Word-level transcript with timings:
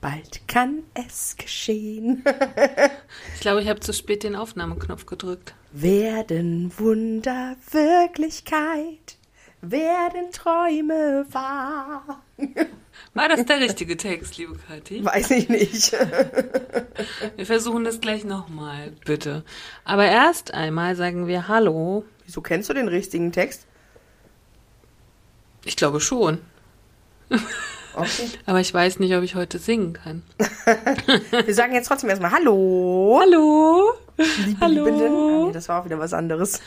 Bald 0.00 0.46
kann 0.46 0.84
es 0.94 1.36
geschehen. 1.36 2.24
Ich 3.34 3.40
glaube, 3.40 3.62
ich 3.62 3.68
habe 3.68 3.80
zu 3.80 3.92
spät 3.92 4.24
den 4.24 4.34
Aufnahmeknopf 4.34 5.06
gedrückt. 5.06 5.54
Werden 5.72 6.72
Wunder 6.76 7.56
Wirklichkeit? 7.70 9.16
Werden 9.60 10.32
Träume 10.32 11.26
wahr? 11.30 12.22
War 13.14 13.28
das 13.28 13.46
der 13.46 13.60
richtige 13.60 13.96
Text, 13.96 14.36
liebe 14.36 14.56
Kathi? 14.56 15.04
Weiß 15.04 15.30
ich 15.30 15.48
nicht. 15.48 15.92
Wir 17.36 17.46
versuchen 17.46 17.84
das 17.84 18.00
gleich 18.00 18.24
nochmal, 18.24 18.92
bitte. 19.04 19.44
Aber 19.84 20.06
erst 20.06 20.52
einmal 20.52 20.96
sagen 20.96 21.26
wir 21.26 21.48
Hallo. 21.48 22.04
Wieso 22.24 22.40
kennst 22.40 22.68
du 22.68 22.74
den 22.74 22.88
richtigen 22.88 23.32
Text? 23.32 23.66
Ich 25.64 25.76
glaube 25.76 26.00
schon. 26.00 26.40
Okay. 28.00 28.28
Aber 28.46 28.60
ich 28.60 28.72
weiß 28.72 28.98
nicht, 28.98 29.14
ob 29.14 29.22
ich 29.22 29.34
heute 29.34 29.58
singen 29.58 29.92
kann. 29.94 30.22
Wir 31.46 31.54
sagen 31.54 31.74
jetzt 31.74 31.88
trotzdem 31.88 32.10
erstmal 32.10 32.30
Hallo. 32.32 33.20
Hallo. 33.20 33.92
Liebe 34.44 34.60
Hallo. 34.60 34.84
Liebenden. 34.84 35.12
Ah, 35.12 35.46
nee, 35.46 35.52
das 35.52 35.68
war 35.68 35.80
auch 35.80 35.84
wieder 35.84 35.98
was 35.98 36.12
anderes. 36.12 36.60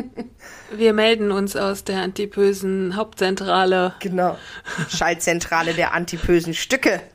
Wir 0.74 0.92
melden 0.92 1.30
uns 1.30 1.56
aus 1.56 1.84
der 1.84 2.00
antipösen 2.02 2.96
Hauptzentrale. 2.96 3.94
Genau. 4.00 4.36
Schaltzentrale 4.88 5.74
der 5.74 5.92
antipösen 5.94 6.54
Stücke. 6.54 7.00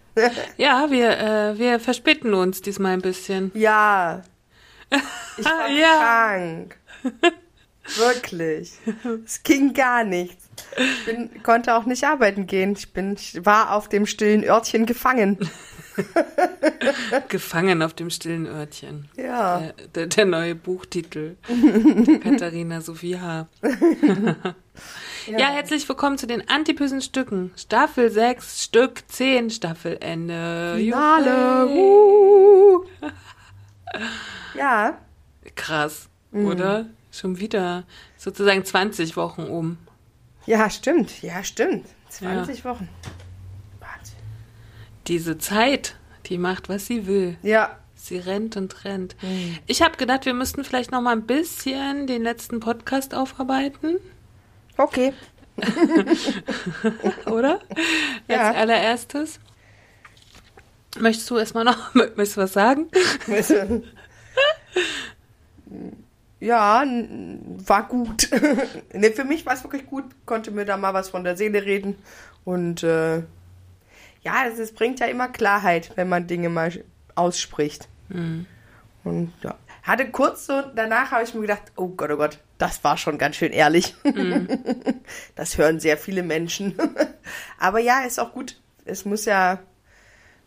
Ja, 0.55 0.87
wir, 0.91 1.19
äh, 1.19 1.59
wir 1.59 1.77
verspäten 1.81 2.33
uns 2.33 2.61
diesmal 2.61 2.93
ein 2.93 3.01
bisschen. 3.01 3.51
Ja. 3.53 4.23
Ich 5.37 5.43
war 5.43 5.67
Ja. 5.69 5.97
krank. 5.99 6.77
Wirklich. 7.97 8.71
Es 9.25 9.43
ging 9.43 9.73
gar 9.73 10.05
nichts. 10.05 10.44
Ich 10.77 11.05
bin, 11.05 11.43
konnte 11.43 11.75
auch 11.75 11.85
nicht 11.85 12.03
arbeiten 12.03 12.47
gehen. 12.47 12.73
Ich 12.73 12.91
bin, 12.93 13.13
ich 13.13 13.45
war 13.45 13.73
auf 13.73 13.89
dem 13.89 14.05
stillen 14.05 14.43
Örtchen 14.43 14.85
gefangen. 14.85 15.37
Gefangen 17.29 17.81
auf 17.81 17.93
dem 17.93 18.09
stillen 18.09 18.47
Örtchen. 18.47 19.09
Ja. 19.15 19.59
Der, 19.59 19.73
der, 19.87 20.07
der 20.07 20.25
neue 20.25 20.55
Buchtitel. 20.55 21.37
Katharina 22.23 22.81
Sophie 22.81 23.19
H. 23.19 23.47
Ja. 25.27 25.47
herzlich 25.47 25.89
willkommen 25.89 26.19
zu 26.19 26.27
den 26.27 26.47
antipösen 26.49 27.01
Stücken. 27.01 27.51
Staffel 27.55 28.11
6, 28.11 28.63
Stück 28.63 29.01
10, 29.07 29.49
Staffelende. 29.49 30.75
Finale. 30.77 31.67
Uh. 31.67 32.85
Ja. 34.55 34.97
Krass, 35.55 36.09
oder? 36.31 36.85
Schon 37.11 37.39
wieder 37.39 37.83
sozusagen 38.17 38.63
20 38.63 39.15
Wochen 39.17 39.43
um. 39.43 39.77
Ja, 40.45 40.69
stimmt. 40.69 41.21
Ja, 41.21 41.43
stimmt. 41.43 41.87
20 42.09 42.63
Wochen. 42.65 42.87
Wahnsinn. 43.79 44.15
Diese 45.07 45.37
Zeit, 45.37 45.95
die 46.27 46.37
macht, 46.37 46.69
was 46.69 46.85
sie 46.87 47.07
will. 47.07 47.37
Ja. 47.41 47.77
Sie 47.95 48.17
rennt 48.17 48.55
und 48.55 48.85
rennt. 48.85 49.15
Ich 49.65 49.81
habe 49.81 49.97
gedacht, 49.97 50.25
wir 50.25 50.35
müssten 50.35 50.63
vielleicht 50.63 50.91
noch 50.91 51.01
mal 51.01 51.13
ein 51.13 51.25
bisschen 51.25 52.05
den 52.05 52.21
letzten 52.21 52.59
Podcast 52.59 53.15
aufarbeiten, 53.15 53.97
Okay. 54.77 55.13
oder? 57.25 57.61
Ja. 58.27 58.49
Als 58.49 58.57
allererstes. 58.57 59.39
Möchtest 60.99 61.29
du 61.29 61.37
erstmal 61.37 61.63
noch, 61.63 61.93
möchtest 61.95 62.37
du 62.37 62.41
was 62.41 62.53
sagen? 62.53 62.87
Ja, 66.45 66.83
war 66.85 67.87
gut. 67.87 68.29
ne, 68.93 69.11
für 69.11 69.23
mich 69.23 69.45
war 69.45 69.53
es 69.53 69.63
wirklich 69.63 69.87
gut, 69.87 70.03
konnte 70.25 70.51
mir 70.51 70.65
da 70.65 70.77
mal 70.77 70.93
was 70.93 71.09
von 71.09 71.23
der 71.23 71.35
Seele 71.35 71.65
reden. 71.65 71.95
Und 72.43 72.83
äh, 72.83 73.17
ja, 74.21 74.45
es, 74.47 74.59
es 74.59 74.71
bringt 74.71 74.99
ja 74.99 75.07
immer 75.07 75.27
Klarheit, 75.27 75.91
wenn 75.95 76.07
man 76.07 76.27
Dinge 76.27 76.49
mal 76.49 76.71
ausspricht. 77.15 77.87
Und 79.03 79.33
ja, 79.41 79.55
hatte 79.81 80.09
kurz 80.09 80.45
so, 80.47 80.61
danach 80.75 81.11
habe 81.11 81.23
ich 81.23 81.33
mir 81.33 81.41
gedacht, 81.41 81.63
oh 81.75 81.89
Gott, 81.89 82.11
oh 82.11 82.17
Gott, 82.17 82.39
das 82.57 82.83
war 82.83 82.97
schon 82.97 83.17
ganz 83.17 83.35
schön 83.35 83.51
ehrlich. 83.51 83.95
das 85.35 85.57
hören 85.57 85.79
sehr 85.79 85.97
viele 85.97 86.23
Menschen. 86.23 86.75
Aber 87.59 87.79
ja, 87.79 88.01
ist 88.01 88.19
auch 88.19 88.33
gut. 88.33 88.59
Es 88.85 89.05
muss 89.05 89.25
ja, 89.25 89.59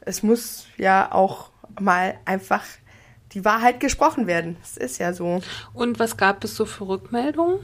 es 0.01 0.23
muss 0.23 0.67
ja 0.77 1.13
auch 1.13 1.51
mal 1.81 2.19
einfach 2.25 2.65
die 3.33 3.45
Wahrheit 3.45 3.81
gesprochen 3.81 4.27
werden. 4.27 4.57
Es 4.63 4.77
ist 4.77 4.99
ja 4.99 5.13
so. 5.13 5.41
Und 5.75 5.99
was 5.99 6.17
gab 6.17 6.43
es 6.45 6.57
so 6.57 6.65
für 6.65 6.89
Rückmeldungen? 6.89 7.61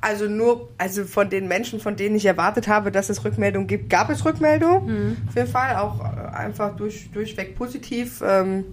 Also 0.00 0.26
nur, 0.26 0.68
also 0.78 1.04
von 1.04 1.30
den 1.30 1.48
Menschen, 1.48 1.80
von 1.80 1.96
denen 1.96 2.16
ich 2.16 2.26
erwartet 2.26 2.68
habe, 2.68 2.92
dass 2.92 3.08
es 3.08 3.24
Rückmeldungen 3.24 3.66
gibt, 3.66 3.90
gab 3.90 4.10
es 4.10 4.24
Rückmeldungen. 4.24 5.16
Auf 5.28 5.34
jeden 5.34 5.48
Fall 5.48 5.76
auch 5.76 6.00
äh, 6.00 6.36
einfach 6.36 6.76
durch, 6.76 7.10
durchweg 7.12 7.56
positiv. 7.56 8.22
Ähm, 8.24 8.66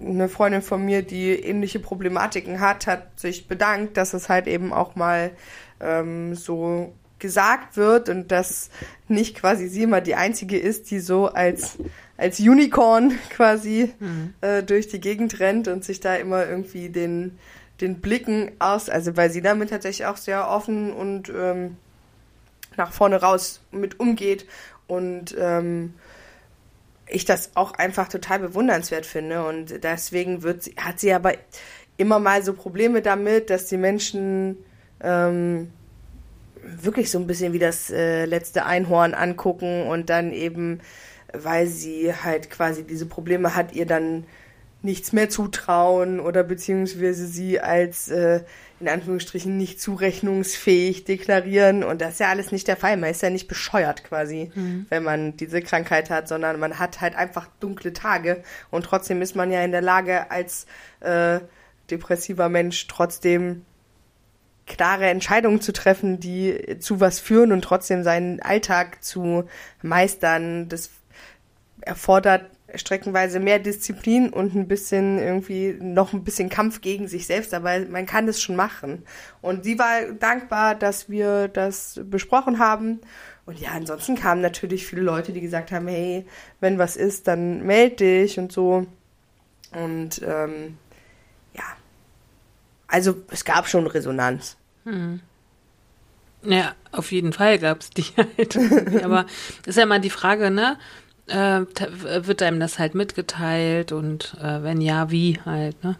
eine 0.00 0.28
Freundin 0.28 0.62
von 0.62 0.84
mir, 0.84 1.02
die 1.02 1.30
ähnliche 1.30 1.80
Problematiken 1.80 2.60
hat, 2.60 2.86
hat 2.86 3.18
sich 3.18 3.48
bedankt, 3.48 3.96
dass 3.96 4.14
es 4.14 4.28
halt 4.28 4.46
eben 4.46 4.72
auch 4.72 4.94
mal 4.96 5.32
ähm, 5.80 6.34
so 6.34 6.94
gesagt 7.18 7.76
wird 7.76 8.08
und 8.08 8.30
dass 8.30 8.70
nicht 9.08 9.36
quasi 9.36 9.68
sie 9.68 9.82
immer 9.82 10.00
die 10.00 10.14
einzige 10.14 10.58
ist, 10.58 10.90
die 10.90 11.00
so 11.00 11.26
als 11.26 11.78
als 12.16 12.40
Unicorn 12.40 13.12
quasi 13.30 13.92
äh, 14.40 14.62
durch 14.62 14.88
die 14.88 15.00
Gegend 15.00 15.40
rennt 15.40 15.68
und 15.68 15.84
sich 15.84 16.00
da 16.00 16.14
immer 16.16 16.46
irgendwie 16.46 16.88
den 16.88 17.38
den 17.80 18.00
Blicken 18.00 18.50
aus, 18.58 18.88
also 18.88 19.16
weil 19.16 19.30
sie 19.30 19.40
damit 19.40 19.70
tatsächlich 19.70 20.06
auch 20.06 20.16
sehr 20.16 20.48
offen 20.48 20.92
und 20.92 21.28
ähm, 21.28 21.76
nach 22.76 22.92
vorne 22.92 23.20
raus 23.20 23.60
mit 23.70 24.00
umgeht 24.00 24.46
und 24.86 25.36
ähm, 25.38 25.94
ich 27.06 27.24
das 27.24 27.52
auch 27.54 27.72
einfach 27.72 28.08
total 28.08 28.40
bewundernswert 28.40 29.06
finde 29.06 29.46
und 29.46 29.82
deswegen 29.82 30.42
wird 30.42 30.64
sie, 30.64 30.74
hat 30.76 31.00
sie 31.00 31.12
aber 31.12 31.34
immer 31.96 32.18
mal 32.18 32.42
so 32.42 32.52
Probleme 32.52 33.02
damit, 33.02 33.50
dass 33.50 33.66
die 33.66 33.76
Menschen 33.76 34.56
ähm, 35.00 35.70
wirklich 36.82 37.10
so 37.10 37.18
ein 37.18 37.26
bisschen 37.26 37.52
wie 37.52 37.58
das 37.58 37.90
äh, 37.90 38.24
letzte 38.24 38.64
Einhorn 38.64 39.14
angucken 39.14 39.86
und 39.86 40.10
dann 40.10 40.32
eben, 40.32 40.80
weil 41.32 41.66
sie 41.66 42.12
halt 42.12 42.50
quasi 42.50 42.84
diese 42.84 43.06
Probleme 43.06 43.54
hat, 43.54 43.74
ihr 43.74 43.86
dann 43.86 44.24
nichts 44.80 45.12
mehr 45.12 45.28
zutrauen 45.28 46.20
oder 46.20 46.44
beziehungsweise 46.44 47.26
sie 47.26 47.58
als 47.58 48.08
äh, 48.08 48.42
in 48.80 48.88
Anführungsstrichen 48.88 49.56
nicht 49.56 49.80
zurechnungsfähig 49.80 51.04
deklarieren. 51.04 51.82
Und 51.82 52.00
das 52.00 52.14
ist 52.14 52.20
ja 52.20 52.28
alles 52.28 52.52
nicht 52.52 52.68
der 52.68 52.76
Fall. 52.76 52.96
Man 52.96 53.10
ist 53.10 53.22
ja 53.22 53.30
nicht 53.30 53.48
bescheuert 53.48 54.04
quasi, 54.04 54.52
wenn 54.88 55.02
man 55.02 55.36
diese 55.36 55.60
Krankheit 55.60 56.10
hat, 56.10 56.28
sondern 56.28 56.60
man 56.60 56.78
hat 56.78 57.00
halt 57.00 57.16
einfach 57.16 57.48
dunkle 57.58 57.92
Tage. 57.92 58.42
Und 58.70 58.84
trotzdem 58.84 59.20
ist 59.20 59.34
man 59.34 59.50
ja 59.50 59.64
in 59.64 59.72
der 59.72 59.82
Lage 59.82 60.30
als 60.30 60.66
äh, 61.00 61.40
depressiver 61.90 62.48
Mensch 62.48 62.86
trotzdem 62.86 63.64
klare 64.68 65.06
Entscheidungen 65.06 65.60
zu 65.60 65.72
treffen, 65.72 66.20
die 66.20 66.78
zu 66.78 67.00
was 67.00 67.18
führen 67.18 67.52
und 67.52 67.62
trotzdem 67.62 68.04
seinen 68.04 68.40
Alltag 68.40 69.02
zu 69.02 69.44
meistern. 69.82 70.68
Das 70.68 70.90
erfordert 71.80 72.50
streckenweise 72.74 73.40
mehr 73.40 73.58
Disziplin 73.58 74.30
und 74.30 74.54
ein 74.54 74.68
bisschen 74.68 75.18
irgendwie 75.18 75.76
noch 75.80 76.12
ein 76.12 76.24
bisschen 76.24 76.50
Kampf 76.50 76.80
gegen 76.80 77.08
sich 77.08 77.26
selbst, 77.26 77.54
aber 77.54 77.78
man 77.88 78.04
kann 78.04 78.28
es 78.28 78.42
schon 78.42 78.56
machen. 78.56 79.04
Und 79.40 79.64
sie 79.64 79.78
war 79.78 80.12
dankbar, 80.12 80.74
dass 80.74 81.08
wir 81.08 81.48
das 81.48 82.00
besprochen 82.04 82.58
haben. 82.58 83.00
Und 83.46 83.58
ja, 83.58 83.70
ansonsten 83.70 84.16
kamen 84.16 84.42
natürlich 84.42 84.86
viele 84.86 85.00
Leute, 85.00 85.32
die 85.32 85.40
gesagt 85.40 85.72
haben, 85.72 85.88
hey, 85.88 86.26
wenn 86.60 86.78
was 86.78 86.96
ist, 86.96 87.26
dann 87.26 87.64
meld 87.64 88.00
dich 88.00 88.38
und 88.38 88.52
so. 88.52 88.86
Und 89.72 90.20
ähm, 90.22 90.76
ja, 91.54 91.64
also 92.86 93.16
es 93.30 93.46
gab 93.46 93.66
schon 93.66 93.86
Resonanz. 93.86 94.58
Ja, 96.42 96.72
auf 96.92 97.12
jeden 97.12 97.32
Fall 97.32 97.58
gab 97.58 97.80
es 97.80 97.90
die 97.90 98.02
halt. 98.16 98.56
Aber 99.04 99.26
ist 99.66 99.76
ja 99.76 99.86
mal 99.86 100.00
die 100.00 100.10
Frage, 100.10 100.50
ne? 100.50 100.78
Äh, 101.26 101.66
wird 102.26 102.42
einem 102.42 102.58
das 102.58 102.78
halt 102.78 102.94
mitgeteilt 102.94 103.92
und 103.92 104.34
äh, 104.40 104.62
wenn 104.62 104.80
ja, 104.80 105.10
wie 105.10 105.38
halt, 105.44 105.82
ne? 105.84 105.96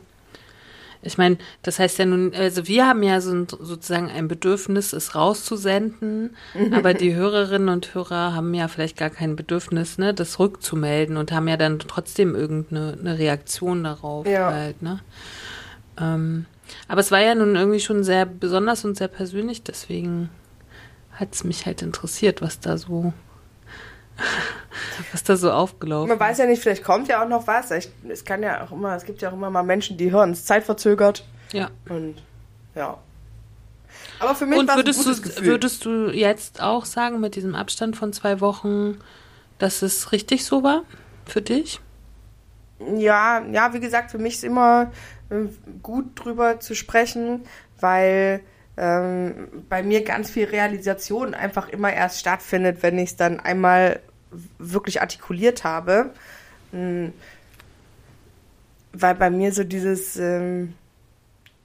ich 1.03 1.17
meine, 1.17 1.39
das 1.63 1.79
heißt 1.79 1.99
ja 1.99 2.07
nun, 2.07 2.35
also 2.35 2.67
wir 2.67 2.87
haben 2.87 3.03
ja 3.03 3.21
so 3.21 3.47
sozusagen 3.61 4.11
ein 4.11 4.27
Bedürfnis, 4.29 4.93
es 4.93 5.15
rauszusenden, 5.15 6.37
aber 6.73 6.95
die 6.95 7.15
Hörerinnen 7.15 7.69
und 7.69 7.95
Hörer 7.95 8.35
haben 8.35 8.53
ja 8.55 8.69
vielleicht 8.69 8.97
gar 8.97 9.11
kein 9.11 9.37
Bedürfnis, 9.37 9.99
ne, 9.99 10.13
das 10.13 10.39
rückzumelden 10.39 11.17
und 11.17 11.31
haben 11.31 11.47
ja 11.49 11.57
dann 11.57 11.79
trotzdem 11.79 12.35
irgendeine 12.35 12.97
eine 12.99 13.19
Reaktion 13.19 13.85
darauf 13.85 14.27
Ja. 14.27 14.51
halt, 14.51 14.83
ne? 14.83 15.01
Ähm, 16.01 16.47
aber 16.89 17.01
es 17.01 17.11
war 17.11 17.21
ja 17.21 17.35
nun 17.35 17.57
irgendwie 17.57 17.81
schon 17.81 18.05
sehr 18.05 18.27
besonders 18.27 18.85
und 18.85 18.97
sehr 18.97 19.09
persönlich, 19.09 19.63
deswegen 19.63 20.31
hat 21.13 21.35
es 21.35 21.45
mich 21.45 21.67
halt 21.67 21.83
interessiert, 21.83 22.43
was 22.43 22.61
da 22.61 22.79
so, 22.79 23.13
was 25.13 25.25
da 25.25 25.37
so 25.37 25.51
aufgelaufen 25.51 26.09
Man 26.09 26.21
weiß 26.21 26.39
ja 26.39 26.47
nicht, 26.47 26.63
vielleicht 26.63 26.85
kommt 26.85 27.09
ja 27.09 27.23
auch 27.23 27.29
noch 27.29 27.47
was. 27.47 27.71
Ich, 27.73 27.89
es 28.09 28.25
kann 28.25 28.43
ja 28.43 28.65
auch 28.65 28.73
immer, 28.73 28.95
es 28.95 29.05
gibt 29.05 29.21
ja 29.23 29.31
auch 29.31 29.35
immer 29.35 29.51
mal 29.51 29.63
Menschen, 29.63 29.97
die 29.97 30.13
hören 30.13 30.31
es 30.31 30.45
zeitverzögert. 30.45 31.25
Ja. 31.53 31.71
Und 31.89 32.17
ja. 32.75 32.99
Aber 34.21 34.35
für 34.35 34.47
mich 34.47 34.59
Und 34.59 34.69
war 34.69 34.75
es 34.75 34.81
ein 34.81 34.87
würdest 34.87 35.05
gutes 35.05 35.23
du, 35.23 35.29
Gefühl. 35.29 35.47
würdest 35.47 35.85
du 35.85 36.11
jetzt 36.11 36.61
auch 36.61 36.85
sagen, 36.85 37.21
mit 37.21 37.35
diesem 37.37 37.55
Abstand 37.55 37.97
von 37.97 38.13
zwei 38.13 38.41
Wochen, 38.41 38.99
dass 39.59 39.83
es 39.83 40.13
richtig 40.13 40.45
so 40.45 40.63
war 40.63 40.83
für 41.27 41.43
dich? 41.43 41.81
Ja, 42.97 43.45
ja, 43.51 43.73
wie 43.75 43.81
gesagt, 43.81 44.13
für 44.13 44.19
mich 44.19 44.35
ist 44.35 44.45
immer 44.45 44.93
gut 45.83 46.07
drüber 46.15 46.61
zu 46.61 46.75
sprechen, 46.75 47.43
weil 47.81 48.41
ähm, 48.77 49.49
bei 49.69 49.83
mir 49.83 50.05
ganz 50.05 50.31
viel 50.31 50.47
Realisation 50.47 51.35
einfach 51.35 51.69
immer 51.69 51.93
erst 51.93 52.21
stattfindet, 52.21 52.83
wenn 52.83 52.99
ich 52.99 53.11
es 53.11 53.17
dann 53.17 53.41
einmal 53.41 54.01
wirklich 54.59 55.01
artikuliert 55.01 55.65
habe. 55.65 56.11
Mm, 56.73 57.09
Weil 58.93 59.15
bei 59.15 59.31
mir 59.31 59.53
so 59.53 59.65
dieses 59.65 60.17
ähm, 60.17 60.75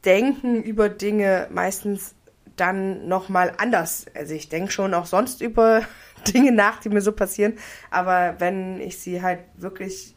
Denken 0.06 0.62
über 0.64 0.90
Dinge 0.90 1.48
meistens 1.52 2.16
dann 2.56 3.08
nochmal 3.08 3.54
anders. 3.58 4.06
Also 4.14 4.34
ich 4.34 4.50
denke 4.50 4.72
schon 4.72 4.94
auch 4.94 5.06
sonst 5.06 5.42
über 5.42 5.84
Dinge 6.34 6.52
nach, 6.52 6.80
die 6.80 6.90
mir 6.90 7.02
so 7.02 7.12
passieren, 7.12 7.54
aber 7.92 8.36
wenn 8.40 8.80
ich 8.80 8.98
sie 8.98 9.22
halt 9.22 9.40
wirklich 9.58 10.16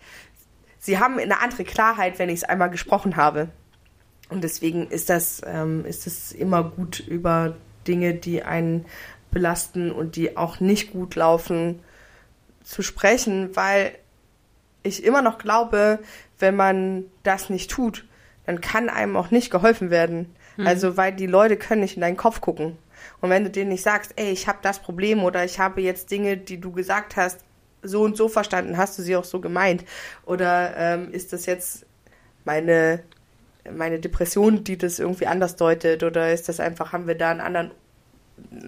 sie 0.86 0.98
haben 0.98 1.18
eine 1.18 1.40
andere 1.40 1.64
Klarheit, 1.64 2.18
wenn 2.18 2.28
ich 2.28 2.36
es 2.36 2.44
einmal 2.44 2.70
gesprochen 2.70 3.16
habe. 3.16 3.48
Und 4.28 4.42
deswegen 4.42 4.88
ist 4.88 5.10
das, 5.10 5.42
ähm, 5.44 5.84
ist 5.84 6.06
es 6.06 6.32
immer 6.32 6.62
gut, 6.64 7.00
über 7.00 7.56
Dinge, 7.86 8.14
die 8.14 8.42
einen 8.42 8.86
belasten 9.30 9.90
und 9.90 10.16
die 10.16 10.36
auch 10.36 10.60
nicht 10.60 10.92
gut 10.92 11.14
laufen, 11.16 11.80
zu 12.62 12.82
sprechen, 12.82 13.54
weil 13.54 13.92
ich 14.82 15.04
immer 15.04 15.22
noch 15.22 15.38
glaube, 15.38 15.98
wenn 16.38 16.56
man 16.56 17.04
das 17.22 17.50
nicht 17.50 17.70
tut, 17.70 18.04
dann 18.44 18.60
kann 18.60 18.88
einem 18.88 19.16
auch 19.16 19.30
nicht 19.30 19.50
geholfen 19.50 19.90
werden. 19.90 20.34
Also, 20.64 20.96
weil 20.96 21.12
die 21.12 21.26
Leute 21.26 21.56
können 21.56 21.82
nicht 21.82 21.96
in 21.96 22.00
deinen 22.00 22.16
Kopf 22.16 22.40
gucken. 22.40 22.78
Und 23.20 23.30
wenn 23.30 23.44
du 23.44 23.50
denen 23.50 23.70
nicht 23.70 23.82
sagst, 23.82 24.14
ey, 24.16 24.30
ich 24.30 24.48
habe 24.48 24.58
das 24.62 24.78
Problem 24.78 25.22
oder 25.22 25.44
ich 25.44 25.58
habe 25.58 25.82
jetzt 25.82 26.10
Dinge, 26.10 26.36
die 26.36 26.60
du 26.60 26.72
gesagt 26.72 27.16
hast, 27.16 27.40
so 27.86 28.02
und 28.02 28.16
so 28.16 28.28
verstanden, 28.28 28.76
hast 28.76 28.98
du 28.98 29.02
sie 29.02 29.16
auch 29.16 29.24
so 29.24 29.40
gemeint? 29.40 29.84
Oder 30.24 30.74
ähm, 30.76 31.12
ist 31.12 31.32
das 31.32 31.46
jetzt 31.46 31.86
meine, 32.44 33.00
meine 33.74 33.98
Depression, 33.98 34.64
die 34.64 34.76
das 34.78 34.98
irgendwie 34.98 35.26
anders 35.26 35.56
deutet? 35.56 36.02
Oder 36.02 36.32
ist 36.32 36.48
das 36.48 36.60
einfach, 36.60 36.92
haben 36.92 37.06
wir 37.06 37.16
da 37.16 37.30
einen 37.30 37.40
anderen 37.40 37.70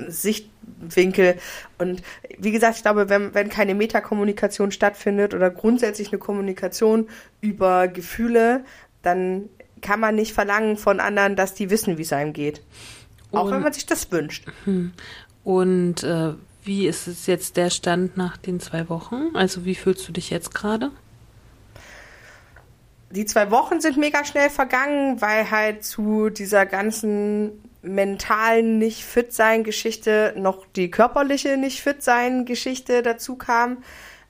Sichtwinkel? 0.08 1.36
Und 1.78 2.02
wie 2.38 2.50
gesagt, 2.50 2.76
ich 2.76 2.82
glaube, 2.82 3.08
wenn, 3.08 3.34
wenn 3.34 3.48
keine 3.48 3.74
Metakommunikation 3.74 4.72
stattfindet 4.72 5.34
oder 5.34 5.50
grundsätzlich 5.50 6.08
eine 6.08 6.18
Kommunikation 6.18 7.08
über 7.40 7.88
Gefühle, 7.88 8.64
dann 9.02 9.48
kann 9.80 10.00
man 10.00 10.14
nicht 10.14 10.32
verlangen 10.32 10.76
von 10.76 11.00
anderen, 11.00 11.36
dass 11.36 11.54
die 11.54 11.70
wissen, 11.70 11.98
wie 11.98 12.02
es 12.02 12.12
einem 12.12 12.32
geht. 12.32 12.62
Auch 13.32 13.44
Und- 13.44 13.52
wenn 13.52 13.62
man 13.62 13.72
sich 13.72 13.86
das 13.86 14.10
wünscht. 14.10 14.46
Und 15.44 16.02
äh, 16.02 16.32
wie 16.68 16.86
ist 16.86 17.08
es 17.08 17.26
jetzt 17.26 17.56
der 17.56 17.70
Stand 17.70 18.16
nach 18.16 18.36
den 18.36 18.60
zwei 18.60 18.88
Wochen? 18.88 19.34
Also 19.34 19.64
wie 19.64 19.74
fühlst 19.74 20.06
du 20.06 20.12
dich 20.12 20.30
jetzt 20.30 20.54
gerade? 20.54 20.92
die 23.10 23.24
zwei 23.24 23.50
Wochen 23.50 23.80
sind 23.80 23.96
mega 23.96 24.24
schnell 24.24 24.50
vergangen, 24.50 25.20
weil 25.20 25.50
halt 25.50 25.84
zu 25.84 26.30
dieser 26.30 26.66
ganzen 26.66 27.62
mentalen 27.80 28.78
nicht 28.78 29.04
fit 29.04 29.32
sein 29.32 29.64
Geschichte 29.64 30.34
noch 30.36 30.66
die 30.76 30.90
körperliche 30.90 31.56
nicht 31.56 31.80
fit 31.80 32.02
sein 32.02 32.44
Geschichte 32.44 33.02
dazu 33.02 33.36
kam. 33.36 33.78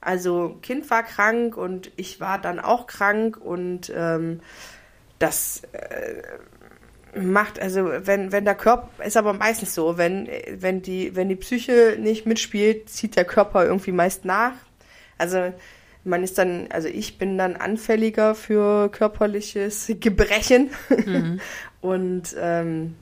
Also 0.01 0.57
Kind 0.61 0.89
war 0.89 1.03
krank 1.03 1.57
und 1.57 1.91
ich 1.97 2.21
war 2.21 2.39
dann 2.39 2.59
auch 2.59 2.87
krank 2.87 3.37
und 3.37 3.91
ähm, 3.93 4.39
das 5.17 5.63
äh, 5.73 6.23
macht 7.15 7.59
also 7.59 7.89
wenn 8.03 8.31
wenn 8.31 8.45
der 8.45 8.55
Körper 8.55 9.03
ist 9.03 9.17
aber 9.17 9.33
meistens 9.33 9.73
so 9.73 9.97
wenn 9.97 10.27
wenn 10.57 10.81
die 10.81 11.15
wenn 11.15 11.29
die 11.29 11.35
Psyche 11.35 11.97
nicht 11.99 12.25
mitspielt 12.25 12.89
zieht 12.89 13.15
der 13.15 13.25
Körper 13.25 13.65
irgendwie 13.65 13.91
meist 13.91 14.25
nach 14.25 14.53
also 15.17 15.51
man 16.03 16.23
ist 16.23 16.37
dann, 16.37 16.67
also 16.71 16.87
ich 16.87 17.17
bin 17.17 17.37
dann 17.37 17.55
anfälliger 17.55 18.35
für 18.35 18.89
körperliches 18.89 19.91
Gebrechen. 19.99 20.71
Und 21.81 22.35
ähm, 22.39 22.95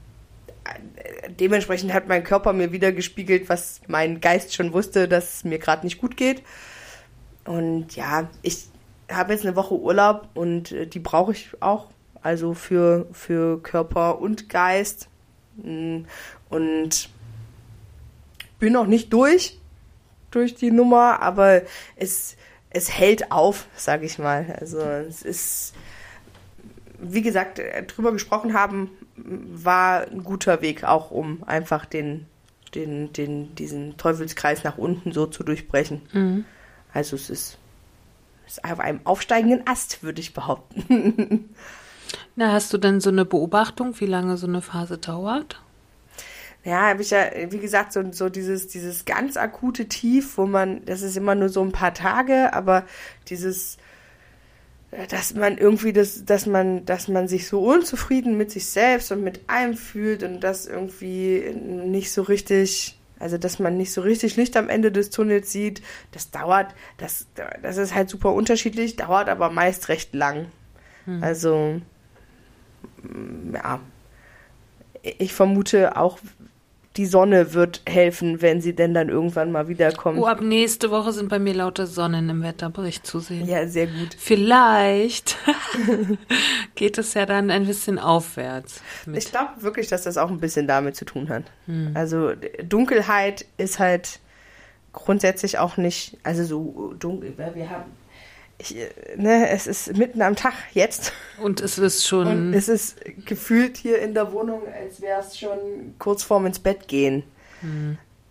dementsprechend 1.39 1.93
hat 1.93 2.07
mein 2.07 2.23
Körper 2.23 2.53
mir 2.53 2.71
wieder 2.71 2.91
gespiegelt, 2.91 3.49
was 3.49 3.81
mein 3.87 4.21
Geist 4.21 4.53
schon 4.53 4.73
wusste, 4.73 5.07
dass 5.07 5.35
es 5.35 5.43
mir 5.43 5.59
gerade 5.59 5.85
nicht 5.85 5.99
gut 5.99 6.17
geht. 6.17 6.43
Und 7.45 7.95
ja, 7.95 8.29
ich 8.41 8.67
habe 9.09 9.33
jetzt 9.33 9.45
eine 9.45 9.55
Woche 9.55 9.75
Urlaub 9.75 10.27
und 10.33 10.71
äh, 10.73 10.85
die 10.85 10.99
brauche 10.99 11.31
ich 11.31 11.49
auch. 11.61 11.87
Also 12.27 12.53
für, 12.53 13.07
für 13.13 13.63
Körper 13.63 14.19
und 14.19 14.49
Geist. 14.49 15.07
Mm, 15.55 15.99
Und 16.49 17.09
bin 18.59 18.73
noch 18.73 18.85
nicht 18.85 19.13
durch, 19.13 19.57
durch 20.29 20.53
die 20.53 20.71
Nummer, 20.71 21.21
aber 21.21 21.61
es, 21.95 22.35
es 22.69 22.91
hält 22.91 23.31
auf, 23.31 23.67
sage 23.77 24.05
ich 24.05 24.19
mal. 24.19 24.57
Also 24.59 24.81
es 24.81 25.21
ist, 25.21 25.73
wie 26.99 27.21
gesagt, 27.21 27.61
drüber 27.95 28.11
gesprochen 28.11 28.53
haben, 28.53 28.91
war 29.15 30.01
ein 30.01 30.25
guter 30.25 30.61
Weg, 30.61 30.83
auch 30.83 31.11
um 31.11 31.45
einfach 31.45 31.85
den, 31.85 32.25
den, 32.75 33.13
den, 33.13 33.55
diesen 33.55 33.95
Teufelskreis 33.95 34.65
nach 34.65 34.77
unten 34.77 35.13
so 35.13 35.27
zu 35.27 35.45
durchbrechen. 35.45 36.01
Also 36.93 37.15
es 37.15 37.29
ist, 37.29 37.57
es 38.47 38.57
ist 38.57 38.65
auf 38.65 38.81
einem 38.81 38.99
aufsteigenden 39.05 39.65
Ast, 39.65 40.03
würde 40.03 40.19
ich 40.19 40.33
behaupten. 40.33 41.55
Na, 42.35 42.51
hast 42.51 42.73
du 42.73 42.77
denn 42.77 42.99
so 42.99 43.09
eine 43.09 43.25
Beobachtung, 43.25 43.99
wie 43.99 44.05
lange 44.05 44.37
so 44.37 44.47
eine 44.47 44.61
Phase 44.61 44.97
dauert? 44.97 45.61
Ja, 46.63 46.89
habe 46.89 47.01
ich 47.01 47.11
ja, 47.11 47.21
wie 47.49 47.59
gesagt, 47.59 47.93
so, 47.93 48.03
so 48.11 48.29
dieses, 48.29 48.67
dieses 48.67 49.05
ganz 49.05 49.37
akute 49.37 49.87
Tief, 49.87 50.37
wo 50.37 50.45
man, 50.45 50.83
das 50.85 51.01
ist 51.01 51.15
immer 51.15 51.33
nur 51.33 51.49
so 51.49 51.61
ein 51.61 51.71
paar 51.71 51.93
Tage, 51.93 52.53
aber 52.53 52.85
dieses, 53.29 53.77
dass 55.09 55.33
man 55.33 55.57
irgendwie 55.57 55.93
das, 55.93 56.25
dass 56.25 56.45
man, 56.45 56.85
dass 56.85 57.07
man 57.07 57.27
sich 57.27 57.47
so 57.47 57.61
unzufrieden 57.61 58.37
mit 58.37 58.51
sich 58.51 58.65
selbst 58.67 59.11
und 59.11 59.23
mit 59.23 59.41
allem 59.47 59.75
fühlt 59.75 60.23
und 60.23 60.41
das 60.41 60.65
irgendwie 60.65 61.51
nicht 61.53 62.11
so 62.11 62.21
richtig, 62.23 62.99
also 63.19 63.37
dass 63.37 63.59
man 63.59 63.77
nicht 63.77 63.93
so 63.93 64.01
richtig 64.01 64.35
Licht 64.35 64.57
am 64.57 64.69
Ende 64.69 64.91
des 64.91 65.09
Tunnels 65.09 65.51
sieht, 65.51 65.81
das 66.11 66.31
dauert, 66.31 66.75
das, 66.97 67.27
das 67.61 67.77
ist 67.77 67.95
halt 67.95 68.09
super 68.09 68.33
unterschiedlich, 68.33 68.95
dauert 68.95 69.29
aber 69.29 69.49
meist 69.49 69.89
recht 69.89 70.13
lang. 70.13 70.47
Also, 71.21 71.55
mm, 71.55 71.81
ja, 73.53 73.79
ich 75.03 75.33
vermute 75.33 75.95
auch, 75.97 76.19
die 76.97 77.05
Sonne 77.05 77.53
wird 77.53 77.81
helfen, 77.87 78.41
wenn 78.41 78.59
sie 78.59 78.73
denn 78.73 78.95
dann 78.95 79.09
irgendwann 79.09 79.51
mal 79.51 79.67
wiederkommt. 79.67 80.17
Oh, 80.17 80.25
ab 80.25 80.41
nächste 80.41 80.89
Woche 80.89 81.11
sind 81.11 81.29
bei 81.29 81.37
mir 81.37 81.53
lauter 81.53 81.85
Sonnen 81.85 82.27
im 82.29 82.41
Wetterbericht 82.41 83.05
zu 83.05 83.19
sehen. 83.19 83.47
Ja, 83.47 83.67
sehr 83.67 83.85
gut. 83.85 84.15
Vielleicht 84.17 85.37
geht 86.75 86.97
es 86.97 87.13
ja 87.13 87.25
dann 87.27 87.51
ein 87.51 87.67
bisschen 87.67 87.99
aufwärts. 87.99 88.81
Mit. 89.05 89.17
Ich 89.23 89.29
glaube 89.31 89.49
wirklich, 89.61 89.87
dass 89.87 90.03
das 90.03 90.17
auch 90.17 90.29
ein 90.31 90.39
bisschen 90.39 90.67
damit 90.67 90.95
zu 90.95 91.05
tun 91.05 91.29
hat. 91.29 91.43
Also 91.93 92.33
d- 92.33 92.63
Dunkelheit 92.63 93.45
ist 93.57 93.77
halt 93.79 94.19
grundsätzlich 94.91 95.59
auch 95.59 95.77
nicht, 95.77 96.17
also 96.23 96.43
so 96.43 96.93
dunkel, 96.97 97.35
wir 97.37 97.69
haben, 97.69 97.91
ich, 98.59 98.75
äh, 98.75 98.89
ne, 99.17 99.49
es 99.49 99.67
ist 99.67 99.95
mitten 99.97 100.21
am 100.21 100.35
Tag 100.35 100.53
jetzt 100.73 101.13
Und 101.41 101.61
es 101.61 101.77
ist 101.77 102.11
und 102.13 102.27
schon, 102.27 102.53
es 102.53 102.67
ist 102.69 102.97
gefühlt 103.25 103.77
hier 103.77 103.99
in 104.01 104.13
der 104.13 104.31
Wohnung, 104.31 104.61
als 104.73 105.01
wäre 105.01 105.19
es 105.21 105.37
schon 105.37 105.95
kurz 105.99 106.23
vorm 106.23 106.45
ins 106.45 106.59
Bett 106.59 106.87
gehen. 106.87 107.23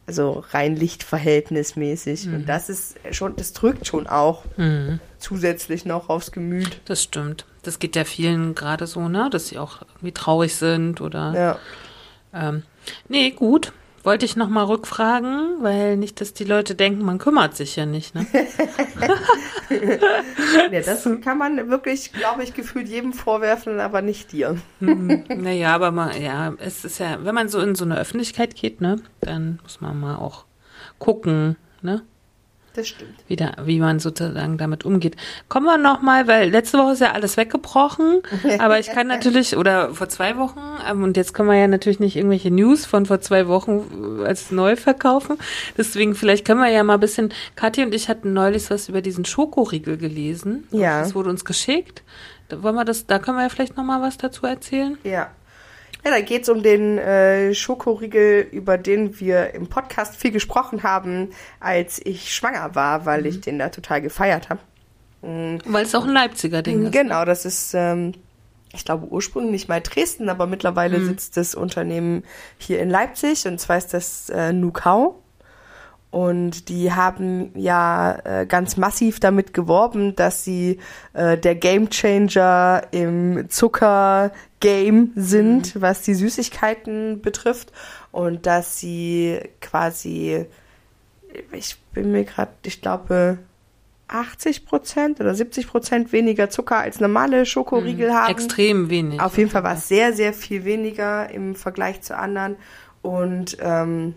Also 0.07 0.45
rein 0.51 0.77
lichtverhältnismäßig. 0.77 2.27
Und 2.29 2.47
das 2.49 2.69
ist 2.69 2.97
schon, 3.13 3.35
das 3.37 3.53
drückt 3.53 3.87
schon 3.87 4.07
auch 4.07 4.45
Mhm. 4.57 5.01
zusätzlich 5.19 5.85
noch 5.85 6.09
aufs 6.09 6.33
Gemüt. 6.33 6.81
das 6.85 7.03
stimmt. 7.03 7.45
Das 7.63 7.79
geht 7.81 7.97
ja 7.97 8.05
vielen 8.05 8.55
gerade 8.55 8.87
so, 8.87 9.09
ne, 9.09 9.29
dass 9.31 9.49
sie 9.49 9.59
auch 9.59 9.83
irgendwie 9.97 10.13
traurig 10.13 10.55
sind 10.55 11.01
oder. 11.01 11.33
Ja. 11.35 11.59
Ähm, 12.33 12.63
nee, 13.09 13.31
gut. 13.33 13.73
Wollte 14.07 14.25
ich 14.25 14.37
noch 14.37 14.49
mal 14.49 14.63
rückfragen, 14.63 15.57
weil 15.63 15.97
nicht, 15.97 16.21
dass 16.21 16.33
die 16.33 16.45
Leute 16.45 16.77
denken, 16.77 17.05
man 17.05 17.19
kümmert 17.19 17.57
sich 17.57 17.75
ja 17.75 17.87
nicht. 17.87 18.15
Ne? 18.15 18.25
ja, 20.71 20.81
das 20.81 21.09
kann 21.25 21.37
man 21.37 21.69
wirklich, 21.69 22.13
glaube 22.13 22.45
ich, 22.45 22.55
gefühlt 22.55 22.89
jedem 22.89 23.13
vorwerfen, 23.13 23.81
aber 23.81 24.03
nicht 24.03 24.31
dir. 24.31 24.57
hm, 24.79 25.25
naja, 25.29 25.75
aber 25.75 25.91
mal, 25.91 26.17
ja, 26.23 26.55
es 26.59 26.85
ist 26.85 27.01
ja, 27.01 27.25
wenn 27.25 27.35
man 27.35 27.49
so 27.49 27.59
in 27.59 27.75
so 27.75 27.85
eine 27.85 27.99
Öffentlichkeit 27.99 28.55
geht, 28.55 28.81
ne, 28.81 29.01
dann 29.21 29.59
muss 29.65 29.81
man 29.81 29.99
mal 29.99 30.17
auch 30.17 30.45
gucken, 30.99 31.57
ne? 31.83 32.03
Das 32.77 32.89
stimmt. 32.89 33.15
Wie, 33.27 33.37
da, 33.37 33.53
wie 33.65 33.81
man 33.81 34.01
sozusagen 34.01 34.59
damit 34.59 34.85
umgeht. 34.85 35.17
Kommen 35.49 35.65
wir 35.65 35.79
nochmal, 35.79 36.29
weil 36.29 36.51
letzte 36.51 36.77
Woche 36.77 36.93
ist 36.93 37.01
ja 37.01 37.13
alles 37.13 37.39
weggebrochen, 37.39 38.21
aber 38.59 38.79
ich 38.79 38.89
kann 38.89 39.07
natürlich, 39.07 39.57
oder 39.57 39.95
vor 39.95 40.11
zwei 40.11 40.37
Wochen, 40.37 40.61
ähm, 40.87 41.03
und 41.03 41.17
jetzt 41.17 41.33
können 41.33 41.49
wir 41.49 41.57
ja 41.57 41.69
natürlich 41.69 42.01
nicht 42.01 42.17
irgendwelche 42.17 42.51
News 42.51 42.85
von 42.85 43.07
vor 43.07 43.23
zwei 43.23 43.49
Wochen 43.49 44.21
äh, 44.21 44.27
als 44.27 44.51
neu 44.51 44.77
verkaufen. 44.77 45.39
Deswegen, 45.79 46.15
vielleicht 46.15 46.45
können 46.45 46.61
wir 46.61 46.69
ja 46.69 46.85
mal 46.85 46.95
ein 46.95 47.01
bisschen, 47.01 47.33
Kathi 47.55 47.83
und 47.83 47.95
ich 47.95 48.11
hatten 48.11 48.35
neulich 48.35 48.71
was 48.71 48.91
über 48.91 49.01
diesen 49.01 49.25
Schokoriegel 49.25 49.97
gelesen. 49.97 50.69
Ja. 50.71 51.01
Das 51.01 51.15
wurde 51.15 51.31
uns 51.31 51.47
geschickt. 51.47 52.03
Da 52.51 52.63
wollen 52.63 52.75
wir 52.75 52.85
das, 52.85 53.07
da 53.07 53.19
können 53.19 53.39
wir 53.39 53.45
ja 53.45 53.49
vielleicht 53.49 53.79
nochmal 53.79 54.03
was 54.03 54.19
dazu 54.19 54.45
erzählen. 54.45 54.99
Ja. 55.03 55.31
Ja, 56.07 56.13
da 56.13 56.21
geht's 56.21 56.49
um 56.49 56.63
den 56.63 56.99
äh, 56.99 57.53
Schokoriegel, 57.53 58.47
über 58.53 58.79
den 58.79 59.19
wir 59.19 59.55
im 59.55 59.67
Podcast 59.67 60.15
viel 60.15 60.31
gesprochen 60.31 60.85
haben, 60.85 61.31
als 61.59 62.01
ich 62.05 62.33
schwanger 62.33 62.77
war, 62.77 63.07
weil 63.07 63.27
ich 63.27 63.41
den 63.41 63.59
da 63.59 63.71
total 63.71 64.03
gefeiert 64.03 64.49
habe. 64.49 64.61
Weil 65.21 65.85
es 65.85 65.97
auch 65.97 66.05
ein 66.05 66.13
Leipziger 66.13 66.63
Ding 66.63 66.85
ist. 66.85 66.93
Genau, 66.93 67.25
das 67.25 67.45
ist, 67.45 67.75
ähm, 67.75 68.13
ich 68.73 68.85
glaube, 68.85 69.07
ursprünglich 69.07 69.67
mal 69.67 69.81
Dresden, 69.81 70.29
aber 70.29 70.47
mittlerweile 70.47 71.05
sitzt 71.05 71.37
das 71.37 71.57
Unternehmen 71.57 72.23
hier 72.57 72.79
in 72.79 72.89
Leipzig 72.89 73.45
und 73.49 73.59
zwar 73.59 73.79
ist 73.79 73.93
das 73.93 74.31
äh, 74.31 74.53
Nukau. 74.53 75.21
Und 76.17 76.71
die 76.71 76.95
haben 76.95 77.51
ja 77.55 78.19
äh, 78.25 78.47
ganz 78.47 78.79
massiv 78.79 79.21
damit 79.21 79.53
geworben, 79.53 80.17
dass 80.17 80.45
sie 80.45 80.79
äh, 81.13 81.37
der 81.37 81.55
Gamechanger 81.55 82.85
im 82.91 83.51
Zucker-Game 83.51 85.13
sind, 85.15 85.79
was 85.79 86.01
die 86.01 86.15
Süßigkeiten 86.15 87.21
betrifft. 87.21 87.71
Und 88.13 88.47
dass 88.47 88.81
sie 88.81 89.41
quasi, 89.61 90.47
ich 91.53 91.77
bin 91.93 92.13
mir 92.13 92.25
gerade, 92.25 92.53
ich 92.63 92.81
glaube, 92.81 93.37
80 94.09 94.65
Prozent 94.65 95.21
oder 95.21 95.35
70 95.35 95.69
Prozent 95.69 96.13
weniger 96.13 96.49
Zucker 96.49 96.79
als 96.79 96.99
normale 96.99 97.45
Schokoriegel 97.45 98.15
haben. 98.15 98.31
Extrem 98.31 98.89
wenig. 98.89 99.21
Auf 99.21 99.37
jeden 99.37 99.51
Fall 99.51 99.65
war 99.65 99.75
es 99.75 99.87
sehr, 99.87 100.15
sehr 100.15 100.33
viel 100.33 100.65
weniger 100.65 101.29
im 101.29 101.55
Vergleich 101.55 102.01
zu 102.01 102.17
anderen 102.17 102.57
und 103.03 103.59
ähm, 103.61 104.15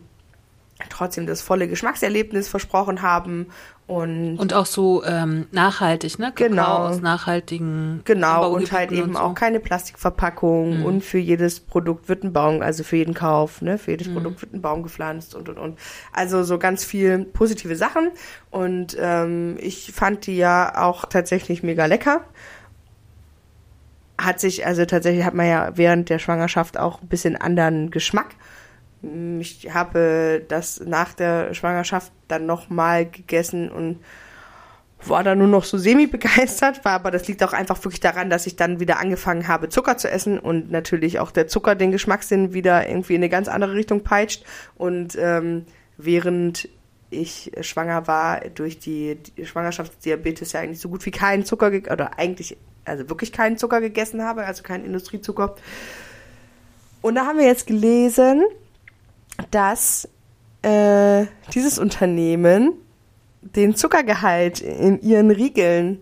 trotzdem 0.89 1.27
das 1.27 1.41
volle 1.41 1.67
Geschmackserlebnis 1.67 2.47
versprochen 2.47 3.01
haben 3.01 3.47
und, 3.85 4.37
Und 4.37 4.53
auch 4.53 4.67
so 4.67 5.03
ähm, 5.03 5.47
nachhaltig, 5.51 6.19
ne? 6.19 6.31
Kakao 6.31 6.47
Genau. 6.49 6.77
aus 6.87 7.01
nachhaltigen 7.01 8.01
genau 8.05 8.51
und 8.51 8.71
halt 8.71 8.91
eben 8.91 9.09
und 9.09 9.13
so. 9.15 9.19
auch 9.19 9.33
keine 9.33 9.59
Plastikverpackung 9.59 10.85
und 10.85 11.03
für 11.03 11.17
jedes 11.17 11.59
Produkt 11.59 12.07
wird 12.07 12.23
ein 12.23 12.31
Baum, 12.31 12.61
also 12.61 12.83
für 12.83 12.97
jeden 12.97 13.15
Kauf, 13.15 13.63
ne, 13.63 13.79
für 13.79 13.89
jedes 13.91 14.13
Produkt 14.13 14.43
wird 14.43 14.53
ein 14.53 14.61
Baum 14.61 14.83
gepflanzt 14.83 15.33
und 15.33 15.49
und 15.49 15.57
und. 15.57 15.79
Also 16.13 16.43
so 16.43 16.59
ganz 16.59 16.85
viel 16.85 17.25
positive 17.25 17.75
Sachen 17.75 18.11
und 18.51 18.95
ähm, 18.99 19.57
ich 19.59 19.91
fand 19.91 20.27
die 20.27 20.37
ja 20.37 20.83
auch 20.83 21.05
tatsächlich 21.05 21.63
mega 21.63 21.85
lecker. 21.87 22.21
Hat 24.21 24.39
sich, 24.39 24.65
also 24.67 24.85
tatsächlich 24.85 25.25
hat 25.25 25.33
man 25.33 25.47
ja 25.47 25.71
während 25.75 26.09
der 26.09 26.19
Schwangerschaft 26.19 26.77
auch 26.77 27.01
ein 27.01 27.07
bisschen 27.07 27.37
anderen 27.37 27.89
Geschmack. 27.89 28.35
Ich 29.01 29.73
habe 29.73 30.43
das 30.47 30.81
nach 30.81 31.13
der 31.13 31.53
Schwangerschaft 31.53 32.11
dann 32.27 32.45
nochmal 32.45 33.05
gegessen 33.05 33.71
und 33.71 33.99
war 35.05 35.23
da 35.23 35.35
nur 35.35 35.47
noch 35.47 35.63
so 35.63 35.77
semi 35.77 36.07
begeistert, 36.07 36.83
war 36.83 36.93
aber 36.93 37.11
das 37.11 37.27
liegt 37.27 37.41
auch 37.43 37.53
einfach 37.53 37.81
wirklich 37.83 38.01
daran, 38.01 38.29
dass 38.29 38.45
ich 38.47 38.57
dann 38.57 38.79
wieder 38.81 38.99
angefangen 38.99 39.47
habe 39.47 39.69
Zucker 39.69 39.97
zu 39.97 40.09
essen 40.09 40.37
und 40.37 40.71
natürlich 40.71 41.19
auch 41.19 41.31
der 41.31 41.47
Zucker 41.47 41.75
den 41.75 41.91
Geschmackssinn 41.91 42.53
wieder 42.53 42.87
irgendwie 42.87 43.15
in 43.15 43.21
eine 43.21 43.29
ganz 43.29 43.47
andere 43.47 43.73
Richtung 43.73 44.03
peitscht 44.03 44.43
und 44.75 45.17
ähm, 45.17 45.65
während 45.97 46.67
ich 47.09 47.51
schwanger 47.61 48.07
war 48.07 48.41
durch 48.53 48.79
die, 48.79 49.15
die 49.15 49.45
Schwangerschaftsdiabetes 49.45 50.51
ja 50.51 50.59
eigentlich 50.59 50.79
so 50.79 50.89
gut 50.89 51.05
wie 51.05 51.11
keinen 51.11 51.45
Zucker 51.45 51.67
oder 51.67 52.19
eigentlich 52.19 52.57
also 52.85 53.09
wirklich 53.09 53.31
keinen 53.31 53.57
Zucker 53.57 53.81
gegessen 53.81 54.23
habe, 54.23 54.45
also 54.45 54.63
keinen 54.63 54.85
Industriezucker. 54.85 55.55
Und 57.01 57.15
da 57.15 57.25
haben 57.25 57.39
wir 57.39 57.45
jetzt 57.45 57.67
gelesen, 57.67 58.43
dass 59.51 60.07
äh, 60.61 61.25
dieses 61.53 61.79
Unternehmen 61.79 62.73
den 63.41 63.75
Zuckergehalt 63.75 64.61
in 64.61 65.01
ihren 65.01 65.31
Riegeln 65.31 65.99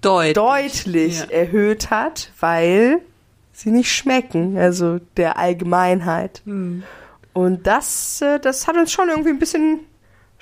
Deutlich. 0.00 0.34
deutlich 0.34 1.20
Ja. 1.20 1.26
erhöht 1.26 1.90
hat, 1.90 2.32
weil 2.40 3.00
sie 3.52 3.70
nicht 3.70 3.92
schmecken, 3.92 4.56
also 4.56 4.98
der 5.16 5.36
Allgemeinheit. 5.38 6.42
Hm. 6.44 6.82
Und 7.32 7.66
das, 7.66 8.20
äh, 8.22 8.40
das 8.40 8.66
hat 8.66 8.76
uns 8.76 8.90
schon 8.90 9.08
irgendwie 9.08 9.30
ein 9.30 9.38
bisschen 9.38 9.80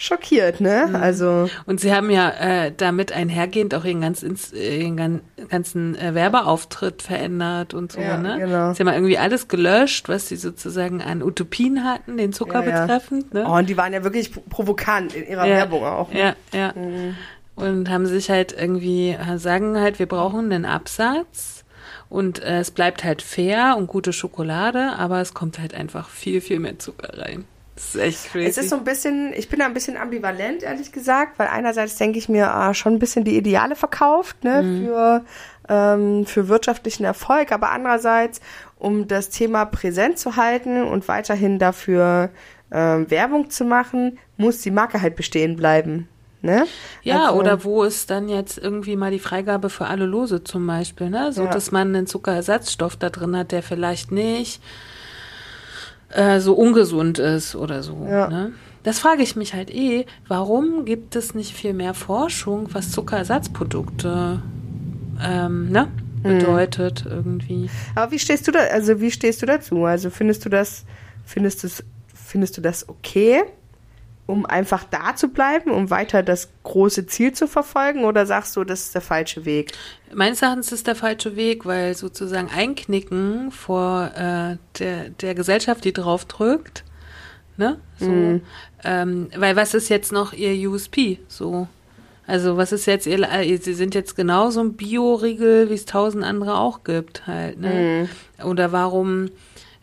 schockiert, 0.00 0.60
ne? 0.62 0.84
Hm. 0.86 0.96
Also 0.96 1.50
Und 1.66 1.80
sie 1.80 1.92
haben 1.92 2.08
ja 2.08 2.30
äh, 2.30 2.72
damit 2.74 3.12
einhergehend 3.12 3.74
auch 3.74 3.84
ihren, 3.84 4.00
ganz, 4.00 4.22
ins- 4.22 4.52
äh, 4.54 4.80
ihren 4.80 4.96
gan- 4.96 5.20
ganzen 5.50 5.94
äh, 5.96 6.14
Werbeauftritt 6.14 7.02
verändert 7.02 7.74
und 7.74 7.92
so, 7.92 8.00
Ja, 8.00 8.16
ne? 8.16 8.36
genau. 8.38 8.72
Sie 8.72 8.80
haben 8.80 8.86
ja 8.88 8.94
irgendwie 8.94 9.18
alles 9.18 9.48
gelöscht, 9.48 10.08
was 10.08 10.28
sie 10.28 10.36
sozusagen 10.36 11.02
an 11.02 11.22
Utopien 11.22 11.84
hatten, 11.84 12.16
den 12.16 12.32
Zucker 12.32 12.64
Ja, 12.64 12.82
betreffend, 12.86 13.34
ne? 13.34 13.44
oh, 13.46 13.56
und 13.56 13.68
die 13.68 13.76
waren 13.76 13.92
ja 13.92 14.04
wirklich 14.04 14.30
provokant 14.48 15.14
in 15.14 15.26
ihrer 15.26 15.44
Werbung 15.44 15.84
auch. 15.84 16.10
ne? 16.12 16.34
Ja, 16.54 16.58
ja. 16.58 16.72
Und 17.56 17.90
haben 17.90 18.06
sich 18.06 18.30
halt 18.30 18.54
irgendwie, 18.56 19.10
äh, 19.10 19.36
sagen 19.38 19.78
halt, 19.80 19.98
wir 19.98 20.06
brauchen 20.06 20.52
einen 20.52 20.64
Absatz 20.64 21.64
und 22.08 22.40
äh, 22.42 22.60
es 22.60 22.70
bleibt 22.70 23.02
halt 23.02 23.20
fair 23.20 23.74
und 23.76 23.88
gute 23.88 24.12
Schokolade, 24.12 24.92
aber 24.96 25.20
es 25.20 25.34
kommt 25.34 25.58
halt 25.58 25.74
einfach 25.74 26.08
viel, 26.08 26.40
viel 26.40 26.60
mehr 26.60 26.78
Zucker 26.78 27.18
rein. 27.18 27.44
Das 27.78 27.94
ist 27.94 28.00
echt 28.00 28.32
crazy. 28.32 28.48
Es 28.48 28.58
ist 28.58 28.70
so 28.70 28.76
ein 28.76 28.82
bisschen, 28.82 29.32
ich 29.34 29.48
bin 29.48 29.60
da 29.60 29.66
ein 29.66 29.72
bisschen 29.74 29.96
ambivalent, 29.96 30.64
ehrlich 30.64 30.90
gesagt, 30.90 31.38
weil 31.38 31.46
einerseits 31.46 31.94
denke 31.96 32.18
ich 32.18 32.28
mir, 32.28 32.52
ah, 32.52 32.74
schon 32.74 32.94
ein 32.94 32.98
bisschen 32.98 33.22
die 33.24 33.36
Ideale 33.36 33.76
verkauft, 33.76 34.42
ne, 34.42 34.64
für, 34.84 35.24
ähm, 35.68 36.26
für 36.26 36.48
wirtschaftlichen 36.48 37.04
Erfolg, 37.04 37.52
aber 37.52 37.70
andererseits, 37.70 38.40
um 38.80 39.06
das 39.06 39.30
Thema 39.30 39.64
präsent 39.64 40.18
zu 40.18 40.34
halten 40.34 40.82
und 40.82 41.06
weiterhin 41.06 41.60
dafür 41.60 42.30
ähm, 42.72 43.08
Werbung 43.12 43.48
zu 43.48 43.64
machen, 43.64 44.18
muss 44.36 44.60
die 44.60 44.72
Marke 44.72 45.00
halt 45.00 45.14
bestehen 45.14 45.54
bleiben. 45.54 46.08
Ne? 46.42 46.66
Ja, 47.02 47.26
Also- 47.26 47.38
oder 47.38 47.62
wo 47.64 47.84
ist 47.84 48.10
dann 48.10 48.28
jetzt 48.28 48.58
irgendwie 48.58 48.96
mal 48.96 49.10
die 49.12 49.18
Freigabe 49.20 49.70
für 49.70 49.86
alle 49.86 50.04
Lose 50.04 50.42
zum 50.44 50.66
Beispiel, 50.66 51.10
ne? 51.10 51.32
So, 51.32 51.44
Ja. 51.44 51.50
dass 51.50 51.70
man 51.72 51.94
einen 51.94 52.06
Zuckerersatzstoff 52.08 52.96
da 52.96 53.10
drin 53.10 53.36
hat, 53.36 53.50
der 53.52 53.62
vielleicht 53.62 54.12
nicht 54.12 54.60
äh, 56.10 56.40
so 56.40 56.54
ungesund 56.54 57.18
ist 57.18 57.54
oder 57.54 57.82
so, 57.82 58.06
Ja. 58.08 58.28
ne? 58.28 58.52
Das 58.84 59.00
frage 59.00 59.22
ich 59.22 59.36
mich 59.36 59.52
halt 59.54 59.70
eh, 59.74 60.06
warum 60.28 60.84
gibt 60.84 61.14
es 61.16 61.34
nicht 61.34 61.52
viel 61.52 61.74
mehr 61.74 61.92
Forschung, 61.94 62.68
was 62.72 62.90
Zuckerersatzprodukte 62.92 64.40
ähm, 65.22 65.70
ne, 65.70 65.88
Mhm. 66.22 66.22
bedeutet 66.22 67.04
irgendwie? 67.08 67.68
Aber 67.94 68.12
wie 68.12 68.18
stehst 68.18 68.46
du 68.48 68.52
da, 68.52 68.60
also 68.60 69.00
wie 69.00 69.10
stehst 69.10 69.42
du 69.42 69.46
dazu? 69.46 69.84
Also 69.84 70.10
findest 70.10 70.44
du 70.44 70.48
das, 70.48 70.84
findest 71.26 71.64
du 71.64 71.68
findest 72.14 72.56
du 72.56 72.60
das 72.60 72.88
okay, 72.88 73.42
um 74.28 74.44
einfach 74.44 74.84
da 74.84 75.16
zu 75.16 75.28
bleiben, 75.28 75.70
um 75.70 75.88
weiter 75.88 76.22
das 76.22 76.50
große 76.62 77.06
Ziel 77.06 77.32
zu 77.32 77.48
verfolgen, 77.48 78.04
oder 78.04 78.26
sagst 78.26 78.54
du, 78.56 78.62
das 78.62 78.82
ist 78.82 78.94
der 78.94 79.00
falsche 79.00 79.46
Weg? 79.46 79.72
Meines 80.12 80.42
Erachtens 80.42 80.70
ist 80.70 80.86
der 80.86 80.94
falsche 80.94 81.34
Weg, 81.34 81.64
weil 81.64 81.94
sozusagen 81.94 82.50
Einknicken 82.54 83.50
vor 83.50 84.10
äh, 84.14 84.58
der, 84.78 85.08
der 85.08 85.34
Gesellschaft, 85.34 85.82
die 85.82 85.94
drauf 85.94 86.26
drückt, 86.26 86.84
ne? 87.56 87.78
So, 87.98 88.06
ähm, 88.84 89.28
weil 89.34 89.56
was 89.56 89.72
ist 89.72 89.88
jetzt 89.88 90.12
noch 90.12 90.34
ihr 90.34 90.68
USP? 90.70 91.20
So, 91.26 91.66
also 92.26 92.58
was 92.58 92.72
ist 92.72 92.84
jetzt 92.84 93.06
ihr, 93.06 93.20
äh, 93.32 93.56
sie 93.56 93.72
sind 93.72 93.94
jetzt 93.94 94.14
genauso 94.14 94.60
ein 94.60 94.74
Bio-Riegel, 94.74 95.70
wie 95.70 95.74
es 95.74 95.86
tausend 95.86 96.22
andere 96.22 96.58
auch 96.58 96.84
gibt, 96.84 97.26
halt, 97.26 97.58
ne? 97.60 97.70
Oder 98.44 98.72
warum? 98.72 99.30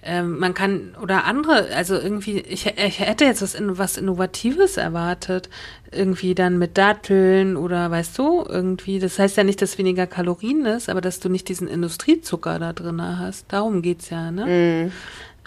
Ähm, 0.08 0.38
man 0.38 0.54
kann 0.54 0.96
oder 1.02 1.26
andere, 1.26 1.68
also 1.76 1.96
irgendwie, 1.96 2.40
ich, 2.40 2.68
ich 2.68 3.00
hätte 3.00 3.26
jetzt 3.26 3.42
was, 3.42 3.58
was 3.60 3.98
Innovatives 3.98 4.78
erwartet, 4.78 5.50
irgendwie 5.92 6.36
dann 6.36 6.60
mit 6.60 6.78
Datteln 6.78 7.58
oder 7.58 7.90
weißt 7.90 8.18
du, 8.20 8.46
irgendwie, 8.48 9.00
das 9.00 9.18
heißt 9.18 9.36
ja 9.36 9.44
nicht, 9.44 9.64
dass 9.64 9.80
weniger 9.80 10.06
Kalorien 10.06 10.66
ist, 10.68 10.90
aber 10.90 11.02
dass 11.02 11.20
du 11.20 11.30
nicht 11.30 11.50
diesen 11.50 11.68
Industriezucker 11.68 12.60
da 12.60 12.72
drin 12.72 13.02
hast. 13.02 13.52
Darum 13.52 13.82
geht's 13.82 14.12
ja, 14.12 14.30
ne? 14.30 14.46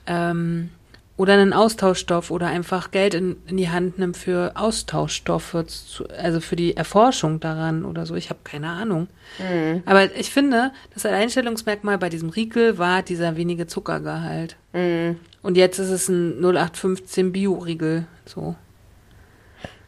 Ähm, 0.06 0.70
oder 1.18 1.34
einen 1.34 1.52
Austauschstoff 1.52 2.30
oder 2.30 2.46
einfach 2.46 2.92
Geld 2.92 3.12
in, 3.12 3.36
in 3.48 3.56
die 3.56 3.68
Hand 3.68 3.98
nimmt 3.98 4.16
für 4.16 4.52
Austauschstoffe, 4.54 5.64
zu, 5.66 6.08
also 6.08 6.40
für 6.40 6.54
die 6.54 6.76
Erforschung 6.76 7.40
daran 7.40 7.84
oder 7.84 8.06
so. 8.06 8.14
Ich 8.14 8.30
habe 8.30 8.38
keine 8.44 8.68
Ahnung. 8.68 9.08
Mhm. 9.38 9.82
Aber 9.84 10.14
ich 10.14 10.30
finde, 10.30 10.70
das 10.94 11.04
Alleinstellungsmerkmal 11.04 11.98
bei 11.98 12.08
diesem 12.08 12.30
Riegel 12.30 12.78
war 12.78 13.02
dieser 13.02 13.36
wenige 13.36 13.66
Zuckergehalt. 13.66 14.56
Mhm. 14.72 15.16
Und 15.42 15.56
jetzt 15.56 15.80
ist 15.80 15.90
es 15.90 16.08
ein 16.08 16.40
0815 16.40 17.32
Bio-Riegel. 17.32 18.06
So. 18.24 18.54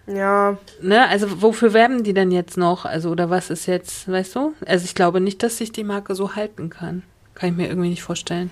Ja. 0.08 0.58
Ne, 0.82 1.08
also 1.08 1.42
wofür 1.42 1.72
werben 1.72 2.02
die 2.02 2.14
denn 2.14 2.32
jetzt 2.32 2.56
noch? 2.56 2.84
Also, 2.84 3.08
oder 3.08 3.30
was 3.30 3.50
ist 3.50 3.66
jetzt, 3.66 4.10
weißt 4.10 4.34
du? 4.34 4.54
Also 4.66 4.84
ich 4.84 4.96
glaube 4.96 5.20
nicht, 5.20 5.44
dass 5.44 5.58
sich 5.58 5.70
die 5.70 5.84
Marke 5.84 6.16
so 6.16 6.34
halten 6.34 6.70
kann. 6.70 7.04
Kann 7.34 7.50
ich 7.50 7.56
mir 7.56 7.68
irgendwie 7.68 7.90
nicht 7.90 8.02
vorstellen. 8.02 8.50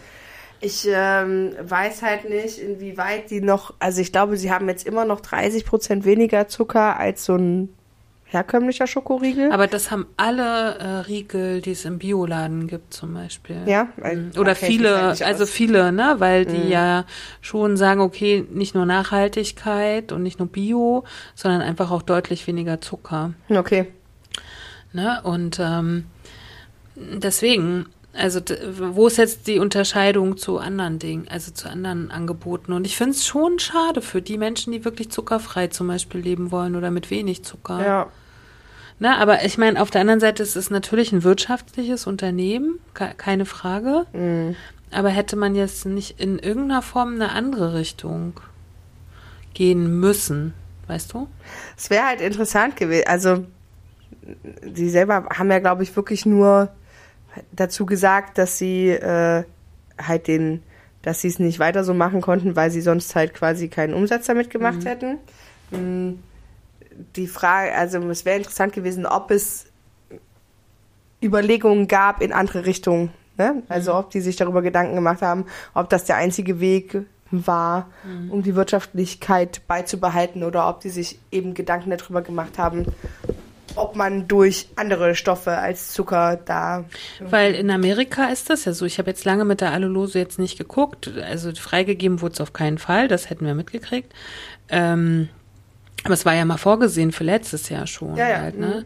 Ich 0.61 0.88
ähm, 0.91 1.53
weiß 1.61 2.03
halt 2.03 2.29
nicht, 2.29 2.59
inwieweit 2.59 3.31
die 3.31 3.41
noch, 3.41 3.75
also 3.79 4.00
ich 4.00 4.11
glaube, 4.11 4.37
sie 4.37 4.50
haben 4.50 4.69
jetzt 4.69 4.87
immer 4.87 5.05
noch 5.05 5.21
30 5.21 5.65
Prozent 5.65 6.05
weniger 6.05 6.49
Zucker 6.49 6.99
als 6.99 7.25
so 7.25 7.37
ein 7.37 7.69
herkömmlicher 8.31 8.87
Schokoriegel. 8.87 9.53
Aber 9.53 9.67
das 9.67 9.91
haben 9.91 10.07
alle 10.17 10.79
äh, 10.79 10.87
Riegel, 11.07 11.61
die 11.61 11.73
es 11.73 11.85
im 11.85 11.99
Bioladen 11.99 12.67
gibt, 12.67 12.93
zum 12.93 13.15
Beispiel. 13.15 13.62
Ja, 13.67 13.88
mhm. 13.97 14.33
oder 14.38 14.55
viele, 14.55 15.00
halt 15.00 15.23
also 15.23 15.47
viele, 15.47 15.93
ne, 15.93 16.17
weil 16.19 16.45
die 16.45 16.59
mhm. 16.59 16.71
ja 16.71 17.05
schon 17.41 17.77
sagen, 17.77 18.00
okay, 18.00 18.45
nicht 18.50 18.75
nur 18.75 18.85
Nachhaltigkeit 18.85 20.12
und 20.12 20.23
nicht 20.23 20.38
nur 20.38 20.49
Bio, 20.49 21.05
sondern 21.35 21.62
einfach 21.62 21.91
auch 21.91 22.03
deutlich 22.03 22.47
weniger 22.47 22.81
Zucker. 22.81 23.33
Okay. 23.49 23.87
Ne, 24.93 25.21
und 25.23 25.59
ähm, 25.61 26.05
deswegen, 26.97 27.87
also 28.18 28.40
wo 28.78 29.06
ist 29.06 29.16
jetzt 29.16 29.46
die 29.46 29.58
Unterscheidung 29.58 30.37
zu 30.37 30.58
anderen 30.58 30.98
Dingen, 30.98 31.28
also 31.30 31.52
zu 31.52 31.68
anderen 31.70 32.10
Angeboten? 32.10 32.72
Und 32.72 32.84
ich 32.87 32.96
finde 32.96 33.12
es 33.12 33.26
schon 33.26 33.58
schade 33.58 34.02
für 34.02 34.20
die 34.20 34.38
Menschen, 34.38 34.72
die 34.72 34.84
wirklich 34.84 35.10
zuckerfrei 35.10 35.68
zum 35.68 35.87
Beispiel 35.87 36.20
leben 36.20 36.50
wollen 36.50 36.76
oder 36.76 36.90
mit 36.90 37.10
wenig 37.10 37.44
Zucker. 37.44 37.84
Ja. 37.84 38.06
Na, 38.98 39.18
aber 39.18 39.44
ich 39.44 39.58
meine, 39.58 39.80
auf 39.80 39.90
der 39.90 40.00
anderen 40.00 40.20
Seite 40.20 40.42
ist 40.42 40.56
es 40.56 40.70
natürlich 40.70 41.12
ein 41.12 41.22
wirtschaftliches 41.22 42.06
Unternehmen, 42.06 42.80
keine 42.94 43.46
Frage. 43.46 44.06
Mhm. 44.12 44.56
Aber 44.90 45.10
hätte 45.10 45.37
man 45.37 45.54
jetzt 45.54 45.87
nicht 45.87 46.18
in 46.18 46.38
irgendeiner 46.38 46.82
Form 46.82 47.14
eine 47.14 47.30
andere 47.30 47.75
Richtung 47.75 48.40
gehen 49.54 50.00
müssen, 50.00 50.54
weißt 50.88 51.12
du? 51.12 51.28
Es 51.76 51.90
wäre 51.90 52.06
halt 52.06 52.20
interessant 52.20 52.76
gewesen. 52.76 53.04
Also, 53.06 53.44
die 54.64 54.88
selber 54.88 55.28
haben 55.30 55.50
ja, 55.50 55.58
glaube 55.58 55.82
ich, 55.84 55.94
wirklich 55.94 56.26
nur 56.26 56.70
dazu 57.52 57.87
gesagt, 57.87 58.38
dass 58.38 58.58
sie 58.58 58.88
äh, 58.90 59.44
halt 60.00 60.28
den, 60.28 60.62
dass 61.02 61.20
sie 61.20 61.28
es 61.28 61.38
nicht 61.38 61.58
weiter 61.58 61.85
so 61.85 61.94
machen 61.94 62.20
konnten, 62.20 62.56
weil 62.56 62.70
sie 62.70 62.80
sonst 62.80 63.14
halt 63.14 63.35
quasi 63.35 63.68
keinen 63.68 63.94
Umsatz 63.94 64.26
damit 64.26 64.50
gemacht 64.50 64.80
mhm. 64.80 64.87
hätten. 64.87 65.18
Mhm. 65.70 66.18
Die 67.16 67.26
Frage, 67.26 67.75
also 67.75 67.99
es 68.11 68.25
wäre 68.25 68.38
interessant 68.38 68.73
gewesen, 68.73 69.06
ob 69.06 69.30
es 69.30 69.66
Überlegungen 71.23 71.88
gab 71.88 72.23
in 72.23 72.32
andere 72.32 72.66
Richtungen. 72.66 73.11
Ne? 73.37 73.62
Also 73.68 73.92
mhm. 73.92 73.99
ob 73.99 74.11
die 74.11 74.20
sich 74.20 74.37
darüber 74.37 74.62
Gedanken 74.62 74.94
gemacht 74.94 75.23
haben, 75.23 75.47
ob 75.75 75.88
das 75.88 76.04
der 76.04 76.16
einzige 76.16 76.61
Weg 76.61 77.02
war, 77.30 77.88
mhm. 78.04 78.30
um 78.30 78.42
die 78.42 78.54
Wirtschaftlichkeit 78.54 79.62
beizubehalten 79.66 80.42
oder 80.42 80.68
ob 80.68 80.80
die 80.80 80.88
sich 80.88 81.18
eben 81.30 81.54
Gedanken 81.54 81.90
darüber 81.90 82.23
gemacht 82.23 82.58
haben, 82.58 82.87
ob 83.78 83.97
man 83.97 84.28
durch 84.28 84.68
andere 84.76 85.14
Stoffe 85.14 85.58
als 85.58 85.92
Zucker 85.92 86.38
da. 86.44 86.85
Weil 87.20 87.54
in 87.54 87.70
Amerika 87.70 88.26
ist 88.26 88.50
das 88.50 88.64
ja 88.64 88.73
so. 88.73 88.85
Ich 88.85 88.99
habe 88.99 89.11
jetzt 89.11 89.25
lange 89.25 89.44
mit 89.44 89.61
der 89.61 89.73
Allulose 89.73 90.18
jetzt 90.18 90.38
nicht 90.38 90.58
geguckt. 90.58 91.11
Also 91.25 91.52
freigegeben 91.54 92.20
wurde 92.20 92.35
es 92.35 92.40
auf 92.40 92.52
keinen 92.52 92.78
Fall. 92.78 93.08
Das 93.08 93.30
hätten 93.30 93.47
wir 93.47 93.54
mitgekriegt. 93.54 94.12
Ähm, 94.68 95.28
aber 96.04 96.14
es 96.14 96.25
war 96.25 96.35
ja 96.35 96.44
mal 96.44 96.58
vorgesehen 96.58 97.12
für 97.12 97.25
letztes 97.25 97.68
Jahr 97.68 97.87
schon. 97.87 98.16
Ja, 98.16 98.28
ja. 98.28 98.40
Halt, 98.40 98.58
ne? 98.58 98.85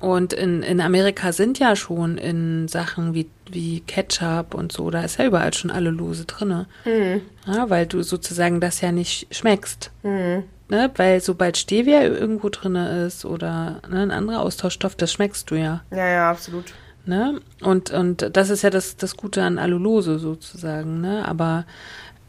Und 0.00 0.32
in, 0.32 0.62
in 0.62 0.80
Amerika 0.80 1.32
sind 1.32 1.58
ja 1.58 1.76
schon 1.76 2.16
in 2.16 2.68
Sachen 2.68 3.12
wie, 3.12 3.28
wie 3.50 3.80
Ketchup 3.80 4.54
und 4.54 4.72
so, 4.72 4.90
da 4.90 5.02
ist 5.02 5.18
ja 5.18 5.26
überall 5.26 5.52
schon 5.52 5.70
Allulose 5.70 6.24
drinne. 6.24 6.66
Mhm. 6.86 7.20
Ja, 7.46 7.68
weil 7.68 7.86
du 7.86 8.02
sozusagen 8.02 8.60
das 8.60 8.80
ja 8.80 8.92
nicht 8.92 9.34
schmeckst. 9.34 9.90
Mhm 10.02 10.44
ne? 10.70 10.90
Weil 10.96 11.20
sobald 11.20 11.56
Stevia 11.58 12.02
irgendwo 12.02 12.48
drin 12.48 12.76
ist 12.76 13.24
oder 13.24 13.80
ne, 13.88 14.00
ein 14.00 14.10
anderer 14.10 14.40
Austauschstoff, 14.40 14.94
das 14.94 15.12
schmeckst 15.12 15.50
du 15.50 15.56
ja. 15.56 15.82
Ja, 15.90 16.08
ja, 16.08 16.30
absolut. 16.30 16.72
Ne? 17.06 17.40
Und, 17.60 17.90
und 17.90 18.36
das 18.36 18.50
ist 18.50 18.62
ja 18.62 18.70
das, 18.70 18.96
das 18.96 19.16
Gute 19.16 19.42
an 19.42 19.58
Allulose 19.58 20.18
sozusagen, 20.18 21.00
ne? 21.00 21.26
Aber 21.26 21.64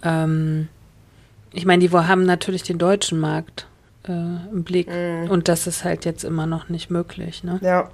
ähm, 0.03 0.69
ich 1.53 1.65
meine, 1.65 1.85
die 1.85 1.91
haben 1.91 2.25
natürlich 2.25 2.63
den 2.63 2.77
deutschen 2.77 3.19
Markt 3.19 3.67
äh, 4.07 4.11
im 4.11 4.63
Blick. 4.63 4.87
Mm. 4.87 5.29
Und 5.29 5.47
das 5.47 5.67
ist 5.67 5.83
halt 5.83 6.05
jetzt 6.05 6.23
immer 6.23 6.47
noch 6.47 6.69
nicht 6.69 6.89
möglich, 6.89 7.43
ne? 7.43 7.59
Ja. 7.61 7.89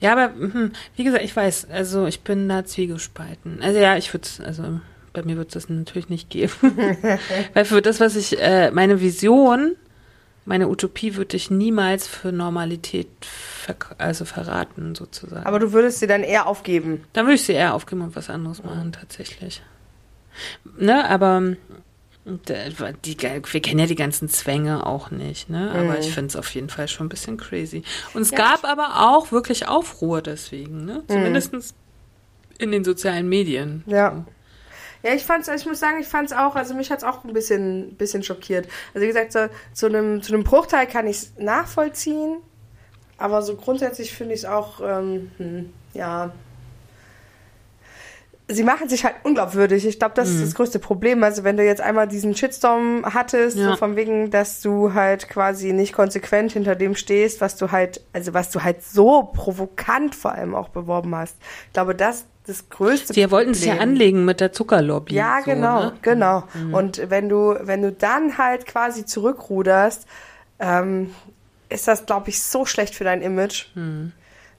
Ja, 0.00 0.12
aber 0.12 0.32
hm, 0.32 0.72
wie 0.94 1.04
gesagt, 1.04 1.24
ich 1.24 1.34
weiß, 1.34 1.68
also 1.70 2.06
ich 2.06 2.20
bin 2.20 2.48
da 2.48 2.64
zwiegespalten. 2.64 3.60
Also 3.62 3.80
ja, 3.80 3.96
ich 3.96 4.14
würde 4.14 4.28
also 4.44 4.80
bei 5.12 5.22
mir 5.22 5.36
wird 5.36 5.48
es 5.48 5.54
das 5.54 5.68
natürlich 5.68 6.08
nicht 6.08 6.30
geben. 6.30 6.52
Weil 7.54 7.64
für 7.64 7.82
das, 7.82 8.00
was 8.00 8.16
ich, 8.16 8.40
äh, 8.40 8.70
meine 8.70 9.00
Vision, 9.00 9.76
meine 10.44 10.68
Utopie 10.68 11.16
würde 11.16 11.36
ich 11.36 11.50
niemals 11.50 12.06
für 12.06 12.32
Normalität 12.32 13.08
ver 13.20 13.76
also 13.98 14.24
verraten, 14.24 14.94
sozusagen. 14.94 15.44
Aber 15.44 15.58
du 15.58 15.72
würdest 15.72 16.00
sie 16.00 16.06
dann 16.06 16.22
eher 16.22 16.46
aufgeben? 16.46 17.04
Dann 17.12 17.26
würde 17.26 17.34
ich 17.34 17.42
sie 17.42 17.52
eher 17.52 17.74
aufgeben 17.74 18.00
und 18.02 18.16
was 18.16 18.30
anderes 18.30 18.62
machen, 18.62 18.92
tatsächlich. 18.92 19.62
Ne, 20.78 21.08
aber 21.08 21.56
die, 23.04 23.16
wir 23.18 23.62
kennen 23.62 23.80
ja 23.80 23.86
die 23.86 23.94
ganzen 23.94 24.28
Zwänge 24.28 24.86
auch 24.86 25.10
nicht, 25.10 25.48
ne? 25.48 25.70
Aber 25.70 25.94
mm. 25.94 26.00
ich 26.00 26.12
finde 26.12 26.28
es 26.28 26.36
auf 26.36 26.54
jeden 26.54 26.68
Fall 26.68 26.88
schon 26.88 27.06
ein 27.06 27.08
bisschen 27.08 27.36
crazy. 27.36 27.82
Und 28.12 28.22
es 28.22 28.30
ja. 28.30 28.38
gab 28.38 28.64
aber 28.64 29.10
auch 29.10 29.32
wirklich 29.32 29.66
Aufruhr 29.66 30.20
deswegen, 30.20 30.84
ne? 30.84 31.02
Mhm. 31.08 31.12
Zumindest 31.12 31.52
mm. 31.54 31.58
in 32.58 32.72
den 32.72 32.84
sozialen 32.84 33.28
Medien. 33.28 33.82
Ja. 33.86 34.24
Ja, 35.02 35.14
ich 35.14 35.24
fand's, 35.24 35.48
ich 35.48 35.66
muss 35.66 35.78
sagen, 35.78 35.98
ich 36.00 36.08
fand's 36.08 36.32
auch, 36.32 36.56
also 36.56 36.74
mich 36.74 36.90
hat's 36.90 37.04
auch 37.04 37.24
ein 37.24 37.32
bisschen, 37.32 37.94
bisschen 37.96 38.22
schockiert. 38.22 38.68
Also 38.94 39.02
wie 39.02 39.06
gesagt, 39.06 39.32
so, 39.32 39.46
zu 39.72 39.86
einem, 39.86 40.22
zu 40.22 40.34
einem 40.34 40.44
Bruchteil 40.44 40.86
kann 40.86 41.06
ich's 41.06 41.32
nachvollziehen, 41.38 42.38
aber 43.16 43.42
so 43.42 43.56
grundsätzlich 43.56 44.12
finde 44.12 44.34
ich 44.34 44.40
es 44.40 44.46
auch, 44.46 44.80
ähm, 44.80 45.30
hm, 45.38 45.72
ja, 45.94 46.32
sie 48.48 48.64
machen 48.64 48.88
sich 48.88 49.04
halt 49.04 49.16
unglaubwürdig. 49.24 49.86
Ich 49.86 49.98
glaube, 49.98 50.14
das 50.14 50.28
mhm. 50.28 50.36
ist 50.36 50.44
das 50.46 50.54
größte 50.54 50.78
Problem. 50.78 51.22
Also 51.22 51.44
wenn 51.44 51.56
du 51.56 51.64
jetzt 51.64 51.80
einmal 51.80 52.08
diesen 52.08 52.34
Shitstorm 52.34 53.04
hattest, 53.04 53.58
ja. 53.58 53.70
so 53.70 53.76
von 53.76 53.94
wegen, 53.94 54.30
dass 54.30 54.60
du 54.60 54.94
halt 54.94 55.28
quasi 55.28 55.72
nicht 55.72 55.92
konsequent 55.92 56.52
hinter 56.52 56.74
dem 56.74 56.94
stehst, 56.94 57.40
was 57.40 57.56
du 57.56 57.70
halt, 57.70 58.00
also 58.12 58.34
was 58.34 58.50
du 58.50 58.62
halt 58.64 58.82
so 58.82 59.30
provokant 59.34 60.14
vor 60.14 60.32
allem 60.32 60.54
auch 60.54 60.70
beworben 60.70 61.14
hast. 61.14 61.36
Ich 61.66 61.72
glaube, 61.74 61.94
das 61.94 62.24
das 62.46 62.70
größte 62.70 63.12
Sie 63.12 63.30
wollten 63.30 63.50
es 63.50 63.62
ja 63.62 63.76
anlegen 63.76 64.24
mit 64.24 64.40
der 64.40 64.52
Zuckerlobby. 64.52 65.14
Ja, 65.14 65.40
so, 65.44 65.50
genau, 65.50 65.80
ne? 65.84 65.92
genau. 66.00 66.44
Mhm. 66.54 66.72
Und 66.72 67.10
wenn 67.10 67.28
du, 67.28 67.54
wenn 67.60 67.82
du 67.82 67.92
dann 67.92 68.38
halt 68.38 68.64
quasi 68.64 69.04
zurückruderst, 69.04 70.06
ähm, 70.58 71.14
ist 71.68 71.86
das, 71.86 72.06
glaube 72.06 72.30
ich, 72.30 72.42
so 72.42 72.64
schlecht 72.64 72.94
für 72.94 73.04
dein 73.04 73.20
Image, 73.20 73.66
mhm. 73.74 74.12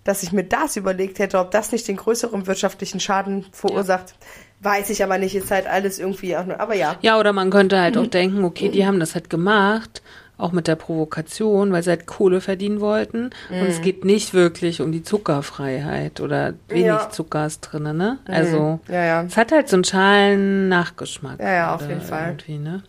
Dass 0.03 0.23
ich 0.23 0.31
mir 0.31 0.43
das 0.43 0.75
überlegt 0.75 1.19
hätte, 1.19 1.39
ob 1.39 1.51
das 1.51 1.71
nicht 1.71 1.87
den 1.87 1.97
größeren 1.97 2.47
wirtschaftlichen 2.47 2.99
Schaden 2.99 3.45
verursacht. 3.51 4.09
Ja. 4.09 4.71
Weiß 4.71 4.89
ich 4.89 5.03
aber 5.03 5.17
nicht, 5.17 5.35
ist 5.35 5.51
halt 5.51 5.67
alles 5.67 5.99
irgendwie, 5.99 6.35
aber 6.35 6.75
ja. 6.75 6.95
Ja, 7.01 7.17
oder 7.19 7.31
man 7.31 7.49
könnte 7.49 7.79
halt 7.79 7.95
mhm. 7.95 8.01
auch 8.01 8.07
denken, 8.07 8.43
okay, 8.43 8.69
die 8.69 8.85
haben 8.85 8.99
das 8.99 9.15
halt 9.15 9.29
gemacht 9.29 10.01
auch 10.39 10.53
mit 10.53 10.67
der 10.67 10.75
Provokation, 10.75 11.71
weil 11.71 11.83
sie 11.83 11.89
halt 11.91 12.07
Kohle 12.07 12.41
verdienen 12.41 12.79
wollten. 12.79 13.31
Mhm. 13.49 13.61
Und 13.61 13.67
es 13.67 13.79
mhm. 13.79 13.83
geht 13.83 14.05
nicht 14.05 14.33
wirklich 14.33 14.81
um 14.81 14.91
die 14.91 15.03
Zuckerfreiheit 15.03 16.21
oder 16.21 16.53
wenig 16.69 16.85
ja. 16.85 17.09
Zucker 17.09 17.45
ist 17.45 17.59
drin, 17.61 17.83
ne? 17.83 18.19
Mhm. 18.25 18.33
Also 18.33 18.79
ja, 18.87 19.03
ja. 19.03 19.23
es 19.23 19.37
hat 19.37 19.51
halt 19.51 19.69
so 19.69 19.75
einen 19.75 19.83
schalen 19.83 20.69
Nachgeschmack. 20.69 21.39
Ja, 21.39 21.51
ja, 21.51 21.75
auf 21.75 21.87
jeden 21.87 22.01
Fall. 22.01 22.37
Ne? 22.47 22.83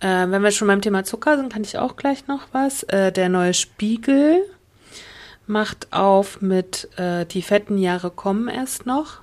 Äh, 0.00 0.26
wenn 0.28 0.42
wir 0.42 0.50
schon 0.50 0.68
beim 0.68 0.80
Thema 0.80 1.04
Zucker 1.04 1.36
sind, 1.36 1.52
kann 1.52 1.62
ich 1.62 1.78
auch 1.78 1.96
gleich 1.96 2.26
noch 2.26 2.48
was. 2.52 2.82
Äh, 2.84 3.12
der 3.12 3.28
neue 3.28 3.54
Spiegel 3.54 4.42
macht 5.50 5.92
auf 5.92 6.40
mit 6.40 6.88
äh, 6.96 7.26
Die 7.26 7.42
fetten 7.42 7.76
Jahre 7.76 8.10
kommen 8.10 8.48
erst 8.48 8.86
noch. 8.86 9.18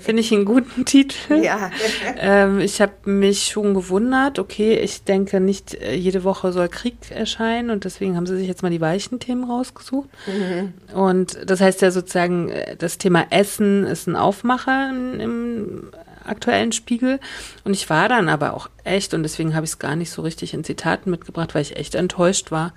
Finde 0.00 0.20
ich 0.20 0.32
einen 0.32 0.44
guten 0.44 0.84
Titel. 0.84 1.42
Ja. 1.42 1.70
ähm, 2.18 2.60
ich 2.60 2.80
habe 2.80 2.92
mich 3.04 3.44
schon 3.44 3.72
gewundert, 3.72 4.38
okay, 4.38 4.74
ich 4.74 5.04
denke 5.04 5.40
nicht 5.40 5.74
äh, 5.74 5.94
jede 5.94 6.24
Woche 6.24 6.52
soll 6.52 6.68
Krieg 6.68 6.96
erscheinen 7.10 7.70
und 7.70 7.84
deswegen 7.84 8.16
haben 8.16 8.26
sie 8.26 8.36
sich 8.36 8.48
jetzt 8.48 8.62
mal 8.62 8.70
die 8.70 8.80
weichen 8.80 9.18
Themen 9.18 9.44
rausgesucht. 9.44 10.08
Mhm. 10.26 10.74
Und 10.94 11.38
das 11.46 11.60
heißt 11.60 11.80
ja 11.80 11.90
sozusagen, 11.90 12.50
äh, 12.50 12.76
das 12.76 12.98
Thema 12.98 13.26
Essen 13.30 13.84
ist 13.84 14.06
ein 14.06 14.16
Aufmacher 14.16 14.90
im, 14.90 15.20
im 15.20 15.90
aktuellen 16.24 16.72
Spiegel. 16.72 17.18
Und 17.64 17.72
ich 17.72 17.88
war 17.88 18.08
dann 18.08 18.28
aber 18.28 18.54
auch 18.54 18.68
echt, 18.84 19.14
und 19.14 19.22
deswegen 19.22 19.54
habe 19.54 19.64
ich 19.64 19.72
es 19.72 19.78
gar 19.78 19.96
nicht 19.96 20.10
so 20.10 20.22
richtig 20.22 20.54
in 20.54 20.64
Zitaten 20.64 21.10
mitgebracht, 21.10 21.54
weil 21.54 21.62
ich 21.62 21.76
echt 21.76 21.94
enttäuscht 21.94 22.50
war. 22.50 22.74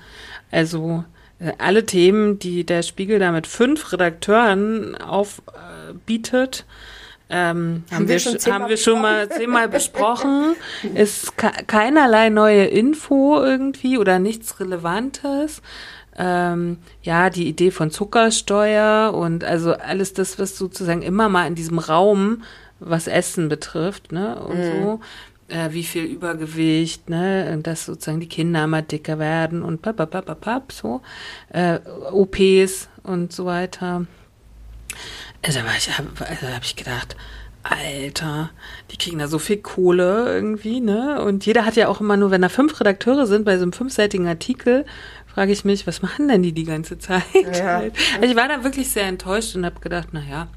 Also 0.51 1.03
alle 1.57 1.85
Themen, 1.85 2.39
die 2.39 2.63
der 2.65 2.81
Spiegel 2.81 3.19
da 3.19 3.31
mit 3.31 3.47
fünf 3.47 3.91
Redakteuren 3.91 4.95
aufbietet, 4.95 6.65
Ähm, 7.27 7.83
haben, 7.91 8.07
wir, 8.07 8.19
schon, 8.19 8.37
haben 8.53 8.69
wir 8.69 8.77
schon 8.77 9.01
mal 9.01 9.27
zehnmal 9.27 9.67
besprochen. 9.79 10.55
Ist 10.93 11.35
keinerlei 11.37 12.29
neue 12.29 12.65
Info 12.65 13.41
irgendwie 13.41 13.97
oder 13.97 14.19
nichts 14.19 14.59
Relevantes. 14.59 15.63
Ähm, 16.17 16.77
ja, 17.01 17.29
die 17.29 17.47
Idee 17.47 17.71
von 17.71 17.89
Zuckersteuer 17.91 19.13
und 19.13 19.43
also 19.43 19.73
alles 19.73 20.13
das, 20.13 20.39
was 20.39 20.55
sozusagen 20.55 21.01
immer 21.01 21.27
mal 21.27 21.47
in 21.47 21.55
diesem 21.55 21.79
Raum, 21.79 22.43
was 22.79 23.07
Essen 23.07 23.49
betrifft, 23.49 24.11
ne, 24.11 24.39
und 24.39 24.57
mhm. 24.57 24.81
so, 24.83 24.99
äh, 25.47 25.71
wie 25.71 25.83
viel 25.83 26.03
Übergewicht, 26.03 27.09
ne, 27.09 27.59
dass 27.61 27.85
sozusagen 27.85 28.19
die 28.19 28.29
Kinder 28.29 28.63
immer 28.63 28.81
dicker 28.81 29.19
werden 29.19 29.61
und 29.63 29.81
papapapapap, 29.81 30.71
so, 30.71 31.01
äh, 31.49 31.79
OPs 32.11 32.89
und 33.03 33.31
so 33.31 33.45
weiter. 33.45 34.05
Also, 35.45 35.59
ich 35.77 35.97
habe 35.97 36.09
also 36.19 36.47
hab 36.47 36.63
ich 36.63 36.75
gedacht, 36.75 37.15
Alter, 37.61 38.51
die 38.91 38.97
kriegen 38.97 39.17
da 39.17 39.27
so 39.27 39.39
viel 39.39 39.57
Kohle 39.57 40.25
irgendwie, 40.27 40.81
ne? 40.81 41.21
Und 41.21 41.45
jeder 41.45 41.65
hat 41.65 41.75
ja 41.75 41.87
auch 41.87 41.99
immer 41.99 42.15
nur, 42.15 42.29
wenn 42.29 42.41
da 42.41 42.49
fünf 42.49 42.79
Redakteure 42.79 43.25
sind 43.25 43.43
bei 43.43 43.57
so 43.57 43.63
einem 43.63 43.73
fünfseitigen 43.73 44.27
Artikel, 44.27 44.85
frage 45.33 45.51
ich 45.51 45.65
mich, 45.65 45.87
was 45.87 46.01
machen 46.01 46.27
denn 46.27 46.43
die 46.43 46.53
die 46.53 46.63
ganze 46.63 46.97
Zeit? 46.99 47.23
Ja. 47.33 47.81
Also 48.15 48.29
ich 48.29 48.35
war 48.35 48.47
da 48.47 48.63
wirklich 48.63 48.89
sehr 48.89 49.05
enttäuscht 49.05 49.55
und 49.55 49.65
habe 49.65 49.79
gedacht, 49.79 50.09
na 50.11 50.21
ja, 50.21 50.47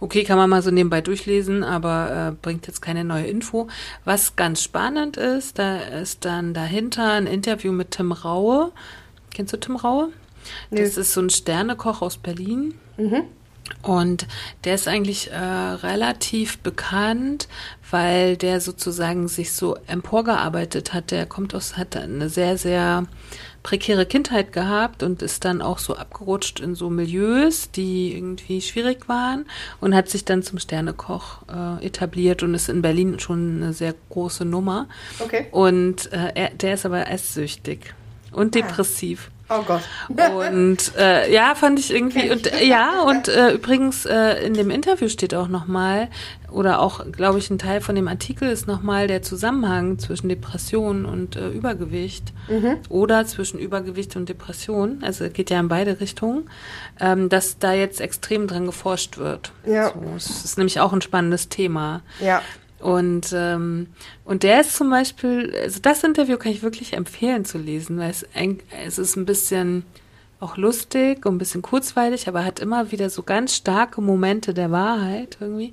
okay, 0.00 0.24
kann 0.24 0.38
man 0.38 0.50
mal 0.50 0.62
so 0.62 0.70
nebenbei 0.70 1.00
durchlesen, 1.00 1.64
aber 1.64 2.28
äh, 2.28 2.36
bringt 2.42 2.66
jetzt 2.66 2.82
keine 2.82 3.04
neue 3.04 3.26
Info. 3.26 3.68
Was 4.04 4.36
ganz 4.36 4.62
spannend 4.62 5.16
ist, 5.16 5.58
da 5.58 5.78
ist 5.78 6.24
dann 6.24 6.54
dahinter 6.54 7.12
ein 7.12 7.26
Interview 7.26 7.72
mit 7.72 7.92
Tim 7.92 8.12
Raue. 8.12 8.72
Kennst 9.32 9.52
du 9.52 9.56
Tim 9.58 9.76
Raue? 9.76 10.10
Nee. 10.70 10.82
Das 10.82 10.96
ist 10.96 11.12
so 11.12 11.20
ein 11.20 11.30
Sternekoch 11.30 12.02
aus 12.02 12.16
Berlin. 12.16 12.74
Mhm. 12.96 13.24
Und 13.82 14.26
der 14.64 14.76
ist 14.76 14.86
eigentlich 14.86 15.30
äh, 15.32 15.36
relativ 15.36 16.58
bekannt, 16.58 17.48
weil 17.90 18.36
der 18.36 18.60
sozusagen 18.60 19.26
sich 19.26 19.52
so 19.52 19.76
emporgearbeitet 19.86 20.92
hat. 20.92 21.10
Der 21.10 21.26
kommt 21.26 21.54
aus, 21.54 21.76
hat 21.76 21.96
eine 21.96 22.28
sehr, 22.28 22.58
sehr 22.58 23.06
prekäre 23.66 24.06
Kindheit 24.06 24.52
gehabt 24.52 25.02
und 25.02 25.22
ist 25.22 25.44
dann 25.44 25.60
auch 25.60 25.80
so 25.80 25.96
abgerutscht 25.96 26.60
in 26.60 26.76
so 26.76 26.88
Milieus, 26.88 27.68
die 27.72 28.14
irgendwie 28.14 28.62
schwierig 28.62 29.08
waren 29.08 29.44
und 29.80 29.92
hat 29.92 30.08
sich 30.08 30.24
dann 30.24 30.44
zum 30.44 30.60
Sternekoch 30.60 31.42
äh, 31.52 31.84
etabliert 31.84 32.44
und 32.44 32.54
ist 32.54 32.68
in 32.68 32.80
Berlin 32.80 33.18
schon 33.18 33.56
eine 33.60 33.72
sehr 33.72 33.96
große 34.10 34.44
Nummer. 34.44 34.86
Okay. 35.18 35.46
Und 35.50 36.12
äh, 36.12 36.30
er, 36.36 36.50
der 36.50 36.74
ist 36.74 36.86
aber 36.86 37.10
esssüchtig 37.10 37.92
und 38.30 38.54
ah. 38.54 38.58
Oh 39.48 39.62
Gott. 39.62 39.82
Und 40.08 40.92
äh, 40.96 41.32
ja, 41.32 41.54
fand 41.54 41.78
ich 41.78 41.92
irgendwie 41.92 42.30
und 42.30 42.52
äh, 42.52 42.64
ja 42.64 43.02
und 43.02 43.28
äh, 43.28 43.52
übrigens 43.52 44.04
äh, 44.04 44.44
in 44.44 44.54
dem 44.54 44.70
Interview 44.70 45.08
steht 45.08 45.34
auch 45.34 45.46
nochmal 45.46 46.08
oder 46.50 46.80
auch 46.80 47.04
glaube 47.12 47.38
ich 47.38 47.48
ein 47.50 47.58
Teil 47.58 47.80
von 47.80 47.94
dem 47.94 48.08
Artikel 48.08 48.48
ist 48.48 48.66
nochmal 48.66 49.06
der 49.06 49.22
Zusammenhang 49.22 50.00
zwischen 50.00 50.28
Depression 50.28 51.04
und 51.04 51.36
äh, 51.36 51.48
Übergewicht 51.50 52.32
mhm. 52.48 52.78
oder 52.88 53.24
zwischen 53.26 53.60
Übergewicht 53.60 54.16
und 54.16 54.28
Depression. 54.28 54.98
Also 55.02 55.28
geht 55.30 55.50
ja 55.50 55.60
in 55.60 55.68
beide 55.68 56.00
Richtungen, 56.00 56.50
ähm, 56.98 57.28
dass 57.28 57.58
da 57.58 57.72
jetzt 57.72 58.00
extrem 58.00 58.48
dran 58.48 58.66
geforscht 58.66 59.16
wird. 59.18 59.52
Ja. 59.64 59.92
So, 59.92 60.02
es 60.16 60.44
ist 60.44 60.58
nämlich 60.58 60.80
auch 60.80 60.92
ein 60.92 61.02
spannendes 61.02 61.48
Thema. 61.48 62.02
Ja. 62.20 62.42
Und, 62.86 63.34
ähm, 63.34 63.88
und 64.24 64.44
der 64.44 64.60
ist 64.60 64.76
zum 64.76 64.90
Beispiel, 64.90 65.52
also 65.60 65.80
das 65.82 66.04
Interview 66.04 66.36
kann 66.36 66.52
ich 66.52 66.62
wirklich 66.62 66.92
empfehlen 66.92 67.44
zu 67.44 67.58
lesen, 67.58 67.98
weil 67.98 68.10
es, 68.10 68.24
es 68.86 68.98
ist 68.98 69.16
ein 69.16 69.26
bisschen 69.26 69.82
auch 70.38 70.56
lustig 70.56 71.26
und 71.26 71.34
ein 71.34 71.38
bisschen 71.38 71.62
kurzweilig, 71.62 72.28
aber 72.28 72.44
hat 72.44 72.60
immer 72.60 72.92
wieder 72.92 73.10
so 73.10 73.24
ganz 73.24 73.56
starke 73.56 74.00
Momente 74.00 74.54
der 74.54 74.70
Wahrheit 74.70 75.36
irgendwie. 75.40 75.72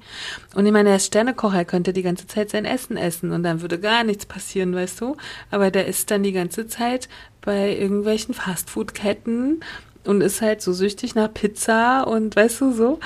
Und 0.56 0.66
ich 0.66 0.72
meine, 0.72 0.90
er 0.90 0.96
ist 0.96 1.06
Sternekocher, 1.06 1.58
er 1.58 1.66
könnte 1.66 1.94
die 1.94 2.02
ganze 2.02 2.26
Zeit 2.26 2.50
sein 2.50 2.66
Essen 2.66 2.98
essen 2.98 3.32
und 3.32 3.44
dann 3.44 3.62
würde 3.62 3.80
gar 3.80 4.04
nichts 4.04 4.26
passieren, 4.26 4.74
weißt 4.74 5.00
du? 5.00 5.16
Aber 5.52 5.70
der 5.70 5.86
ist 5.86 6.10
dann 6.10 6.24
die 6.24 6.32
ganze 6.32 6.66
Zeit 6.66 7.10
bei 7.42 7.78
irgendwelchen 7.78 8.34
Fastfood-Ketten 8.34 9.64
und 10.06 10.22
ist 10.22 10.42
halt 10.42 10.62
so 10.62 10.74
süchtig 10.74 11.16
nach 11.16 11.34
Pizza 11.34 12.06
und 12.08 12.36
weißt 12.36 12.62
du 12.62 12.74
so. 12.74 13.00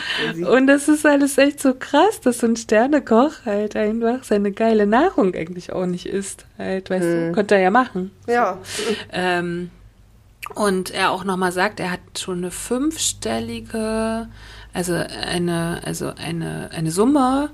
Und 0.50 0.68
das 0.68 0.88
ist 0.88 1.06
alles 1.06 1.38
echt 1.38 1.60
so 1.60 1.74
krass, 1.74 2.22
dass 2.22 2.40
so 2.40 2.48
ein 2.48 2.56
Sternekoch 2.56 3.46
halt 3.46 3.76
einfach 3.76 4.24
seine 4.24 4.52
geile 4.52 4.88
Nahrung 4.88 5.36
eigentlich 5.36 5.72
auch 5.72 5.86
nicht 5.86 6.08
isst. 6.08 6.46
Halt, 6.58 6.90
weißt 6.90 7.04
hm. 7.04 7.28
du, 7.28 7.32
könnte 7.34 7.56
er 7.56 7.62
ja 7.62 7.72
machen. 7.72 8.12
Ja. 8.28 8.58
So. 8.64 8.96
Ähm, 9.12 9.70
und 10.56 10.92
er 10.92 11.12
auch 11.12 11.24
nochmal 11.24 11.52
sagt, 11.52 11.80
er 11.80 11.92
hat 11.92 12.00
schon 12.18 12.40
eine 12.40 12.52
fünfstellige, 12.52 14.28
also 14.74 14.94
eine, 14.94 15.82
also 15.86 16.14
eine, 16.16 16.70
eine 16.72 16.92
Summe 16.92 17.50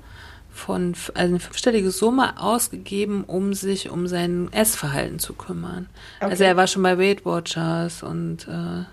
von, 0.50 0.94
also 1.14 1.34
eine 1.34 1.40
fünfstellige 1.40 1.90
Summe 1.90 2.40
ausgegeben, 2.40 3.24
um 3.24 3.52
sich 3.54 3.90
um 3.90 4.06
sein 4.06 4.48
Essverhalten 4.52 5.18
zu 5.18 5.34
kümmern. 5.34 5.88
Okay. 6.20 6.30
Also 6.30 6.44
er 6.44 6.56
war 6.56 6.66
schon 6.66 6.84
bei 6.84 6.96
Weight 6.96 7.24
Watchers 7.24 8.02
und 8.04 8.46
äh, 8.48 8.84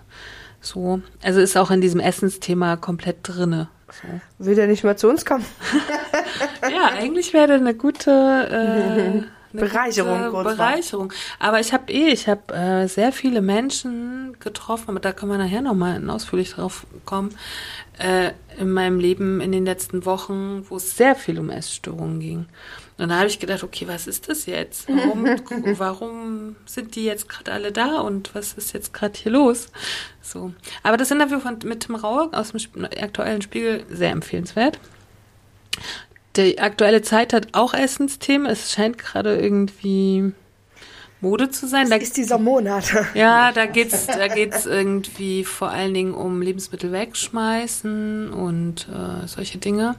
so, 0.62 1.02
also 1.24 1.40
ist 1.40 1.58
auch 1.58 1.72
in 1.72 1.82
diesem 1.82 2.00
Essensthema 2.00 2.78
komplett 2.78 3.18
drinne. 3.24 3.68
So. 3.90 4.46
Will 4.46 4.56
der 4.56 4.68
nicht 4.68 4.84
mal 4.84 4.98
zu 4.98 5.10
uns 5.10 5.26
kommen? 5.26 5.46
ja, 6.62 6.92
eigentlich 6.98 7.34
wäre 7.34 7.48
das 7.48 7.62
eine 7.62 7.74
gute 7.74 9.26
äh, 9.54 9.58
Bereicherung. 9.58 10.32
Gute 10.32 10.44
Bereicherung. 10.44 11.14
Aber 11.40 11.60
ich 11.60 11.74
habe 11.74 11.92
eh, 11.92 12.10
ich 12.10 12.28
habe 12.28 12.54
äh, 12.54 12.88
sehr 12.88 13.12
viele 13.12 13.42
Menschen 13.42 14.38
getroffen, 14.40 14.90
aber 14.90 15.00
da 15.00 15.12
können 15.12 15.32
wir 15.32 15.38
nachher 15.38 15.62
nochmal 15.62 16.10
ausführlich 16.10 16.52
drauf 16.52 16.86
kommen, 17.06 17.36
äh, 17.98 18.32
in 18.58 18.72
meinem 18.72 19.00
Leben 19.00 19.42
in 19.42 19.52
den 19.52 19.66
letzten 19.66 20.06
Wochen, 20.06 20.66
wo 20.70 20.78
es 20.78 20.96
sehr 20.96 21.16
viel 21.16 21.40
um 21.40 21.50
Essstörungen 21.50 22.20
ging. 22.20 22.46
Und 23.02 23.10
da 23.10 23.18
habe 23.18 23.28
ich 23.28 23.40
gedacht, 23.40 23.64
okay, 23.64 23.88
was 23.88 24.06
ist 24.06 24.30
das 24.30 24.46
jetzt? 24.46 24.88
Warum, 24.88 25.26
warum 25.80 26.56
sind 26.68 26.96
die 26.96 27.04
jetzt 27.04 27.28
gerade 27.28 27.52
alle 27.52 27.72
da 27.72 28.00
und 28.00 28.36
was 28.36 28.54
ist 28.54 28.74
jetzt 28.74 28.94
gerade 28.94 29.18
hier 29.18 29.32
los? 29.32 29.70
So. 30.22 30.54
Aber 30.84 30.98
das 30.98 31.10
Interview 31.10 31.40
von, 31.40 31.58
mit 31.66 31.80
Tim 31.80 31.96
Rauer 31.96 32.30
aus 32.32 32.52
dem 32.52 32.86
aktuellen 32.86 33.42
Spiegel 33.42 33.84
sehr 33.90 34.12
empfehlenswert. 34.12 34.80
Die 36.36 36.60
aktuelle 36.60 37.02
Zeit 37.02 37.34
hat 37.34 37.48
auch 37.54 37.74
Essensthemen. 37.74 38.46
Es 38.46 38.72
scheint 38.72 39.00
gerade 39.00 39.36
irgendwie 39.36 40.32
Mode 41.22 41.50
zu 41.50 41.68
sein. 41.68 41.84
Das 41.84 41.90
da 41.90 41.96
ist 41.96 42.18
dieser 42.18 42.38
Monat. 42.38 42.86
Ja, 43.16 43.52
da 43.52 43.66
geht's, 43.66 44.06
da 44.06 44.28
geht's 44.28 44.68
irgendwie 44.68 45.44
vor 45.44 45.70
allen 45.70 45.96
Dingen 45.96 46.14
um 46.14 46.44
Lebensmittel 46.44 46.92
wegschmeißen 46.92 48.32
und 48.32 48.88
äh, 48.90 49.26
solche 49.28 49.58
Dinge. 49.58 49.96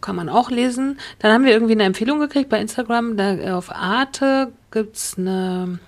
Kann 0.00 0.16
man 0.16 0.28
auch 0.28 0.50
lesen. 0.50 0.98
Dann 1.18 1.32
haben 1.32 1.44
wir 1.44 1.52
irgendwie 1.52 1.72
eine 1.72 1.84
Empfehlung 1.84 2.20
gekriegt 2.20 2.48
bei 2.48 2.60
Instagram. 2.60 3.16
Da 3.16 3.34
äh, 3.34 3.50
auf 3.50 3.70
Arte 3.70 4.52
gibt's 4.70 5.16
eine 5.18 5.78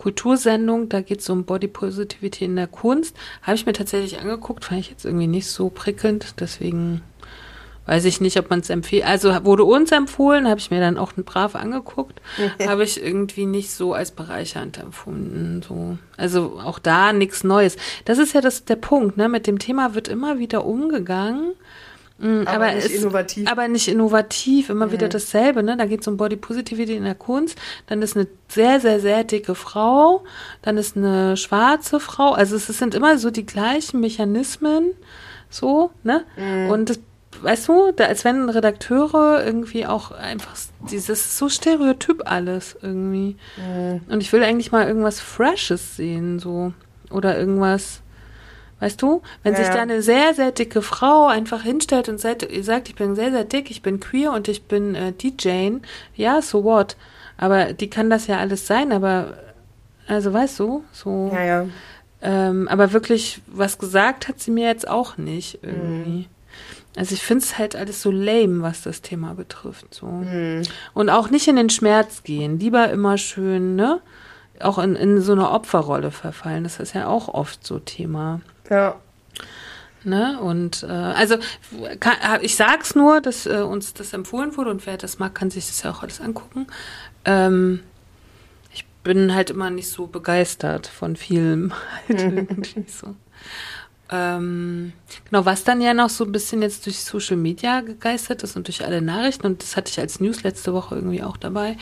Kultursendung, 0.00 0.88
da 0.88 1.02
geht 1.02 1.20
es 1.20 1.28
um 1.28 1.44
Body 1.44 1.68
Positivity 1.68 2.46
in 2.46 2.56
der 2.56 2.66
Kunst. 2.66 3.14
Habe 3.42 3.56
ich 3.56 3.66
mir 3.66 3.74
tatsächlich 3.74 4.18
angeguckt, 4.18 4.64
fand 4.64 4.80
ich 4.80 4.88
jetzt 4.88 5.04
irgendwie 5.04 5.26
nicht 5.26 5.46
so 5.46 5.68
prickelnd, 5.68 6.40
deswegen 6.40 7.02
weiß 7.84 8.06
ich 8.06 8.20
nicht, 8.20 8.38
ob 8.38 8.48
man 8.48 8.60
es 8.60 8.70
empfiehlt. 8.70 9.04
Also 9.04 9.44
wurde 9.44 9.64
uns 9.64 9.92
empfohlen, 9.92 10.48
habe 10.48 10.58
ich 10.58 10.70
mir 10.70 10.80
dann 10.80 10.96
auch 10.96 11.12
brav 11.12 11.54
angeguckt, 11.54 12.22
habe 12.66 12.84
ich 12.84 13.02
irgendwie 13.02 13.44
nicht 13.44 13.72
so 13.72 13.92
als 13.92 14.12
bereichernd 14.12 14.78
empfunden. 14.78 15.60
So. 15.66 15.98
Also 16.16 16.58
auch 16.64 16.78
da 16.78 17.12
nichts 17.12 17.44
Neues. 17.44 17.76
Das 18.06 18.16
ist 18.16 18.32
ja 18.32 18.40
das, 18.40 18.64
der 18.64 18.76
Punkt, 18.76 19.18
ne? 19.18 19.28
Mit 19.28 19.46
dem 19.46 19.58
Thema 19.58 19.94
wird 19.94 20.08
immer 20.08 20.38
wieder 20.38 20.64
umgegangen. 20.64 21.52
Mm, 22.20 22.42
aber, 22.42 22.50
aber, 22.50 22.74
nicht 22.74 22.86
es, 22.86 23.02
innovativ. 23.02 23.50
Aber 23.50 23.68
nicht 23.68 23.88
innovativ, 23.88 24.68
immer 24.68 24.86
mhm. 24.86 24.92
wieder 24.92 25.08
dasselbe. 25.08 25.62
Ne? 25.62 25.76
Da 25.76 25.86
geht 25.86 26.02
es 26.02 26.08
um 26.08 26.16
Body 26.16 26.36
Positivity 26.36 26.94
in 26.94 27.04
der 27.04 27.14
Kunst. 27.14 27.58
Dann 27.86 28.02
ist 28.02 28.16
eine 28.16 28.26
sehr, 28.48 28.78
sehr, 28.80 29.00
sehr 29.00 29.24
dicke 29.24 29.54
Frau. 29.54 30.24
Dann 30.62 30.76
ist 30.76 30.96
eine 30.96 31.36
schwarze 31.36 31.98
Frau. 31.98 32.32
Also 32.32 32.56
es, 32.56 32.68
es 32.68 32.78
sind 32.78 32.94
immer 32.94 33.18
so 33.18 33.30
die 33.30 33.46
gleichen 33.46 34.00
Mechanismen. 34.00 34.92
So, 35.48 35.90
ne? 36.02 36.24
Mhm. 36.36 36.70
Und 36.70 36.90
das 36.90 37.00
weißt 37.42 37.68
du, 37.68 37.92
da, 37.92 38.04
als 38.04 38.24
wenn 38.24 38.48
Redakteure 38.48 39.42
irgendwie 39.44 39.86
auch 39.86 40.10
einfach 40.10 40.54
dieses 40.90 41.38
so 41.38 41.48
Stereotyp 41.48 42.22
alles 42.26 42.76
irgendwie. 42.82 43.36
Mhm. 43.56 44.00
Und 44.08 44.20
ich 44.20 44.32
will 44.32 44.42
eigentlich 44.42 44.72
mal 44.72 44.86
irgendwas 44.86 45.20
Freshes 45.20 45.96
sehen, 45.96 46.38
so. 46.38 46.72
Oder 47.10 47.38
irgendwas, 47.38 48.02
weißt 48.80 49.00
du, 49.00 49.22
wenn 49.42 49.54
ja. 49.54 49.60
sich 49.60 49.68
da 49.68 49.80
eine 49.80 50.02
sehr, 50.02 50.34
sehr 50.34 50.52
dicke 50.52 50.82
Frau 50.82 51.28
einfach 51.28 51.62
hinstellt 51.62 52.08
und 52.08 52.18
sagt, 52.18 52.42
ich 52.42 52.94
bin 52.94 53.14
sehr, 53.14 53.30
sehr 53.30 53.44
dick, 53.44 53.70
ich 53.70 53.82
bin 53.82 54.00
queer 54.00 54.32
und 54.32 54.48
ich 54.48 54.64
bin 54.64 54.94
äh, 54.94 55.12
DJ, 55.12 55.70
ja, 56.16 56.42
so 56.42 56.64
what? 56.64 56.96
Aber 57.36 57.72
die 57.72 57.88
kann 57.88 58.10
das 58.10 58.26
ja 58.26 58.38
alles 58.38 58.66
sein, 58.66 58.92
aber, 58.92 59.38
also 60.06 60.32
weißt 60.32 60.58
du, 60.60 60.84
so. 60.92 61.30
Ja, 61.32 61.44
ja. 61.44 61.66
Ähm, 62.22 62.68
aber 62.68 62.92
wirklich, 62.92 63.40
was 63.46 63.78
gesagt 63.78 64.28
hat 64.28 64.40
sie 64.40 64.50
mir 64.50 64.66
jetzt 64.66 64.86
auch 64.86 65.16
nicht 65.16 65.60
irgendwie. 65.62 66.10
Mhm. 66.10 66.26
Also 66.96 67.14
ich 67.14 67.22
finde 67.22 67.44
es 67.44 67.56
halt 67.56 67.76
alles 67.76 68.02
so 68.02 68.10
lame, 68.10 68.62
was 68.62 68.82
das 68.82 69.00
Thema 69.00 69.34
betrifft. 69.34 69.94
So. 69.94 70.06
Mhm. 70.06 70.62
Und 70.92 71.08
auch 71.08 71.30
nicht 71.30 71.48
in 71.48 71.56
den 71.56 71.70
Schmerz 71.70 72.24
gehen. 72.24 72.58
Lieber 72.58 72.90
immer 72.90 73.16
schön, 73.16 73.76
ne? 73.76 74.00
Auch 74.60 74.78
in, 74.78 74.96
in 74.96 75.20
so 75.22 75.32
eine 75.32 75.50
Opferrolle 75.50 76.10
verfallen. 76.10 76.64
Das 76.64 76.80
ist 76.80 76.94
ja 76.94 77.06
auch 77.06 77.28
oft 77.28 77.66
so 77.66 77.78
Thema. 77.78 78.40
Ja. 78.70 79.00
Ne? 80.02 80.40
Und 80.40 80.82
äh, 80.82 80.86
also 80.86 81.36
kann, 81.98 82.16
ich 82.40 82.56
sag's 82.56 82.94
nur, 82.94 83.20
dass 83.20 83.44
äh, 83.44 83.60
uns 83.60 83.92
das 83.92 84.14
empfohlen 84.14 84.56
wurde 84.56 84.70
und 84.70 84.86
wer 84.86 84.96
das 84.96 85.18
mag, 85.18 85.34
kann 85.34 85.50
sich 85.50 85.66
das 85.66 85.82
ja 85.82 85.90
auch 85.90 86.02
alles 86.02 86.22
angucken. 86.22 86.66
Ähm, 87.26 87.80
ich 88.72 88.86
bin 89.02 89.34
halt 89.34 89.50
immer 89.50 89.68
nicht 89.68 89.90
so 89.90 90.06
begeistert 90.06 90.86
von 90.86 91.16
Filmen. 91.16 91.74
Halt 92.08 92.20
irgendwie 92.22 92.86
so. 92.88 93.14
Ähm, 94.12 94.92
genau, 95.28 95.44
was 95.44 95.62
dann 95.62 95.80
ja 95.80 95.94
noch 95.94 96.10
so 96.10 96.24
ein 96.24 96.32
bisschen 96.32 96.62
jetzt 96.62 96.84
durch 96.86 96.98
Social 96.98 97.36
Media 97.36 97.80
gegeistert 97.80 98.42
ist 98.42 98.56
und 98.56 98.66
durch 98.66 98.84
alle 98.84 99.02
Nachrichten, 99.02 99.46
und 99.46 99.62
das 99.62 99.76
hatte 99.76 99.90
ich 99.90 100.00
als 100.00 100.18
News 100.18 100.42
letzte 100.42 100.72
Woche 100.72 100.96
irgendwie 100.96 101.22
auch 101.22 101.36
dabei, 101.36 101.76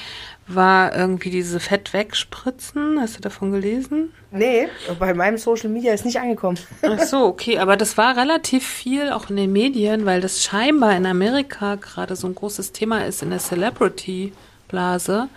war 0.49 0.97
irgendwie 0.97 1.31
diese 1.31 1.61
Fett 1.61 1.93
wegspritzen. 1.93 2.99
Hast 3.01 3.17
du 3.17 3.21
davon 3.21 3.53
gelesen? 3.53 4.13
Nee, 4.31 4.69
bei 4.99 5.15
meinem 5.15 5.37
Social 5.37 5.69
Media 5.69 5.93
ist 5.93 6.05
nicht 6.05 6.19
angekommen. 6.19 6.59
Ach 6.83 7.01
so, 7.01 7.25
okay, 7.27 7.59
aber 7.59 7.77
das 7.77 7.97
war 7.99 8.17
relativ 8.17 8.67
viel 8.67 9.11
auch 9.11 9.31
in 9.31 9.37
den 9.37 9.53
Medien, 9.53 10.07
weil 10.07 10.21
das 10.21 10.43
scheinbar 10.43 10.97
in 10.97 11.07
Amerika 11.07 11.77
gerade 11.77 12.17
so 12.17 12.27
ein 12.27 12.35
großes 12.35 12.73
Thema 12.73 13.05
ist 13.05 13.23
in 13.23 13.31
der 13.31 13.39
Celebrity-Blase. 13.39 15.29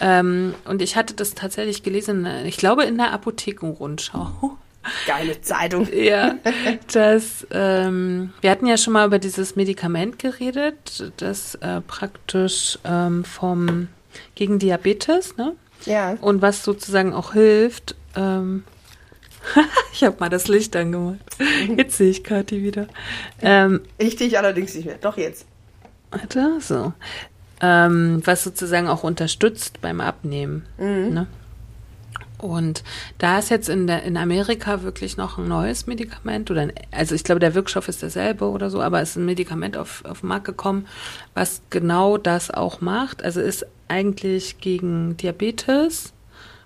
Ähm, 0.00 0.54
und 0.64 0.82
ich 0.82 0.96
hatte 0.96 1.14
das 1.14 1.34
tatsächlich 1.34 1.82
gelesen, 1.82 2.26
ich 2.44 2.56
glaube 2.56 2.84
in 2.84 2.96
der 2.96 3.12
Apothekenrundschau. 3.12 4.56
Geile 5.06 5.40
Zeitung. 5.42 5.86
Ja, 5.92 6.36
das, 6.92 7.46
ähm, 7.50 8.32
wir 8.40 8.50
hatten 8.50 8.66
ja 8.66 8.78
schon 8.78 8.94
mal 8.94 9.06
über 9.06 9.18
dieses 9.18 9.56
Medikament 9.56 10.18
geredet, 10.18 11.12
das 11.18 11.56
äh, 11.56 11.80
praktisch 11.82 12.78
ähm, 12.84 13.24
vom 13.24 13.88
gegen 14.34 14.58
Diabetes, 14.58 15.36
ne? 15.36 15.54
Ja. 15.84 16.16
Und 16.20 16.42
was 16.42 16.64
sozusagen 16.64 17.12
auch 17.12 17.32
hilft. 17.32 17.94
Ähm, 18.16 18.64
ich 19.92 20.04
habe 20.04 20.16
mal 20.18 20.28
das 20.28 20.48
Licht 20.48 20.74
angemacht. 20.76 21.18
Jetzt 21.76 21.96
sehe 21.98 22.10
ich 22.10 22.24
Kathi 22.24 22.62
wieder. 22.62 22.88
Ähm, 23.40 23.80
ich 23.98 24.16
dich 24.16 24.38
allerdings 24.38 24.74
nicht 24.74 24.86
mehr. 24.86 24.98
Doch 25.00 25.16
jetzt. 25.16 25.46
Warte, 26.10 26.58
so. 26.60 26.92
Ähm, 27.60 28.22
was 28.24 28.44
sozusagen 28.44 28.88
auch 28.88 29.02
unterstützt 29.02 29.80
beim 29.80 30.00
Abnehmen. 30.00 30.64
Mhm. 30.78 31.14
Ne? 31.14 31.26
Und 32.38 32.84
da 33.18 33.38
ist 33.38 33.50
jetzt 33.50 33.68
in, 33.68 33.86
der, 33.86 34.04
in 34.04 34.16
Amerika 34.16 34.82
wirklich 34.82 35.16
noch 35.16 35.38
ein 35.38 35.48
neues 35.48 35.86
Medikament 35.86 36.50
oder 36.50 36.68
also 36.90 37.14
ich 37.14 37.24
glaube, 37.24 37.40
der 37.40 37.54
Wirkstoff 37.54 37.88
ist 37.88 38.02
derselbe 38.02 38.46
oder 38.46 38.70
so, 38.70 38.80
aber 38.80 39.00
es 39.00 39.10
ist 39.10 39.16
ein 39.16 39.24
Medikament 39.24 39.76
auf, 39.76 40.04
auf 40.04 40.20
den 40.20 40.28
Markt 40.28 40.44
gekommen, 40.44 40.86
was 41.34 41.62
genau 41.70 42.16
das 42.16 42.50
auch 42.50 42.80
macht. 42.80 43.24
Also 43.24 43.40
ist 43.40 43.66
eigentlich 43.88 44.58
gegen 44.58 45.16
Diabetes 45.16 46.12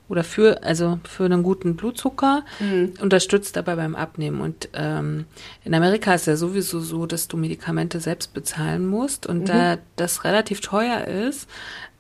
oder 0.09 0.25
für, 0.25 0.63
also 0.63 0.99
für 1.05 1.25
einen 1.25 1.43
guten 1.43 1.75
Blutzucker, 1.75 2.45
mhm. 2.61 2.93
unterstützt 3.01 3.57
dabei 3.57 3.77
beim 3.77 3.95
Abnehmen. 3.95 4.43
Und 4.43 4.69
ähm, 4.75 5.25
in 5.65 5.75
Amerika 5.75 6.13
ist 6.13 6.27
ja 6.27 6.37
sowieso 6.37 6.81
so, 6.81 7.07
dass 7.07 7.29
du 7.29 7.39
Medikamente 7.39 7.99
selbst 7.99 8.35
bezahlen 8.35 8.87
musst. 8.87 9.27
Und 9.27 9.41
mhm. 9.41 9.47
da 9.47 9.79
das 9.97 10.25
relativ 10.25 10.61
teuer 10.61 11.05
ist, 11.07 11.49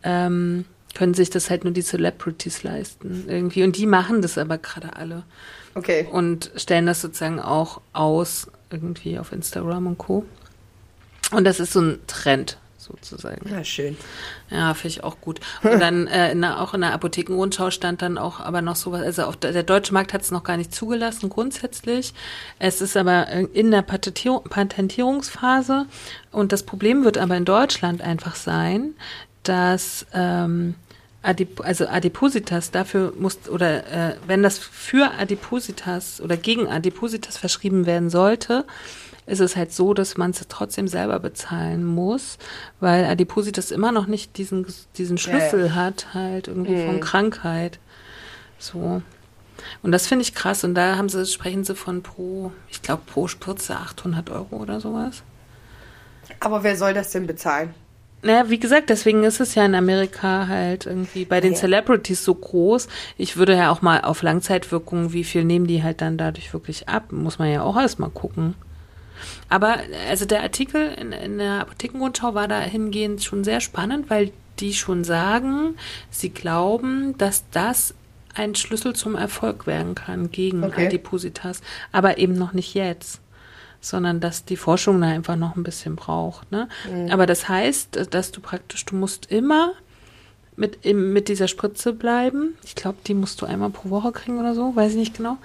ähm, 0.02 0.66
können 0.94 1.14
sich 1.14 1.31
das 1.31 1.50
halt 1.50 1.64
nur 1.64 1.72
die 1.72 1.83
Celebrities 1.83 2.62
leisten 2.62 3.24
irgendwie. 3.28 3.62
Und 3.62 3.76
die 3.76 3.87
machen 3.87 4.22
das 4.22 4.38
aber 4.38 4.59
gerade 4.59 4.96
alle. 4.96 5.24
Okay. 5.74 6.07
Und 6.11 6.50
stellen 6.57 6.87
das 6.87 7.00
sozusagen 7.00 7.40
auch 7.40 7.81
aus 7.92 8.48
irgendwie 8.70 9.18
auf 9.18 9.33
Instagram 9.33 9.87
und 9.87 9.98
Co. 9.98 10.24
Und 11.31 11.44
das 11.44 11.61
ist 11.61 11.72
so 11.72 11.81
ein 11.81 11.98
Trend 12.07 12.59
sozusagen. 12.83 13.48
Ja, 13.48 13.64
schön. 13.64 13.96
Ja, 14.50 14.74
finde 14.74 14.88
ich 14.88 15.05
auch 15.05 15.20
gut. 15.20 15.40
Und 15.62 15.81
dann 15.81 16.07
äh, 16.09 16.33
in 16.33 16.42
der, 16.42 16.61
auch 16.61 16.74
in 16.74 16.83
der 16.83 16.92
Apothekenrundschau 16.92 17.70
stand 17.70 18.02
dann 18.02 18.18
auch 18.18 18.40
aber 18.40 18.61
noch 18.61 18.76
sowas, 18.76 19.02
also 19.02 19.24
auch 19.24 19.37
der, 19.37 19.52
der 19.52 19.62
deutsche 19.62 19.94
Markt 19.94 20.12
hat 20.12 20.22
es 20.22 20.31
noch 20.31 20.44
gar 20.44 20.57
nicht 20.57 20.74
zugelassen 20.74 21.31
grundsätzlich. 21.31 22.12
Es 22.59 22.81
ist 22.81 22.96
aber 22.96 23.28
in 23.28 23.70
der 23.70 23.83
Patentierungsphase 23.83 25.87
und 26.33 26.52
das 26.52 26.64
Problem 26.64 27.05
wird 27.05 27.18
aber 27.18 27.37
in 27.37 27.44
Deutschland 27.44 28.02
einfach 28.02 28.35
sein, 28.35 28.94
dass 29.42 30.07
ähm, 30.12 30.74
Adip 31.22 31.61
also 31.64 31.87
Adipositas 31.87 32.70
dafür 32.70 33.12
muss 33.16 33.48
oder 33.48 33.87
äh, 33.87 34.16
wenn 34.26 34.42
das 34.42 34.58
für 34.58 35.12
Adipositas 35.12 36.20
oder 36.20 36.37
gegen 36.37 36.68
Adipositas 36.68 37.37
verschrieben 37.37 37.87
werden 37.87 38.11
sollte, 38.11 38.64
ist 39.26 39.40
es 39.40 39.54
halt 39.54 39.72
so, 39.72 39.94
dass 39.94 40.16
man 40.16 40.32
es 40.32 40.44
trotzdem 40.48 40.88
selber 40.88 41.20
bezahlen 41.20 41.85
muss, 41.85 42.38
weil 42.80 43.04
Adipositas 43.04 43.70
immer 43.70 43.92
noch 43.92 44.06
nicht 44.06 44.37
diesen 44.37 44.66
diesen 44.98 45.16
Schlüssel 45.16 45.66
ja. 45.66 45.74
hat 45.74 46.12
halt 46.12 46.48
irgendwie 46.48 46.74
mhm. 46.74 46.87
von 46.87 47.00
Krankheit. 47.00 47.78
So. 48.58 49.02
Und 49.82 49.92
das 49.92 50.06
finde 50.06 50.22
ich 50.22 50.35
krass. 50.35 50.64
Und 50.64 50.74
da 50.74 50.96
haben 50.96 51.08
sie, 51.08 51.24
sprechen 51.26 51.64
sie 51.64 51.74
von 51.74 52.02
pro, 52.02 52.52
ich 52.68 52.82
glaube, 52.82 53.02
pro 53.06 53.28
Spritze 53.28 53.76
800 53.76 54.30
Euro 54.30 54.56
oder 54.56 54.80
sowas. 54.80 55.22
Aber 56.40 56.62
wer 56.62 56.76
soll 56.76 56.94
das 56.94 57.11
denn 57.11 57.26
bezahlen? 57.26 57.74
Naja, 58.24 58.48
wie 58.48 58.61
gesagt, 58.61 58.88
deswegen 58.88 59.24
ist 59.24 59.40
es 59.40 59.56
ja 59.56 59.64
in 59.64 59.74
Amerika 59.74 60.46
halt 60.46 60.87
irgendwie 60.87 61.24
bei 61.24 61.40
den 61.40 61.54
ja. 61.54 61.58
Celebrities 61.58 62.24
so 62.24 62.35
groß. 62.35 62.87
Ich 63.18 63.37
würde 63.37 63.56
ja 63.56 63.70
auch 63.70 63.82
mal 63.82 64.02
auf 64.02 64.22
Langzeitwirkungen, 64.22 65.12
wie 65.12 65.24
viel 65.24 65.44
nehmen 65.44 65.66
die 65.66 65.82
halt 65.82 66.00
dann 66.00 66.18
dadurch 66.18 66.52
wirklich 66.52 66.88
ab, 66.88 67.11
muss 67.11 67.40
man 67.40 67.50
ja 67.50 67.62
auch 67.62 67.76
erstmal 67.76 68.11
gucken. 68.11 68.54
Aber 69.48 69.78
also 70.08 70.24
der 70.24 70.42
Artikel 70.42 70.92
in, 70.94 71.12
in 71.12 71.38
der 71.38 71.61
Apothekenrundschau 71.61 72.35
war 72.35 72.46
dahingehend 72.46 73.22
schon 73.24 73.42
sehr 73.42 73.61
spannend, 73.61 74.08
weil 74.08 74.30
die 74.61 74.74
schon 74.74 75.02
sagen, 75.02 75.76
sie 76.11 76.30
glauben, 76.30 77.16
dass 77.18 77.44
das 77.50 77.94
ein 78.35 78.54
Schlüssel 78.54 78.94
zum 78.94 79.14
Erfolg 79.14 79.66
werden 79.66 79.94
kann 79.94 80.30
gegen 80.30 80.64
okay. 80.64 80.87
Adipositas, 80.87 81.61
aber 81.90 82.18
eben 82.18 82.35
noch 82.35 82.52
nicht 82.52 82.74
jetzt 82.74 83.21
sondern 83.83 84.21
dass 84.21 84.47
die 84.47 84.57
Forschung 84.57 85.01
da 85.01 85.09
einfach 85.09 85.37
noch 85.37 85.57
ein 85.57 85.64
bisschen 85.64 85.97
braucht. 85.97 86.51
Ne? 86.51 86.68
Mhm. 86.90 87.11
Aber 87.11 87.27
das 87.27 87.49
heißt, 87.49 88.14
dass 88.14 88.33
du 88.33 88.40
praktisch, 88.40 88.87
du 88.87 88.97
musst 88.97 89.31
immer 89.31 89.75
mit, 90.57 90.87
im, 90.87 91.12
mit 91.12 91.29
dieser 91.29 91.49
Spritze 91.49 91.92
bleiben. 91.92 92.57
Ich 92.64 92.75
glaube, 92.75 92.97
die 93.07 93.12
musst 93.14 93.42
du 93.42 93.47
einmal 93.47 93.71
pro 93.71 93.90
Woche 93.90 94.12
kriegen 94.12 94.38
oder 94.38 94.55
so, 94.55 94.75
weiß 94.75 94.92
ich 94.92 94.99
nicht 94.99 95.16
genau. 95.16 95.37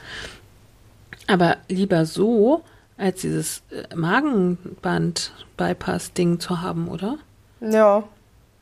Aber 1.28 1.58
lieber 1.68 2.06
so, 2.06 2.64
als 2.98 3.22
dieses 3.22 3.64
äh, 3.72 3.96
Magenband-Bypass-Ding 3.96 6.40
zu 6.40 6.62
haben, 6.62 6.88
oder? 6.88 7.18
Ja. 7.60 8.04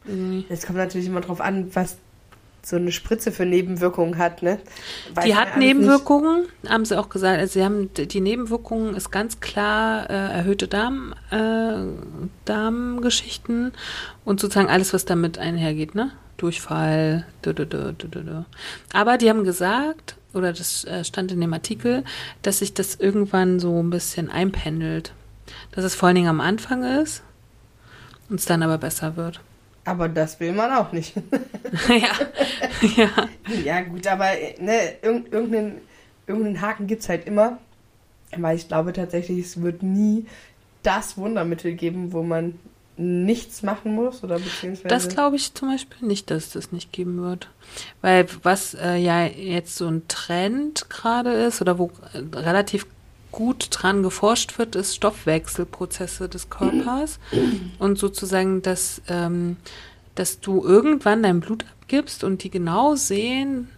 Mhm. 0.06 0.46
Es 0.50 0.66
kommt 0.66 0.78
natürlich 0.78 1.08
immer 1.08 1.22
drauf 1.22 1.40
an, 1.42 1.76
was 1.76 1.98
so 2.66 2.78
eine 2.78 2.92
Spritze 2.92 3.32
für 3.32 3.46
Nebenwirkungen 3.46 4.18
hat, 4.18 4.42
ne? 4.42 4.58
Weiß 5.14 5.24
die 5.24 5.36
hat 5.36 5.56
Nebenwirkungen, 5.58 6.48
nicht. 6.62 6.72
haben 6.72 6.84
sie 6.84 6.98
auch 7.00 7.10
gesagt. 7.10 7.40
Also 7.40 7.54
sie 7.54 7.64
haben 7.64 7.92
die 7.94 8.22
Nebenwirkungen 8.22 8.96
ist 8.96 9.12
ganz 9.12 9.40
klar 9.40 10.10
äh, 10.10 10.14
erhöhte 10.14 10.68
Darm, 10.68 11.14
äh, 11.30 11.76
Darmgeschichten 12.46 13.72
und 14.26 14.40
sozusagen 14.40 14.70
alles, 14.70 14.94
was 14.94 15.06
damit 15.06 15.38
einhergeht, 15.38 15.94
ne? 15.94 16.12
Durchfall. 16.38 17.26
Dö, 17.46 17.54
dö, 17.54 17.66
dö, 17.66 17.94
Aber 18.94 19.18
die 19.18 19.30
haben 19.30 19.44
gesagt, 19.44 20.18
oder 20.34 20.52
das 20.52 20.86
äh, 20.86 21.04
stand 21.04 21.32
in 21.32 21.42
dem 21.42 21.54
Artikel, 21.54 22.04
dass 22.42 22.60
sich 22.60 22.74
das 22.74 22.96
irgendwann 22.96 23.60
so 23.60 23.82
ein 23.82 23.92
bisschen 23.92 24.30
einpendelt. 24.30 25.14
Dass 25.72 25.86
es 25.86 25.94
vor 25.94 26.08
allen 26.08 26.16
Dingen 26.16 26.30
am 26.30 26.42
Anfang 26.42 26.84
ist 26.84 27.22
und 28.28 28.40
es 28.40 28.46
dann 28.46 28.64
aber 28.64 28.80
besser 28.80 29.16
wird. 29.16 29.40
Aber 29.86 30.10
das 30.10 30.40
will 30.40 30.52
man 30.52 30.72
auch 30.72 30.92
nicht. 30.92 31.16
ja. 31.88 32.12
ja. 32.98 33.30
Ja, 33.64 33.82
gut, 33.82 34.08
aber 34.08 34.32
ne, 34.60 34.96
irgendeinen, 35.02 35.82
irgendeinen 36.28 36.62
Haken 36.62 36.88
gibt 36.88 37.04
es 37.04 37.10
halt 37.10 37.28
immer. 37.28 37.60
Weil 38.36 38.58
ich 38.58 38.68
glaube 38.68 38.92
tatsächlich, 38.92 39.40
es 39.40 39.62
wird 39.62 39.84
nie 39.84 40.26
das 40.84 41.18
Wundermittel 41.18 41.74
geben, 41.74 42.12
wo 42.12 42.24
man 42.24 42.56
nichts 42.98 43.62
machen 43.62 43.94
muss 43.94 44.24
oder 44.24 44.40
beziehungsweise. 44.40 44.88
Das 44.88 45.10
glaube 45.10 45.36
ich 45.36 45.54
zum 45.54 45.70
Beispiel 45.70 46.08
nicht, 46.08 46.32
dass 46.32 46.46
es 46.46 46.52
das 46.52 46.72
nicht 46.72 46.92
geben 46.92 47.22
wird. 47.22 47.50
Weil 48.02 48.28
was 48.44 48.74
äh, 48.74 48.96
ja 48.96 49.26
jetzt 49.26 49.76
so 49.76 49.88
ein 49.88 50.08
Trend 50.08 50.90
gerade 50.90 51.32
ist 51.32 51.62
oder 51.62 51.78
wo 51.78 51.92
äh, 52.14 52.38
relativ 52.38 52.88
gut 53.36 53.68
dran 53.70 54.02
geforscht 54.02 54.58
wird, 54.58 54.76
ist 54.76 54.96
Stoffwechselprozesse 54.96 56.30
des 56.30 56.50
Körpers 56.50 57.20
und 57.80 58.00
sozusagen, 58.00 58.62
dass, 58.62 59.02
ähm, 59.10 59.58
dass 60.16 60.40
du 60.40 60.64
irgendwann 60.64 61.22
dein 61.22 61.42
Blut 61.42 61.66
abgibst 61.82 62.24
und 62.24 62.44
die 62.44 62.50
genau 62.50 62.96
sehen, 62.96 63.70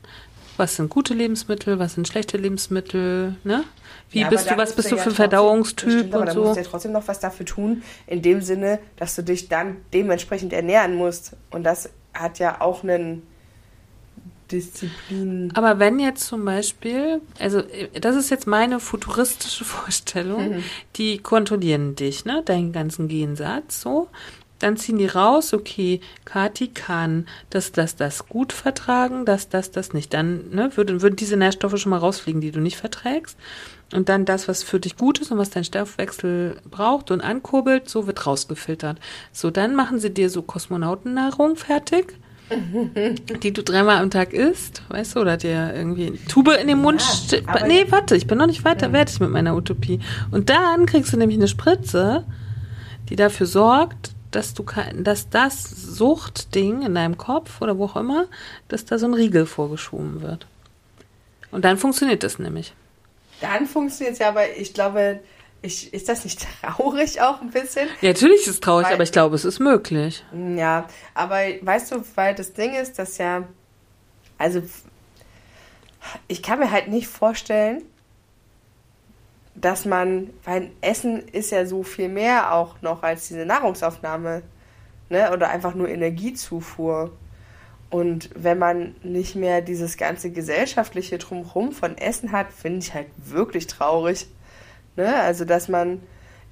was 0.58 0.76
sind 0.76 0.89
gute 0.89 1.15
Lebensmittel, 1.15 1.80
was 1.80 1.96
sind 1.96 2.08
schlechte 2.08 2.38
Lebensmittel, 2.38 3.36
ne? 3.43 3.63
Wie 4.10 4.22
ja, 4.22 4.30
bist 4.30 4.50
du, 4.50 4.58
was 4.58 4.76
bist 4.76 4.91
du 4.91 4.98
für 4.98 5.10
ja 5.10 5.15
Verdauungstyp 5.15 5.89
stimmt, 5.89 6.15
und 6.15 6.22
aber 6.22 6.32
so? 6.32 6.41
Du 6.41 6.48
musst 6.48 6.58
ja 6.58 6.63
trotzdem 6.63 6.91
noch 6.93 7.08
was 7.08 7.20
dafür 7.20 7.46
tun, 7.46 7.84
in 8.06 8.22
dem 8.22 8.41
Sinne, 8.41 8.80
dass 8.96 9.15
du 9.15 9.24
dich 9.24 9.50
dann 9.50 9.78
dementsprechend 9.93 10.54
ernähren 10.54 10.96
musst. 10.96 11.36
Und 11.50 11.63
das 11.63 11.89
hat 12.13 12.39
ja 12.39 12.62
auch 12.62 12.84
einen 12.84 13.24
Disziplin. 14.52 15.52
Aber 15.56 15.80
wenn 15.80 16.00
jetzt 16.00 16.26
zum 16.28 16.46
Beispiel, 16.46 17.22
also 17.40 17.64
das 18.00 18.16
ist 18.16 18.30
jetzt 18.30 18.48
meine 18.48 18.80
futuristische 18.80 19.66
Vorstellung, 19.66 20.58
mhm. 20.58 20.64
die 20.96 21.20
kontrollieren 21.20 21.96
dich, 21.96 22.26
ne, 22.26 22.42
deinen 22.44 22.72
ganzen 22.72 23.08
Gensatz 23.08 23.82
so. 23.82 24.10
dann 24.60 24.78
ziehen 24.78 24.98
die 24.98 25.06
raus, 25.06 25.54
okay, 25.54 26.02
Kati 26.26 26.70
kann 26.70 27.28
das, 27.52 27.72
das, 27.72 27.96
das 27.96 28.28
gut 28.28 28.54
vertragen, 28.54 29.26
das, 29.26 29.50
das, 29.50 29.72
das 29.72 29.94
nicht. 29.94 30.14
Dann 30.14 30.50
ne, 30.50 30.76
würden, 30.76 31.02
würden 31.02 31.16
diese 31.16 31.38
Nährstoffe 31.38 31.78
schon 31.78 31.92
mal 31.92 32.00
rausfliegen, 32.00 32.42
die 32.42 32.52
du 32.52 32.60
nicht 32.60 32.78
verträgst. 32.78 33.38
Und 33.94 34.10
dann 34.10 34.26
das, 34.26 34.48
was 34.48 34.64
für 34.64 34.80
dich 34.80 34.98
gut 34.98 35.20
ist 35.20 35.32
und 35.32 35.38
was 35.38 35.50
dein 35.50 35.64
Stoffwechsel 35.64 36.58
braucht 36.70 37.12
und 37.12 37.22
ankurbelt, 37.22 37.88
so 37.88 38.06
wird 38.06 38.26
rausgefiltert. 38.26 39.00
So, 39.32 39.50
dann 39.50 39.76
machen 39.76 40.00
sie 40.00 40.10
dir 40.10 40.30
so 40.30 40.42
Kosmonautennahrung 40.42 41.56
fertig, 41.56 42.16
die 43.44 43.52
du 43.52 43.64
dreimal 43.64 43.98
am 43.98 44.10
Tag 44.10 44.34
isst, 44.34 44.82
weißt 44.90 45.16
du, 45.16 45.20
oder 45.20 45.38
dir 45.38 45.74
irgendwie 45.76 46.08
eine 46.08 46.26
Tube 46.26 46.58
in 46.60 46.68
den 46.68 46.80
Mund. 46.80 47.02
Ja, 47.02 47.38
st- 47.40 47.48
aber- 47.48 47.68
nee, 47.68 47.86
warte, 47.90 48.16
ich 48.16 48.28
bin 48.28 48.38
noch 48.38 48.48
nicht 48.48 48.64
weiter 48.64 48.90
fertig 48.92 49.20
mit 49.20 49.30
meiner 49.30 49.56
Utopie. 49.56 50.00
Und 50.32 50.50
dann 50.50 50.86
kriegst 50.86 51.12
du 51.14 51.18
nämlich 51.18 51.38
eine 51.38 51.48
Spritze, 51.48 52.26
die 53.10 53.16
dafür 53.16 53.48
sorgt, 53.48 54.12
dass 54.32 54.54
du 54.54 54.66
dass 54.96 55.30
das 55.30 55.64
Suchtding 55.64 56.82
in 56.84 56.96
deinem 56.96 57.18
Kopf 57.18 57.62
oder 57.62 57.78
wo 57.78 57.86
auch 57.86 57.96
immer, 57.96 58.26
dass 58.68 58.86
da 58.86 58.98
so 58.98 59.06
ein 59.08 59.14
Riegel 59.14 59.46
vorgeschoben 59.46 60.22
wird. 60.22 60.46
Und 61.52 61.64
dann 61.66 61.78
funktioniert 61.78 62.24
das 62.24 62.40
nämlich. 62.40 62.74
Dann 63.40 63.66
funktioniert 63.68 64.14
es 64.14 64.20
ja, 64.20 64.30
aber 64.30 64.58
ich 64.58 64.74
glaube, 64.74 65.20
ich, 65.62 65.93
ist 65.93 66.10
das 66.10 66.24
nicht 66.24 66.46
traurig 66.62 67.22
auch 67.22 67.41
ein 67.41 67.50
bisschen? 67.52 67.88
Ja, 68.02 68.10
natürlich 68.10 68.41
ist 68.41 68.48
es 68.48 68.60
traurig, 68.60 68.88
Weil- 68.88 68.93
aber 68.96 69.04
ich 69.04 69.12
glaube, 69.12 69.36
es 69.36 69.46
ist 69.46 69.60
möglich. 69.60 70.24
Ja, 70.56 70.88
aber 71.13 71.38
weißt 71.62 71.91
du, 71.91 72.04
weil 72.15 72.36
das 72.36 72.54
Ding 72.54 72.74
ist, 72.74 73.00
dass 73.00 73.17
ja, 73.17 73.43
also 74.38 74.62
ich 76.28 76.41
kann 76.43 76.60
mir 76.60 76.72
halt 76.72 76.88
nicht 76.88 77.08
vorstellen, 77.08 77.84
dass 79.56 79.86
man, 79.86 80.30
weil 80.43 80.70
Essen 80.82 81.28
ist 81.30 81.52
ja 81.52 81.65
so 81.65 81.84
viel 81.84 82.10
mehr 82.10 82.54
auch 82.54 82.82
noch 82.82 83.02
als 83.04 83.28
diese 83.28 83.46
Nahrungsaufnahme, 83.46 84.43
ne, 85.10 85.32
oder 85.34 85.50
einfach 85.50 85.74
nur 85.74 85.89
Energiezufuhr. 85.89 87.12
Und 87.89 88.30
wenn 88.36 88.60
man 88.60 88.96
nicht 89.02 89.36
mehr 89.36 89.62
dieses 89.62 89.98
ganze 89.98 90.30
gesellschaftliche 90.30 91.17
Drumherum 91.17 91.72
von 91.72 91.98
Essen 91.98 92.32
hat, 92.34 92.52
finde 92.52 92.80
ich 92.80 92.93
halt 92.93 93.08
wirklich 93.17 93.65
traurig. 93.67 94.28
Ne? 94.98 95.16
Also, 95.16 95.46
dass 95.46 95.70
man 95.70 96.02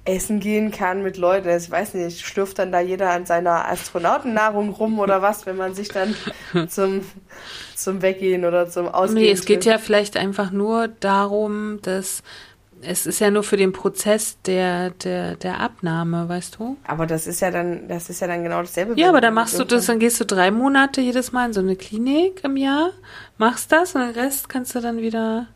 essen 0.06 0.40
gehen 0.40 0.70
kann 0.70 1.02
mit 1.02 1.16
Leuten, 1.16 1.48
ich 1.48 1.70
weiß 1.70 1.94
nicht, 1.94 2.24
schlürft 2.24 2.58
dann 2.58 2.72
da 2.72 2.80
jeder 2.80 3.10
an 3.10 3.26
seiner 3.26 3.68
Astronautennahrung 3.68 4.70
rum 4.70 4.98
oder 4.98 5.20
was, 5.20 5.46
wenn 5.46 5.56
man 5.56 5.74
sich 5.74 5.88
dann 5.88 6.14
zum, 6.68 7.02
zum 7.74 8.02
Weggehen 8.02 8.44
oder 8.44 8.68
zum 8.68 8.88
Ausgehen 8.88 9.24
Nee, 9.24 9.30
es 9.30 9.44
geht 9.44 9.64
ja 9.64 9.78
vielleicht 9.78 10.16
einfach 10.16 10.50
nur 10.50 10.88
darum, 10.88 11.80
dass 11.82 12.22
es 12.82 13.06
ist 13.06 13.20
ja 13.20 13.30
nur 13.30 13.42
für 13.42 13.56
den 13.56 13.72
Prozess 13.72 14.36
der, 14.44 14.90
der, 14.90 15.34
der 15.36 15.60
Abnahme, 15.60 16.28
weißt 16.28 16.58
du? 16.58 16.76
Aber 16.86 17.06
das 17.06 17.26
ist 17.26 17.40
ja 17.40 17.50
dann, 17.50 17.88
das 17.88 18.10
ist 18.10 18.20
ja 18.20 18.26
dann 18.26 18.42
genau 18.42 18.60
dasselbe. 18.60 19.00
Ja, 19.00 19.08
aber 19.08 19.22
dann 19.22 19.34
machst 19.34 19.58
du 19.58 19.64
das, 19.64 19.86
dann 19.86 19.98
gehst 19.98 20.20
du 20.20 20.26
drei 20.26 20.50
Monate 20.50 21.00
jedes 21.00 21.32
Mal 21.32 21.46
in 21.46 21.52
so 21.54 21.60
eine 21.60 21.74
Klinik 21.74 22.44
im 22.44 22.56
Jahr, 22.56 22.90
machst 23.38 23.72
das 23.72 23.94
und 23.94 24.02
den 24.02 24.10
Rest 24.10 24.48
kannst 24.50 24.74
du 24.74 24.80
dann 24.80 24.98
wieder. 24.98 25.48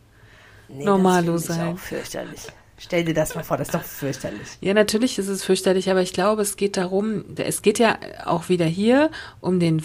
nee, 0.69 0.85
Normalo 0.85 1.37
sein. 1.37 1.75
auch 1.75 1.79
fürchterlich. 1.79 2.47
Stell 2.83 3.05
dir 3.05 3.13
das 3.13 3.35
mal 3.35 3.45
vor, 3.45 3.59
das 3.59 3.69
ist 3.69 3.75
doch 3.75 3.83
fürchterlich. 3.83 4.57
Ja, 4.63 4.73
natürlich 4.73 5.19
ist 5.19 5.29
es 5.29 5.45
fürchterlich, 5.45 5.91
aber 5.91 6.01
ich 6.01 6.15
glaube, 6.15 6.41
es 6.41 6.57
geht 6.57 6.79
darum, 6.79 7.25
es 7.37 7.61
geht 7.61 7.79
ja 7.79 7.99
auch 8.25 8.49
wieder 8.49 8.65
hier 8.65 9.11
um 9.43 9.61
den 9.61 9.83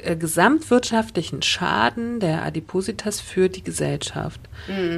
äh, 0.00 0.14
gesamtwirtschaftlichen 0.14 1.42
Schaden 1.42 2.20
der 2.20 2.44
Adipositas 2.44 3.20
für 3.20 3.48
die 3.48 3.64
Gesellschaft. 3.64 4.40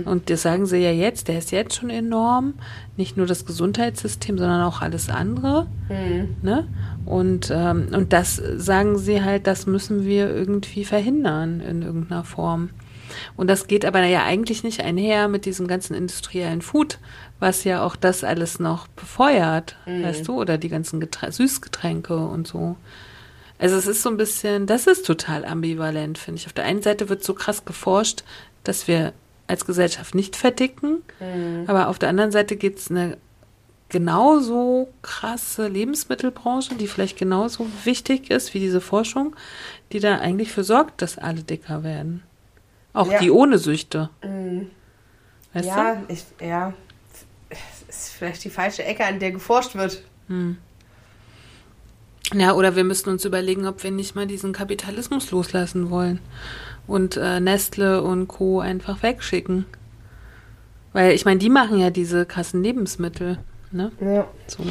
Und 0.05 0.29
das 0.29 0.43
sagen 0.43 0.67
sie 0.67 0.77
ja 0.77 0.93
jetzt, 0.93 1.29
der 1.29 1.39
ist 1.39 1.53
jetzt 1.53 1.75
schon 1.75 1.89
enorm, 1.89 2.53
nicht 2.99 3.17
nur 3.17 3.27
das 3.27 3.47
Gesundheitssystem, 3.47 4.37
sondern 4.37 4.63
auch 4.63 4.83
alles 4.83 5.09
andere. 5.09 5.67
Ne? 6.43 6.69
Und, 7.07 7.51
ähm, 7.51 7.89
und 7.93 8.13
das 8.13 8.37
sagen 8.37 8.99
sie 8.99 9.23
halt, 9.25 9.47
das 9.47 9.67
müssen 9.67 10.05
wir 10.05 10.29
irgendwie 10.29 10.85
verhindern 10.85 11.61
in 11.61 11.81
irgendeiner 11.81 12.25
Form. 12.25 12.69
Und 13.37 13.49
das 13.49 13.67
geht 13.67 13.85
aber 13.85 14.05
ja 14.05 14.25
eigentlich 14.25 14.65
nicht 14.65 14.81
einher 14.81 15.29
mit 15.29 15.45
diesem 15.45 15.67
ganzen 15.67 15.95
industriellen 15.95 16.63
Food, 16.63 16.99
was 17.41 17.65
ja 17.65 17.85
auch 17.85 17.97
das 17.97 18.25
alles 18.25 18.59
noch 18.59 18.89
befeuert, 18.89 19.77
weißt 19.87 20.27
du, 20.29 20.41
oder 20.41 20.59
die 20.59 20.69
ganzen 20.69 21.01
Geträ 21.01 21.31
Süßgetränke 21.31 22.17
und 22.17 22.47
so. 22.47 22.77
Also 23.59 23.77
es 23.77 23.87
ist 23.87 24.03
so 24.03 24.11
ein 24.11 24.17
bisschen, 24.17 24.67
das 24.67 24.87
ist 24.87 25.07
total 25.07 25.45
ambivalent, 25.45 26.19
finde 26.19 26.41
ich. 26.41 26.47
Auf 26.47 26.53
der 26.53 26.65
einen 26.65 26.83
Seite 26.83 27.09
wird 27.09 27.23
so 27.23 27.35
krass 27.35 27.65
geforscht, 27.65 28.25
dass 28.65 28.89
wir 28.89 29.13
als 29.47 29.67
Gesellschaft 29.67 30.15
nicht 30.15 30.37
verdicken, 30.37 31.03
aber 31.67 31.89
auf 31.89 31.99
der 31.99 32.09
anderen 32.09 32.33
Seite 32.33 32.57
gibt 32.57 32.79
es 32.79 32.91
eine 32.91 33.19
genauso 33.91 34.89
krasse 35.03 35.69
Lebensmittelbranche, 35.69 36.75
die 36.75 36.89
vielleicht 36.89 37.19
genauso 37.19 37.67
wichtig 37.85 38.31
ist 38.31 38.55
wie 38.55 38.59
diese 38.59 38.81
Forschung, 38.81 39.37
die 39.93 40.01
da 40.01 40.19
eigentlich 40.19 40.51
für 40.51 40.65
sorgt, 40.65 41.03
dass 41.03 41.19
alle 41.19 41.43
dicker 41.43 41.85
werden. 41.85 42.23
Auch 42.95 43.11
Ja. 43.11 43.19
die 43.19 43.31
ohne 43.31 43.59
Süchte. 43.59 44.09
Weißt 45.53 45.67
ja, 45.67 46.03
ich, 46.09 46.25
ja, 46.41 46.73
es 47.51 47.83
ist 47.89 48.09
vielleicht 48.15 48.43
die 48.45 48.51
falsche 48.51 48.85
Ecke, 48.85 49.05
an 49.05 49.19
der 49.19 49.33
geforscht 49.33 49.75
wird. 49.75 50.03
du? 50.29 50.57
Ja, 52.33 52.55
oder 52.55 52.75
wir 52.75 52.85
müssen 52.85 53.11
uns 53.11 53.25
überlegen, 53.27 53.67
ob 53.67 53.83
wir 53.85 53.91
nicht 53.91 54.15
mal 54.17 54.27
diesen 54.27 54.53
Kapitalismus 54.55 55.31
loslassen 55.31 55.91
wollen 55.91 56.21
und 56.87 57.17
äh, 57.19 57.39
Nestle 57.39 58.03
und 58.03 58.29
Co. 58.29 58.61
einfach 58.61 59.03
wegschicken. 59.03 59.67
Weil 60.95 61.13
ich 61.13 61.25
meine, 61.27 61.39
die 61.39 61.51
machen 61.51 61.79
ja 61.79 61.91
diese 61.91 62.25
krassen 62.25 62.63
Lebensmittel, 62.63 63.39
ne? 63.73 63.93
Ja. 64.01 64.27
So. 64.47 64.63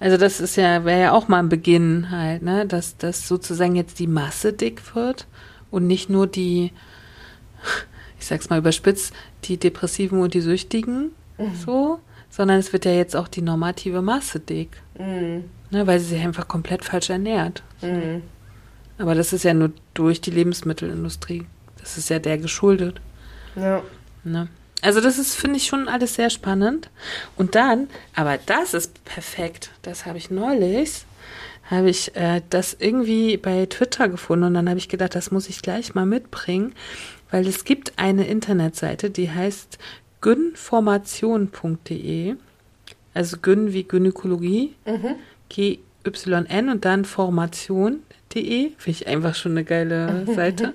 Also 0.00 0.16
das 0.16 0.38
ist 0.40 0.54
ja, 0.56 0.84
wäre 0.84 1.00
ja 1.00 1.12
auch 1.12 1.26
mal 1.26 1.40
ein 1.40 1.48
Beginn 1.48 2.10
halt, 2.10 2.42
ne, 2.42 2.66
dass, 2.66 2.96
dass 2.98 3.26
sozusagen 3.26 3.74
jetzt 3.74 3.98
die 3.98 4.06
Masse 4.06 4.52
dick 4.52 4.94
wird 4.94 5.26
und 5.72 5.88
nicht 5.88 6.08
nur 6.08 6.28
die, 6.28 6.72
ich 8.18 8.26
sag's 8.26 8.50
mal 8.50 8.58
überspitzt, 8.58 9.12
die 9.44 9.56
Depressiven 9.56 10.20
und 10.20 10.34
die 10.34 10.40
Süchtigen, 10.40 11.12
so, 11.64 12.00
sondern 12.30 12.58
es 12.58 12.72
wird 12.72 12.84
ja 12.84 12.92
jetzt 12.92 13.14
auch 13.14 13.28
die 13.28 13.42
normative 13.42 14.02
Masse 14.02 14.40
dick, 14.40 14.70
Mhm. 14.98 15.44
ne, 15.70 15.86
weil 15.86 16.00
sie 16.00 16.06
sich 16.06 16.20
einfach 16.22 16.48
komplett 16.48 16.84
falsch 16.84 17.10
ernährt. 17.10 17.62
Mhm. 17.80 18.22
Aber 18.98 19.14
das 19.14 19.32
ist 19.32 19.44
ja 19.44 19.54
nur 19.54 19.70
durch 19.94 20.20
die 20.20 20.32
Lebensmittelindustrie. 20.32 21.46
Das 21.80 21.96
ist 21.96 22.10
ja 22.10 22.18
der 22.18 22.38
geschuldet. 22.38 23.00
Ja. 23.54 23.82
Ne? 24.24 24.48
Also 24.82 25.00
das 25.00 25.18
ist, 25.18 25.34
finde 25.36 25.56
ich, 25.56 25.66
schon 25.66 25.88
alles 25.88 26.14
sehr 26.14 26.30
spannend. 26.30 26.90
Und 27.36 27.54
dann, 27.54 27.88
aber 28.16 28.38
das 28.44 28.74
ist 28.74 29.04
perfekt. 29.04 29.70
Das 29.82 30.04
habe 30.06 30.18
ich 30.18 30.30
neulich, 30.30 31.04
habe 31.70 31.88
ich 31.90 32.14
äh, 32.16 32.42
das 32.50 32.76
irgendwie 32.78 33.36
bei 33.36 33.66
Twitter 33.66 34.08
gefunden 34.08 34.44
und 34.46 34.54
dann 34.54 34.68
habe 34.68 34.78
ich 34.78 34.88
gedacht, 34.88 35.14
das 35.14 35.30
muss 35.30 35.48
ich 35.48 35.62
gleich 35.62 35.94
mal 35.94 36.06
mitbringen, 36.06 36.74
weil 37.30 37.46
es 37.46 37.64
gibt 37.64 37.98
eine 37.98 38.26
Internetseite, 38.26 39.10
die 39.10 39.30
heißt 39.30 39.78
gynformation.de, 40.20 42.34
also 43.14 43.36
Gyn 43.40 43.72
wie 43.72 43.84
Gynäkologie, 43.84 44.74
G-Y-N 45.48 46.68
und 46.68 46.84
dann 46.84 47.04
formation.de, 47.04 48.72
finde 48.76 48.78
ich 48.86 49.06
einfach 49.06 49.34
schon 49.34 49.52
eine 49.52 49.64
geile 49.64 50.26
Seite. 50.34 50.74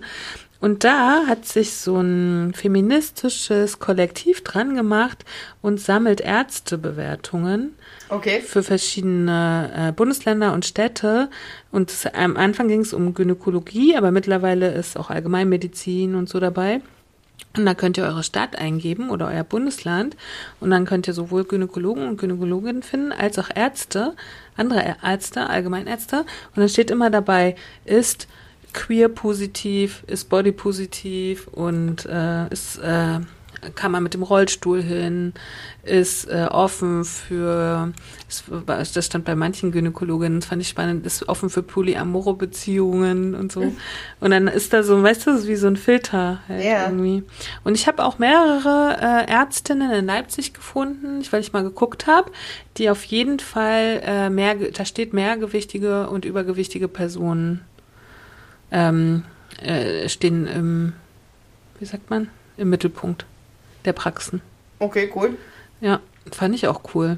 Und 0.64 0.86
da 0.86 1.28
hat 1.28 1.46
sich 1.46 1.74
so 1.74 2.00
ein 2.00 2.54
feministisches 2.54 3.80
Kollektiv 3.80 4.46
dran 4.46 4.78
gemacht 4.78 5.26
und 5.62 5.78
sammelt 5.78 6.22
Ärztebewertungen 6.22 7.76
Okay. 8.08 8.40
für 8.40 8.64
verschiedene 8.64 9.72
äh, 9.76 9.92
Bundesländer 9.92 10.54
und 10.54 10.64
Städte. 10.64 11.30
Und 11.74 11.92
es, 11.92 12.06
am 12.06 12.38
Anfang 12.38 12.70
ging 12.70 12.80
es 12.80 12.94
um 12.94 13.14
Gynäkologie, 13.14 13.98
aber 13.98 14.12
mittlerweile 14.12 14.72
ist 14.72 14.96
auch 14.98 15.10
Allgemeinmedizin 15.10 16.16
und 16.16 16.30
so 16.30 16.40
dabei. 16.40 16.80
Und 17.58 17.66
da 17.66 17.74
könnt 17.74 17.98
ihr 17.98 18.06
eure 18.06 18.24
Stadt 18.24 18.56
eingeben 18.58 19.10
oder 19.10 19.28
euer 19.28 19.44
Bundesland. 19.44 20.16
Und 20.62 20.72
dann 20.72 20.86
könnt 20.86 21.10
ihr 21.10 21.14
sowohl 21.14 21.44
Gynäkologen 21.44 22.08
und 22.08 22.22
Gynäkologinnen 22.22 22.84
finden, 22.84 23.12
als 23.12 23.38
auch 23.38 23.50
Ärzte, 23.54 24.16
andere 24.56 24.96
Ärzte, 25.04 25.50
Allgemeinärzte. 25.50 26.20
Und 26.20 26.56
dann 26.56 26.70
steht 26.70 26.90
immer 26.90 27.10
dabei, 27.10 27.56
ist 27.84 28.30
queer 28.74 29.10
positiv, 29.10 30.04
ist 30.08 30.30
body 30.30 30.52
positiv 30.52 31.48
und 31.48 32.06
äh, 32.06 32.48
ist, 32.50 32.78
äh, 32.80 33.20
kann 33.76 33.92
man 33.92 34.04
mit 34.04 34.14
dem 34.14 34.24
Rollstuhl 34.24 34.82
hin, 34.82 35.34
ist 35.84 36.26
äh, 36.30 36.48
offen 36.50 37.06
für, 37.06 37.94
ist, 38.28 38.96
das 38.96 39.06
stand 39.06 39.26
bei 39.26 39.36
manchen 39.36 39.72
Gynäkologinnen, 39.72 40.40
das 40.40 40.50
fand 40.50 40.62
ich 40.62 40.70
spannend, 40.70 41.06
ist 41.06 41.28
offen 41.30 41.50
für 41.50 41.64
polyamore 41.64 42.34
Beziehungen 42.34 43.36
und 43.36 43.52
so. 43.52 43.62
Und 44.20 44.32
dann 44.32 44.48
ist 44.48 44.74
da 44.74 44.84
so, 44.84 45.02
weißt 45.02 45.28
du, 45.28 45.48
wie 45.48 45.56
so 45.56 45.68
ein 45.68 45.76
Filter 45.78 46.40
halt 46.48 46.64
Ja. 46.64 46.86
irgendwie. 46.86 47.24
Und 47.64 47.76
ich 47.76 47.88
habe 47.88 48.04
auch 48.04 48.20
mehrere 48.20 48.98
äh, 49.02 49.32
Ärztinnen 49.32 49.92
in 49.92 50.06
Leipzig 50.06 50.54
gefunden, 50.54 51.22
weil 51.32 51.42
ich 51.42 51.54
mal 51.54 51.64
geguckt 51.64 52.08
habe, 52.08 52.32
die 52.78 52.90
auf 52.90 53.04
jeden 53.04 53.40
Fall 53.40 54.02
äh, 54.06 54.30
mehr, 54.30 54.56
da 54.56 54.86
steht 54.86 55.14
mehrgewichtige 55.14 56.10
und 56.10 56.26
übergewichtige 56.26 56.88
Personen 56.88 57.62
ähm, 58.74 59.24
äh, 59.62 60.10
stehen 60.10 60.48
im, 60.48 60.94
wie 61.80 61.86
sagt 61.86 62.10
man, 62.10 62.30
im 62.58 62.70
Mittelpunkt 62.70 63.26
der 63.86 63.94
Praxen. 63.94 64.42
Okay, 64.80 65.10
cool. 65.16 65.38
Ja, 65.80 66.02
fand 66.32 66.56
ich 66.56 66.68
auch 66.68 66.82
cool. 66.94 67.18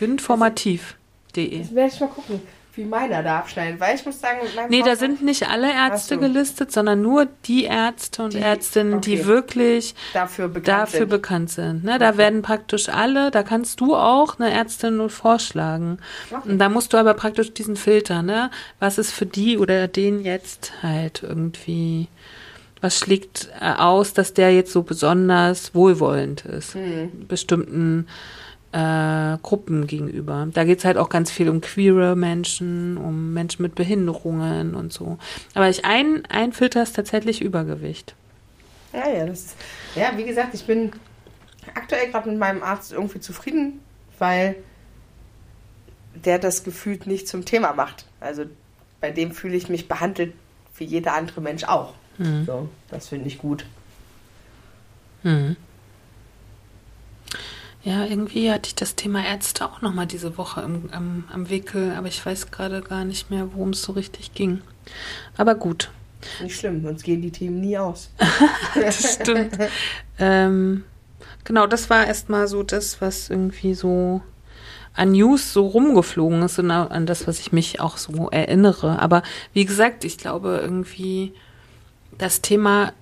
Informativ. 0.00 0.96
Das 1.34 1.74
werde 1.74 1.92
ich 1.92 2.00
mal 2.00 2.08
gucken 2.08 2.40
wie 2.78 2.84
meiner 2.84 3.22
da 3.22 3.40
abschneiden, 3.40 3.80
weil 3.80 3.96
ich 3.96 4.06
muss 4.06 4.20
sagen, 4.20 4.38
Nee, 4.68 4.82
da 4.82 4.96
sind 4.96 5.20
nicht 5.20 5.48
alle 5.48 5.70
Ärzte 5.70 6.14
so. 6.14 6.20
gelistet, 6.20 6.70
sondern 6.72 7.02
nur 7.02 7.26
die 7.44 7.64
Ärzte 7.64 8.22
und 8.22 8.32
die, 8.34 8.38
Ärztinnen, 8.38 8.94
okay. 8.94 9.16
die 9.16 9.26
wirklich 9.26 9.94
dafür 10.14 10.48
bekannt 10.48 10.68
dafür 10.68 11.00
sind. 11.00 11.08
Bekannt 11.10 11.50
sind 11.50 11.84
ne? 11.84 11.98
Da 11.98 12.16
werden 12.16 12.42
praktisch 12.42 12.88
alle, 12.88 13.30
da 13.30 13.42
kannst 13.42 13.80
du 13.80 13.96
auch 13.96 14.38
eine 14.38 14.50
Ärztin 14.50 14.96
nur 14.96 15.10
vorschlagen. 15.10 15.98
Okay. 16.30 16.50
Und 16.50 16.58
da 16.58 16.68
musst 16.68 16.92
du 16.92 16.96
aber 16.96 17.14
praktisch 17.14 17.52
diesen 17.52 17.76
Filter, 17.76 18.22
ne? 18.22 18.50
Was 18.78 18.96
ist 18.96 19.12
für 19.12 19.26
die 19.26 19.58
oder 19.58 19.88
den 19.88 20.20
jetzt 20.20 20.72
halt 20.82 21.22
irgendwie 21.22 22.08
was 22.80 22.96
schlägt 22.96 23.50
äh, 23.60 23.72
aus, 23.72 24.12
dass 24.12 24.34
der 24.34 24.54
jetzt 24.54 24.72
so 24.72 24.82
besonders 24.82 25.74
wohlwollend 25.74 26.44
ist, 26.44 26.74
hm. 26.74 27.26
bestimmten 27.26 28.06
äh, 28.72 29.38
Gruppen 29.42 29.86
gegenüber. 29.86 30.48
Da 30.52 30.64
geht 30.64 30.78
es 30.78 30.84
halt 30.84 30.96
auch 30.96 31.08
ganz 31.08 31.30
viel 31.30 31.48
um 31.48 31.60
queere 31.60 32.16
Menschen, 32.16 32.96
um 32.96 33.32
Menschen 33.32 33.62
mit 33.62 33.74
Behinderungen 33.74 34.74
und 34.74 34.92
so. 34.92 35.18
Aber 35.54 35.68
ich 35.68 35.84
ein, 35.84 36.24
ein 36.28 36.52
Filter 36.52 36.82
ist 36.82 36.94
tatsächlich 36.94 37.40
Übergewicht. 37.40 38.14
Ja, 38.92 39.08
ja, 39.08 39.26
das, 39.26 39.54
ja, 39.94 40.12
wie 40.16 40.24
gesagt, 40.24 40.54
ich 40.54 40.66
bin 40.66 40.92
aktuell 41.74 42.10
gerade 42.10 42.30
mit 42.30 42.38
meinem 42.38 42.62
Arzt 42.62 42.92
irgendwie 42.92 43.20
zufrieden, 43.20 43.80
weil 44.18 44.56
der 46.14 46.38
das 46.38 46.64
gefühlt 46.64 47.06
nicht 47.06 47.28
zum 47.28 47.44
Thema 47.44 47.72
macht. 47.74 48.06
Also 48.20 48.44
bei 49.00 49.10
dem 49.10 49.32
fühle 49.32 49.56
ich 49.56 49.68
mich 49.68 49.88
behandelt 49.88 50.34
wie 50.76 50.84
jeder 50.84 51.14
andere 51.14 51.40
Mensch 51.40 51.64
auch. 51.64 51.94
Mhm. 52.18 52.44
So, 52.44 52.68
das 52.90 53.08
finde 53.08 53.28
ich 53.28 53.38
gut. 53.38 53.64
Mhm. 55.22 55.56
Ja, 57.84 58.04
irgendwie 58.04 58.50
hatte 58.50 58.68
ich 58.68 58.74
das 58.74 58.96
Thema 58.96 59.24
Ärzte 59.24 59.64
auch 59.64 59.82
nochmal 59.82 60.06
diese 60.06 60.36
Woche 60.36 60.62
im, 60.62 60.88
am, 60.92 61.24
am 61.32 61.48
Wickel, 61.48 61.92
aber 61.96 62.08
ich 62.08 62.24
weiß 62.24 62.50
gerade 62.50 62.82
gar 62.82 63.04
nicht 63.04 63.30
mehr, 63.30 63.52
worum 63.54 63.70
es 63.70 63.82
so 63.82 63.92
richtig 63.92 64.34
ging. 64.34 64.62
Aber 65.36 65.54
gut. 65.54 65.90
Nicht 66.42 66.56
schlimm, 66.56 66.82
sonst 66.82 67.04
gehen 67.04 67.22
die 67.22 67.30
Themen 67.30 67.60
nie 67.60 67.78
aus. 67.78 68.10
das 68.74 69.14
stimmt. 69.14 69.56
ähm, 70.18 70.84
genau, 71.44 71.66
das 71.68 71.88
war 71.88 72.06
erstmal 72.06 72.48
so 72.48 72.64
das, 72.64 73.00
was 73.00 73.30
irgendwie 73.30 73.74
so 73.74 74.20
an 74.94 75.12
News 75.12 75.52
so 75.52 75.66
rumgeflogen 75.66 76.42
ist 76.42 76.58
und 76.58 76.72
an 76.72 77.06
das, 77.06 77.28
was 77.28 77.38
ich 77.38 77.52
mich 77.52 77.80
auch 77.80 77.98
so 77.98 78.30
erinnere. 78.30 78.98
Aber 78.98 79.22
wie 79.52 79.64
gesagt, 79.64 80.04
ich 80.04 80.18
glaube 80.18 80.58
irgendwie, 80.60 81.34
das 82.18 82.42
Thema 82.42 82.92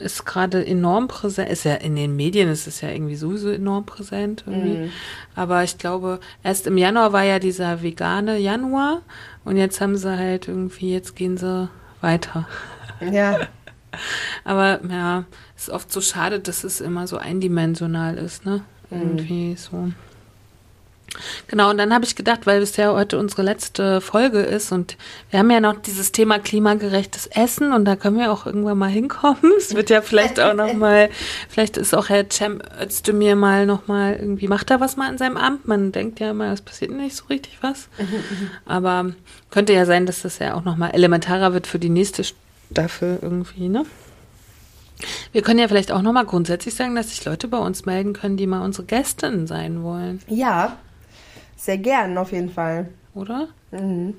ist 0.00 0.24
gerade 0.24 0.64
enorm 0.64 1.08
präsent, 1.08 1.50
ist 1.50 1.64
ja 1.64 1.74
in 1.74 1.96
den 1.96 2.16
Medien 2.16 2.48
ist 2.48 2.66
es 2.66 2.80
ja 2.80 2.90
irgendwie 2.90 3.16
sowieso 3.16 3.50
enorm 3.50 3.86
präsent 3.86 4.44
irgendwie. 4.46 4.78
Mhm. 4.78 4.90
Aber 5.34 5.64
ich 5.64 5.78
glaube, 5.78 6.20
erst 6.42 6.66
im 6.66 6.76
Januar 6.76 7.12
war 7.12 7.24
ja 7.24 7.38
dieser 7.38 7.82
vegane 7.82 8.38
Januar 8.38 9.02
und 9.44 9.56
jetzt 9.56 9.80
haben 9.80 9.96
sie 9.96 10.16
halt 10.16 10.48
irgendwie, 10.48 10.92
jetzt 10.92 11.16
gehen 11.16 11.36
sie 11.36 11.68
weiter. 12.00 12.46
Ja. 13.00 13.40
Aber 14.44 14.80
ja, 14.88 15.24
ist 15.56 15.70
oft 15.70 15.92
so 15.92 16.00
schade, 16.00 16.40
dass 16.40 16.64
es 16.64 16.80
immer 16.80 17.06
so 17.06 17.16
eindimensional 17.16 18.16
ist, 18.16 18.44
ne? 18.44 18.62
Mhm. 18.90 19.00
Irgendwie 19.00 19.56
so. 19.56 19.90
Genau, 21.46 21.70
und 21.70 21.78
dann 21.78 21.92
habe 21.92 22.04
ich 22.04 22.16
gedacht, 22.16 22.46
weil 22.46 22.62
ja 22.76 22.92
heute 22.92 23.18
unsere 23.18 23.42
letzte 23.42 24.00
Folge 24.00 24.40
ist 24.40 24.72
und 24.72 24.96
wir 25.30 25.38
haben 25.38 25.50
ja 25.50 25.60
noch 25.60 25.80
dieses 25.80 26.12
Thema 26.12 26.38
klimagerechtes 26.38 27.26
Essen 27.28 27.72
und 27.72 27.84
da 27.84 27.96
können 27.96 28.18
wir 28.18 28.32
auch 28.32 28.46
irgendwann 28.46 28.78
mal 28.78 28.90
hinkommen. 28.90 29.52
Es 29.58 29.74
wird 29.74 29.90
ja 29.90 30.02
vielleicht 30.02 30.40
auch 30.40 30.54
noch 30.54 30.74
mal, 30.74 31.08
vielleicht 31.48 31.76
ist 31.76 31.94
auch 31.94 32.08
Herr 32.08 32.28
Cem 32.28 32.60
Özdemir 32.82 33.36
mal 33.36 33.66
noch 33.66 33.86
mal 33.86 34.14
irgendwie, 34.14 34.48
macht 34.48 34.70
er 34.70 34.80
was 34.80 34.96
mal 34.96 35.10
in 35.10 35.18
seinem 35.18 35.36
Amt? 35.36 35.66
Man 35.66 35.92
denkt 35.92 36.20
ja 36.20 36.30
immer, 36.30 36.52
es 36.52 36.60
passiert 36.60 36.90
nicht 36.90 37.16
so 37.16 37.24
richtig 37.26 37.58
was. 37.62 37.88
Aber 38.66 39.12
könnte 39.50 39.72
ja 39.72 39.86
sein, 39.86 40.06
dass 40.06 40.22
das 40.22 40.38
ja 40.38 40.54
auch 40.54 40.64
noch 40.64 40.76
mal 40.76 40.90
elementarer 40.90 41.52
wird 41.52 41.66
für 41.66 41.78
die 41.78 41.88
nächste 41.88 42.24
Staffel 42.70 43.18
irgendwie, 43.22 43.68
ne? 43.68 43.84
Wir 45.32 45.42
können 45.42 45.58
ja 45.58 45.68
vielleicht 45.68 45.92
auch 45.92 46.02
noch 46.02 46.12
mal 46.12 46.24
grundsätzlich 46.24 46.74
sagen, 46.74 46.94
dass 46.94 47.10
sich 47.10 47.24
Leute 47.24 47.48
bei 47.48 47.58
uns 47.58 47.84
melden 47.84 48.12
können, 48.12 48.36
die 48.36 48.46
mal 48.46 48.64
unsere 48.64 48.86
Gästinnen 48.86 49.46
sein 49.46 49.82
wollen. 49.82 50.20
Ja, 50.28 50.78
sehr 51.64 51.78
gern, 51.78 52.18
auf 52.18 52.32
jeden 52.32 52.50
Fall. 52.50 52.88
Oder? 53.14 53.48
Mhm. 53.70 54.14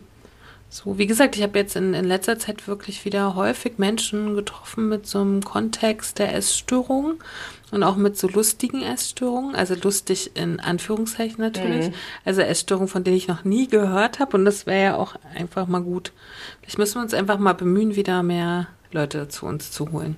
So, 0.70 0.98
wie 0.98 1.06
gesagt, 1.06 1.38
ich 1.38 1.44
habe 1.44 1.58
jetzt 1.58 1.76
in, 1.76 1.94
in 1.94 2.06
letzter 2.06 2.38
Zeit 2.38 2.68
wirklich 2.68 3.06
wieder 3.06 3.36
häufig 3.36 3.78
Menschen 3.78 4.36
getroffen 4.36 4.90
mit 4.90 5.08
so 5.08 5.20
einem 5.22 5.44
Kontext 5.44 6.20
der 6.20 6.36
Essstörung 6.36 7.14
und 7.72 7.84
auch 7.84 7.96
mit 7.96 8.18
so 8.18 8.28
lustigen 8.28 8.82
Essstörungen, 8.82 9.56
also 9.56 9.76
lustig 9.76 10.32
in 10.34 10.60
Anführungszeichen 10.60 11.40
natürlich, 11.40 11.90
mhm. 11.90 11.94
also 12.26 12.42
Essstörungen, 12.42 12.90
von 12.90 13.04
denen 13.04 13.16
ich 13.16 13.28
noch 13.28 13.44
nie 13.44 13.68
gehört 13.68 14.20
habe 14.20 14.36
und 14.36 14.44
das 14.44 14.66
wäre 14.66 14.84
ja 14.84 14.96
auch 14.98 15.16
einfach 15.36 15.68
mal 15.68 15.82
gut. 15.82 16.12
Vielleicht 16.62 16.78
müssen 16.78 16.96
wir 16.96 17.04
uns 17.04 17.14
einfach 17.14 17.38
mal 17.38 17.54
bemühen, 17.54 17.96
wieder 17.96 18.22
mehr 18.24 18.68
Leute 18.92 19.28
zu 19.30 19.46
uns 19.46 19.72
zu 19.72 19.92
holen. 19.92 20.18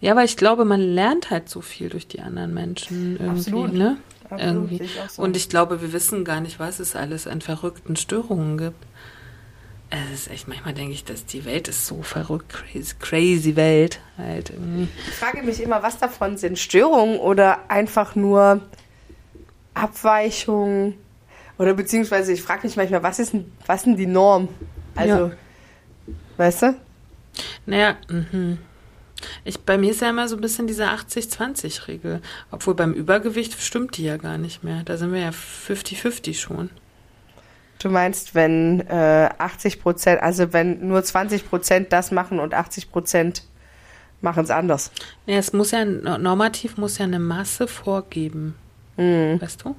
Ja, 0.00 0.16
weil 0.16 0.24
ich 0.24 0.38
glaube, 0.38 0.64
man 0.64 0.80
lernt 0.80 1.30
halt 1.30 1.50
so 1.50 1.60
viel 1.60 1.90
durch 1.90 2.08
die 2.08 2.20
anderen 2.20 2.54
Menschen 2.54 3.18
irgendwie, 3.20 3.50
Absolut. 3.50 3.72
ne? 3.74 3.98
Irgendwie. 4.38 4.88
So. 5.08 5.22
Und 5.22 5.36
ich 5.36 5.48
glaube, 5.48 5.80
wir 5.82 5.92
wissen 5.92 6.24
gar 6.24 6.40
nicht, 6.40 6.58
was 6.58 6.80
es 6.80 6.96
alles 6.96 7.26
an 7.26 7.40
verrückten 7.40 7.96
Störungen 7.96 8.58
gibt. 8.58 8.86
Es 9.90 10.20
ist 10.20 10.30
echt, 10.30 10.46
manchmal 10.46 10.72
denke 10.72 10.92
ich, 10.92 11.04
dass 11.04 11.26
die 11.26 11.44
Welt 11.44 11.66
ist 11.66 11.86
so 11.86 12.02
verrückt, 12.02 12.48
crazy, 12.48 12.94
crazy 13.00 13.56
Welt 13.56 14.00
halt 14.16 14.50
irgendwie. 14.50 14.88
Ich 15.08 15.14
frage 15.14 15.42
mich 15.42 15.60
immer, 15.60 15.82
was 15.82 15.98
davon 15.98 16.36
sind 16.36 16.58
Störungen 16.60 17.18
oder 17.18 17.68
einfach 17.68 18.14
nur 18.14 18.60
Abweichungen? 19.74 20.94
Oder 21.58 21.74
beziehungsweise 21.74 22.32
ich 22.32 22.42
frage 22.42 22.66
mich 22.66 22.76
manchmal, 22.76 23.02
was 23.02 23.18
ist 23.18 23.32
denn, 23.32 23.50
was 23.66 23.82
denn 23.82 23.96
die 23.96 24.06
Norm? 24.06 24.48
Also, 24.94 25.26
ja. 25.26 25.32
weißt 26.36 26.62
du? 26.62 26.76
Naja, 27.66 27.96
mhm. 28.08 28.58
Ich, 29.44 29.60
bei 29.60 29.78
mir 29.78 29.90
ist 29.90 30.00
ja 30.00 30.10
immer 30.10 30.28
so 30.28 30.36
ein 30.36 30.40
bisschen 30.40 30.66
diese 30.66 30.86
80-20-Regel. 30.86 32.20
Obwohl 32.50 32.74
beim 32.74 32.92
Übergewicht 32.92 33.60
stimmt 33.60 33.96
die 33.96 34.04
ja 34.04 34.16
gar 34.16 34.38
nicht 34.38 34.64
mehr. 34.64 34.82
Da 34.84 34.96
sind 34.96 35.12
wir 35.12 35.20
ja 35.20 35.30
50-50 35.30 36.34
schon. 36.34 36.70
Du 37.78 37.88
meinst, 37.88 38.34
wenn 38.34 38.80
äh, 38.88 39.30
80 39.38 39.80
Prozent, 39.80 40.22
also 40.22 40.52
wenn 40.52 40.86
nur 40.86 41.02
20 41.02 41.48
Prozent 41.48 41.92
das 41.92 42.10
machen 42.10 42.38
und 42.38 42.52
80 42.52 42.90
Prozent 42.90 43.44
machen 44.20 44.44
es 44.44 44.50
anders. 44.50 44.90
Ja, 45.26 45.36
es 45.36 45.52
muss 45.52 45.70
ja, 45.70 45.84
normativ 45.84 46.76
muss 46.76 46.98
ja 46.98 47.04
eine 47.04 47.18
Masse 47.18 47.66
vorgeben. 47.66 48.54
Mhm. 48.96 49.40
Weißt 49.40 49.64
du? 49.64 49.76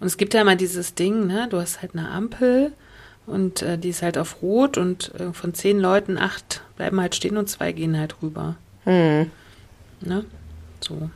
Und 0.00 0.06
es 0.06 0.16
gibt 0.16 0.34
ja 0.34 0.40
immer 0.40 0.56
dieses 0.56 0.94
Ding, 0.94 1.26
ne? 1.26 1.48
Du 1.50 1.60
hast 1.60 1.82
halt 1.82 1.94
eine 1.94 2.10
Ampel 2.10 2.72
und 3.26 3.62
äh, 3.62 3.78
die 3.78 3.90
ist 3.90 4.02
halt 4.02 4.18
auf 4.18 4.42
Rot 4.42 4.78
und 4.78 5.12
äh, 5.18 5.32
von 5.32 5.54
zehn 5.54 5.78
Leuten 5.78 6.18
acht 6.18 6.62
bleiben 6.76 7.00
halt 7.00 7.14
stehen 7.14 7.36
und 7.36 7.48
zwei 7.48 7.72
gehen 7.72 7.98
halt 7.98 8.22
rüber. 8.22 8.56
Hm. 8.84 9.30
Ne? 10.00 10.24
So. 10.80 11.10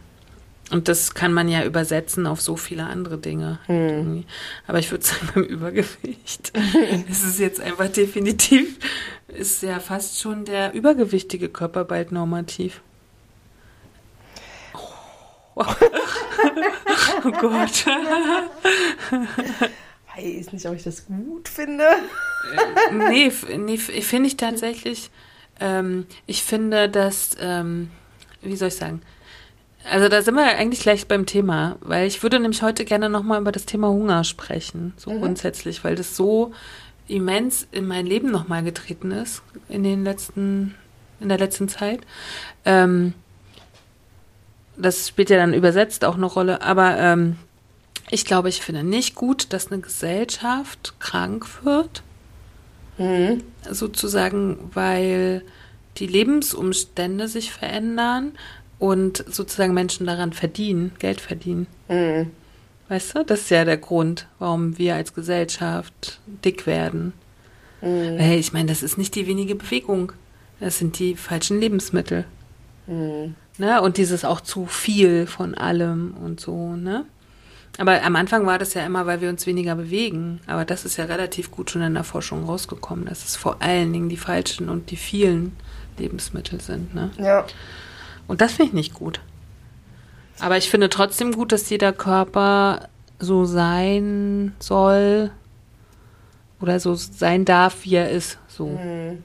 Und 0.70 0.86
das 0.86 1.14
kann 1.14 1.32
man 1.32 1.48
ja 1.48 1.64
übersetzen 1.64 2.26
auf 2.26 2.40
so 2.40 2.56
viele 2.56 2.84
andere 2.84 3.18
Dinge. 3.18 3.58
Hm. 3.66 4.24
Aber 4.66 4.78
ich 4.78 4.90
würde 4.90 5.04
sagen, 5.06 5.28
beim 5.34 5.44
Übergewicht 5.44 6.52
ist 7.08 7.24
es 7.24 7.38
jetzt 7.38 7.60
einfach 7.60 7.88
definitiv, 7.88 8.78
ist 9.28 9.62
ja 9.62 9.80
fast 9.80 10.20
schon 10.20 10.44
der 10.44 10.72
übergewichtige 10.72 11.48
Körper 11.48 11.84
bald 11.84 12.12
normativ. 12.12 12.82
Oh, 15.54 15.64
oh 17.24 17.30
Gott. 17.32 17.84
Weiß 20.22 20.52
nicht, 20.52 20.66
ob 20.66 20.74
ich 20.74 20.82
das 20.82 21.06
gut 21.06 21.48
finde. 21.48 21.84
Äh, 21.84 22.94
nee, 22.94 23.32
nee 23.58 23.76
finde 23.78 24.26
ich 24.26 24.36
tatsächlich. 24.36 25.10
Ähm, 25.60 26.06
ich 26.26 26.42
finde, 26.42 26.88
dass, 26.88 27.36
ähm, 27.40 27.90
wie 28.42 28.56
soll 28.56 28.68
ich 28.68 28.76
sagen? 28.76 29.02
Also 29.90 30.08
da 30.08 30.20
sind 30.22 30.34
wir 30.34 30.44
eigentlich 30.44 30.80
gleich 30.80 31.06
beim 31.06 31.26
Thema, 31.26 31.76
weil 31.80 32.06
ich 32.06 32.22
würde 32.22 32.38
nämlich 32.38 32.62
heute 32.62 32.84
gerne 32.84 33.08
nochmal 33.08 33.40
über 33.40 33.52
das 33.52 33.64
Thema 33.64 33.88
Hunger 33.88 34.24
sprechen, 34.24 34.92
so 34.96 35.10
mhm. 35.10 35.20
grundsätzlich, 35.20 35.84
weil 35.84 35.96
das 35.96 36.16
so 36.16 36.52
immens 37.08 37.66
in 37.72 37.86
mein 37.86 38.06
Leben 38.06 38.30
nochmal 38.30 38.62
getreten 38.62 39.10
ist 39.10 39.42
in 39.68 39.82
den 39.82 40.04
letzten, 40.04 40.74
in 41.18 41.28
der 41.28 41.38
letzten 41.38 41.68
Zeit. 41.68 42.00
Ähm, 42.64 43.14
das 44.76 45.08
spielt 45.08 45.30
ja 45.30 45.36
dann 45.36 45.54
übersetzt 45.54 46.04
auch 46.04 46.14
eine 46.14 46.26
Rolle, 46.26 46.62
aber 46.62 46.96
ähm, 46.98 47.36
ich 48.10 48.24
glaube, 48.24 48.48
ich 48.48 48.60
finde 48.60 48.82
nicht 48.82 49.14
gut, 49.14 49.52
dass 49.52 49.70
eine 49.70 49.80
Gesellschaft 49.80 50.94
krank 50.98 51.64
wird. 51.64 52.02
Mhm. 52.98 53.42
Sozusagen, 53.70 54.70
weil 54.74 55.42
die 55.96 56.06
Lebensumstände 56.06 57.28
sich 57.28 57.52
verändern 57.52 58.32
und 58.78 59.24
sozusagen 59.28 59.74
Menschen 59.74 60.06
daran 60.06 60.32
verdienen, 60.32 60.92
Geld 60.98 61.20
verdienen. 61.20 61.66
Mhm. 61.88 62.30
Weißt 62.88 63.14
du, 63.14 63.24
das 63.24 63.42
ist 63.42 63.50
ja 63.50 63.64
der 63.64 63.76
Grund, 63.76 64.26
warum 64.40 64.76
wir 64.76 64.96
als 64.96 65.14
Gesellschaft 65.14 66.20
dick 66.44 66.66
werden. 66.66 67.12
Mhm. 67.80 68.18
Weil 68.18 68.38
ich 68.38 68.52
meine, 68.52 68.68
das 68.68 68.82
ist 68.82 68.98
nicht 68.98 69.14
die 69.14 69.26
wenige 69.26 69.54
Bewegung. 69.54 70.12
Das 70.58 70.78
sind 70.78 70.98
die 70.98 71.14
falschen 71.14 71.60
Lebensmittel. 71.60 72.24
Mhm. 72.86 73.36
Ne? 73.58 73.80
Und 73.80 73.98
dieses 73.98 74.24
auch 74.24 74.40
zu 74.40 74.66
viel 74.66 75.26
von 75.26 75.54
allem 75.54 76.14
und 76.14 76.40
so, 76.40 76.74
ne? 76.74 77.04
Aber 77.78 78.02
am 78.02 78.16
Anfang 78.16 78.46
war 78.46 78.58
das 78.58 78.74
ja 78.74 78.84
immer, 78.84 79.06
weil 79.06 79.20
wir 79.20 79.30
uns 79.30 79.46
weniger 79.46 79.74
bewegen. 79.74 80.40
Aber 80.46 80.64
das 80.64 80.84
ist 80.84 80.96
ja 80.96 81.04
relativ 81.04 81.50
gut 81.50 81.70
schon 81.70 81.82
in 81.82 81.94
der 81.94 82.04
Forschung 82.04 82.44
rausgekommen, 82.44 83.06
dass 83.06 83.24
es 83.24 83.36
vor 83.36 83.62
allen 83.62 83.92
Dingen 83.92 84.08
die 84.08 84.16
falschen 84.16 84.68
und 84.68 84.90
die 84.90 84.96
vielen 84.96 85.56
Lebensmittel 85.98 86.60
sind. 86.60 86.94
Ne? 86.94 87.10
Ja. 87.18 87.46
Und 88.26 88.40
das 88.40 88.52
finde 88.52 88.68
ich 88.68 88.74
nicht 88.74 88.94
gut. 88.94 89.20
Aber 90.40 90.56
ich 90.56 90.70
finde 90.70 90.88
trotzdem 90.88 91.32
gut, 91.32 91.52
dass 91.52 91.68
jeder 91.70 91.92
Körper 91.92 92.88
so 93.18 93.44
sein 93.44 94.54
soll 94.58 95.30
oder 96.60 96.80
so 96.80 96.94
sein 96.94 97.44
darf, 97.44 97.84
wie 97.84 97.94
er 97.96 98.10
ist. 98.10 98.38
So. 98.48 98.66
Hm. 98.68 99.22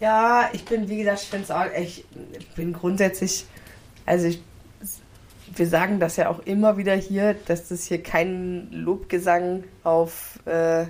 Ja, 0.00 0.50
ich 0.52 0.64
bin, 0.64 0.88
wie 0.88 0.98
gesagt, 0.98 1.20
ich 1.22 1.28
finde 1.28 1.44
es 1.44 1.50
auch, 1.52 1.66
ich 1.78 2.04
bin 2.56 2.72
grundsätzlich, 2.72 3.46
also 4.04 4.26
ich, 4.26 4.42
wir 5.54 5.66
sagen 5.66 6.00
das 6.00 6.16
ja 6.16 6.28
auch 6.28 6.40
immer 6.40 6.76
wieder 6.76 6.94
hier, 6.94 7.34
dass 7.34 7.68
das 7.68 7.84
hier 7.84 8.02
kein 8.02 8.68
Lobgesang 8.70 9.64
auf 9.84 10.38
äh, 10.46 10.86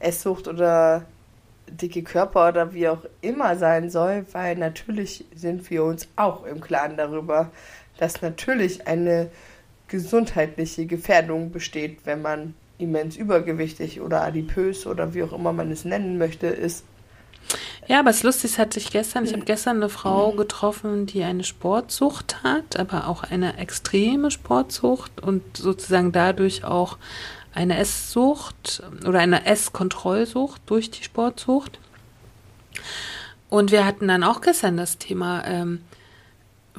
Esssucht 0.00 0.48
oder 0.48 1.06
dicke 1.68 2.02
Körper 2.02 2.48
oder 2.48 2.74
wie 2.74 2.88
auch 2.88 3.04
immer 3.20 3.56
sein 3.56 3.90
soll, 3.90 4.26
weil 4.32 4.56
natürlich 4.56 5.24
sind 5.34 5.70
wir 5.70 5.84
uns 5.84 6.08
auch 6.16 6.44
im 6.44 6.60
Klaren 6.60 6.96
darüber, 6.96 7.50
dass 7.98 8.20
natürlich 8.20 8.86
eine 8.86 9.30
gesundheitliche 9.88 10.86
Gefährdung 10.86 11.50
besteht, 11.50 12.00
wenn 12.04 12.22
man 12.22 12.54
immens 12.78 13.16
übergewichtig 13.16 14.00
oder 14.00 14.22
adipös 14.22 14.86
oder 14.86 15.14
wie 15.14 15.22
auch 15.22 15.32
immer 15.32 15.52
man 15.52 15.70
es 15.70 15.84
nennen 15.84 16.18
möchte, 16.18 16.48
ist. 16.48 16.84
Ja, 17.88 18.00
aber 18.00 18.10
es 18.10 18.22
lustig 18.22 18.58
hatte 18.58 18.78
ich 18.78 18.90
gestern. 18.90 19.24
Ich 19.24 19.32
habe 19.32 19.44
gestern 19.44 19.76
eine 19.76 19.88
Frau 19.88 20.32
getroffen, 20.32 21.06
die 21.06 21.22
eine 21.24 21.44
Sportsucht 21.44 22.42
hat, 22.42 22.78
aber 22.78 23.08
auch 23.08 23.24
eine 23.24 23.58
extreme 23.58 24.30
Sportsucht 24.30 25.20
und 25.20 25.56
sozusagen 25.56 26.12
dadurch 26.12 26.64
auch 26.64 26.96
eine 27.54 27.76
Esssucht 27.78 28.82
oder 29.06 29.18
eine 29.18 29.46
Esskontrollsucht 29.46 30.62
durch 30.66 30.90
die 30.90 31.04
Sportsucht. 31.04 31.78
Und 33.50 33.70
wir 33.70 33.84
hatten 33.84 34.08
dann 34.08 34.24
auch 34.24 34.40
gestern 34.40 34.78
das 34.78 34.96
Thema, 34.96 35.44
ähm, 35.46 35.82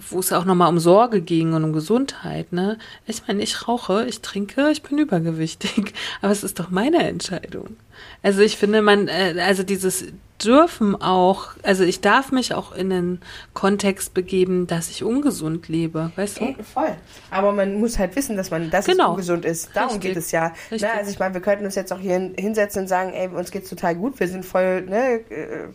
wo 0.09 0.19
es 0.19 0.33
auch 0.33 0.45
nochmal 0.45 0.69
um 0.69 0.79
Sorge 0.79 1.21
ging 1.21 1.53
und 1.53 1.63
um 1.63 1.71
Gesundheit, 1.73 2.51
ne? 2.51 2.77
Ich 3.05 3.27
meine, 3.27 3.43
ich 3.43 3.67
rauche, 3.67 4.05
ich 4.05 4.21
trinke, 4.21 4.69
ich 4.71 4.81
bin 4.83 4.97
übergewichtig, 4.97 5.93
aber 6.21 6.31
es 6.31 6.43
ist 6.43 6.59
doch 6.59 6.69
meine 6.71 7.07
Entscheidung. 7.07 7.77
Also 8.23 8.41
ich 8.41 8.57
finde, 8.57 8.81
man, 8.81 9.07
äh, 9.07 9.35
also 9.45 9.63
dieses 9.63 10.05
dürfen 10.43 10.99
auch, 10.99 11.49
also 11.61 11.83
ich 11.83 12.01
darf 12.01 12.31
mich 12.31 12.53
auch 12.53 12.73
in 12.73 12.89
den 12.89 13.21
Kontext 13.53 14.13
begeben, 14.13 14.67
dass 14.67 14.89
ich 14.89 15.03
ungesund 15.03 15.69
lebe, 15.69 16.11
weißt 16.15 16.39
du? 16.41 16.45
Ey, 16.45 16.55
voll. 16.73 16.95
Aber 17.31 17.51
man 17.53 17.79
muss 17.79 17.97
halt 17.99 18.15
wissen, 18.15 18.35
dass 18.35 18.49
man, 18.51 18.69
dass 18.69 18.85
Genau. 18.85 19.03
es 19.03 19.09
ungesund 19.11 19.45
ist. 19.45 19.69
Darum 19.73 19.91
Richtig. 19.93 20.09
geht 20.15 20.17
es 20.17 20.31
ja. 20.31 20.47
Richtig. 20.71 20.81
Ne, 20.81 20.91
also 20.91 21.11
ich 21.11 21.19
meine, 21.19 21.33
wir 21.35 21.41
könnten 21.41 21.63
uns 21.65 21.75
jetzt 21.75 21.93
auch 21.93 21.99
hier 21.99 22.13
hin- 22.13 22.33
hinsetzen 22.37 22.81
und 22.81 22.87
sagen, 22.87 23.13
ey, 23.13 23.27
uns 23.29 23.51
geht's 23.51 23.69
total 23.69 23.95
gut, 23.95 24.19
wir 24.19 24.27
sind 24.27 24.43
voll, 24.43 24.81
ne, 24.81 25.19
äh, 25.29 25.67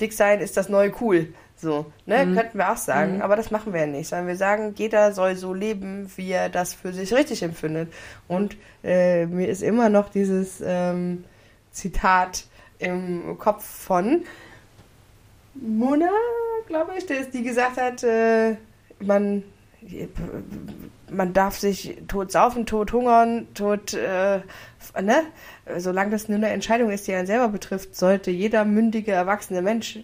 dick 0.00 0.12
sein 0.12 0.40
ist 0.40 0.56
das 0.56 0.68
neue 0.68 0.92
cool. 1.00 1.32
So, 1.62 1.86
ne, 2.06 2.26
Mhm. 2.26 2.34
könnten 2.34 2.58
wir 2.58 2.72
auch 2.72 2.76
sagen, 2.76 3.22
aber 3.22 3.36
das 3.36 3.52
machen 3.52 3.72
wir 3.72 3.82
ja 3.82 3.86
nicht, 3.86 4.08
sondern 4.08 4.26
wir 4.26 4.36
sagen, 4.36 4.74
jeder 4.76 5.12
soll 5.12 5.36
so 5.36 5.54
leben, 5.54 6.10
wie 6.16 6.32
er 6.32 6.48
das 6.48 6.74
für 6.74 6.92
sich 6.92 7.14
richtig 7.14 7.44
empfindet. 7.44 7.92
Und 8.26 8.56
äh, 8.82 9.26
mir 9.26 9.48
ist 9.48 9.62
immer 9.62 9.88
noch 9.88 10.08
dieses 10.08 10.60
ähm, 10.66 11.24
Zitat 11.70 12.46
im 12.80 13.38
Kopf 13.38 13.64
von 13.64 14.24
Mona, 15.54 16.10
glaube 16.66 16.94
ich, 16.98 17.06
der, 17.06 17.26
die 17.26 17.44
gesagt 17.44 17.76
hat, 17.80 18.02
äh, 18.02 18.56
man, 18.98 19.44
man 21.12 21.32
darf 21.32 21.58
sich 21.60 21.96
tot 22.08 22.32
saufen, 22.32 22.66
tot 22.66 22.92
hungern, 22.92 23.46
tot, 23.54 23.94
äh, 23.94 24.40
ne? 25.00 25.22
Solange 25.76 26.10
das 26.10 26.28
nur 26.28 26.38
eine 26.38 26.48
Entscheidung 26.50 26.90
ist, 26.90 27.06
die 27.06 27.14
einen 27.14 27.28
selber 27.28 27.48
betrifft, 27.48 27.94
sollte 27.94 28.32
jeder 28.32 28.64
mündige, 28.64 29.12
erwachsene 29.12 29.62
Mensch 29.62 30.00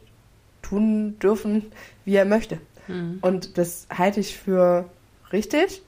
tun 0.69 1.19
dürfen, 1.19 1.67
wie 2.05 2.15
er 2.17 2.25
möchte. 2.25 2.59
Mhm. 2.87 3.19
Und 3.21 3.59
das 3.59 3.87
halte 3.97 4.21
ich 4.21 4.37
für 4.37 4.89
richtig, 5.33 5.83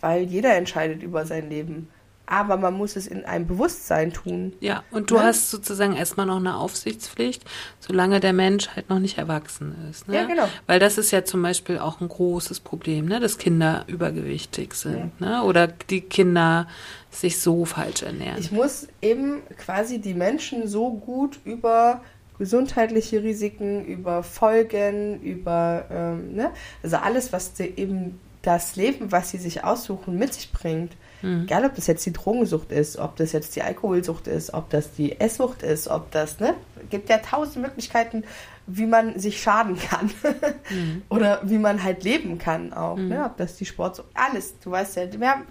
weil 0.00 0.22
jeder 0.24 0.54
entscheidet 0.56 1.02
über 1.02 1.26
sein 1.26 1.48
Leben. 1.48 1.88
Aber 2.24 2.56
man 2.56 2.74
muss 2.74 2.96
es 2.96 3.08
in 3.08 3.24
einem 3.24 3.46
Bewusstsein 3.46 4.12
tun. 4.12 4.54
Ja, 4.60 4.84
und 4.90 5.10
du 5.10 5.16
Ja. 5.16 5.24
hast 5.24 5.50
sozusagen 5.50 5.94
erstmal 5.96 6.24
noch 6.24 6.36
eine 6.36 6.56
Aufsichtspflicht, 6.56 7.42
solange 7.80 8.20
der 8.20 8.32
Mensch 8.32 8.68
halt 8.68 8.88
noch 8.88 9.00
nicht 9.00 9.18
erwachsen 9.18 9.74
ist. 9.90 10.08
Ne? 10.08 10.14
Ja, 10.14 10.24
genau. 10.24 10.48
Weil 10.66 10.78
das 10.78 10.98
ist 10.98 11.10
ja 11.10 11.24
zum 11.24 11.42
Beispiel 11.42 11.78
auch 11.78 12.00
ein 12.00 12.08
großes 12.08 12.60
Problem, 12.60 13.06
ne? 13.06 13.20
dass 13.20 13.38
Kinder 13.38 13.84
übergewichtig 13.86 14.72
sind 14.74 15.20
ne? 15.20 15.42
oder 15.42 15.66
die 15.66 16.00
Kinder 16.00 16.68
sich 17.10 17.38
so 17.40 17.64
falsch 17.66 18.02
ernähren. 18.02 18.38
Ich 18.38 18.52
muss 18.52 18.86
eben 19.02 19.42
quasi 19.58 19.98
die 20.00 20.14
Menschen 20.14 20.68
so 20.68 20.90
gut 20.90 21.38
über 21.44 22.00
gesundheitliche 22.42 23.22
Risiken, 23.22 23.84
über 23.84 24.24
Folgen, 24.24 25.20
über, 25.22 25.84
ähm, 25.92 26.34
ne? 26.34 26.50
also 26.82 26.96
alles, 26.96 27.32
was 27.32 27.56
sie 27.56 27.72
eben 27.76 28.18
das 28.42 28.74
Leben, 28.74 29.12
was 29.12 29.30
sie 29.30 29.38
sich 29.38 29.62
aussuchen, 29.62 30.18
mit 30.18 30.34
sich 30.34 30.50
bringt. 30.50 30.96
Egal, 31.44 31.64
ob 31.64 31.76
das 31.76 31.86
jetzt 31.86 32.04
die 32.04 32.12
Drogensucht 32.12 32.72
ist, 32.72 32.96
ob 32.96 33.14
das 33.14 33.30
jetzt 33.30 33.54
die 33.54 33.62
Alkoholsucht 33.62 34.26
ist, 34.26 34.54
ob 34.54 34.70
das 34.70 34.92
die 34.94 35.20
Esssucht 35.20 35.62
ist, 35.62 35.86
ob 35.86 36.10
das, 36.10 36.40
ne? 36.40 36.54
gibt 36.90 37.08
ja 37.08 37.18
tausend 37.18 37.62
Möglichkeiten, 37.64 38.24
wie 38.66 38.86
man 38.86 39.20
sich 39.20 39.40
schaden 39.40 39.78
kann. 39.78 40.10
Oder 41.10 41.40
wie 41.44 41.58
man 41.58 41.84
halt 41.84 42.02
leben 42.02 42.38
kann 42.38 42.72
auch. 42.72 42.96
Ne? 42.96 43.24
Ob 43.24 43.36
das 43.36 43.54
die 43.54 43.66
Sportsucht, 43.66 44.08
alles. 44.14 44.58
Du 44.58 44.72
weißt 44.72 44.96
ja, 44.96 45.20
wir 45.20 45.30
haben 45.30 45.46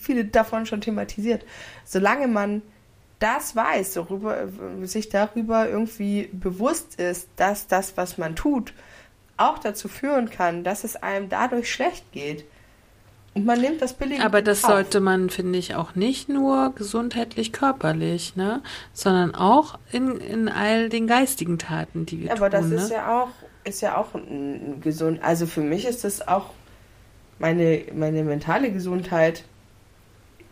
viele 0.00 0.24
davon 0.24 0.66
schon 0.66 0.80
thematisiert. 0.80 1.44
Solange 1.84 2.26
man 2.26 2.62
das 3.18 3.56
weiß, 3.56 3.94
darüber, 3.94 4.48
sich 4.82 5.08
darüber 5.08 5.68
irgendwie 5.68 6.28
bewusst 6.32 7.00
ist, 7.00 7.28
dass 7.36 7.66
das, 7.66 7.96
was 7.96 8.18
man 8.18 8.36
tut, 8.36 8.72
auch 9.36 9.58
dazu 9.58 9.88
führen 9.88 10.30
kann, 10.30 10.64
dass 10.64 10.84
es 10.84 10.96
einem 10.96 11.28
dadurch 11.28 11.72
schlecht 11.72 12.10
geht. 12.12 12.44
Und 13.34 13.44
man 13.44 13.60
nimmt 13.60 13.82
das 13.82 13.92
billige 13.92 14.24
Aber 14.24 14.42
das 14.42 14.64
auf. 14.64 14.70
sollte 14.70 15.00
man, 15.00 15.30
finde 15.30 15.58
ich, 15.58 15.74
auch 15.74 15.94
nicht 15.94 16.28
nur 16.28 16.72
gesundheitlich, 16.74 17.52
körperlich, 17.52 18.36
ne? 18.36 18.62
sondern 18.92 19.34
auch 19.34 19.78
in, 19.92 20.18
in 20.18 20.48
all 20.48 20.88
den 20.88 21.06
geistigen 21.06 21.58
Taten, 21.58 22.06
die 22.06 22.22
wir 22.22 22.32
Aber 22.32 22.50
tun. 22.50 22.70
das 22.70 22.82
ist 22.82 22.88
ne? 22.90 22.96
ja 22.96 23.22
auch, 23.22 23.28
ist 23.64 23.80
ja 23.80 23.96
auch 23.96 24.08
gesund. 24.80 25.20
Also 25.22 25.46
für 25.46 25.60
mich 25.60 25.84
ist 25.86 26.04
das 26.04 26.26
auch 26.26 26.50
meine, 27.38 27.82
meine 27.94 28.24
mentale 28.24 28.72
Gesundheit 28.72 29.44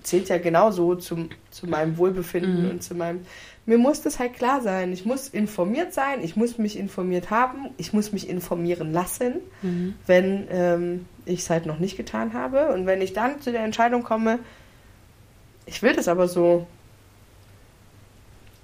zählt 0.06 0.28
ja 0.28 0.38
genauso 0.38 0.94
zum, 0.94 1.28
zu 1.50 1.66
meinem 1.66 1.96
Wohlbefinden 1.98 2.64
Mhm. 2.64 2.70
und 2.70 2.82
zu 2.82 2.94
meinem. 2.94 3.20
Mir 3.66 3.78
muss 3.78 4.00
das 4.00 4.18
halt 4.20 4.34
klar 4.34 4.60
sein. 4.60 4.92
Ich 4.92 5.04
muss 5.04 5.28
informiert 5.28 5.92
sein, 5.92 6.22
ich 6.22 6.36
muss 6.36 6.56
mich 6.56 6.78
informiert 6.78 7.30
haben, 7.30 7.70
ich 7.78 7.92
muss 7.92 8.12
mich 8.12 8.28
informieren 8.28 8.92
lassen, 8.92 9.34
Mhm. 9.62 9.94
wenn 10.06 10.46
ähm, 10.50 11.06
ich 11.24 11.40
es 11.40 11.50
halt 11.50 11.66
noch 11.66 11.78
nicht 11.80 11.96
getan 11.96 12.32
habe. 12.32 12.72
Und 12.72 12.86
wenn 12.86 13.02
ich 13.02 13.12
dann 13.12 13.40
zu 13.40 13.50
der 13.50 13.64
Entscheidung 13.64 14.04
komme, 14.04 14.38
ich 15.66 15.82
will 15.82 15.94
das 15.94 16.06
aber 16.06 16.28
so, 16.28 16.66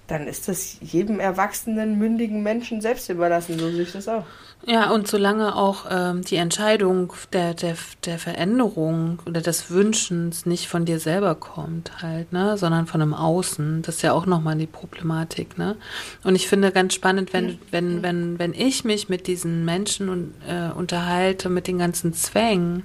dann 0.06 0.26
ist 0.26 0.48
das 0.48 0.76
jedem 0.80 1.20
erwachsenen, 1.20 1.98
mündigen 1.98 2.42
Menschen 2.42 2.80
selbst 2.80 3.08
überlassen. 3.08 3.58
So 3.58 3.70
sehe 3.70 3.82
ich 3.82 3.92
das 3.92 4.08
auch. 4.08 4.24
Ja, 4.64 4.90
und 4.90 5.08
solange 5.08 5.56
auch 5.56 5.86
ähm, 5.90 6.22
die 6.22 6.36
Entscheidung 6.36 7.12
der, 7.32 7.52
der, 7.54 7.76
der 8.04 8.18
Veränderung 8.18 9.20
oder 9.26 9.40
des 9.40 9.70
Wünschens 9.70 10.46
nicht 10.46 10.68
von 10.68 10.84
dir 10.84 11.00
selber 11.00 11.34
kommt 11.34 12.00
halt, 12.00 12.32
ne, 12.32 12.56
sondern 12.56 12.86
von 12.86 13.02
einem 13.02 13.14
Außen, 13.14 13.82
das 13.82 13.96
ist 13.96 14.02
ja 14.02 14.12
auch 14.12 14.24
nochmal 14.24 14.56
die 14.56 14.68
Problematik, 14.68 15.58
ne? 15.58 15.76
Und 16.22 16.36
ich 16.36 16.46
finde 16.46 16.70
ganz 16.70 16.94
spannend, 16.94 17.32
wenn, 17.32 17.58
wenn, 17.72 18.02
wenn, 18.04 18.38
wenn 18.38 18.54
ich 18.54 18.84
mich 18.84 19.08
mit 19.08 19.26
diesen 19.26 19.64
Menschen 19.64 20.32
äh, 20.48 20.70
unterhalte, 20.72 21.48
mit 21.48 21.66
den 21.66 21.78
ganzen 21.78 22.12
Zwängen, 22.14 22.84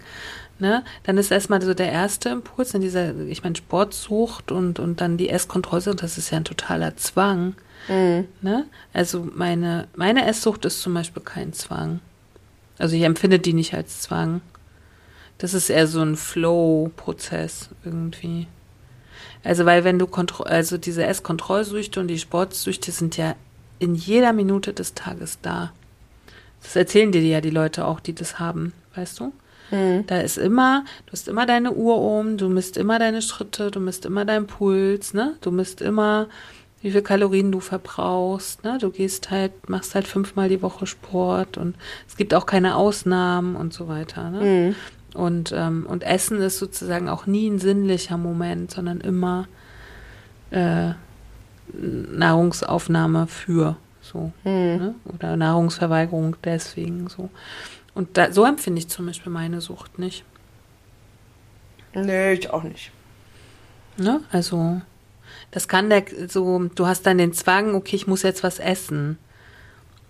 ne, 0.60 0.84
dann 1.04 1.18
ist 1.18 1.32
erstmal 1.32 1.62
so 1.62 1.74
der 1.74 1.92
erste 1.92 2.30
Impuls 2.30 2.74
in 2.74 2.82
dieser, 2.82 3.16
ich 3.16 3.44
meine, 3.44 3.56
Sportsucht 3.56 4.52
und, 4.52 4.80
und 4.80 5.02
dann 5.02 5.18
die 5.18 5.30
Esskontrolle, 5.30 5.96
das 5.96 6.18
ist 6.18 6.32
ja 6.32 6.38
ein 6.38 6.46
totaler 6.46 6.96
Zwang. 6.98 7.56
Ne? 8.42 8.66
Also 8.94 9.28
meine, 9.34 9.88
meine 9.96 10.26
Esssucht 10.28 10.66
ist 10.66 10.82
zum 10.82 10.94
Beispiel 10.94 11.24
kein 11.24 11.54
Zwang. 11.54 12.00
Also 12.78 12.96
ich 12.96 13.04
empfinde 13.04 13.40
die 13.40 13.54
nicht 13.54 13.74
als 13.74 14.02
Zwang. 14.02 14.42
Das 15.38 15.54
ist 15.54 15.70
eher 15.70 15.88
so 15.88 16.02
ein 16.02 16.16
Flow-Prozess 16.16 17.70
irgendwie. 17.84 18.48
Also 19.44 19.66
weil 19.66 19.84
wenn 19.84 20.00
du 20.00 20.08
Kontro 20.08 20.44
also 20.44 20.78
diese 20.78 21.06
Esskontrollsüchte 21.06 22.00
und 22.00 22.08
die 22.08 22.20
Sportsüchte 22.20 22.92
sind 22.92 23.18
ja 23.18 23.36
in 23.80 23.96
jeder 23.96 24.34
Minute 24.34 24.74
des 24.74 24.94
Tages 24.96 25.40
da. 25.42 25.72
Das 26.62 26.76
erzählen 26.76 27.12
dir 27.12 27.22
ja 27.22 27.42
die 27.42 27.52
Leute 27.52 27.86
auch, 27.86 28.00
die 28.00 28.14
das 28.14 28.40
haben, 28.40 28.74
weißt 28.96 29.20
du? 29.20 29.32
Da 30.08 30.22
ist 30.22 30.38
immer, 30.38 30.86
du 31.06 31.14
hast 31.14 31.28
immer 31.28 31.46
deine 31.46 31.74
Uhr 31.74 32.02
um, 32.02 32.38
du 32.38 32.50
misst 32.50 32.78
immer 32.78 33.00
deine 33.00 33.22
Schritte, 33.22 33.72
du 33.72 33.80
misst 33.80 34.06
immer 34.06 34.26
deinen 34.26 34.48
Puls, 34.48 35.14
ne? 35.14 35.36
Du 35.42 35.52
misst 35.52 35.82
immer, 35.82 36.28
wie 36.82 36.92
viel 36.92 37.02
Kalorien 37.02 37.52
du 37.52 37.60
verbrauchst, 37.60 38.64
ne? 38.64 38.78
Du 38.80 38.90
gehst 38.92 39.30
halt, 39.30 39.70
machst 39.70 39.96
halt 39.96 40.08
fünfmal 40.08 40.50
die 40.50 40.62
Woche 40.62 40.86
Sport 40.88 41.58
und 41.58 41.76
es 42.08 42.16
gibt 42.16 42.34
auch 42.34 42.46
keine 42.46 42.76
Ausnahmen 42.76 43.56
und 43.56 43.74
so 43.74 43.88
weiter, 43.88 44.30
ne? 44.30 44.76
Und, 45.14 45.54
ähm, 45.56 45.86
und 45.88 46.04
Essen 46.04 46.42
ist 46.42 46.60
sozusagen 46.60 47.10
auch 47.10 47.26
nie 47.26 47.50
ein 47.50 47.60
sinnlicher 47.60 48.18
Moment, 48.18 48.72
sondern 48.72 49.02
immer 49.02 49.48
äh, 50.52 50.92
Nahrungsaufnahme 51.74 53.28
für 53.28 53.78
so. 54.02 54.32
Hm. 54.44 54.78
Ne? 54.78 54.96
Oder 55.14 55.36
Nahrungsverweigerung 55.36 56.36
deswegen 56.44 57.08
so. 57.10 57.30
Und 57.98 58.16
da, 58.16 58.32
so 58.32 58.46
empfinde 58.46 58.78
ich 58.78 58.90
zum 58.90 59.08
Beispiel 59.08 59.32
meine 59.32 59.60
Sucht 59.60 59.98
nicht. 59.98 60.24
Nee, 61.96 62.34
ich 62.34 62.52
auch 62.52 62.62
nicht. 62.62 62.92
Ne? 63.98 64.22
Also, 64.32 64.82
das 65.50 65.68
kann 65.68 65.90
der 65.90 66.04
so, 66.28 66.60
du 66.76 66.86
hast 66.86 67.08
dann 67.08 67.18
den 67.18 67.34
Zwang, 67.34 67.74
okay, 67.74 67.96
ich 67.96 68.06
muss 68.06 68.22
jetzt 68.22 68.44
was 68.44 68.60
essen. 68.60 69.18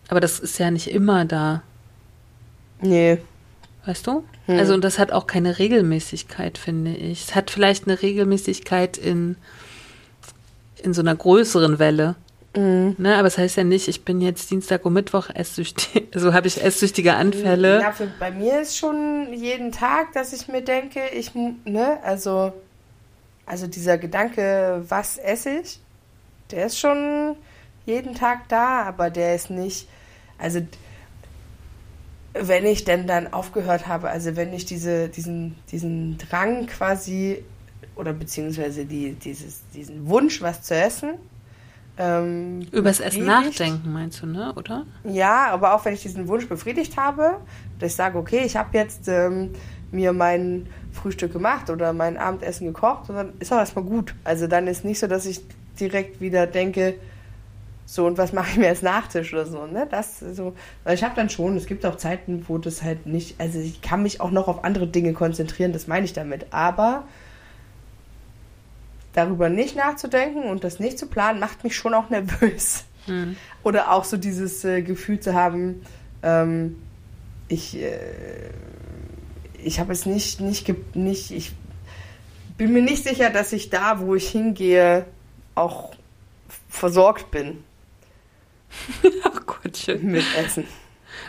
Aber 0.10 0.20
das 0.20 0.40
ist 0.42 0.58
ja 0.58 0.70
nicht 0.70 0.90
immer 0.92 1.24
da, 1.24 1.64
Nee. 2.82 3.20
weißt 3.86 4.06
du? 4.06 4.26
Hm. 4.48 4.60
Also, 4.60 4.74
und 4.74 4.84
das 4.84 5.00
hat 5.00 5.14
auch 5.14 5.26
keine 5.26 5.58
Regelmäßigkeit, 5.58 6.58
finde 6.58 6.94
ich. 6.94 7.24
Es 7.30 7.36
hat 7.36 7.50
vielleicht 7.52 7.86
eine 7.88 8.02
Regelmäßigkeit 8.02 8.98
in, 8.98 9.38
in 10.84 10.94
so 10.94 11.00
einer 11.02 11.16
größeren 11.16 11.80
Welle. 11.80 12.16
Mhm. 12.58 12.96
Ne? 12.98 13.16
Aber 13.16 13.28
es 13.28 13.36
das 13.36 13.44
heißt 13.44 13.58
ja 13.58 13.64
nicht, 13.64 13.88
ich 13.88 14.04
bin 14.04 14.20
jetzt 14.20 14.50
Dienstag 14.50 14.84
und 14.86 14.94
Mittwoch 14.94 15.30
esssüchtig, 15.34 16.08
also 16.14 16.34
habe 16.34 16.48
ich 16.48 16.64
esssüchtige 16.64 17.14
Anfälle. 17.14 17.82
Ja, 17.82 17.92
für, 17.92 18.08
bei 18.20 18.32
mir 18.32 18.62
ist 18.62 18.78
schon 18.78 19.32
jeden 19.32 19.72
Tag, 19.72 20.14
dass 20.14 20.34
ich 20.34 20.48
mir 20.48 20.62
denke, 20.62 21.02
ich, 21.14 21.36
ne, 21.36 22.00
also, 22.04 22.54
also 23.46 23.68
dieser 23.68 24.00
Gedanke, 24.00 24.84
was 24.88 25.18
esse 25.18 25.60
ich, 25.60 25.80
der 26.50 26.66
ist 26.66 26.80
schon 26.80 27.36
jeden 27.86 28.16
Tag 28.16 28.50
da, 28.50 28.82
aber 28.84 29.12
der 29.12 29.36
ist 29.36 29.52
nicht, 29.52 29.88
also, 30.40 30.62
wenn 32.34 32.66
ich 32.66 32.84
denn 32.86 33.06
dann 33.06 33.34
aufgehört 33.34 33.88
habe, 33.88 34.10
also 34.10 34.36
wenn 34.36 34.52
ich 34.54 34.66
diese, 34.66 35.10
diesen, 35.10 35.56
diesen 35.72 36.18
Drang 36.18 36.66
quasi, 36.66 37.44
oder 37.96 38.14
beziehungsweise 38.14 38.86
die, 38.86 39.14
dieses, 39.14 39.62
diesen 39.74 40.08
Wunsch, 40.08 40.42
was 40.42 40.64
zu 40.64 40.76
essen, 40.76 41.16
ähm, 41.98 42.62
Übers 42.72 43.00
Essen 43.00 43.26
nachdenken, 43.26 43.92
meinst 43.92 44.22
du, 44.22 44.28
ne? 44.28 44.54
Oder? 44.56 44.86
Ja, 45.04 45.48
aber 45.52 45.74
auch 45.74 45.86
wenn 45.86 45.94
ich 45.94 46.02
diesen 46.02 46.28
Wunsch 46.28 46.48
befriedigt 46.48 46.98
habe, 46.98 47.38
dass 47.80 47.92
ich 47.92 47.96
sage, 47.96 48.18
okay, 48.18 48.42
ich 48.46 48.56
habe 48.56 48.78
jetzt 48.78 49.08
ähm, 49.08 49.52
mir 49.92 50.14
mein 50.14 50.68
Frühstück 50.92 51.34
gemacht 51.34 51.70
oder 51.70 51.94
mein 51.94 52.18
Abendessen 52.18 52.68
gekocht 52.68 53.10
dann 53.10 53.34
ist 53.40 53.52
auch 53.54 53.58
erstmal 53.58 53.86
gut. 53.86 54.14
Also 54.24 54.48
dann 54.48 54.68
ist 54.68 54.86
nicht 54.86 55.00
so, 55.00 55.08
dass 55.08 55.26
ich 55.26 55.42
direkt 55.80 56.22
wieder 56.22 56.48
denke, 56.48 56.96
so 57.86 58.06
und 58.06 58.18
was 58.18 58.34
mache 58.34 58.52
ich 58.52 58.58
mir 58.58 58.68
als 58.68 58.82
Nachtisch 58.82 59.34
oder 59.34 59.46
so, 59.46 59.66
ne? 59.66 59.88
Das 59.90 60.20
so, 60.20 60.54
weil 60.84 60.96
ich 60.96 61.04
habe 61.04 61.16
dann 61.16 61.30
schon, 61.30 61.58
es 61.58 61.66
gibt 61.66 61.86
auch 61.86 61.96
Zeiten, 61.96 62.46
wo 62.48 62.58
das 62.58 62.84
halt 62.84 63.08
nicht, 63.08 63.40
also 63.40 63.60
ich 63.60 63.82
kann 63.82 64.04
mich 64.04 64.22
auch 64.22 64.32
noch 64.32 64.48
auf 64.48 64.64
andere 64.64 64.88
Dinge 64.88 65.14
konzentrieren, 65.14 65.74
das 65.74 65.88
meine 65.88 66.06
ich 66.06 66.14
damit, 66.14 66.48
aber 66.52 67.06
darüber 69.18 69.50
nicht 69.50 69.76
nachzudenken 69.76 70.44
und 70.44 70.64
das 70.64 70.80
nicht 70.80 71.00
zu 71.00 71.08
planen, 71.08 71.40
macht 71.40 71.64
mich 71.64 71.76
schon 71.76 71.94
auch 71.94 72.10
nervös. 72.10 72.86
Hm. 73.06 73.36
Oder 73.64 73.92
auch 73.92 74.04
so 74.04 74.18
dieses 74.18 74.64
äh, 74.64 74.82
Gefühl 74.82 75.20
zu 75.20 75.34
haben, 75.34 75.82
ähm, 76.24 76.76
ich, 77.48 77.82
äh, 77.82 77.98
ich 79.64 79.80
habe 79.80 79.94
es 79.94 80.06
nicht, 80.06 80.42
nicht, 80.42 80.96
nicht, 80.96 81.32
ich 81.32 81.54
bin 82.58 82.74
mir 82.74 82.82
nicht 82.82 83.04
sicher, 83.04 83.30
dass 83.30 83.54
ich 83.54 83.70
da, 83.70 84.00
wo 84.00 84.16
ich 84.16 84.30
hingehe, 84.30 85.06
auch 85.56 85.94
versorgt 86.70 87.32
bin 87.32 87.64
Ach 89.24 89.46
Gottchen. 89.46 90.12
mit 90.12 90.26
Essen. 90.38 90.66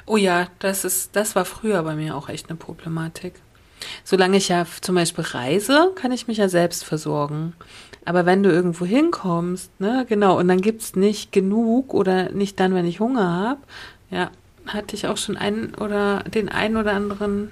Oh 0.07 0.17
ja, 0.17 0.49
das 0.59 0.85
ist, 0.85 1.17
das 1.17 1.35
war 1.37 1.45
früher 1.45 1.83
bei 1.83 1.95
mir 1.95 2.17
auch 2.17 2.29
echt 2.29 2.49
eine 2.49 2.57
Problematik. 2.57 3.35
Solange 4.05 4.37
ich 4.37 4.49
ja 4.49 4.67
zum 4.81 4.95
Beispiel 4.95 5.25
reise, 5.25 5.93
kann 5.95 6.13
ich 6.13 6.29
mich 6.29 6.39
ja 6.39 6.49
selbst 6.49 6.85
versorgen. 6.85 7.55
Aber 8.05 8.27
wenn 8.27 8.43
du 8.43 8.51
irgendwo 8.51 8.87
hinkommst, 8.87 9.81
ne, 9.81 10.07
genau, 10.09 10.39
und 10.39 10.49
dann 10.49 10.61
gibt's 10.61 10.97
nicht 10.97 11.33
genug 11.33 11.93
oder 11.93 12.31
nicht 12.31 12.59
dann, 12.59 12.75
wenn 12.75 12.87
ich 12.87 13.01
Hunger 13.01 13.33
habe, 13.33 13.61
ja, 14.11 14.31
hatte 14.67 14.97
ich 14.97 15.07
auch 15.07 15.17
schon 15.17 15.37
einen 15.37 15.75
oder 15.75 16.25
den 16.25 16.49
einen 16.49 16.77
oder 16.77 16.93
anderen 16.93 17.51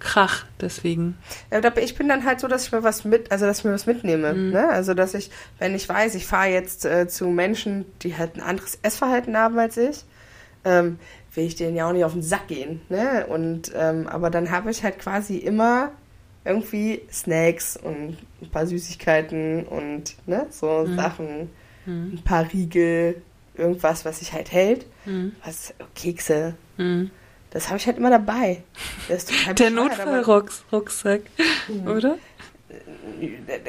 Krach 0.00 0.44
deswegen. 0.60 1.16
Ja, 1.50 1.60
ich 1.76 1.94
bin 1.96 2.08
dann 2.08 2.24
halt 2.24 2.40
so, 2.40 2.48
dass 2.48 2.66
ich 2.66 2.72
mir 2.72 2.82
was 2.82 3.04
mit, 3.04 3.32
also 3.32 3.46
dass 3.46 3.60
ich 3.60 3.64
mir 3.64 3.72
was 3.72 3.86
mitnehme. 3.86 4.34
Ne? 4.34 4.68
Also 4.68 4.94
dass 4.94 5.14
ich, 5.14 5.30
wenn 5.58 5.74
ich 5.74 5.88
weiß, 5.88 6.14
ich 6.14 6.26
fahre 6.26 6.48
jetzt 6.48 6.84
äh, 6.84 7.08
zu 7.08 7.28
Menschen, 7.28 7.86
die 8.02 8.16
halt 8.16 8.36
ein 8.36 8.40
anderes 8.40 8.78
Essverhalten 8.82 9.36
haben 9.36 9.58
als 9.58 9.76
ich, 9.76 10.04
ähm, 10.64 10.98
will 11.34 11.44
ich 11.44 11.56
denen 11.56 11.76
ja 11.76 11.88
auch 11.88 11.92
nicht 11.92 12.04
auf 12.04 12.12
den 12.12 12.22
Sack 12.22 12.48
gehen. 12.48 12.80
Ne? 12.88 13.26
Und 13.26 13.72
ähm, 13.74 14.06
aber 14.06 14.30
dann 14.30 14.50
habe 14.50 14.70
ich 14.70 14.82
halt 14.84 14.98
quasi 14.98 15.36
immer 15.36 15.92
irgendwie 16.44 17.02
Snacks 17.10 17.76
und 17.76 18.18
ein 18.42 18.50
paar 18.50 18.66
Süßigkeiten 18.66 19.64
und 19.64 20.14
ne, 20.26 20.46
so 20.50 20.86
Sachen, 20.94 21.48
ein 21.86 22.22
paar 22.22 22.52
Riegel, 22.52 23.22
irgendwas, 23.54 24.04
was 24.04 24.18
sich 24.18 24.32
halt 24.32 24.52
hält. 24.52 24.86
Was, 25.44 25.72
Kekse. 25.94 26.54
Hm. 26.76 27.10
Das 27.50 27.68
habe 27.68 27.78
ich 27.78 27.86
halt 27.86 27.98
immer 27.98 28.10
dabei. 28.10 28.62
Der 29.58 29.70
Notfallrucksack, 29.70 31.22
oder? 31.86 32.18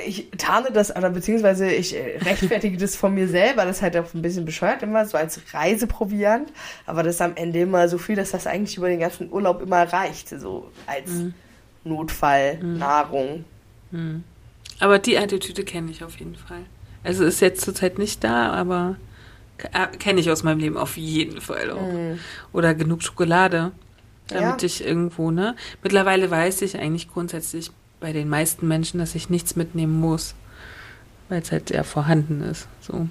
Ich 0.05 0.29
tarne 0.37 0.71
das, 0.71 0.95
oder 0.95 1.09
beziehungsweise 1.09 1.69
ich 1.71 1.95
äh, 1.95 2.17
rechtfertige 2.23 2.77
das 2.77 2.95
von 2.95 3.13
mir 3.13 3.27
selber, 3.27 3.65
das 3.65 3.77
ist 3.77 3.81
halt 3.81 3.97
auch 3.97 4.13
ein 4.13 4.21
bisschen 4.21 4.45
bescheuert 4.45 4.83
immer, 4.83 5.05
so 5.05 5.17
als 5.17 5.39
Reiseproviant, 5.53 6.51
aber 6.85 7.03
das 7.03 7.15
ist 7.15 7.21
am 7.21 7.35
Ende 7.35 7.59
immer 7.59 7.87
so 7.87 7.97
viel, 7.97 8.15
dass 8.15 8.31
das 8.31 8.47
eigentlich 8.47 8.77
über 8.77 8.89
den 8.89 8.99
ganzen 8.99 9.31
Urlaub 9.31 9.61
immer 9.61 9.83
reicht, 9.83 10.29
so 10.29 10.71
als 10.87 11.09
Notfall, 11.83 12.57
Nahrung. 12.59 13.45
Aber 14.79 14.99
die 14.99 15.17
Attitüde 15.17 15.63
kenne 15.63 15.91
ich 15.91 16.03
auf 16.03 16.17
jeden 16.17 16.35
Fall. 16.35 16.61
Also 17.03 17.23
ist 17.23 17.39
jetzt 17.39 17.61
zurzeit 17.63 17.97
nicht 17.99 18.23
da, 18.23 18.51
aber 18.51 18.95
äh, 19.71 19.87
kenne 19.97 20.19
ich 20.19 20.29
aus 20.31 20.43
meinem 20.43 20.59
Leben 20.59 20.77
auf 20.77 20.97
jeden 20.97 21.39
Fall 21.39 21.71
auch. 21.71 22.17
Oder 22.51 22.73
genug 22.73 23.03
Schokolade, 23.03 23.71
damit 24.27 24.61
Ja. 24.61 24.65
ich 24.65 24.83
irgendwo, 24.85 25.31
ne? 25.31 25.55
Mittlerweile 25.83 26.29
weiß 26.31 26.63
ich 26.63 26.77
eigentlich 26.77 27.07
grundsätzlich 27.09 27.71
bei 27.99 28.13
den 28.13 28.29
meisten 28.29 28.67
Menschen, 28.67 28.99
dass 28.99 29.15
ich 29.15 29.29
nichts 29.29 29.55
mitnehmen 29.55 29.99
muss, 29.99 30.35
weil 31.29 31.41
es 31.41 31.51
halt 31.51 31.69
ja 31.69 31.83
vorhanden 31.83 32.41
ist. 32.41 32.67
So. 32.81 33.07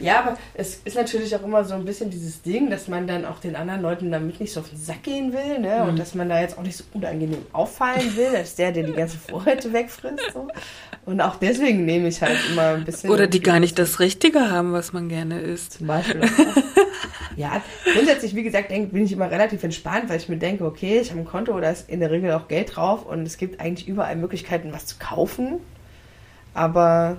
Ja, 0.00 0.20
aber 0.20 0.38
es 0.54 0.80
ist 0.84 0.96
natürlich 0.96 1.36
auch 1.36 1.42
immer 1.42 1.62
so 1.62 1.74
ein 1.74 1.84
bisschen 1.84 2.10
dieses 2.10 2.40
Ding, 2.40 2.70
dass 2.70 2.88
man 2.88 3.06
dann 3.06 3.26
auch 3.26 3.38
den 3.38 3.54
anderen 3.54 3.82
Leuten 3.82 4.10
damit 4.10 4.40
nicht 4.40 4.52
so 4.52 4.60
auf 4.60 4.70
den 4.70 4.78
Sack 4.78 5.02
gehen 5.02 5.32
will, 5.32 5.58
ne? 5.58 5.84
Und 5.84 5.98
dass 5.98 6.14
man 6.14 6.28
da 6.28 6.40
jetzt 6.40 6.56
auch 6.56 6.62
nicht 6.62 6.76
so 6.76 6.84
unangenehm 6.94 7.44
auffallen 7.52 8.16
will, 8.16 8.34
als 8.34 8.54
der, 8.54 8.72
der 8.72 8.84
die 8.84 8.94
ganzen 8.94 9.20
Vorräte 9.28 9.72
wegfrisst. 9.72 10.32
So. 10.32 10.48
Und 11.04 11.20
auch 11.20 11.36
deswegen 11.36 11.84
nehme 11.84 12.08
ich 12.08 12.22
halt 12.22 12.38
immer 12.50 12.74
ein 12.74 12.84
bisschen. 12.84 13.10
Oder 13.10 13.26
die 13.26 13.40
gar 13.40 13.60
nicht 13.60 13.78
das 13.78 14.00
Richtige 14.00 14.50
haben, 14.50 14.72
was 14.72 14.94
man 14.94 15.10
gerne 15.10 15.40
isst. 15.40 15.74
Zum 15.74 15.86
Beispiel. 15.86 16.22
auch. 16.22 16.26
ja, 17.40 17.62
grundsätzlich, 17.94 18.34
wie 18.36 18.42
gesagt, 18.42 18.68
bin 18.68 19.04
ich 19.04 19.12
immer 19.12 19.30
relativ 19.30 19.62
entspannt, 19.62 20.08
weil 20.08 20.18
ich 20.18 20.28
mir 20.28 20.36
denke, 20.36 20.64
okay, 20.64 21.00
ich 21.00 21.10
habe 21.10 21.20
ein 21.20 21.24
Konto, 21.24 21.58
da 21.58 21.70
ist 21.70 21.88
in 21.88 22.00
der 22.00 22.10
Regel 22.10 22.32
auch 22.32 22.48
Geld 22.48 22.76
drauf 22.76 23.06
und 23.06 23.22
es 23.22 23.38
gibt 23.38 23.60
eigentlich 23.60 23.88
überall 23.88 24.14
Möglichkeiten, 24.16 24.72
was 24.72 24.86
zu 24.86 24.96
kaufen. 24.98 25.60
Aber 26.52 27.16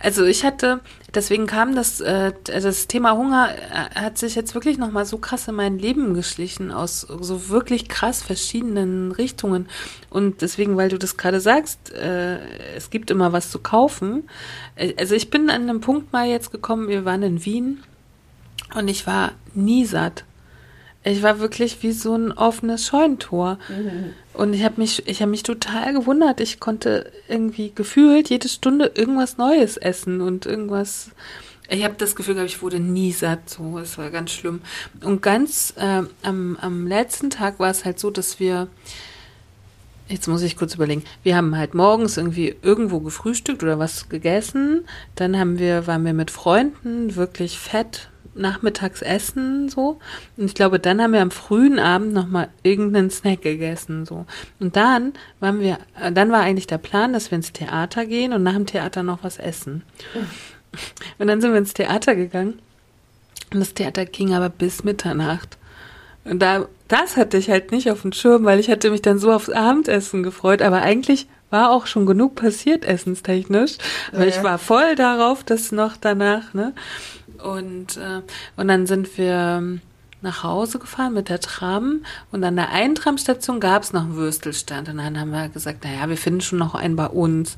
Also 0.00 0.24
ich 0.26 0.44
hatte, 0.44 0.80
deswegen 1.14 1.46
kam 1.46 1.74
das, 1.74 2.00
äh, 2.00 2.32
das 2.44 2.86
Thema 2.86 3.16
Hunger 3.16 3.48
äh, 3.50 3.98
hat 3.98 4.18
sich 4.18 4.34
jetzt 4.34 4.54
wirklich 4.54 4.76
nochmal 4.76 5.06
so 5.06 5.16
krass 5.16 5.48
in 5.48 5.54
mein 5.54 5.78
Leben 5.78 6.12
geschlichen, 6.12 6.70
aus 6.70 7.00
so 7.00 7.48
wirklich 7.48 7.88
krass 7.88 8.22
verschiedenen 8.22 9.12
Richtungen. 9.12 9.68
Und 10.10 10.42
deswegen, 10.42 10.76
weil 10.76 10.90
du 10.90 10.98
das 10.98 11.16
gerade 11.16 11.40
sagst, 11.40 11.94
äh, 11.94 12.38
es 12.76 12.90
gibt 12.90 13.10
immer 13.10 13.32
was 13.32 13.50
zu 13.50 13.58
kaufen. 13.58 14.28
Äh, 14.76 14.92
Also 14.98 15.14
ich 15.14 15.30
bin 15.30 15.48
an 15.48 15.62
einem 15.62 15.80
Punkt 15.80 16.12
mal 16.12 16.26
jetzt 16.28 16.50
gekommen, 16.52 16.88
wir 16.88 17.04
waren 17.06 17.22
in 17.22 17.44
Wien 17.44 17.82
und 18.74 18.88
ich 18.88 19.06
war 19.06 19.32
nie 19.54 19.84
satt. 19.84 20.24
Ich 21.04 21.22
war 21.22 21.38
wirklich 21.38 21.82
wie 21.82 21.92
so 21.92 22.14
ein 22.14 22.32
offenes 22.32 22.86
Scheunentor. 22.86 23.58
Und 24.34 24.52
ich 24.52 24.64
habe 24.64 24.80
mich, 24.80 25.06
ich 25.08 25.22
habe 25.22 25.30
mich 25.30 25.42
total 25.42 25.94
gewundert. 25.94 26.40
Ich 26.40 26.60
konnte 26.60 27.10
irgendwie 27.28 27.72
gefühlt 27.74 28.28
jede 28.28 28.48
Stunde 28.48 28.92
irgendwas 28.94 29.38
Neues 29.38 29.76
essen 29.76 30.20
und 30.20 30.44
irgendwas. 30.44 31.10
Ich 31.70 31.84
habe 31.84 31.94
das 31.98 32.16
Gefühl, 32.16 32.34
gehabt, 32.34 32.50
ich 32.50 32.62
wurde 32.62 32.80
nie 32.80 33.12
satt. 33.12 33.48
So, 33.48 33.78
es 33.78 33.96
war 33.96 34.10
ganz 34.10 34.32
schlimm. 34.32 34.60
Und 35.02 35.22
ganz 35.22 35.72
äh, 35.76 36.02
am, 36.22 36.58
am 36.60 36.86
letzten 36.86 37.30
Tag 37.30 37.58
war 37.58 37.70
es 37.70 37.84
halt 37.84 37.98
so, 37.98 38.10
dass 38.10 38.40
wir 38.40 38.68
Jetzt 40.08 40.26
muss 40.26 40.40
ich 40.40 40.56
kurz 40.56 40.74
überlegen. 40.74 41.04
Wir 41.22 41.36
haben 41.36 41.56
halt 41.56 41.74
morgens 41.74 42.16
irgendwie 42.16 42.56
irgendwo 42.62 43.00
gefrühstückt 43.00 43.62
oder 43.62 43.78
was 43.78 44.08
gegessen. 44.08 44.86
Dann 45.16 45.38
haben 45.38 45.58
wir, 45.58 45.86
waren 45.86 46.04
wir 46.06 46.14
mit 46.14 46.30
Freunden 46.30 47.14
wirklich 47.14 47.58
fett 47.58 48.08
nachmittags 48.38 49.02
essen 49.02 49.68
so. 49.68 49.98
Und 50.36 50.46
ich 50.46 50.54
glaube, 50.54 50.78
dann 50.78 51.00
haben 51.00 51.12
wir 51.12 51.22
am 51.22 51.30
frühen 51.30 51.78
Abend 51.78 52.12
nochmal 52.12 52.48
irgendeinen 52.62 53.10
Snack 53.10 53.42
gegessen 53.42 54.06
so. 54.06 54.26
Und 54.60 54.76
dann 54.76 55.12
waren 55.40 55.60
wir, 55.60 55.78
äh, 56.00 56.12
dann 56.12 56.30
war 56.30 56.40
eigentlich 56.40 56.66
der 56.66 56.78
Plan, 56.78 57.12
dass 57.12 57.30
wir 57.30 57.36
ins 57.36 57.52
Theater 57.52 58.06
gehen 58.06 58.32
und 58.32 58.42
nach 58.42 58.54
dem 58.54 58.66
Theater 58.66 59.02
noch 59.02 59.22
was 59.22 59.38
essen. 59.38 59.82
Und 61.18 61.26
dann 61.26 61.40
sind 61.40 61.52
wir 61.52 61.58
ins 61.58 61.74
Theater 61.74 62.14
gegangen. 62.14 62.58
Und 63.52 63.60
das 63.60 63.74
Theater 63.74 64.04
ging 64.04 64.34
aber 64.34 64.50
bis 64.50 64.84
Mitternacht. 64.84 65.56
Und 66.24 66.40
da, 66.40 66.66
das 66.88 67.16
hatte 67.16 67.38
ich 67.38 67.50
halt 67.50 67.72
nicht 67.72 67.90
auf 67.90 68.02
dem 68.02 68.12
Schirm, 68.12 68.44
weil 68.44 68.60
ich 68.60 68.70
hatte 68.70 68.90
mich 68.90 69.02
dann 69.02 69.18
so 69.18 69.32
aufs 69.32 69.48
Abendessen 69.48 70.22
gefreut, 70.22 70.60
aber 70.60 70.82
eigentlich 70.82 71.26
war 71.50 71.70
auch 71.70 71.86
schon 71.86 72.06
genug 72.06 72.34
passiert, 72.34 72.84
essenstechnisch. 72.84 73.78
Aber 74.12 74.24
ja. 74.24 74.28
ich 74.28 74.42
war 74.42 74.58
voll 74.58 74.94
darauf, 74.94 75.44
dass 75.44 75.72
noch 75.72 75.96
danach, 75.96 76.52
ne? 76.52 76.74
Und, 77.42 77.96
äh, 77.96 78.22
und 78.56 78.68
dann 78.68 78.86
sind 78.86 79.16
wir 79.18 79.78
nach 80.20 80.42
Hause 80.42 80.78
gefahren 80.78 81.14
mit 81.14 81.28
der 81.28 81.40
Tram 81.40 82.02
und 82.32 82.42
an 82.42 82.56
der 82.56 82.70
einen 82.70 82.96
Tramstation 82.96 83.60
gab 83.60 83.82
es 83.82 83.92
noch 83.92 84.02
einen 84.02 84.16
Würstelstand 84.16 84.88
und 84.88 84.96
dann 84.96 85.18
haben 85.18 85.30
wir 85.30 85.48
gesagt, 85.48 85.84
naja, 85.84 86.08
wir 86.08 86.16
finden 86.16 86.40
schon 86.40 86.58
noch 86.58 86.74
einen 86.74 86.96
bei 86.96 87.06
uns. 87.06 87.56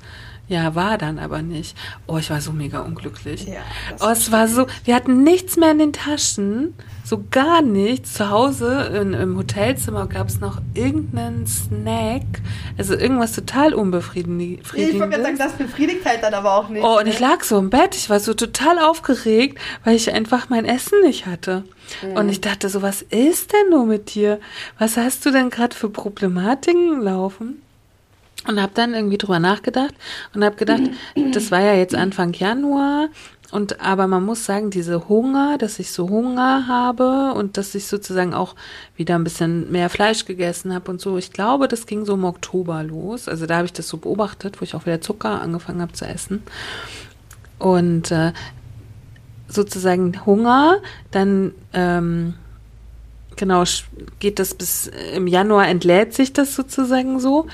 Ja, 0.51 0.75
war 0.75 0.99
dann 0.99 1.21
aber 1.21 1.43
nicht. 1.43 1.77
Oh, 2.09 2.19
ich 2.19 2.29
war 2.29 2.41
so 2.41 2.51
mega 2.51 2.81
unglücklich. 2.81 3.47
Ja, 3.47 3.61
oh, 4.01 4.09
es 4.09 4.33
war 4.33 4.49
so, 4.49 4.67
wir 4.83 4.97
hatten 4.97 5.23
nichts 5.23 5.57
mehr 5.57 5.71
in 5.71 5.79
den 5.79 5.93
Taschen, 5.93 6.75
so 7.05 7.25
gar 7.31 7.63
nichts. 7.63 8.15
Zu 8.15 8.31
Hause 8.31 8.91
in, 9.01 9.15
im 9.15 9.39
Hotelzimmer 9.39 10.09
gab 10.09 10.27
es 10.27 10.41
noch 10.41 10.61
irgendeinen 10.75 11.47
Snack, 11.47 12.25
also 12.77 12.95
irgendwas 12.95 13.33
total 13.33 13.75
unbefriedigendes. 13.75 14.73
Ich 14.75 14.99
wollte 14.99 15.23
sagen, 15.23 15.39
das 15.39 15.53
befriedigt 15.53 16.05
halt 16.05 16.25
dann 16.25 16.35
aber 16.35 16.53
auch 16.57 16.69
nicht. 16.69 16.83
Oh, 16.83 16.99
und 16.99 17.07
ich 17.07 17.21
lag 17.21 17.45
so 17.45 17.57
im 17.57 17.71
Bett, 17.71 17.95
ich 17.95 18.11
war 18.11 18.19
so 18.19 18.35
total 18.35 18.81
aufgeregt, 18.81 19.57
weil 19.85 19.95
ich 19.95 20.13
einfach 20.13 20.49
mein 20.49 20.65
Essen 20.65 21.01
nicht 21.05 21.27
hatte. 21.27 21.63
Mhm. 22.03 22.17
Und 22.17 22.29
ich 22.29 22.41
dachte 22.41 22.69
so, 22.69 22.83
was 22.83 23.03
ist 23.03 23.53
denn 23.53 23.71
nur 23.71 23.87
mit 23.87 24.17
dir? 24.17 24.41
Was 24.81 24.97
hast 24.97 25.25
du 25.25 25.31
denn 25.31 25.49
gerade 25.51 25.77
für 25.77 25.91
Problematiken 25.91 27.01
laufen? 27.01 27.63
Und 28.47 28.61
habe 28.61 28.73
dann 28.75 28.95
irgendwie 28.95 29.19
drüber 29.19 29.39
nachgedacht 29.39 29.95
und 30.35 30.43
habe 30.43 30.57
gedacht, 30.57 30.81
das 31.33 31.51
war 31.51 31.61
ja 31.61 31.75
jetzt 31.75 31.95
Anfang 31.95 32.33
Januar 32.33 33.11
und 33.51 33.81
aber 33.81 34.07
man 34.07 34.25
muss 34.25 34.45
sagen, 34.45 34.71
diese 34.71 35.09
Hunger, 35.09 35.59
dass 35.59 35.79
ich 35.79 35.91
so 35.91 36.09
Hunger 36.09 36.69
habe 36.69 37.35
und 37.35 37.57
dass 37.57 37.75
ich 37.75 37.87
sozusagen 37.87 38.33
auch 38.33 38.55
wieder 38.97 39.17
ein 39.17 39.25
bisschen 39.25 39.71
mehr 39.73 39.91
Fleisch 39.91 40.25
gegessen 40.25 40.73
habe 40.73 40.91
und 40.91 41.01
so. 41.01 41.19
Ich 41.19 41.33
glaube, 41.33 41.67
das 41.67 41.87
ging 41.87 42.05
so 42.05 42.15
im 42.15 42.25
Oktober 42.25 42.83
los. 42.83 43.29
Also 43.29 43.47
da 43.47 43.57
habe 43.57 43.67
ich 43.67 43.73
das 43.73 43.89
so 43.89 43.97
beobachtet, 43.97 44.61
wo 44.61 44.65
ich 44.65 44.75
auch 44.75 44.87
wieder 44.87 45.01
Zucker 45.01 45.43
angefangen 45.43 45.83
habe 45.83 45.93
zu 45.93 46.07
essen. 46.07 46.43
Und 47.59 48.13
äh, 48.13 48.33
sozusagen 49.49 50.25
Hunger, 50.25 50.79
dann 51.11 51.53
ähm, 51.73 52.35
genau, 53.37 53.65
geht 54.19 54.39
das 54.39 54.55
bis 54.55 54.89
äh, 54.89 55.17
im 55.17 55.27
Januar 55.27 55.69
entlädt 55.69 56.15
sich 56.15 56.33
das 56.33 56.55
sozusagen 56.55 57.21
so. 57.21 57.47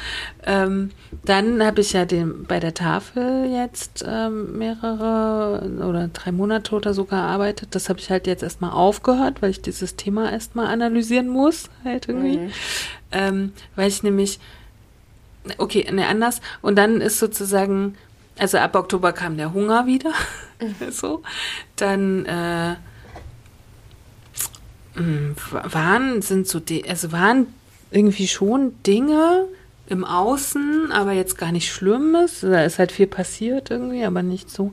Ähm, 0.45 0.91
dann 1.25 1.65
habe 1.65 1.81
ich 1.81 1.93
ja 1.93 2.05
den, 2.05 2.45
bei 2.45 2.61
der 2.61 2.75
Tafel 2.75 3.51
jetzt 3.51 4.05
ähm, 4.07 4.59
mehrere 4.59 5.71
oder 5.87 6.09
drei 6.09 6.33
Monate 6.33 6.75
oder 6.75 6.95
so 6.95 7.05
gearbeitet. 7.05 7.71
Das 7.73 7.89
habe 7.89 7.99
ich 7.99 8.11
halt 8.11 8.27
jetzt 8.27 8.43
erstmal 8.43 8.73
aufgehört, 8.73 9.43
weil 9.43 9.51
ich 9.51 9.63
dieses 9.63 9.97
Thema 9.97 10.31
erstmal 10.31 10.67
analysieren 10.67 11.29
muss, 11.29 11.71
halt 11.85 12.09
irgendwie. 12.09 12.39
Mhm. 12.39 12.51
Ähm, 13.13 13.53
weil 13.75 13.89
ich 13.89 14.03
nämlich, 14.03 14.39
okay, 15.59 15.87
ne, 15.91 16.07
anders. 16.07 16.41
Und 16.63 16.77
dann 16.77 17.01
ist 17.01 17.19
sozusagen, 17.19 17.97
also 18.39 18.59
ab 18.59 18.75
Oktober 18.75 19.13
kam 19.13 19.37
der 19.37 19.53
Hunger 19.53 19.87
wieder. 19.87 20.13
Mhm. 20.59 20.91
so. 20.91 21.23
Dann 21.77 22.25
äh, 22.25 22.77
waren, 25.51 26.23
sind 26.23 26.47
so, 26.47 26.61
also 26.89 27.13
waren 27.13 27.47
irgendwie 27.91 28.29
schon 28.29 28.75
Dinge 28.85 29.47
im 29.89 30.05
Außen, 30.05 30.91
aber 30.93 31.13
jetzt 31.13 31.39
gar 31.39 31.53
nicht 31.53 31.73
Schlimmes. 31.73 32.41
Da 32.41 32.65
ist 32.65 32.79
halt 32.79 32.93
viel 32.93 33.07
passiert 33.07 33.71
irgendwie, 33.71 34.05
aber 34.05 34.23
nicht 34.23 34.51
so. 34.51 34.73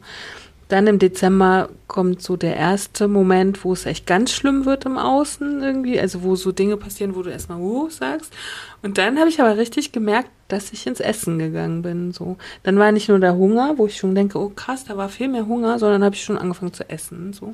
Dann 0.73 0.87
im 0.87 0.97
Dezember 0.97 1.69
kommt 1.85 2.23
so 2.23 2.35
der 2.35 2.57
erste 2.57 3.07
Moment, 3.07 3.63
wo 3.63 3.73
es 3.73 3.85
echt 3.85 4.07
ganz 4.07 4.31
schlimm 4.31 4.65
wird 4.65 4.85
im 4.85 4.97
Außen 4.97 5.61
irgendwie, 5.61 5.99
also 5.99 6.23
wo 6.23 6.35
so 6.35 6.51
Dinge 6.51 6.77
passieren, 6.77 7.13
wo 7.13 7.21
du 7.21 7.29
erstmal 7.29 7.59
uh 7.59 7.91
sagst. 7.91 8.33
Und 8.81 8.97
dann 8.97 9.19
habe 9.19 9.29
ich 9.29 9.39
aber 9.39 9.55
richtig 9.57 9.91
gemerkt, 9.91 10.31
dass 10.47 10.73
ich 10.73 10.87
ins 10.87 10.99
Essen 10.99 11.37
gegangen 11.37 11.83
bin. 11.83 12.11
So, 12.11 12.37
dann 12.63 12.79
war 12.79 12.91
nicht 12.91 13.07
nur 13.07 13.19
der 13.19 13.35
Hunger, 13.35 13.77
wo 13.77 13.85
ich 13.85 13.97
schon 13.97 14.15
denke, 14.15 14.39
oh 14.39 14.49
krass, 14.49 14.83
da 14.85 14.97
war 14.97 15.09
viel 15.09 15.27
mehr 15.27 15.45
Hunger, 15.45 15.77
sondern 15.77 16.03
habe 16.03 16.15
ich 16.15 16.23
schon 16.23 16.39
angefangen 16.39 16.73
zu 16.73 16.89
essen. 16.89 17.33
So, 17.33 17.53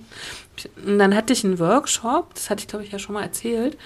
und 0.86 0.98
dann 0.98 1.14
hatte 1.14 1.34
ich 1.34 1.44
einen 1.44 1.60
Workshop, 1.60 2.34
das 2.36 2.50
hatte 2.50 2.62
ich 2.62 2.70
glaube 2.70 2.86
ich 2.86 2.92
ja 2.94 3.00
schon 3.00 3.16
mal 3.16 3.24
erzählt 3.24 3.78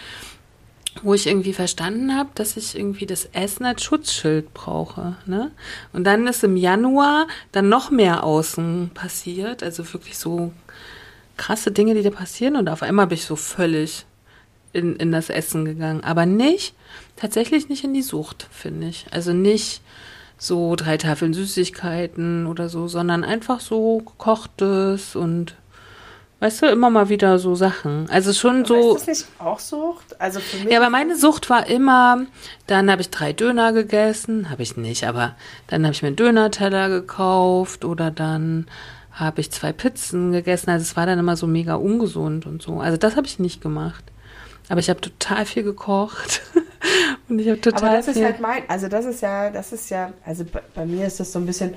wo 1.02 1.14
ich 1.14 1.28
irgendwie 1.28 1.54
verstanden 1.54 2.16
habe, 2.16 2.30
dass 2.36 2.56
ich 2.56 2.76
irgendwie 2.76 3.06
das 3.06 3.26
Essen 3.34 3.66
als 3.66 3.84
Schutzschild 3.84 4.54
brauche. 4.54 5.18
Ne? 5.26 5.52
Und 5.92 6.04
dann 6.04 6.28
ist 6.28 6.44
im 6.44 6.56
Januar 6.56 7.28
dann 7.52 7.70
noch 7.70 7.90
mehr 7.90 8.24
außen 8.24 8.92
passiert, 8.94 9.64
also 9.64 9.92
wirklich 9.94 10.18
so 10.18 10.54
krasse 11.36 11.72
Dinge, 11.72 11.96
die 11.96 12.04
da 12.04 12.12
passieren 12.12 12.56
und 12.56 12.70
auf 12.70 12.84
einmal 12.84 13.08
bin 13.08 13.18
ich 13.18 13.26
so 13.26 13.36
völlig 13.36 14.06
in, 14.72 14.96
in 14.98 15.12
das 15.12 15.30
Essen 15.30 15.66
gegangen. 15.66 16.04
Aber 16.04 16.26
nicht, 16.26 16.76
tatsächlich 17.16 17.70
nicht 17.70 17.84
in 17.84 17.94
die 17.94 18.02
Sucht, 18.02 18.48
finde 18.52 18.88
ich. 18.88 19.06
Also 19.12 19.34
nicht 19.34 19.82
so 20.38 20.76
drei 20.76 20.98
Tafeln 20.98 21.34
Süßigkeiten 21.34 22.48
oder 22.48 22.70
so, 22.70 22.88
sondern 22.88 23.24
einfach 23.24 23.60
so 23.60 24.00
gekochtes 24.00 25.16
und 25.16 25.56
Weißt 26.44 26.62
du, 26.62 26.66
immer 26.66 26.90
mal 26.90 27.08
wieder 27.08 27.40
so 27.40 27.56
Sachen. 27.56 28.10
Also 28.10 28.34
schon 28.34 28.66
aber 28.66 28.68
so. 28.68 28.96
Ist 28.98 29.08
das 29.08 29.08
nicht 29.08 29.40
auch 29.40 29.60
Sucht? 29.60 30.20
Also 30.20 30.42
für 30.42 30.58
mich. 30.58 30.74
Ja, 30.74 30.82
aber 30.82 30.90
meine 30.90 31.16
Sucht 31.16 31.50
war 31.50 31.68
immer, 31.68 32.26
dann 32.68 32.92
habe 32.92 33.02
ich 33.02 33.10
drei 33.10 33.32
Döner 33.32 33.72
gegessen, 33.72 34.50
habe 34.50 34.62
ich 34.62 34.76
nicht, 34.76 35.06
aber 35.06 35.38
dann 35.68 35.86
habe 35.86 35.94
ich 35.94 36.02
mir 36.02 36.08
einen 36.08 36.18
Dönerteller 36.18 36.90
gekauft 36.90 37.86
oder 37.86 38.12
dann 38.12 38.68
habe 39.14 39.40
ich 39.40 39.52
zwei 39.52 39.72
Pizzen 39.72 40.34
gegessen. 40.34 40.70
Also 40.70 40.84
es 40.84 40.98
war 40.98 41.06
dann 41.06 41.18
immer 41.18 41.38
so 41.38 41.48
mega 41.48 41.76
ungesund 41.76 42.46
und 42.46 42.62
so. 42.62 42.82
Also 42.82 42.98
das 42.98 43.16
habe 43.16 43.26
ich 43.26 43.40
nicht 43.40 43.62
gemacht. 43.62 44.04
Aber 44.68 44.82
ich 44.82 44.90
habe 44.90 45.00
total 45.00 45.46
viel 45.46 45.64
gekocht. 45.64 46.42
und 47.30 47.40
ich 47.40 47.48
habe 47.48 47.62
total. 47.62 47.88
Aber 47.88 47.98
das 48.00 48.08
viel 48.08 48.18
ist 48.18 48.24
halt 48.26 48.42
mein, 48.42 48.64
also 48.68 48.90
das 48.90 49.06
ist 49.06 49.22
ja, 49.22 49.50
das 49.50 49.72
ist 49.72 49.90
ja, 49.90 50.12
also 50.26 50.44
bei, 50.44 50.62
bei 50.76 50.86
mir 50.86 51.08
ist 51.08 51.22
das 51.22 51.32
so 51.32 51.40
ein 51.40 51.46
bisschen 51.46 51.74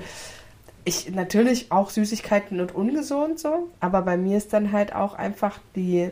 ich 0.87 1.09
natürlich 1.09 1.71
auch 1.71 1.89
Süßigkeiten 1.89 2.61
und 2.61 2.73
ungesund 2.73 3.39
so, 3.39 3.69
aber 3.81 4.01
bei 4.03 4.15
mir 4.15 4.37
ist 4.37 4.53
dann 4.53 4.71
halt 4.71 4.95
auch 4.95 5.13
einfach 5.13 5.59
die, 5.75 6.11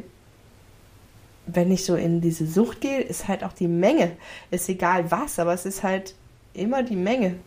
wenn 1.48 1.72
ich 1.72 1.86
so 1.86 1.96
in 1.96 2.20
diese 2.20 2.46
Sucht 2.46 2.82
gehe, 2.82 3.00
ist 3.00 3.30
halt 3.30 3.44
auch 3.44 3.54
die 3.54 3.70
Menge. 3.70 4.18
Ist 4.52 4.68
egal 4.68 5.10
was, 5.12 5.40
aber 5.40 5.54
es 5.54 5.66
ist 5.66 5.84
halt 5.84 6.14
immer 6.54 6.84
die 6.84 6.98
Menge. 6.98 7.38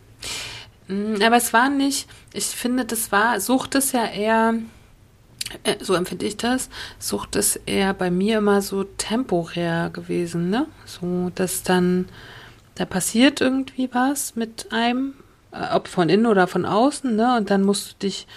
Mm, 0.87 1.21
aber 1.21 1.37
es 1.37 1.53
war 1.53 1.69
nicht, 1.69 2.09
ich 2.33 2.47
finde, 2.47 2.85
das 2.85 3.11
war, 3.11 3.39
Sucht 3.39 3.75
ist 3.75 3.91
ja 3.91 4.07
eher, 4.07 4.55
äh, 5.63 5.75
so 5.81 5.93
empfinde 5.93 6.25
ich 6.25 6.37
das, 6.37 6.69
Sucht 6.97 7.35
ist 7.35 7.57
eher 7.67 7.93
bei 7.93 8.09
mir 8.09 8.39
immer 8.39 8.63
so 8.63 8.85
temporär 8.85 9.91
gewesen, 9.93 10.49
ne? 10.49 10.65
So, 10.85 11.29
dass 11.35 11.61
dann, 11.61 12.09
da 12.73 12.85
passiert 12.85 13.39
irgendwie 13.39 13.89
was 13.93 14.35
mit 14.35 14.71
einem, 14.71 15.13
ob 15.51 15.87
von 15.87 16.09
innen 16.09 16.25
oder 16.25 16.47
von 16.47 16.65
außen, 16.65 17.15
ne? 17.15 17.37
Und 17.37 17.49
dann 17.49 17.63
musst 17.63 17.91
du 17.91 18.07
dich 18.07 18.27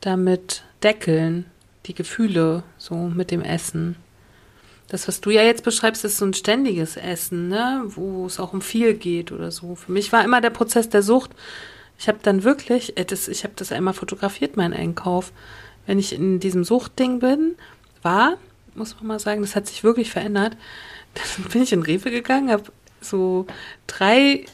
damit 0.00 0.62
deckeln, 0.82 1.46
die 1.86 1.94
Gefühle 1.94 2.62
so 2.78 2.94
mit 2.94 3.30
dem 3.30 3.42
Essen. 3.42 3.96
Das, 4.88 5.08
was 5.08 5.20
du 5.20 5.30
ja 5.30 5.42
jetzt 5.42 5.64
beschreibst, 5.64 6.04
ist 6.04 6.18
so 6.18 6.24
ein 6.24 6.34
ständiges 6.34 6.96
Essen, 6.96 7.48
ne? 7.48 7.82
Wo 7.86 8.26
es 8.26 8.38
auch 8.40 8.52
um 8.52 8.62
viel 8.62 8.94
geht 8.94 9.32
oder 9.32 9.50
so. 9.50 9.74
Für 9.74 9.92
mich 9.92 10.12
war 10.12 10.24
immer 10.24 10.40
der 10.40 10.50
Prozess 10.50 10.88
der 10.88 11.02
Sucht. 11.02 11.30
Ich 11.98 12.08
habe 12.08 12.18
dann 12.22 12.44
wirklich, 12.44 12.96
äh, 12.96 13.04
das, 13.04 13.28
ich 13.28 13.44
habe 13.44 13.54
das 13.56 13.72
einmal 13.72 13.94
fotografiert, 13.94 14.56
meinen 14.56 14.74
Einkauf. 14.74 15.32
Wenn 15.86 15.98
ich 15.98 16.12
in 16.12 16.40
diesem 16.40 16.64
Suchtding 16.64 17.18
bin, 17.18 17.56
war, 18.02 18.36
muss 18.74 18.96
man 18.96 19.06
mal 19.06 19.18
sagen, 19.18 19.42
das 19.42 19.54
hat 19.54 19.66
sich 19.66 19.84
wirklich 19.84 20.10
verändert. 20.10 20.56
Dann 21.14 21.50
bin 21.50 21.62
ich 21.62 21.72
in 21.72 21.82
Rewe 21.82 22.10
gegangen, 22.10 22.50
habe 22.50 22.64
so 23.04 23.46
drei 23.86 24.44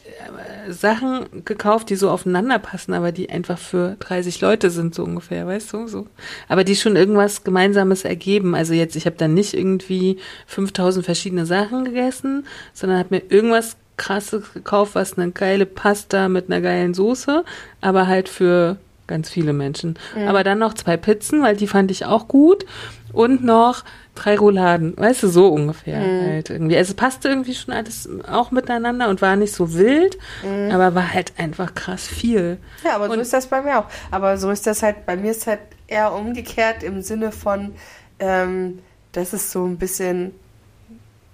äh, 0.67 0.71
Sachen 0.71 1.45
gekauft, 1.45 1.89
die 1.89 1.95
so 1.95 2.09
aufeinander 2.09 2.59
passen, 2.59 2.93
aber 2.93 3.11
die 3.11 3.29
einfach 3.29 3.57
für 3.57 3.95
30 3.99 4.41
Leute 4.41 4.69
sind, 4.69 4.93
so 4.93 5.03
ungefähr, 5.03 5.47
weißt 5.47 5.73
du, 5.73 5.87
so. 5.87 6.07
Aber 6.47 6.63
die 6.63 6.75
schon 6.75 6.95
irgendwas 6.95 7.43
Gemeinsames 7.43 8.05
ergeben. 8.05 8.55
Also 8.55 8.73
jetzt, 8.73 8.95
ich 8.95 9.05
habe 9.05 9.15
dann 9.17 9.33
nicht 9.33 9.53
irgendwie 9.53 10.17
5000 10.47 11.05
verschiedene 11.05 11.45
Sachen 11.45 11.85
gegessen, 11.85 12.45
sondern 12.73 12.99
habe 12.99 13.15
mir 13.15 13.23
irgendwas 13.29 13.77
krasses 13.97 14.53
gekauft, 14.53 14.95
was 14.95 15.17
eine 15.17 15.31
geile 15.31 15.65
Pasta 15.65 16.27
mit 16.27 16.47
einer 16.47 16.61
geilen 16.61 16.93
Soße, 16.93 17.43
aber 17.81 18.07
halt 18.07 18.29
für 18.29 18.77
ganz 19.11 19.29
viele 19.29 19.53
Menschen. 19.53 19.99
Mhm. 20.15 20.27
Aber 20.27 20.43
dann 20.43 20.57
noch 20.57 20.73
zwei 20.73 20.97
Pizzen, 20.97 21.43
weil 21.43 21.55
die 21.55 21.67
fand 21.67 21.91
ich 21.91 22.05
auch 22.05 22.27
gut. 22.27 22.65
Und 23.13 23.43
noch 23.43 23.83
drei 24.15 24.37
Rouladen, 24.37 24.97
weißt 24.97 25.23
du, 25.23 25.27
so 25.27 25.47
ungefähr 25.49 25.99
mhm. 25.99 26.25
halt 26.27 26.49
irgendwie. 26.49 26.77
Also 26.77 26.91
es 26.91 26.95
passte 26.95 27.27
irgendwie 27.27 27.53
schon 27.53 27.73
alles 27.73 28.09
auch 28.25 28.51
miteinander 28.51 29.09
und 29.09 29.21
war 29.21 29.35
nicht 29.35 29.53
so 29.53 29.73
wild, 29.73 30.17
mhm. 30.43 30.71
aber 30.71 30.95
war 30.95 31.13
halt 31.13 31.33
einfach 31.37 31.75
krass 31.75 32.07
viel. 32.07 32.57
Ja, 32.85 32.95
aber 32.95 33.05
und 33.05 33.15
so 33.15 33.19
ist 33.19 33.33
das 33.33 33.47
bei 33.47 33.61
mir 33.61 33.79
auch. 33.79 33.85
Aber 34.11 34.37
so 34.37 34.49
ist 34.49 34.65
das 34.65 34.81
halt, 34.81 35.05
bei 35.05 35.17
mir 35.17 35.31
ist 35.31 35.45
halt 35.45 35.59
eher 35.87 36.13
umgekehrt 36.13 36.83
im 36.83 37.01
Sinne 37.01 37.33
von, 37.33 37.73
ähm, 38.19 38.79
das 39.11 39.33
ist 39.33 39.51
so 39.51 39.65
ein 39.65 39.77
bisschen 39.77 40.33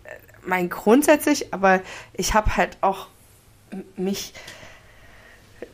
äh, 0.04 0.10
mein 0.46 0.70
grundsätzlich, 0.70 1.54
aber 1.54 1.82
ich 2.14 2.34
habe 2.34 2.58
halt 2.58 2.78
auch 2.82 3.08
mich 3.96 4.34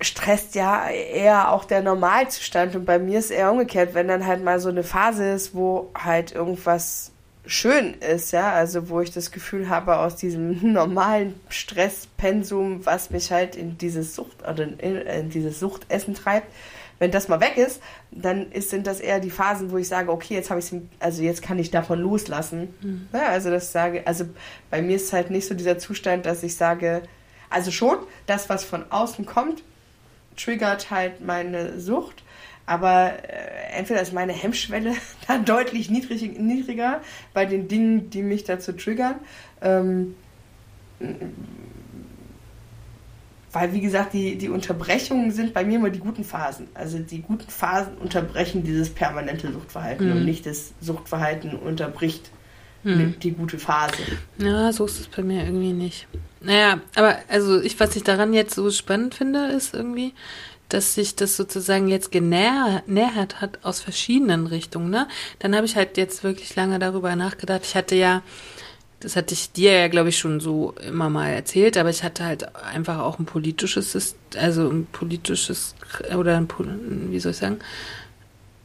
stresst 0.04 0.56
ja 0.56 0.90
eher 0.90 1.52
auch 1.52 1.66
der 1.66 1.82
Normalzustand 1.82 2.76
und 2.76 2.86
bei 2.86 3.00
mir 3.00 3.20
ist 3.20 3.32
eher 3.32 3.52
umgekehrt, 3.52 3.94
wenn 3.94 4.08
dann 4.08 4.26
halt 4.26 4.44
mal 4.44 4.60
so 4.60 4.70
eine 4.70 4.84
Phase 4.84 5.32
ist, 5.32 5.56
wo 5.56 5.92
halt 5.96 6.32
irgendwas 6.32 7.12
schön 7.46 7.96
ist, 7.96 8.32
ja, 8.32 8.54
also 8.54 8.90
wo 8.90 9.02
ich 9.02 9.12
das 9.12 9.32
Gefühl 9.32 9.70
habe, 9.70 9.98
aus 9.98 10.16
diesem 10.16 10.74
normalen 10.74 11.36
Stresspensum, 11.50 12.86
was 12.86 13.10
mich 13.10 13.32
halt 13.32 13.56
in 13.56 13.78
dieses 13.78 14.16
Sucht 14.16 14.48
oder 14.48 14.64
in, 14.64 14.80
in 14.80 15.30
dieses 15.30 15.60
Suchtessen 15.60 16.16
treibt, 16.16 16.48
wenn 17.00 17.12
das 17.12 17.28
mal 17.28 17.42
weg 17.42 17.58
ist, 17.58 17.82
dann 18.12 18.52
ist, 18.52 18.70
sind 18.70 18.88
das 18.88 19.02
eher 19.02 19.20
die 19.20 19.32
Phasen, 19.32 19.72
wo 19.72 19.78
ich 19.78 19.88
sage, 19.88 20.12
okay, 20.12 20.36
jetzt 20.36 20.50
habe 20.50 20.62
ich 20.62 20.72
also 21.00 21.22
jetzt 21.22 21.42
kann 21.42 21.60
ich 21.60 21.70
davon 21.70 22.00
loslassen. 22.00 22.74
Mhm. 22.82 23.08
Ja, 23.12 23.28
also 23.28 23.50
das 23.50 23.72
sage, 23.72 24.04
also 24.06 24.26
bei 24.70 24.82
mir 24.82 24.96
ist 24.96 25.12
halt 25.12 25.30
nicht 25.30 25.48
so 25.48 25.54
dieser 25.54 25.78
Zustand, 25.78 26.26
dass 26.26 26.44
ich 26.44 26.56
sage, 26.56 27.02
also 27.50 27.72
schon, 27.72 27.98
das, 28.26 28.48
was 28.48 28.64
von 28.64 28.90
außen 28.90 29.26
kommt, 29.26 29.64
triggert 30.36 30.92
halt 30.92 31.26
meine 31.26 31.80
Sucht, 31.80 32.24
aber 32.66 33.14
äh, 33.28 33.78
entweder 33.78 34.02
ist 34.02 34.14
meine 34.14 34.34
Hemmschwelle 34.34 34.94
dann 35.28 35.46
deutlich 35.46 35.90
niedrig, 35.90 36.40
niedriger 36.40 37.02
bei 37.34 37.46
den 37.46 37.68
Dingen, 37.68 38.10
die 38.10 38.22
mich 38.22 38.44
dazu 38.44 38.74
triggern. 38.74 39.16
Ähm, 39.62 40.16
weil, 43.52 43.74
wie 43.74 43.82
gesagt, 43.82 44.14
die, 44.14 44.38
die 44.38 44.50
Unterbrechungen 44.50 45.32
sind 45.32 45.54
bei 45.54 45.64
mir 45.64 45.78
immer 45.78 45.92
die 45.92 46.00
guten 46.00 46.24
Phasen. 46.24 46.68
Also 46.74 46.98
die 46.98 47.22
guten 47.22 47.50
Phasen 47.50 47.98
unterbrechen 47.98 48.64
dieses 48.64 48.90
permanente 48.90 49.52
Suchtverhalten 49.52 50.10
mhm. 50.10 50.18
und 50.18 50.26
nicht 50.26 50.46
das 50.46 50.74
Suchtverhalten 50.82 51.56
unterbricht 51.56 52.32
mhm. 52.84 53.16
die 53.22 53.32
gute 53.32 53.60
Phase. 53.60 53.98
Ja, 54.38 54.72
so 54.72 54.86
ist 54.86 55.00
es 55.00 55.08
bei 55.08 55.24
mir 55.24 55.44
irgendwie 55.46 55.74
nicht. 55.74 56.08
Naja, 56.42 56.82
aber 56.96 57.18
also 57.30 57.62
ich, 57.62 57.80
was 57.80 57.96
ich 57.96 58.04
daran 58.04 58.34
jetzt 58.34 58.56
so 58.56 58.70
spannend 58.70 59.16
finde, 59.16 59.48
ist 59.48 59.74
irgendwie, 59.74 60.14
dass 60.70 60.96
sich 60.96 61.16
das 61.16 61.38
sozusagen 61.38 61.88
jetzt 61.88 62.12
genähert 62.12 63.42
hat 63.42 63.60
aus 63.64 63.80
verschiedenen 63.80 64.48
Richtungen. 64.48 64.90
Ne? 64.90 65.08
Dann 65.40 65.56
habe 65.56 65.66
ich 65.66 65.76
halt 65.76 65.98
jetzt 65.98 66.24
wirklich 66.24 66.56
lange 66.56 66.80
darüber 66.80 67.16
nachgedacht. 67.16 67.62
Ich 67.64 67.76
hatte 67.76 67.96
ja 67.96 68.22
das 69.04 69.18
hatte 69.18 69.34
ich 69.34 69.52
dir 69.52 69.74
ja, 69.74 69.88
glaube 69.90 70.10
ich, 70.10 70.18
schon 70.18 70.40
so 70.40 70.76
immer 70.88 71.10
mal 71.10 71.28
erzählt, 71.28 71.76
aber 71.78 71.90
ich 71.90 72.04
hatte 72.04 72.24
halt 72.24 72.56
einfach 72.56 73.00
auch 73.00 73.20
ein 73.20 73.26
politisches, 73.26 74.16
also 74.38 74.70
ein 74.70 74.88
politisches, 74.92 75.76
oder 76.16 76.38
ein, 76.38 76.48
wie 77.12 77.20
soll 77.20 77.32
ich 77.32 77.38
sagen? 77.38 77.60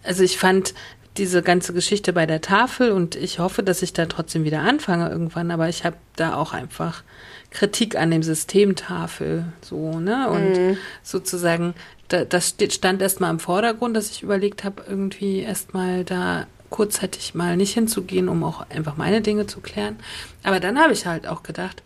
Also 0.05 0.23
ich 0.23 0.39
fand 0.39 0.75
diese 1.19 1.43
ganze 1.43 1.73
Geschichte 1.73 2.13
bei 2.13 2.27
der 2.27 2.41
Tafel 2.41 2.93
und 2.93 3.17
ich 3.17 3.39
hoffe, 3.39 3.63
dass 3.63 3.83
ich 3.83 3.93
da 3.93 4.07
trotzdem 4.07 4.45
wieder 4.45 4.61
anfange 4.61 5.09
irgendwann, 5.09 5.51
aber 5.51 5.69
ich 5.69 5.85
habe 5.85 5.97
da 6.17 6.35
auch 6.35 6.53
einfach 6.53 7.03
Kritik 7.51 7.97
an 7.97 8.11
dem 8.11 8.23
System 8.23 8.77
Tafel, 8.77 9.45
so, 9.61 9.99
ne? 9.99 10.29
Und 10.29 10.53
mhm. 10.53 10.77
sozusagen, 11.03 11.75
da, 12.09 12.25
das 12.25 12.55
stand 12.71 13.03
erstmal 13.03 13.31
im 13.31 13.39
Vordergrund, 13.39 13.97
dass 13.97 14.11
ich 14.11 14.23
überlegt 14.23 14.65
habe, 14.65 14.83
irgendwie 14.87 15.41
erstmal 15.41 16.05
da 16.05 16.47
kurzzeitig 16.71 17.35
mal 17.35 17.57
nicht 17.57 17.73
hinzugehen, 17.73 18.29
um 18.29 18.45
auch 18.45 18.69
einfach 18.69 18.97
meine 18.97 19.23
Dinge 19.23 19.47
zu 19.47 19.61
klären. 19.61 19.97
Aber 20.43 20.61
dann 20.61 20.79
habe 20.79 20.93
ich 20.93 21.07
halt 21.07 21.27
auch 21.27 21.43
gedacht, 21.43 21.83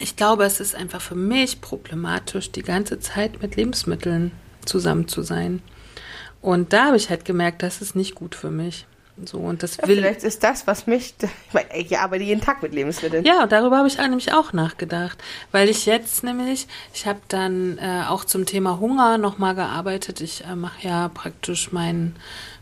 ich 0.00 0.16
glaube, 0.16 0.44
es 0.44 0.60
ist 0.60 0.74
einfach 0.74 1.00
für 1.00 1.14
mich 1.14 1.60
problematisch, 1.60 2.50
die 2.50 2.62
ganze 2.62 2.98
Zeit 2.98 3.40
mit 3.40 3.56
Lebensmitteln 3.56 4.32
zusammen 4.64 5.08
zu 5.08 5.22
sein. 5.22 5.62
Und 6.42 6.72
da 6.72 6.86
habe 6.86 6.96
ich 6.96 7.10
halt 7.10 7.24
gemerkt, 7.24 7.62
das 7.62 7.80
ist 7.82 7.96
nicht 7.96 8.14
gut 8.14 8.34
für 8.34 8.50
mich. 8.50 8.86
So, 9.24 9.38
und 9.38 9.62
das 9.62 9.78
ja, 9.78 9.88
will. 9.88 9.96
Vielleicht 9.96 10.24
ist 10.24 10.42
das, 10.42 10.66
was 10.66 10.86
mich. 10.86 11.14
Ich 11.22 11.54
meine, 11.54 11.74
ich 11.74 11.98
arbeite 11.98 12.24
jeden 12.24 12.42
Tag 12.42 12.62
mit 12.62 12.74
Lebensmitteln. 12.74 13.24
Ja, 13.24 13.46
darüber 13.46 13.78
habe 13.78 13.88
ich 13.88 13.96
nämlich 13.96 14.32
auch 14.32 14.52
nachgedacht. 14.52 15.18
Weil 15.52 15.70
ich 15.70 15.86
jetzt 15.86 16.22
nämlich, 16.22 16.66
ich 16.92 17.06
habe 17.06 17.20
dann 17.28 17.78
äh, 17.78 18.02
auch 18.08 18.24
zum 18.24 18.44
Thema 18.44 18.78
Hunger 18.78 19.16
nochmal 19.16 19.54
gearbeitet. 19.54 20.20
Ich 20.20 20.44
äh, 20.44 20.54
mache 20.54 20.86
ja 20.86 21.08
praktisch 21.08 21.72
mein 21.72 22.14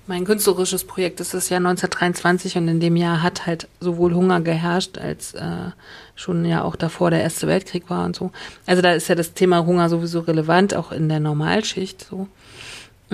mein 0.07 0.27
künstlerisches 0.27 0.85
Projekt 0.85 1.21
ist 1.21 1.33
das 1.33 1.49
Jahr 1.49 1.61
1923 1.61 2.59
und 2.59 2.69
in 2.69 2.79
dem 2.79 2.95
Jahr 2.95 3.23
hat 3.23 3.47
halt 3.47 3.69
sowohl 3.81 4.15
Hunger 4.15 4.41
geherrscht, 4.43 4.99
als 4.99 5.33
äh, 5.33 5.71
schon 6.15 6.45
ja 6.45 6.63
auch 6.63 6.77
davor 6.77 7.11
der 7.11 7.23
Erste 7.23 7.47
Weltkrieg 7.47 7.89
war 7.89 8.05
und 8.05 8.15
so. 8.15 8.31
Also 8.67 8.83
da 8.83 8.93
ist 8.93 9.09
ja 9.09 9.15
das 9.15 9.33
Thema 9.33 9.65
Hunger 9.65 9.89
sowieso 9.89 10.21
relevant, 10.21 10.75
auch 10.75 10.93
in 10.93 11.09
der 11.09 11.21
Normalschicht 11.21 12.07
so. 12.11 12.29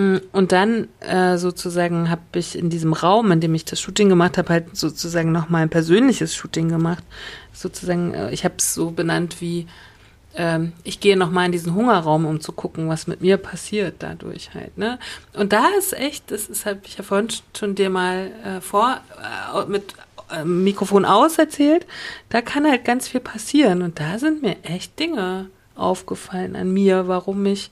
Mm, 0.00 0.16
und 0.32 0.52
dann 0.52 0.88
äh, 1.00 1.36
sozusagen 1.36 2.08
habe 2.10 2.22
ich 2.34 2.56
in 2.56 2.70
diesem 2.70 2.92
Raum, 2.92 3.32
in 3.32 3.40
dem 3.40 3.54
ich 3.54 3.64
das 3.66 3.80
Shooting 3.80 4.08
gemacht 4.08 4.38
habe, 4.38 4.48
halt 4.48 4.76
sozusagen 4.76 5.32
nochmal 5.32 5.62
ein 5.62 5.68
persönliches 5.68 6.34
Shooting 6.34 6.68
gemacht. 6.68 7.04
Sozusagen, 7.52 8.14
äh, 8.14 8.30
ich 8.30 8.44
habe 8.44 8.54
es 8.58 8.72
so 8.72 8.90
benannt 8.90 9.40
wie 9.40 9.66
ähm, 10.36 10.72
ich 10.84 11.00
gehe 11.00 11.16
noch 11.16 11.30
mal 11.30 11.46
in 11.46 11.52
diesen 11.52 11.74
Hungerraum, 11.74 12.24
um 12.24 12.40
zu 12.40 12.52
gucken, 12.52 12.88
was 12.88 13.08
mit 13.08 13.20
mir 13.20 13.36
passiert 13.36 13.96
dadurch 13.98 14.54
halt. 14.54 14.78
Ne? 14.78 14.98
Und 15.34 15.52
da 15.52 15.66
ist 15.76 15.92
echt, 15.92 16.30
das 16.30 16.46
ist 16.46 16.66
habe 16.66 16.80
ich 16.84 16.96
ja 16.96 17.04
vorhin 17.04 17.28
schon 17.56 17.74
dir 17.74 17.90
mal 17.90 18.30
äh, 18.44 18.60
vor 18.60 19.00
äh, 19.54 19.64
mit 19.66 19.94
äh, 20.30 20.44
Mikrofon 20.44 21.04
aus 21.04 21.36
erzählt. 21.36 21.84
Da 22.28 22.42
kann 22.42 22.64
halt 22.64 22.84
ganz 22.84 23.08
viel 23.08 23.20
passieren 23.20 23.82
und 23.82 23.98
da 23.98 24.18
sind 24.18 24.40
mir 24.40 24.56
echt 24.62 24.98
Dinge 25.00 25.50
aufgefallen 25.74 26.54
an 26.54 26.72
mir, 26.72 27.08
warum 27.08 27.44
ich 27.46 27.70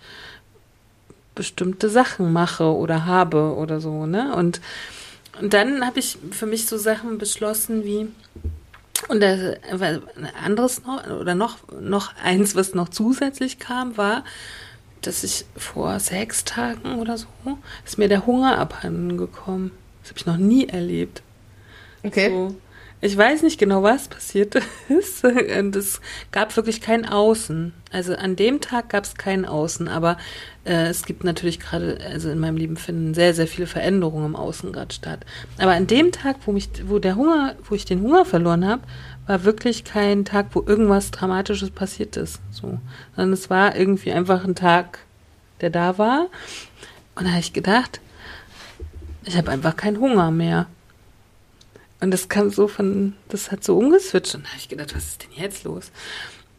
bestimmte 1.39 1.89
Sachen 1.89 2.32
mache 2.32 2.64
oder 2.64 3.07
habe 3.07 3.55
oder 3.55 3.80
so. 3.80 4.05
Ne? 4.05 4.34
Und 4.34 4.61
und 5.41 5.55
dann 5.55 5.86
habe 5.86 6.01
ich 6.01 6.18
für 6.32 6.47
mich 6.47 6.66
so 6.66 6.76
Sachen 6.76 7.16
beschlossen 7.16 7.84
wie 7.84 8.09
und 9.07 9.20
das, 9.20 9.57
ein 9.80 10.03
anderes 10.43 10.82
noch, 10.84 11.07
oder 11.20 11.36
noch, 11.36 11.59
noch 11.80 12.12
eins, 12.22 12.57
was 12.57 12.74
noch 12.74 12.89
zusätzlich 12.89 13.61
kam, 13.61 13.97
war, 13.97 14.24
dass 15.03 15.22
ich 15.22 15.45
vor 15.57 16.01
sechs 16.01 16.45
Tagen 16.45 16.99
oder 16.99 17.16
so, 17.16 17.28
ist 17.86 17.99
mir 17.99 18.09
der 18.09 18.26
Hunger 18.26 18.59
abhanden 18.59 19.16
gekommen. 19.16 19.70
Das 20.03 20.11
habe 20.11 20.18
ich 20.18 20.26
noch 20.26 20.36
nie 20.36 20.66
erlebt. 20.66 21.22
Okay. 22.03 22.28
So. 22.28 22.57
Ich 23.01 23.16
weiß 23.16 23.43
nicht 23.43 23.61
genau, 23.61 23.84
was 23.84 24.09
passiert 24.09 24.57
ist. 24.89 25.24
Und 25.24 25.76
es 25.76 26.01
gab 26.32 26.57
wirklich 26.57 26.80
kein 26.80 27.07
Außen. 27.09 27.72
Also 27.93 28.16
an 28.16 28.34
dem 28.34 28.61
Tag 28.61 28.89
gab 28.89 29.05
es 29.05 29.14
kein 29.14 29.45
Außen, 29.45 29.86
aber 29.86 30.18
äh, 30.69 30.89
es 30.89 31.05
gibt 31.05 31.25
natürlich 31.25 31.59
gerade, 31.59 31.99
also 32.05 32.31
in 32.31 32.39
meinem 32.39 32.57
Leben 32.57 32.77
finden 32.77 33.14
sehr, 33.14 33.33
sehr 33.33 33.47
viele 33.47 33.66
Veränderungen 33.66 34.27
im 34.27 34.37
Außen 34.37 34.73
gerade 34.73 34.95
statt. 34.95 35.21
Aber 35.57 35.73
an 35.73 35.87
dem 35.87 36.12
Tag, 36.12 36.37
wo 36.45 36.53
mich, 36.53 36.69
wo 36.87 36.99
der 36.99 37.16
Hunger, 37.16 37.57
wo 37.64 37.75
ich 37.75 37.87
den 37.87 38.03
Hunger 38.03 38.25
verloren 38.25 38.66
habe, 38.66 38.83
war 39.27 39.45
wirklich 39.45 39.85
kein 39.85 40.25
Tag, 40.25 40.49
wo 40.53 40.62
irgendwas 40.66 41.11
Dramatisches 41.11 41.71
passiert 41.71 42.16
ist. 42.16 42.41
So. 42.51 42.79
Sondern 43.16 43.33
es 43.33 43.49
war 43.49 43.77
irgendwie 43.77 44.12
einfach 44.12 44.45
ein 44.45 44.55
Tag, 44.55 45.01
der 45.61 45.71
da 45.71 45.97
war. 45.97 46.27
Und 47.14 47.25
da 47.25 47.31
habe 47.31 47.41
ich 47.41 47.53
gedacht, 47.53 48.01
ich 49.25 49.37
habe 49.37 49.51
einfach 49.51 49.77
keinen 49.77 49.99
Hunger 49.99 50.31
mehr. 50.31 50.66
Und 52.01 52.12
das 52.12 52.29
kam 52.29 52.51
so 52.51 52.69
von, 52.69 53.14
das 53.29 53.51
hat 53.51 53.64
so 53.64 53.77
umgeswitcht. 53.77 54.35
Und 54.35 54.45
da 54.45 54.51
habe 54.51 54.59
ich 54.59 54.69
gedacht, 54.69 54.95
was 54.95 55.05
ist 55.05 55.23
denn 55.25 55.43
jetzt 55.43 55.64
los? 55.64 55.91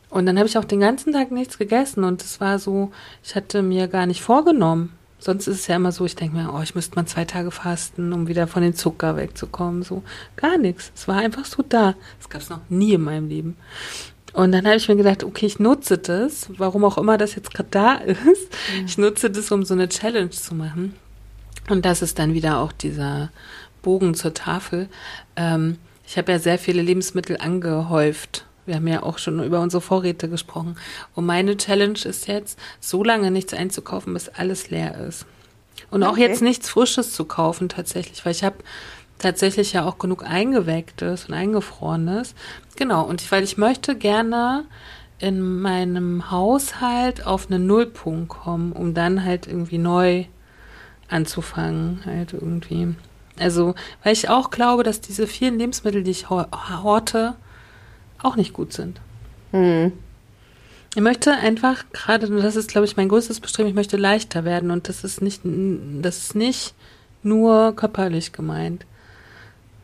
Und 0.10 0.26
dann 0.26 0.38
habe 0.38 0.48
ich 0.48 0.58
auch 0.58 0.66
den 0.66 0.80
ganzen 0.80 1.14
Tag 1.14 1.32
nichts 1.32 1.58
gegessen. 1.58 2.04
Und 2.04 2.22
es 2.24 2.42
war 2.42 2.60
so, 2.60 2.92
ich 3.24 3.36
hatte 3.36 3.62
mir 3.62 3.88
gar 3.88 4.06
nicht 4.06 4.22
vorgenommen. 4.22 4.94
Sonst 5.20 5.48
ist 5.48 5.60
es 5.60 5.68
ja 5.68 5.76
immer 5.76 5.92
so, 5.92 6.06
ich 6.06 6.16
denke 6.16 6.38
mir, 6.38 6.54
oh, 6.54 6.62
ich 6.62 6.76
müsste 6.76 6.96
mal 6.96 7.06
zwei 7.06 7.26
Tage 7.26 7.52
fasten, 7.52 8.14
um 8.14 8.28
wieder 8.28 8.48
von 8.48 8.64
dem 8.64 8.74
Zucker 8.74 9.18
wegzukommen. 9.18 9.84
So, 9.84 10.02
gar 10.38 10.58
nichts. 10.58 10.92
Es 10.96 11.08
war 11.08 11.18
einfach 11.18 11.46
so 11.46 11.64
da. 11.68 11.96
Das 12.18 12.30
gab 12.30 12.42
es 12.42 12.50
noch 12.50 12.62
nie 12.70 12.94
in 12.94 13.02
meinem 13.02 13.28
Leben. 13.28 13.58
Und 14.34 14.52
dann 14.52 14.66
habe 14.66 14.78
ich 14.78 14.88
mir 14.88 14.96
gedacht, 14.96 15.24
okay, 15.24 15.46
ich 15.46 15.60
nutze 15.60 15.98
das, 15.98 16.50
warum 16.58 16.86
auch 16.86 16.98
immer 16.98 17.18
das 17.18 17.36
jetzt 17.36 17.54
gerade 17.54 17.70
da 17.70 17.94
ist. 18.06 18.18
Mhm. 18.26 18.86
Ich 18.86 18.98
nutze 18.98 19.30
das, 19.30 19.52
um 19.52 19.66
so 19.66 19.74
eine 19.74 19.90
Challenge 19.90 20.30
zu 20.30 20.56
machen. 20.56 20.96
Und 21.70 21.86
das 21.86 22.02
ist 22.02 22.18
dann 22.18 22.34
wieder 22.34 22.60
auch 22.60 22.72
dieser 22.72 23.30
Bogen 23.82 24.14
zur 24.14 24.34
Tafel. 24.34 24.88
Ähm, 25.36 25.78
ich 26.08 26.18
habe 26.18 26.32
ja 26.32 26.40
sehr 26.40 26.58
viele 26.58 26.82
Lebensmittel 26.82 27.38
angehäuft. 27.38 28.46
Wir 28.66 28.76
haben 28.76 28.88
ja 28.88 29.04
auch 29.04 29.18
schon 29.18 29.44
über 29.44 29.60
unsere 29.62 29.82
Vorräte 29.82 30.30
gesprochen. 30.30 30.78
Und 31.16 31.26
meine 31.26 31.58
Challenge 31.58 32.00
ist 32.04 32.28
jetzt, 32.28 32.60
so 32.80 33.04
lange 33.04 33.32
nichts 33.32 33.54
einzukaufen, 33.54 34.14
bis 34.14 34.30
alles 34.30 34.70
leer 34.70 34.98
ist. 35.08 35.26
Und 35.92 36.04
okay. 36.04 36.12
auch 36.12 36.18
jetzt 36.18 36.42
nichts 36.42 36.70
Frisches 36.70 37.14
zu 37.14 37.26
kaufen 37.26 37.70
tatsächlich, 37.70 38.26
weil 38.26 38.34
ich 38.34 38.44
habe 38.44 38.58
tatsächlich 39.18 39.74
ja 39.74 39.86
auch 39.86 39.98
genug 39.98 40.24
eingewecktes 40.24 41.26
und 41.26 41.34
eingefrorenes. 41.34 42.36
Genau, 42.76 43.04
und 43.04 43.32
weil 43.32 43.44
ich 43.44 43.58
möchte 43.58 43.96
gerne 43.96 44.66
in 45.20 45.62
meinem 45.62 46.32
Haushalt 46.32 47.26
auf 47.26 47.50
einen 47.50 47.68
Nullpunkt 47.68 48.30
kommen, 48.30 48.72
um 48.72 48.94
dann 48.94 49.24
halt 49.24 49.48
irgendwie 49.48 49.78
neu 49.78 50.26
anzufangen, 51.10 52.00
halt 52.06 52.34
irgendwie. 52.34 52.96
Also, 53.38 53.76
weil 54.04 54.14
ich 54.14 54.30
auch 54.30 54.50
glaube, 54.50 54.84
dass 54.84 55.02
diese 55.02 55.28
vielen 55.28 55.60
Lebensmittel, 55.60 56.04
die 56.04 56.12
ich 56.12 56.30
horte, 56.30 57.36
auch 58.22 58.36
nicht 58.36 58.54
gut 58.54 58.74
sind. 58.74 59.00
Mhm. 59.52 59.94
Ich 60.96 61.02
möchte 61.02 61.32
einfach 61.32 61.86
gerade, 61.94 62.28
das 62.42 62.56
ist, 62.56 62.70
glaube 62.70 62.86
ich, 62.86 62.98
mein 62.98 63.10
größtes 63.10 63.40
Bestreben, 63.40 63.70
ich 63.70 63.76
möchte 63.76 63.98
leichter 63.98 64.44
werden 64.44 64.72
und 64.72 64.90
das 64.90 65.04
ist 65.04 65.22
nicht, 65.22 65.42
das 65.44 66.18
ist 66.18 66.36
nicht 66.36 66.74
nur 67.22 67.76
körperlich 67.76 68.32
gemeint, 68.32 68.86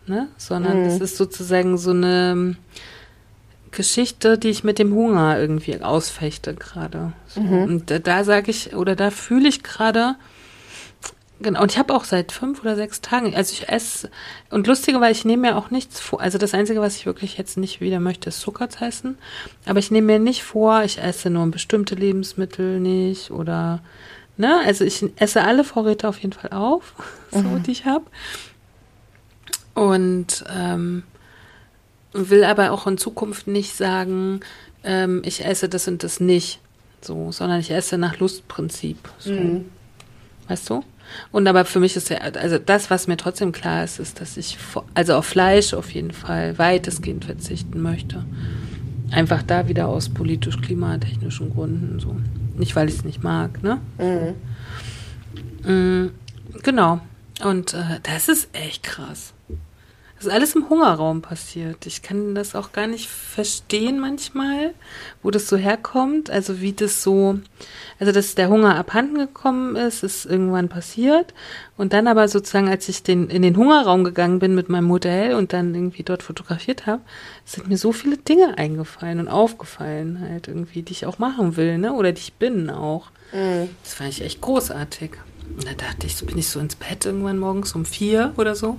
ne? 0.08 0.28
sondern 0.38 0.82
mhm. 0.82 0.86
das 0.86 1.00
ist 1.00 1.18
sozusagen 1.18 1.78
so 1.78 1.92
eine 1.92 2.56
Geschichte, 3.72 4.38
die 4.38 4.50
ich 4.50 4.64
mit 4.64 4.80
dem 4.80 4.94
Hunger 4.94 5.38
irgendwie 5.38 5.80
ausfechte 5.82 6.56
gerade. 6.56 7.14
So. 7.28 7.42
Mhm. 7.42 7.64
Und 7.64 7.92
da, 7.92 8.00
da 8.00 8.24
sage 8.24 8.50
ich, 8.50 8.76
oder 8.76 8.96
da 8.96 9.12
fühle 9.12 9.48
ich 9.48 9.62
gerade, 9.62 10.16
Genau, 11.42 11.62
und 11.62 11.72
ich 11.72 11.78
habe 11.78 11.94
auch 11.94 12.06
seit 12.06 12.32
fünf 12.32 12.62
oder 12.62 12.78
sechs 12.78 13.02
Tagen, 13.02 13.36
also 13.36 13.52
ich 13.52 13.68
esse, 13.68 14.10
und 14.52 14.68
lustiger, 14.68 15.02
weil 15.02 15.12
ich 15.12 15.26
nehme 15.26 15.50
mir 15.50 15.58
auch 15.58 15.70
nichts 15.70 16.00
vor, 16.00 16.22
also 16.22 16.38
das 16.38 16.54
Einzige, 16.54 16.80
was 16.80 16.96
ich 16.96 17.06
wirklich 17.06 17.38
jetzt 17.38 17.58
nicht 17.58 17.82
wieder 17.82 18.00
möchte, 18.00 18.30
ist 18.30 18.40
Zucker 18.40 18.70
zu 18.70 18.86
essen, 18.86 19.18
aber 19.66 19.80
ich 19.80 19.92
nehme 19.92 20.08
mir 20.08 20.20
nicht 20.20 20.44
vor, 20.44 20.84
ich 20.84 20.98
esse 20.98 21.30
nur 21.30 21.46
bestimmte 21.48 21.96
Lebensmittel 21.96 22.80
nicht 22.80 23.32
oder, 23.32 23.82
ne, 24.38 24.62
also 24.64 24.86
ich 24.86 25.04
esse 25.18 25.44
alle 25.44 25.66
Vorräte 25.66 26.08
auf 26.08 26.20
jeden 26.20 26.32
Fall 26.32 26.52
auf, 26.52 26.94
so, 27.32 27.40
mhm. 27.40 27.64
die 27.64 27.72
ich 27.72 27.86
habe. 27.86 28.06
Und 29.74 30.46
ähm, 30.56 31.04
will 32.14 32.46
aber 32.46 32.72
auch 32.72 32.88
in 32.88 32.98
Zukunft 32.98 33.48
nicht 33.48 33.76
sagen, 33.76 34.40
ähm, 34.86 35.22
ich 35.26 35.44
esse 35.44 35.68
das 35.68 35.90
und 35.90 36.02
das 36.02 36.22
nicht, 36.22 36.62
so, 37.02 37.34
sondern 37.34 37.60
ich 37.60 37.72
esse 37.72 37.98
nach 37.98 38.20
Lustprinzip, 38.20 38.98
so. 39.20 39.32
Mhm. 39.32 39.66
Weißt 40.48 40.70
du? 40.70 40.84
Und 41.32 41.48
aber 41.48 41.66
für 41.66 41.80
mich 41.80 41.96
ist 41.96 42.10
ja, 42.10 42.18
also 42.18 42.58
das, 42.58 42.90
was 42.90 43.08
mir 43.08 43.18
trotzdem 43.18 43.52
klar 43.52 43.84
ist, 43.84 44.00
ist, 44.00 44.22
dass 44.22 44.38
ich, 44.38 44.58
also 44.94 45.16
auf 45.16 45.26
Fleisch 45.26 45.74
auf 45.74 45.92
jeden 45.92 46.12
Fall 46.12 46.58
weitestgehend 46.58 47.26
verzichten 47.26 47.82
möchte. 47.82 48.26
Einfach 49.12 49.44
da 49.44 49.68
wieder 49.68 49.88
aus 49.88 50.10
politisch-klimatechnischen 50.10 51.54
Gründen 51.54 52.00
so. 52.00 52.16
Nicht, 52.58 52.76
weil 52.76 52.90
ich 52.90 52.96
es 52.96 53.06
nicht 53.06 53.24
mag, 53.24 53.62
ne? 53.64 53.80
Mhm. 53.98 55.70
Mhm, 55.70 56.12
genau. 56.64 57.02
Und 57.44 57.74
äh, 57.74 58.00
das 58.04 58.30
ist 58.30 58.50
echt 58.54 58.84
krass. 58.84 59.34
Das 60.26 60.34
ist 60.34 60.40
alles 60.40 60.56
im 60.56 60.70
Hungerraum 60.70 61.22
passiert. 61.22 61.86
Ich 61.86 62.02
kann 62.02 62.34
das 62.34 62.56
auch 62.56 62.72
gar 62.72 62.88
nicht 62.88 63.08
verstehen 63.08 64.00
manchmal, 64.00 64.74
wo 65.22 65.30
das 65.30 65.48
so 65.48 65.56
herkommt. 65.56 66.32
Also 66.32 66.62
wie 66.62 66.74
das 66.74 67.04
so, 67.04 67.38
also 68.00 68.12
dass 68.12 68.34
der 68.34 68.50
Hunger 68.50 68.76
abhanden 68.76 69.20
gekommen 69.20 69.76
ist, 69.76 70.02
ist 70.02 70.26
irgendwann 70.26 70.68
passiert. 70.68 71.36
Und 71.78 71.94
dann 71.94 72.08
aber 72.08 72.28
sozusagen, 72.28 72.70
als 72.70 72.90
ich 72.90 73.04
den, 73.04 73.30
in 73.30 73.44
den 73.44 73.56
Hungerraum 73.56 74.04
gegangen 74.04 74.40
bin 74.40 74.56
mit 74.56 74.68
meinem 74.68 74.86
Modell 74.86 75.36
und 75.36 75.54
dann 75.54 75.76
irgendwie 75.76 76.02
dort 76.02 76.24
fotografiert 76.24 76.88
habe, 76.88 77.04
sind 77.44 77.68
mir 77.68 77.78
so 77.78 77.92
viele 77.92 78.18
Dinge 78.18 78.58
eingefallen 78.58 79.20
und 79.20 79.28
aufgefallen 79.28 80.20
halt 80.28 80.48
irgendwie, 80.48 80.82
die 80.82 80.94
ich 80.94 81.06
auch 81.06 81.20
machen 81.20 81.56
will, 81.56 81.78
ne? 81.78 81.94
Oder 81.94 82.14
die 82.14 82.22
ich 82.22 82.34
bin 82.34 82.72
auch. 82.72 83.12
Mhm. 83.32 83.70
Das 83.84 83.94
fand 83.94 84.10
ich 84.10 84.24
echt 84.24 84.42
großartig. 84.42 85.12
Und 85.56 85.68
da 85.68 85.74
dachte 85.74 86.08
ich, 86.08 86.16
so 86.16 86.26
bin 86.26 86.40
ich 86.40 86.48
so 86.48 86.60
ins 86.60 86.76
Bett 86.76 87.06
irgendwann 87.06 87.38
morgens 87.38 87.74
um 87.74 87.86
vier 87.86 88.34
oder 88.38 88.56
so 88.56 88.70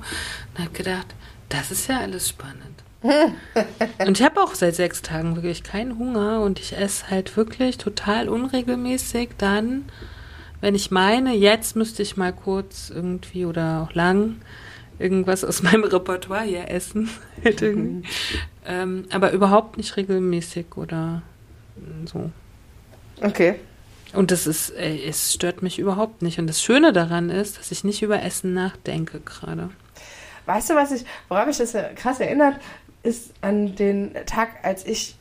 und 0.54 0.58
habe 0.58 0.70
gedacht, 0.72 1.06
das 1.48 1.70
ist 1.70 1.88
ja 1.88 2.00
alles 2.00 2.28
spannend. 2.28 2.82
und 4.06 4.18
ich 4.18 4.24
habe 4.24 4.42
auch 4.42 4.54
seit 4.54 4.74
sechs 4.74 5.02
Tagen 5.02 5.36
wirklich 5.36 5.62
keinen 5.62 5.98
Hunger 5.98 6.40
und 6.40 6.58
ich 6.58 6.76
esse 6.76 7.10
halt 7.10 7.36
wirklich 7.36 7.78
total 7.78 8.28
unregelmäßig 8.28 9.30
dann, 9.38 9.84
wenn 10.60 10.74
ich 10.74 10.90
meine, 10.90 11.34
jetzt 11.34 11.76
müsste 11.76 12.02
ich 12.02 12.16
mal 12.16 12.32
kurz 12.32 12.90
irgendwie 12.90 13.44
oder 13.44 13.82
auch 13.82 13.94
lang 13.94 14.36
irgendwas 14.98 15.44
aus 15.44 15.62
meinem 15.62 15.84
Repertoire 15.84 16.44
hier 16.44 16.70
essen. 16.70 17.10
halt 17.44 17.60
mhm. 17.60 18.02
ähm, 18.66 19.04
aber 19.10 19.32
überhaupt 19.32 19.76
nicht 19.76 19.96
regelmäßig 19.96 20.76
oder 20.76 21.22
so. 22.06 22.30
Okay. 23.20 23.56
Und 24.12 24.30
das 24.30 24.46
ist, 24.46 24.70
ey, 24.70 25.04
es 25.06 25.34
stört 25.34 25.62
mich 25.62 25.78
überhaupt 25.78 26.22
nicht. 26.22 26.38
Und 26.38 26.46
das 26.46 26.62
Schöne 26.62 26.92
daran 26.92 27.28
ist, 27.28 27.58
dass 27.58 27.70
ich 27.70 27.84
nicht 27.84 28.02
über 28.02 28.22
Essen 28.22 28.54
nachdenke 28.54 29.20
gerade. 29.20 29.70
Weißt 30.46 30.70
du, 30.70 30.74
was 30.74 30.92
ich, 30.92 31.04
woran 31.28 31.48
mich 31.48 31.58
das 31.58 31.76
krass 31.96 32.20
erinnert, 32.20 32.58
ist 33.02 33.32
an 33.40 33.74
den 33.76 34.14
Tag, 34.26 34.48
als 34.62 34.86
ich 34.86 35.16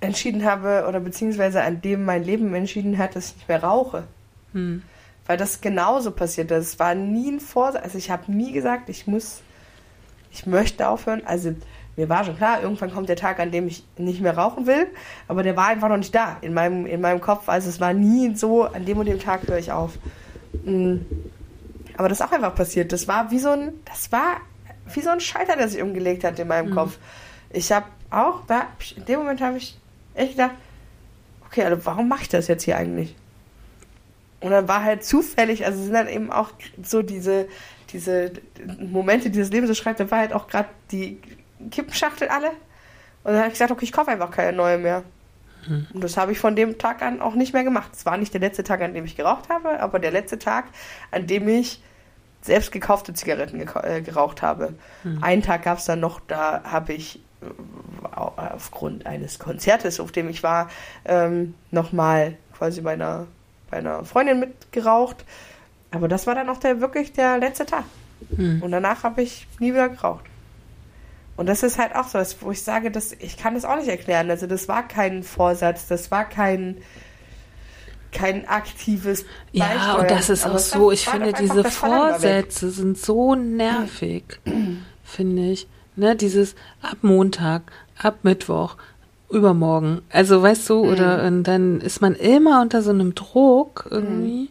entschieden 0.00 0.44
habe, 0.44 0.86
oder 0.88 1.00
beziehungsweise 1.00 1.62
an 1.62 1.80
dem 1.80 2.04
mein 2.04 2.24
Leben 2.24 2.54
entschieden 2.54 2.98
hat, 2.98 3.16
dass 3.16 3.30
ich 3.30 3.36
nicht 3.36 3.48
mehr 3.48 3.62
rauche. 3.62 4.04
Hm. 4.52 4.82
Weil 5.26 5.36
das 5.36 5.60
genauso 5.60 6.10
passiert 6.10 6.50
ist. 6.50 6.66
Es 6.66 6.78
war 6.78 6.94
nie 6.94 7.30
ein 7.30 7.40
Vorsatz. 7.40 7.82
Also 7.82 7.98
ich 7.98 8.10
habe 8.10 8.32
nie 8.32 8.52
gesagt, 8.52 8.88
ich 8.88 9.06
muss, 9.06 9.42
ich 10.30 10.46
möchte 10.46 10.88
aufhören. 10.88 11.22
Also 11.26 11.54
mir 11.96 12.08
war 12.08 12.24
schon 12.24 12.36
klar, 12.36 12.62
irgendwann 12.62 12.92
kommt 12.92 13.08
der 13.08 13.16
Tag, 13.16 13.40
an 13.40 13.50
dem 13.50 13.66
ich 13.66 13.84
nicht 13.96 14.20
mehr 14.20 14.38
rauchen 14.38 14.66
will, 14.66 14.86
aber 15.26 15.42
der 15.42 15.56
war 15.56 15.66
einfach 15.66 15.88
noch 15.88 15.96
nicht 15.96 16.14
da 16.14 16.36
in 16.42 16.54
meinem, 16.54 16.86
in 16.86 17.00
meinem 17.00 17.20
Kopf. 17.20 17.48
Also 17.48 17.68
es 17.68 17.80
war 17.80 17.92
nie 17.92 18.34
so, 18.36 18.64
an 18.64 18.86
dem 18.86 18.98
und 18.98 19.06
dem 19.06 19.18
Tag 19.18 19.46
höre 19.48 19.58
ich 19.58 19.72
auf. 19.72 19.98
Hm. 20.64 21.04
Aber 21.98 22.08
das 22.08 22.20
ist 22.20 22.26
auch 22.26 22.30
einfach 22.30 22.54
passiert. 22.54 22.92
Das 22.92 23.08
war 23.08 23.32
wie 23.32 23.40
so 23.40 23.50
ein, 23.50 23.72
das 23.84 24.12
war 24.12 24.40
wie 24.94 25.00
so 25.00 25.10
ein 25.10 25.20
Schalter, 25.20 25.56
der 25.56 25.68
sich 25.68 25.82
umgelegt 25.82 26.22
hat 26.22 26.38
in 26.38 26.46
meinem 26.46 26.70
mhm. 26.70 26.74
Kopf. 26.76 26.96
Ich 27.50 27.72
habe 27.72 27.86
auch, 28.08 28.46
da, 28.46 28.68
in 28.96 29.04
dem 29.04 29.18
Moment 29.18 29.40
habe 29.40 29.58
ich 29.58 29.76
echt 30.14 30.32
gedacht, 30.32 30.52
okay, 31.44 31.64
also 31.64 31.84
warum 31.84 32.08
mache 32.08 32.22
ich 32.22 32.28
das 32.28 32.46
jetzt 32.46 32.62
hier 32.62 32.76
eigentlich? 32.76 33.16
Und 34.38 34.52
dann 34.52 34.68
war 34.68 34.84
halt 34.84 35.04
zufällig, 35.04 35.66
also 35.66 35.82
sind 35.82 35.92
dann 35.92 36.06
eben 36.06 36.30
auch 36.30 36.50
so 36.84 37.02
diese, 37.02 37.48
diese 37.92 38.30
Momente, 38.78 39.30
die 39.30 39.40
das 39.40 39.50
Leben 39.50 39.66
so 39.66 39.74
schreibt, 39.74 39.98
da 39.98 40.08
war 40.08 40.20
halt 40.20 40.32
auch 40.32 40.46
gerade 40.46 40.68
die 40.92 41.20
Kippenschachtel 41.72 42.28
alle. 42.28 42.50
Und 43.24 43.32
dann 43.32 43.38
habe 43.38 43.48
ich 43.48 43.54
gesagt, 43.54 43.72
okay, 43.72 43.84
ich 43.84 43.92
kaufe 43.92 44.12
einfach 44.12 44.30
keine 44.30 44.56
neue 44.56 44.78
mehr. 44.78 45.02
Mhm. 45.66 45.88
Und 45.94 46.04
das 46.04 46.16
habe 46.16 46.30
ich 46.30 46.38
von 46.38 46.54
dem 46.54 46.78
Tag 46.78 47.02
an 47.02 47.20
auch 47.20 47.34
nicht 47.34 47.54
mehr 47.54 47.64
gemacht. 47.64 47.90
Es 47.92 48.06
war 48.06 48.16
nicht 48.16 48.32
der 48.32 48.40
letzte 48.40 48.62
Tag, 48.62 48.82
an 48.82 48.94
dem 48.94 49.04
ich 49.04 49.16
geraucht 49.16 49.48
habe, 49.48 49.80
aber 49.80 49.98
der 49.98 50.12
letzte 50.12 50.38
Tag, 50.38 50.66
an 51.10 51.26
dem 51.26 51.48
ich 51.48 51.82
selbst 52.48 52.72
gekaufte 52.72 53.14
Zigaretten 53.14 53.60
äh, 53.60 54.02
geraucht 54.02 54.42
habe. 54.42 54.74
Mhm. 55.04 55.22
Einen 55.22 55.42
Tag 55.42 55.62
gab 55.62 55.78
es 55.78 55.84
dann 55.84 56.00
noch, 56.00 56.20
da 56.26 56.64
habe 56.64 56.92
ich 56.92 57.20
äh, 57.40 57.46
aufgrund 58.14 59.06
eines 59.06 59.38
Konzertes, 59.38 60.00
auf 60.00 60.10
dem 60.10 60.28
ich 60.28 60.42
war, 60.42 60.68
ähm, 61.04 61.54
nochmal 61.70 62.36
quasi 62.56 62.80
bei 62.80 62.94
einer, 62.94 63.26
bei 63.70 63.78
einer 63.78 64.04
Freundin 64.04 64.40
mitgeraucht. 64.40 65.24
Aber 65.90 66.08
das 66.08 66.26
war 66.26 66.34
dann 66.34 66.48
auch 66.48 66.58
der, 66.58 66.80
wirklich 66.80 67.12
der 67.12 67.38
letzte 67.38 67.64
Tag. 67.64 67.84
Mhm. 68.30 68.62
Und 68.62 68.72
danach 68.72 69.04
habe 69.04 69.22
ich 69.22 69.46
nie 69.60 69.72
wieder 69.72 69.88
geraucht. 69.88 70.24
Und 71.36 71.46
das 71.46 71.62
ist 71.62 71.78
halt 71.78 71.94
auch 71.94 72.08
so, 72.08 72.18
wo 72.40 72.50
ich 72.50 72.64
sage, 72.64 72.90
dass 72.90 73.12
ich 73.12 73.36
kann 73.36 73.54
das 73.54 73.64
auch 73.64 73.76
nicht 73.76 73.88
erklären. 73.88 74.28
Also 74.28 74.48
das 74.48 74.66
war 74.66 74.88
kein 74.88 75.22
Vorsatz, 75.22 75.86
das 75.86 76.10
war 76.10 76.24
kein 76.24 76.78
kein 78.12 78.48
aktives 78.48 79.24
Beisteuern. 79.52 79.78
Ja, 79.78 79.94
und 79.94 80.10
das 80.10 80.30
ist 80.30 80.46
auch 80.46 80.58
so, 80.58 80.90
ich 80.90 81.06
finde 81.06 81.32
diese 81.32 81.64
Vorsätze 81.64 82.70
sind 82.70 82.98
so 82.98 83.34
nervig, 83.34 84.40
finde 85.04 85.50
ich. 85.50 85.66
Ne, 85.96 86.14
dieses 86.14 86.54
ab 86.80 86.98
Montag, 87.02 87.62
ab 88.00 88.18
Mittwoch, 88.22 88.76
übermorgen. 89.30 90.02
Also 90.10 90.42
weißt 90.42 90.70
du, 90.70 90.84
mhm. 90.84 90.90
oder 90.92 91.30
dann 91.42 91.80
ist 91.80 92.00
man 92.00 92.14
immer 92.14 92.62
unter 92.62 92.82
so 92.82 92.90
einem 92.90 93.14
Druck 93.14 93.88
irgendwie. 93.90 94.50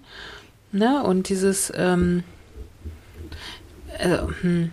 Mhm. 0.71 0.79
Ne, 0.79 1.03
und 1.03 1.29
dieses 1.29 1.71
ähm, 1.75 2.23
also, 3.99 4.29
hm. 4.41 4.71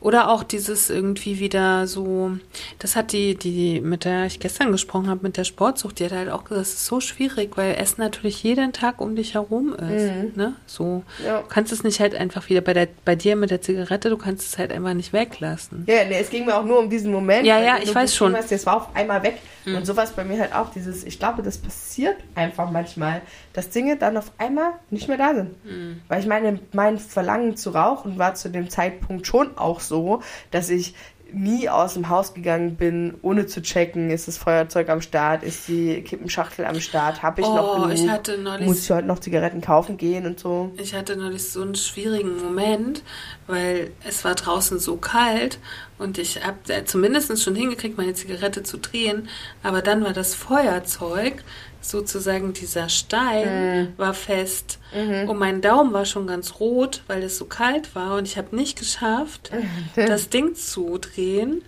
Oder 0.00 0.28
auch 0.28 0.42
dieses 0.42 0.90
irgendwie 0.90 1.38
wieder 1.38 1.86
so, 1.86 2.32
das 2.78 2.96
hat 2.96 3.12
die, 3.12 3.34
die, 3.34 3.80
mit 3.80 4.04
der 4.04 4.26
ich 4.26 4.40
gestern 4.40 4.72
gesprochen 4.72 5.08
habe, 5.08 5.20
mit 5.22 5.36
der 5.36 5.44
Sportsucht, 5.44 5.98
die 5.98 6.04
hat 6.04 6.12
halt 6.12 6.30
auch 6.30 6.44
gesagt, 6.44 6.66
es 6.66 6.74
ist 6.74 6.86
so 6.86 7.00
schwierig, 7.00 7.56
weil 7.56 7.74
Essen 7.74 8.00
natürlich 8.00 8.42
jeden 8.42 8.72
Tag 8.72 9.00
um 9.00 9.16
dich 9.16 9.34
herum 9.34 9.74
ist. 9.74 10.12
Mhm. 10.12 10.32
Ne? 10.34 10.54
So. 10.66 11.02
Ja. 11.24 11.40
Du 11.40 11.48
kannst 11.48 11.72
es 11.72 11.84
nicht 11.84 12.00
halt 12.00 12.14
einfach 12.14 12.48
wieder 12.48 12.60
bei 12.60 12.72
der, 12.72 12.88
bei 13.04 13.16
dir 13.16 13.36
mit 13.36 13.50
der 13.50 13.60
Zigarette, 13.60 14.10
du 14.10 14.16
kannst 14.16 14.46
es 14.46 14.58
halt 14.58 14.72
einfach 14.72 14.94
nicht 14.94 15.12
weglassen. 15.12 15.84
Ja, 15.86 16.04
nee, 16.04 16.18
es 16.18 16.30
ging 16.30 16.46
mir 16.46 16.56
auch 16.56 16.64
nur 16.64 16.78
um 16.78 16.90
diesen 16.90 17.12
Moment. 17.12 17.46
Ja, 17.46 17.60
ja, 17.60 17.78
ich 17.82 17.94
weiß 17.94 18.14
schon. 18.14 18.36
Hast, 18.36 18.50
das 18.52 18.66
war 18.66 18.76
auf 18.76 18.96
einmal 18.96 19.22
weg. 19.22 19.38
Mhm. 19.64 19.76
Und 19.76 19.86
sowas 19.86 20.12
bei 20.12 20.24
mir 20.24 20.40
halt 20.40 20.54
auch, 20.54 20.70
dieses, 20.70 21.04
ich 21.04 21.18
glaube, 21.18 21.42
das 21.42 21.58
passiert 21.58 22.16
einfach 22.34 22.70
manchmal, 22.70 23.22
dass 23.52 23.70
Dinge 23.70 23.96
dann 23.96 24.16
auf 24.16 24.32
einmal 24.38 24.72
nicht 24.90 25.08
mehr 25.08 25.18
da 25.18 25.34
sind. 25.34 25.64
Mhm. 25.64 26.00
Weil 26.08 26.20
ich 26.20 26.26
meine, 26.26 26.60
mein 26.72 26.98
Verlangen 26.98 27.56
zu 27.56 27.70
rauchen 27.70 28.18
war 28.18 28.34
zu 28.34 28.50
dem 28.50 28.70
Zeitpunkt 28.70 29.26
schon 29.26 29.56
auch 29.58 29.80
so, 29.80 30.22
dass 30.50 30.70
ich 30.70 30.94
nie 31.34 31.68
aus 31.68 31.94
dem 31.94 32.08
Haus 32.08 32.34
gegangen 32.34 32.76
bin, 32.76 33.14
ohne 33.22 33.46
zu 33.46 33.62
checken, 33.62 34.10
ist 34.10 34.28
das 34.28 34.38
Feuerzeug 34.38 34.88
am 34.88 35.00
Start, 35.00 35.42
ist 35.42 35.68
die 35.68 36.02
Kippenschachtel 36.02 36.64
am 36.64 36.80
Start, 36.80 37.22
habe 37.22 37.40
ich 37.40 37.46
oh, 37.46 37.54
noch 37.54 37.74
genug, 37.76 37.92
ich 37.92 38.08
hatte 38.08 38.38
neulich, 38.38 38.66
muss 38.66 38.84
ich 38.84 38.90
heute 38.90 39.06
noch 39.06 39.18
Zigaretten 39.18 39.60
kaufen 39.60 39.96
gehen 39.96 40.26
und 40.26 40.38
so. 40.38 40.72
Ich 40.76 40.94
hatte 40.94 41.16
neulich 41.16 41.48
so 41.48 41.62
einen 41.62 41.74
schwierigen 41.74 42.42
Moment, 42.42 43.02
weil 43.46 43.90
es 44.06 44.24
war 44.24 44.34
draußen 44.34 44.78
so 44.78 44.96
kalt 44.96 45.58
und 45.98 46.18
ich 46.18 46.44
habe 46.44 46.84
zumindest 46.84 47.42
schon 47.42 47.54
hingekriegt, 47.54 47.96
meine 47.96 48.14
Zigarette 48.14 48.62
zu 48.62 48.78
drehen, 48.78 49.28
aber 49.62 49.82
dann 49.82 50.04
war 50.04 50.12
das 50.12 50.34
Feuerzeug 50.34 51.42
sozusagen 51.82 52.52
dieser 52.52 52.88
Stein 52.88 53.82
mhm. 53.82 53.92
war 53.96 54.14
fest 54.14 54.78
mhm. 54.94 55.28
und 55.28 55.38
mein 55.38 55.60
Daumen 55.60 55.92
war 55.92 56.04
schon 56.04 56.26
ganz 56.26 56.60
rot, 56.60 57.02
weil 57.08 57.22
es 57.22 57.36
so 57.36 57.44
kalt 57.44 57.94
war 57.94 58.16
und 58.16 58.26
ich 58.26 58.38
habe 58.38 58.54
nicht 58.54 58.78
geschafft, 58.78 59.50
das 59.96 60.28
Ding 60.28 60.54
zu 60.54 60.98
drehen. 60.98 61.62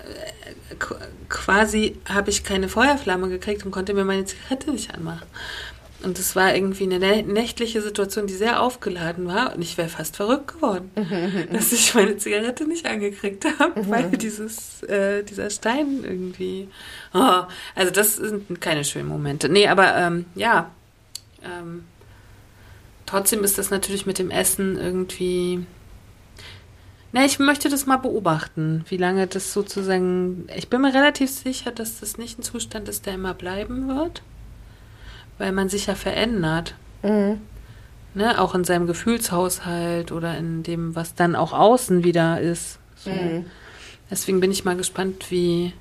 Äh, 0.00 0.74
quasi 1.28 1.98
habe 2.08 2.30
ich 2.30 2.42
keine 2.44 2.68
Feuerflamme 2.68 3.28
gekriegt 3.28 3.64
und 3.64 3.70
konnte 3.70 3.94
mir 3.94 4.04
meine 4.04 4.24
Zigarette 4.24 4.70
nicht 4.70 4.92
anmachen. 4.94 5.26
Und 6.02 6.18
es 6.18 6.34
war 6.34 6.54
irgendwie 6.54 6.84
eine 6.84 7.22
nächtliche 7.22 7.82
Situation, 7.82 8.26
die 8.26 8.34
sehr 8.34 8.62
aufgeladen 8.62 9.26
war. 9.26 9.54
Und 9.54 9.62
ich 9.62 9.76
wäre 9.76 9.88
fast 9.88 10.16
verrückt 10.16 10.54
geworden, 10.54 10.90
dass 11.52 11.72
ich 11.72 11.94
meine 11.94 12.16
Zigarette 12.16 12.66
nicht 12.66 12.86
angekriegt 12.86 13.44
habe, 13.58 13.88
weil 13.88 14.10
dieses, 14.10 14.82
äh, 14.84 15.22
dieser 15.22 15.50
Stein 15.50 16.00
irgendwie. 16.02 16.68
Oh, 17.12 17.42
also 17.74 17.92
das 17.92 18.16
sind 18.16 18.60
keine 18.60 18.84
schönen 18.84 19.08
Momente. 19.08 19.48
Nee, 19.48 19.68
aber 19.68 19.96
ähm, 19.96 20.24
ja. 20.34 20.70
Ähm, 21.42 21.84
trotzdem 23.06 23.44
ist 23.44 23.58
das 23.58 23.70
natürlich 23.70 24.06
mit 24.06 24.18
dem 24.18 24.30
Essen 24.30 24.78
irgendwie. 24.78 25.66
Na, 27.12 27.24
ich 27.24 27.38
möchte 27.38 27.68
das 27.68 27.86
mal 27.86 27.96
beobachten, 27.96 28.84
wie 28.88 28.96
lange 28.96 29.26
das 29.26 29.52
sozusagen. 29.52 30.46
Ich 30.56 30.68
bin 30.68 30.80
mir 30.80 30.94
relativ 30.94 31.30
sicher, 31.30 31.72
dass 31.72 32.00
das 32.00 32.18
nicht 32.18 32.38
ein 32.38 32.42
Zustand 32.42 32.88
ist, 32.88 33.04
der 33.04 33.14
immer 33.14 33.34
bleiben 33.34 33.88
wird, 33.88 34.22
weil 35.40 35.52
man 35.52 35.70
sich 35.70 35.86
ja 35.86 35.94
verändert. 35.94 36.74
Mhm. 37.02 37.40
Ne? 38.12 38.38
Auch 38.38 38.54
in 38.54 38.64
seinem 38.64 38.86
Gefühlshaushalt 38.86 40.12
oder 40.12 40.36
in 40.36 40.62
dem, 40.62 40.94
was 40.94 41.14
dann 41.14 41.34
auch 41.34 41.52
außen 41.52 42.04
wieder 42.04 42.40
ist. 42.40 42.78
So. 42.96 43.10
Mhm. 43.10 43.46
Deswegen 44.10 44.40
bin 44.40 44.50
ich 44.50 44.64
mal 44.64 44.76
gespannt, 44.76 45.30
wie. 45.30 45.72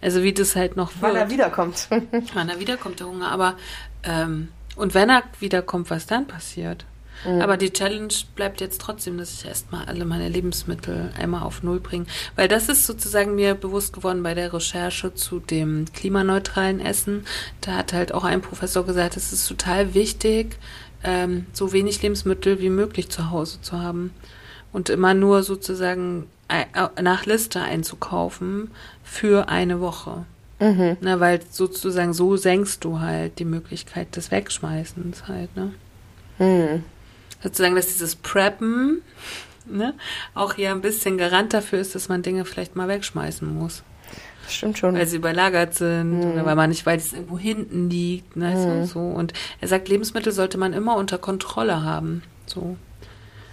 Also 0.00 0.22
wie 0.22 0.32
das 0.34 0.54
halt 0.54 0.76
noch 0.76 0.92
Wann 1.00 1.16
er 1.16 1.22
wird. 1.22 1.30
wiederkommt. 1.32 1.88
Wann 2.34 2.48
er 2.48 2.60
wiederkommt, 2.60 3.00
der 3.00 3.08
Hunger. 3.08 3.32
Aber 3.32 3.56
ähm, 4.04 4.48
und 4.76 4.94
wenn 4.94 5.08
er 5.08 5.22
wiederkommt, 5.40 5.90
was 5.90 6.06
dann 6.06 6.26
passiert. 6.26 6.84
Aber 7.24 7.56
die 7.56 7.72
Challenge 7.72 8.12
bleibt 8.36 8.60
jetzt 8.60 8.80
trotzdem, 8.80 9.18
dass 9.18 9.32
ich 9.32 9.46
erstmal 9.46 9.86
alle 9.86 10.04
meine 10.04 10.28
Lebensmittel 10.28 11.10
einmal 11.18 11.42
auf 11.42 11.62
Null 11.62 11.80
bringe. 11.80 12.06
Weil 12.36 12.48
das 12.48 12.68
ist 12.68 12.86
sozusagen 12.86 13.34
mir 13.34 13.54
bewusst 13.54 13.92
geworden 13.92 14.22
bei 14.22 14.34
der 14.34 14.52
Recherche 14.52 15.14
zu 15.14 15.40
dem 15.40 15.86
klimaneutralen 15.92 16.80
Essen. 16.80 17.24
Da 17.60 17.76
hat 17.76 17.92
halt 17.92 18.12
auch 18.12 18.24
ein 18.24 18.42
Professor 18.42 18.84
gesagt, 18.84 19.16
es 19.16 19.32
ist 19.32 19.48
total 19.48 19.94
wichtig, 19.94 20.56
ähm, 21.02 21.46
so 21.52 21.72
wenig 21.72 22.02
Lebensmittel 22.02 22.60
wie 22.60 22.70
möglich 22.70 23.08
zu 23.08 23.30
Hause 23.30 23.60
zu 23.60 23.80
haben. 23.80 24.12
Und 24.72 24.90
immer 24.90 25.14
nur 25.14 25.42
sozusagen 25.42 26.26
äh, 26.48 26.64
nach 27.00 27.26
Liste 27.26 27.60
einzukaufen 27.60 28.70
für 29.02 29.48
eine 29.48 29.80
Woche. 29.80 30.26
Mhm. 30.60 30.96
Na, 31.00 31.20
weil 31.20 31.40
sozusagen 31.50 32.12
so 32.12 32.36
senkst 32.36 32.84
du 32.84 33.00
halt 33.00 33.38
die 33.38 33.44
Möglichkeit 33.44 34.16
des 34.16 34.30
Wegschmeißens 34.30 35.26
halt, 35.28 35.54
ne? 35.56 35.72
Mhm. 36.38 36.84
Sozusagen, 37.44 37.76
dass 37.76 37.86
dieses 37.86 38.16
Preppen, 38.16 39.02
ne, 39.66 39.94
auch 40.34 40.56
ja 40.56 40.72
ein 40.72 40.80
bisschen 40.80 41.16
Garant 41.18 41.52
dafür 41.54 41.78
ist, 41.78 41.94
dass 41.94 42.08
man 42.08 42.22
Dinge 42.22 42.44
vielleicht 42.44 42.74
mal 42.74 42.88
wegschmeißen 42.88 43.46
muss. 43.56 43.82
Das 44.44 44.54
stimmt 44.54 44.76
schon. 44.78 44.94
Weil 44.94 45.06
sie 45.06 45.16
überlagert 45.16 45.74
sind 45.74 46.18
Mhm. 46.20 46.32
oder 46.32 46.44
weil 46.46 46.56
man 46.56 46.70
nicht 46.70 46.84
weiß, 46.84 47.12
irgendwo 47.14 47.38
hinten 47.38 47.88
liegt, 47.88 48.36
ne, 48.36 48.60
so 48.60 48.68
und 48.68 48.86
so. 48.86 49.00
Und 49.00 49.32
er 49.60 49.68
sagt, 49.68 49.88
Lebensmittel 49.88 50.32
sollte 50.32 50.58
man 50.58 50.72
immer 50.72 50.96
unter 50.96 51.18
Kontrolle 51.18 51.82
haben, 51.82 52.22
so. 52.46 52.76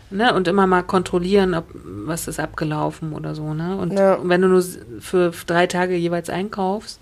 Ne, 0.10 0.34
und 0.34 0.50
immer 0.50 0.68
mal 0.68 0.84
kontrollieren, 0.84 1.54
ob 1.54 1.68
was 1.74 2.28
ist 2.28 2.40
abgelaufen 2.42 3.14
oder 3.14 3.34
so, 3.36 3.54
ne? 3.54 3.78
Und 3.78 3.94
Ja. 3.94 4.18
wenn 4.22 4.42
du 4.42 4.50
nur 4.50 4.62
für 5.00 5.32
drei 5.46 5.68
Tage 5.68 5.96
jeweils 5.96 6.30
einkaufst, 6.30 7.00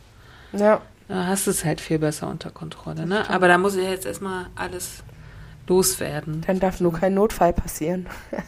ja. 0.53 0.81
hast 1.09 1.47
du 1.47 1.51
es 1.51 1.65
halt 1.65 1.81
viel 1.81 1.97
besser 1.97 2.27
unter 2.29 2.51
Kontrolle. 2.51 3.07
Ne? 3.07 3.27
Aber 3.27 3.47
da 3.47 3.57
muss 3.57 3.75
ja 3.75 3.81
jetzt 3.81 4.05
erstmal 4.05 4.45
alles 4.55 5.03
loswerden. 5.69 6.41
Dann 6.45 6.59
darf 6.59 6.81
nur 6.81 6.91
kein 6.93 7.13
Notfall 7.13 7.53
passieren. 7.53 8.07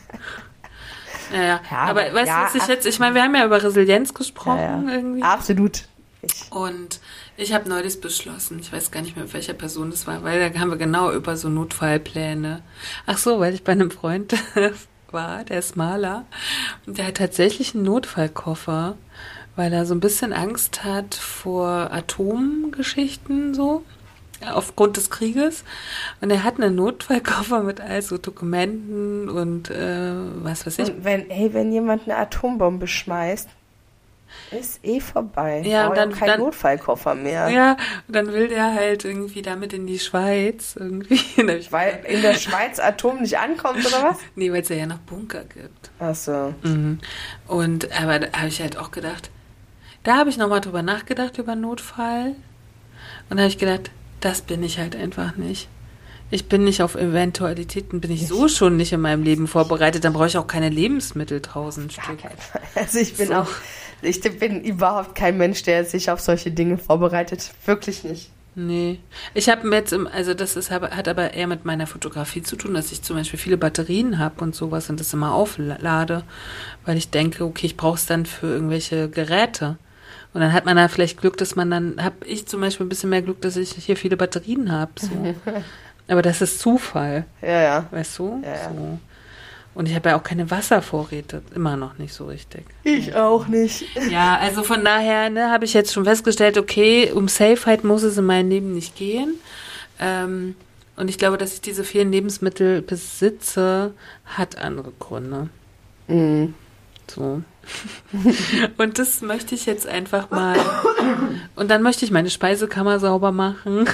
Naja, 1.32 1.61
Ja, 1.72 1.78
aber 1.78 2.13
weißt 2.13 2.28
ja, 2.28 2.39
du, 2.41 2.45
was 2.47 2.55
ich 2.55 2.67
jetzt, 2.67 2.86
ich 2.86 2.99
meine, 2.99 3.15
wir 3.15 3.24
haben 3.24 3.34
ja 3.36 3.45
über 3.45 3.63
Resilienz 3.63 4.09
Ja, 4.09 4.17
gesprochen 4.17 4.88
ja. 4.88 4.93
irgendwie. 4.95 5.22
Absolut. 5.24 5.84
Ich, 6.22 6.51
Und 6.51 6.99
ich 7.38 7.53
habe 7.53 7.69
neulich 7.69 8.01
beschlossen, 8.01 8.59
ich 8.59 8.72
weiß 8.72 8.91
gar 8.91 9.01
nicht 9.01 9.15
mehr, 9.15 9.24
mit 9.26 9.34
welcher 9.34 9.53
Person 9.53 9.89
das 9.91 10.05
war, 10.07 10.24
weil 10.24 10.51
da 10.51 10.59
haben 10.59 10.69
wir 10.69 10.78
genau 10.78 11.11
über 11.11 11.38
so 11.38 11.47
Notfallpläne. 11.49 12.61
Ach 13.05 13.17
so, 13.17 13.39
weil 13.39 13.53
ich 13.53 13.63
bei 13.63 13.72
einem 13.72 13.91
Freund 13.91 14.36
war, 15.11 15.43
der 15.45 15.59
ist 15.59 15.78
Maler, 15.78 16.26
und 16.86 16.97
der 16.97 17.07
hat 17.07 17.17
tatsächlich 17.17 17.74
einen 17.76 17.86
Notfallkoffer, 17.86 18.97
weil 19.55 19.74
er 19.74 19.86
so 19.86 19.95
ein 19.95 19.99
bisschen 19.99 20.34
Angst 20.34 20.84
hat 20.84 21.15
vor 21.15 21.91
Atomgeschichten 21.91 23.53
so. 23.53 23.84
Aufgrund 24.53 24.97
des 24.97 25.09
Krieges. 25.09 25.63
Und 26.21 26.31
er 26.31 26.43
hat 26.43 26.59
einen 26.59 26.75
Notfallkoffer 26.75 27.61
mit 27.63 27.79
all 27.81 28.01
so 28.01 28.17
Dokumenten 28.17 29.29
und 29.29 29.69
äh, 29.69 30.11
was 30.43 30.65
weiß 30.65 30.79
ich. 30.79 30.89
und 30.89 31.03
wenn, 31.03 31.29
hey, 31.29 31.53
wenn 31.53 31.71
jemand 31.71 32.03
eine 32.07 32.17
Atombombe 32.17 32.87
schmeißt, 32.87 33.49
ist 34.51 34.79
eh 34.83 34.99
vorbei. 35.01 35.61
Ja, 35.65 35.87
und 35.89 35.97
dann- 35.97 36.13
kein 36.13 36.27
dann- 36.29 36.39
Notfallkoffer 36.39 37.15
mehr. 37.15 37.49
Ja, 37.49 37.71
und 38.07 38.15
dann 38.15 38.27
will 38.31 38.47
der 38.47 38.73
halt 38.73 39.03
irgendwie 39.03 39.41
damit 39.41 39.73
in 39.73 39.87
die 39.87 39.99
Schweiz 39.99 40.75
irgendwie. 40.79 41.19
Weil 41.71 41.99
in 42.07 42.21
der 42.21 42.35
Schweiz 42.35 42.79
Atom 42.79 43.21
nicht 43.21 43.37
ankommt, 43.37 43.85
oder 43.85 44.03
was? 44.11 44.17
Nee, 44.35 44.51
weil 44.51 44.61
es 44.61 44.69
ja 44.69 44.85
noch 44.85 44.99
Bunker 44.99 45.43
gibt. 45.43 45.91
Ach 45.99 46.15
so. 46.15 46.53
Mhm. 46.63 46.99
Und 47.47 47.91
aber 48.01 48.19
da 48.19 48.37
habe 48.39 48.47
ich 48.47 48.61
halt 48.61 48.77
auch 48.77 48.91
gedacht, 48.91 49.29
da 50.03 50.15
habe 50.17 50.29
ich 50.29 50.37
nochmal 50.37 50.61
drüber 50.61 50.81
nachgedacht 50.81 51.37
über 51.37 51.55
Notfall. 51.55 52.35
Und 53.29 53.37
da 53.37 53.43
habe 53.43 53.49
ich 53.49 53.57
gedacht, 53.57 53.91
das 54.22 54.41
bin 54.41 54.63
ich 54.63 54.80
halt 54.80 54.95
einfach 54.95 55.36
nicht. 55.36 55.67
Ich 56.34 56.47
bin 56.47 56.63
nicht 56.63 56.82
auf 56.82 56.95
Eventualitäten, 56.95 57.99
bin 57.99 58.09
ich 58.11 58.26
so 58.28 58.47
schon 58.47 58.78
nicht 58.78 58.93
in 58.93 59.01
meinem 59.01 59.22
Leben 59.24 59.47
vorbereitet, 59.47 60.05
dann 60.05 60.13
brauche 60.13 60.28
ich 60.28 60.38
auch 60.38 60.47
keine 60.47 60.69
Lebensmittel 60.69 61.41
tausend 61.41 61.91
Stück. 61.91 62.19
Also 62.76 62.99
ich 62.99 63.15
bin 63.17 63.28
So. 63.28 63.34
auch, 63.34 63.49
ich 64.01 64.22
bin 64.22 64.61
überhaupt 64.63 65.15
kein 65.15 65.38
Mensch, 65.38 65.63
der 65.63 65.84
sich 65.84 66.09
auf 66.09 66.22
solche 66.22 66.51
Dinge 66.51 66.78
vorbereitet. 66.78 67.51
Wirklich 67.65 68.05
nicht. 68.05 68.32
Nee. 68.55 68.99
Ich 69.34 69.49
habe 69.49 69.69
jetzt, 69.74 69.93
im, 69.93 70.07
also 70.07 70.34
das 70.34 70.55
ist, 70.55 70.72
hat 70.72 71.07
aber 71.07 71.34
eher 71.34 71.47
mit 71.47 71.63
meiner 71.65 71.88
Fotografie 71.88 72.41
zu 72.43 72.55
tun, 72.57 72.74
dass 72.74 72.91
ich 72.91 73.01
zum 73.01 73.15
Beispiel 73.17 73.39
viele 73.39 73.57
Batterien 73.57 74.17
habe 74.19 74.41
und 74.43 74.55
sowas 74.55 74.89
und 74.89 74.99
das 74.99 75.13
immer 75.13 75.34
auflade, 75.34 76.24
weil 76.86 76.97
ich 76.97 77.09
denke, 77.09 77.45
okay, 77.45 77.65
ich 77.67 77.78
brauche 77.78 77.95
es 77.95 78.05
dann 78.05 78.26
für 78.26 78.47
irgendwelche 78.47 79.09
Geräte. 79.09 79.78
Und 80.34 80.41
dann 80.41 80.53
hat 80.53 80.65
man 80.65 80.77
da 80.77 80.88
vielleicht 80.88 81.19
Glück, 81.19 81.38
dass 81.38 81.55
man 81.55 81.69
dann, 81.69 82.01
habe 82.01 82.25
ich 82.25 82.47
zum 82.47 82.61
Beispiel 82.61 82.86
ein 82.86 82.89
bisschen 82.89 83.09
mehr 83.09 83.21
Glück, 83.21 83.41
dass 83.41 83.57
ich 83.57 83.71
hier 83.73 83.97
viele 83.97 84.15
Batterien 84.15 84.71
habe. 84.71 84.91
So. 84.97 85.36
aber 86.07 86.21
das 86.21 86.41
ist 86.41 86.59
Zufall, 86.59 87.25
Ja, 87.41 87.61
ja. 87.61 87.86
weißt 87.91 88.19
du? 88.19 88.41
Ja, 88.43 88.49
ja. 88.49 88.69
So. 88.69 88.99
Und 89.73 89.88
ich 89.88 89.95
habe 89.95 90.09
ja 90.09 90.17
auch 90.17 90.23
keine 90.23 90.51
Wasservorräte, 90.51 91.41
immer 91.55 91.77
noch 91.77 91.97
nicht 91.97 92.13
so 92.13 92.25
richtig. 92.25 92.65
Ich 92.84 93.15
auch 93.15 93.47
nicht. 93.47 93.86
Ja, 94.09 94.38
also 94.38 94.63
von 94.63 94.84
daher 94.84 95.29
ne, 95.29 95.49
habe 95.49 95.63
ich 95.65 95.73
jetzt 95.73 95.93
schon 95.93 96.03
festgestellt, 96.03 96.57
okay, 96.57 97.11
um 97.13 97.27
Safeheit 97.27 97.84
muss 97.84 98.03
es 98.03 98.17
in 98.17 98.25
meinem 98.25 98.49
Leben 98.49 98.73
nicht 98.73 98.95
gehen. 98.97 99.36
Ähm, 99.99 100.55
und 100.97 101.09
ich 101.09 101.17
glaube, 101.17 101.38
dass 101.38 101.53
ich 101.53 101.61
diese 101.61 101.84
vielen 101.86 102.11
Lebensmittel 102.11 102.82
besitze, 102.82 103.93
hat 104.25 104.57
andere 104.57 104.91
Gründe. 104.99 105.49
Mhm. 106.07 106.53
So. 107.14 107.41
und 108.78 108.97
das 108.97 109.22
möchte 109.22 109.53
ich 109.53 109.66
jetzt 109.66 109.86
einfach 109.86 110.32
mal. 110.32 110.57
Und 111.55 111.70
dann 111.70 111.84
möchte 111.84 112.05
ich 112.05 112.12
meine 112.12 112.30
Speisekammer 112.30 112.99
sauber 112.99 113.32
machen. 113.32 113.86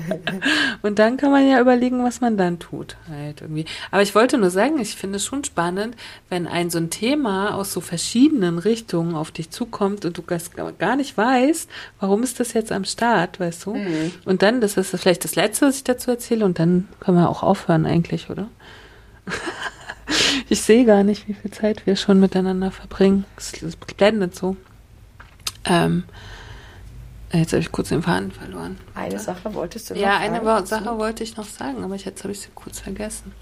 und 0.82 0.98
dann 0.98 1.16
kann 1.16 1.30
man 1.32 1.46
ja 1.48 1.60
überlegen, 1.60 2.04
was 2.04 2.20
man 2.20 2.36
dann 2.36 2.58
tut. 2.58 2.96
Halt 3.10 3.42
irgendwie. 3.42 3.66
Aber 3.90 4.02
ich 4.02 4.14
wollte 4.14 4.38
nur 4.38 4.50
sagen, 4.50 4.78
ich 4.78 4.94
finde 4.94 5.16
es 5.16 5.24
schon 5.24 5.44
spannend, 5.44 5.96
wenn 6.30 6.46
ein 6.46 6.70
so 6.70 6.78
ein 6.78 6.90
Thema 6.90 7.54
aus 7.54 7.72
so 7.72 7.80
verschiedenen 7.80 8.58
Richtungen 8.58 9.14
auf 9.14 9.30
dich 9.30 9.50
zukommt 9.50 10.04
und 10.04 10.16
du 10.16 10.22
gar 10.22 10.96
nicht 10.96 11.18
weißt, 11.18 11.68
warum 12.00 12.22
ist 12.22 12.38
das 12.38 12.52
jetzt 12.52 12.72
am 12.72 12.84
Start, 12.84 13.40
weißt 13.40 13.66
du? 13.66 13.76
Und 14.24 14.42
dann, 14.42 14.60
das 14.60 14.76
ist 14.76 14.96
vielleicht 14.96 15.24
das 15.24 15.34
Letzte, 15.34 15.66
was 15.66 15.76
ich 15.76 15.84
dazu 15.84 16.10
erzähle, 16.10 16.44
und 16.44 16.58
dann 16.58 16.88
können 17.00 17.18
wir 17.18 17.28
auch 17.28 17.42
aufhören 17.42 17.86
eigentlich, 17.86 18.30
oder? 18.30 18.48
Ich 20.48 20.62
sehe 20.62 20.84
gar 20.84 21.02
nicht, 21.02 21.26
wie 21.26 21.34
viel 21.34 21.50
Zeit 21.50 21.86
wir 21.86 21.96
schon 21.96 22.20
miteinander 22.20 22.70
verbringen. 22.70 23.24
Es 23.36 23.52
es 23.62 23.74
blendet 23.74 24.36
so. 24.36 24.56
Ähm, 25.64 26.04
jetzt 27.32 27.52
habe 27.52 27.60
ich 27.60 27.72
kurz 27.72 27.88
den 27.88 28.02
Faden 28.02 28.30
verloren. 28.30 28.78
Eine. 28.94 29.18
Sache 29.18 29.52
wolltest 29.54 29.90
du 29.90 29.94
noch 29.94 30.00
Ja, 30.00 30.18
eine 30.18 30.44
sagen? 30.44 30.66
Sache 30.66 30.98
wollte 30.98 31.24
ich 31.24 31.36
noch 31.36 31.46
sagen, 31.46 31.82
aber 31.82 31.96
jetzt 31.96 32.22
habe 32.22 32.32
ich 32.32 32.40
sie 32.40 32.50
kurz 32.54 32.78
vergessen. 32.78 33.32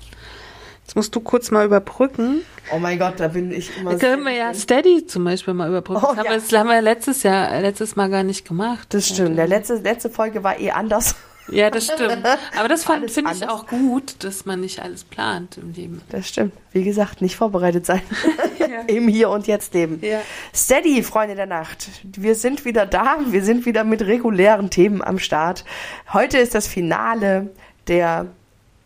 Jetzt 0.84 0.96
musst 0.96 1.14
du 1.14 1.20
kurz 1.20 1.50
mal 1.50 1.64
überbrücken. 1.64 2.42
Oh 2.70 2.78
mein 2.78 2.98
Gott, 2.98 3.14
da 3.18 3.28
bin 3.28 3.50
ich 3.50 3.74
immer 3.78 3.92
Da 3.92 3.98
können 3.98 4.22
wir 4.24 4.32
ja 4.32 4.52
Steady 4.52 5.06
zum 5.06 5.24
Beispiel 5.24 5.54
mal 5.54 5.68
überbrücken. 5.68 6.02
Oh, 6.04 6.08
das, 6.08 6.18
haben 6.18 6.24
ja. 6.26 6.30
wir, 6.32 6.40
das 6.40 6.52
haben 6.52 6.68
wir 6.68 6.82
letztes 6.82 7.22
Jahr, 7.22 7.60
letztes 7.60 7.96
Mal 7.96 8.10
gar 8.10 8.22
nicht 8.22 8.46
gemacht. 8.46 8.92
Das 8.92 9.08
stimmt. 9.08 9.38
Der 9.38 9.46
letzte, 9.46 9.76
letzte 9.76 10.10
Folge 10.10 10.42
war 10.44 10.58
eh 10.58 10.70
anders. 10.70 11.14
Ja, 11.48 11.70
das 11.70 11.84
stimmt. 11.84 12.24
Aber 12.58 12.68
das 12.68 12.84
finde 12.84 13.32
ich 13.32 13.48
auch 13.48 13.66
gut, 13.66 14.16
dass 14.24 14.46
man 14.46 14.60
nicht 14.60 14.80
alles 14.80 15.04
plant 15.04 15.58
im 15.58 15.72
Leben. 15.72 16.02
Das 16.08 16.28
stimmt. 16.28 16.52
Wie 16.72 16.84
gesagt, 16.84 17.20
nicht 17.20 17.36
vorbereitet 17.36 17.86
sein. 17.86 18.02
Im 18.86 19.08
Hier 19.08 19.30
und 19.30 19.46
Jetzt 19.46 19.74
leben. 19.74 19.98
Ja. 20.02 20.20
Steady, 20.54 21.02
Freunde 21.02 21.34
der 21.34 21.46
Nacht. 21.46 21.88
Wir 22.02 22.34
sind 22.34 22.64
wieder 22.64 22.86
da. 22.86 23.18
Wir 23.26 23.44
sind 23.44 23.66
wieder 23.66 23.84
mit 23.84 24.02
regulären 24.02 24.70
Themen 24.70 25.02
am 25.02 25.18
Start. 25.18 25.64
Heute 26.12 26.38
ist 26.38 26.54
das 26.54 26.66
Finale 26.66 27.50
der 27.88 28.26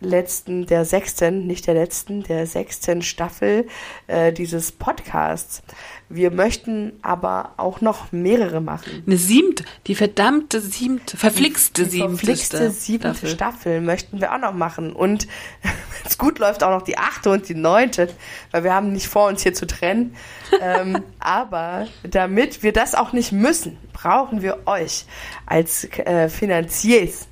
letzten, 0.00 0.66
der 0.66 0.84
sechsten, 0.84 1.46
nicht 1.46 1.66
der 1.66 1.74
letzten, 1.74 2.22
der 2.22 2.46
sechsten 2.46 3.02
Staffel 3.02 3.66
äh, 4.06 4.32
dieses 4.32 4.72
Podcasts. 4.72 5.62
Wir 6.10 6.30
möchten 6.30 6.94
aber 7.02 7.52
auch 7.58 7.82
noch 7.82 8.12
mehrere 8.12 8.62
machen. 8.62 9.02
Eine 9.06 9.18
siebte, 9.18 9.64
die 9.86 9.94
verdammte 9.94 10.60
siebte, 10.60 11.18
verflixte 11.18 11.84
Die 11.84 11.90
siebte 11.90 12.08
verflixte 12.08 12.70
siebte 12.70 13.08
Staffel. 13.08 13.28
Staffel. 13.28 13.80
möchten 13.82 14.20
wir 14.20 14.32
auch 14.32 14.38
noch 14.38 14.54
machen. 14.54 14.94
Und 14.94 15.28
wenn 15.62 15.72
es 16.06 16.16
gut 16.16 16.38
läuft, 16.38 16.62
auch 16.62 16.70
noch 16.70 16.82
die 16.82 16.96
achte 16.96 17.30
und 17.30 17.48
die 17.48 17.54
neunte, 17.54 18.08
weil 18.52 18.64
wir 18.64 18.72
haben 18.72 18.92
nicht 18.92 19.06
vor, 19.06 19.28
uns 19.28 19.42
hier 19.42 19.52
zu 19.52 19.66
trennen. 19.66 20.16
ähm, 20.62 21.02
aber 21.20 21.86
damit 22.04 22.62
wir 22.62 22.72
das 22.72 22.94
auch 22.94 23.12
nicht 23.12 23.32
müssen, 23.32 23.76
brauchen 23.92 24.40
wir 24.40 24.60
euch 24.64 25.04
als 25.44 25.84
äh, 25.98 26.30
Finanziers. 26.30 27.28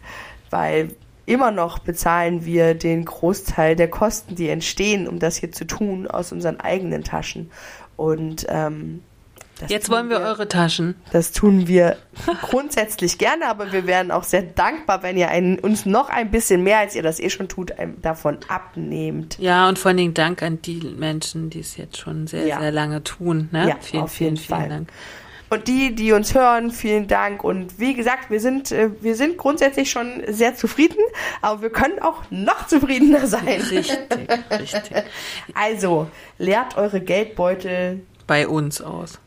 Weil 0.51 0.90
immer 1.24 1.51
noch 1.51 1.78
bezahlen 1.78 2.44
wir 2.44 2.74
den 2.74 3.05
Großteil 3.05 3.74
der 3.74 3.89
Kosten, 3.89 4.35
die 4.36 4.48
entstehen, 4.48 5.09
um 5.09 5.19
das 5.19 5.36
hier 5.36 5.51
zu 5.51 5.66
tun, 5.66 6.07
aus 6.07 6.31
unseren 6.32 6.61
eigenen 6.61 7.05
Taschen. 7.05 7.51
Und 7.97 8.47
ähm, 8.48 9.02
das 9.59 9.70
Jetzt 9.70 9.89
wollen 9.90 10.10
wir 10.10 10.20
eure 10.20 10.48
Taschen. 10.48 10.97
Das 11.12 11.32
tun 11.32 11.66
wir 11.66 11.97
grundsätzlich 12.43 13.16
gerne, 13.16 13.48
aber 13.48 13.73
wir 13.73 13.86
wären 13.86 14.10
auch 14.10 14.24
sehr 14.24 14.43
dankbar, 14.43 15.02
wenn 15.02 15.16
ihr 15.16 15.28
einen, 15.28 15.59
uns 15.59 15.86
noch 15.86 16.10
ein 16.10 16.31
bisschen 16.31 16.62
mehr, 16.62 16.78
als 16.78 16.94
ihr 16.94 17.02
das 17.02 17.18
eh 17.20 17.31
schon 17.31 17.48
tut, 17.48 17.73
davon 18.02 18.39
abnehmt. 18.48 19.39
Ja, 19.39 19.66
und 19.68 19.78
vor 19.78 19.89
allen 19.90 19.97
Dingen 19.97 20.14
Dank 20.14 20.43
an 20.43 20.60
die 20.60 20.81
Menschen, 20.98 21.48
die 21.48 21.60
es 21.60 21.78
jetzt 21.78 21.97
schon 21.97 22.27
sehr, 22.27 22.47
Ja. 22.47 22.60
sehr 22.60 22.73
lange 22.73 23.02
tun. 23.02 23.48
Ne? 23.51 23.68
Ja, 23.70 23.77
vielen, 23.81 24.02
auf 24.02 24.12
vielen, 24.12 24.35
jeden 24.35 24.44
vielen 24.44 24.59
Fall. 24.60 24.68
Dank. 24.68 24.89
Und 25.48 25.68
die, 25.68 25.94
die 25.94 26.12
uns 26.12 26.35
hören, 26.35 26.70
vielen 26.70 27.06
Dank. 27.06 27.44
Und 27.44 27.78
wie 27.78 27.94
gesagt, 27.94 28.31
wir 28.31 28.40
sind, 28.40 28.73
äh, 28.73 28.90
wir 29.01 29.14
sind 29.14 29.36
grundsätzlich 29.39 29.90
schon 29.90 30.23
sehr 30.28 30.56
zufrieden, 30.56 30.98
aber 31.40 31.62
wir 31.62 31.70
können 31.70 32.01
auch 32.01 32.23
noch 32.31 32.66
zufriedener 32.66 33.27
sein. 33.27 33.47
Richtig, 33.47 33.93
richtig. 34.51 35.05
Also, 35.55 36.09
leert 36.39 36.77
eure 36.77 37.01
Geldbeutel, 37.01 38.01
Bei 38.27 38.48
uns 38.48 38.81
aus. 38.81 39.18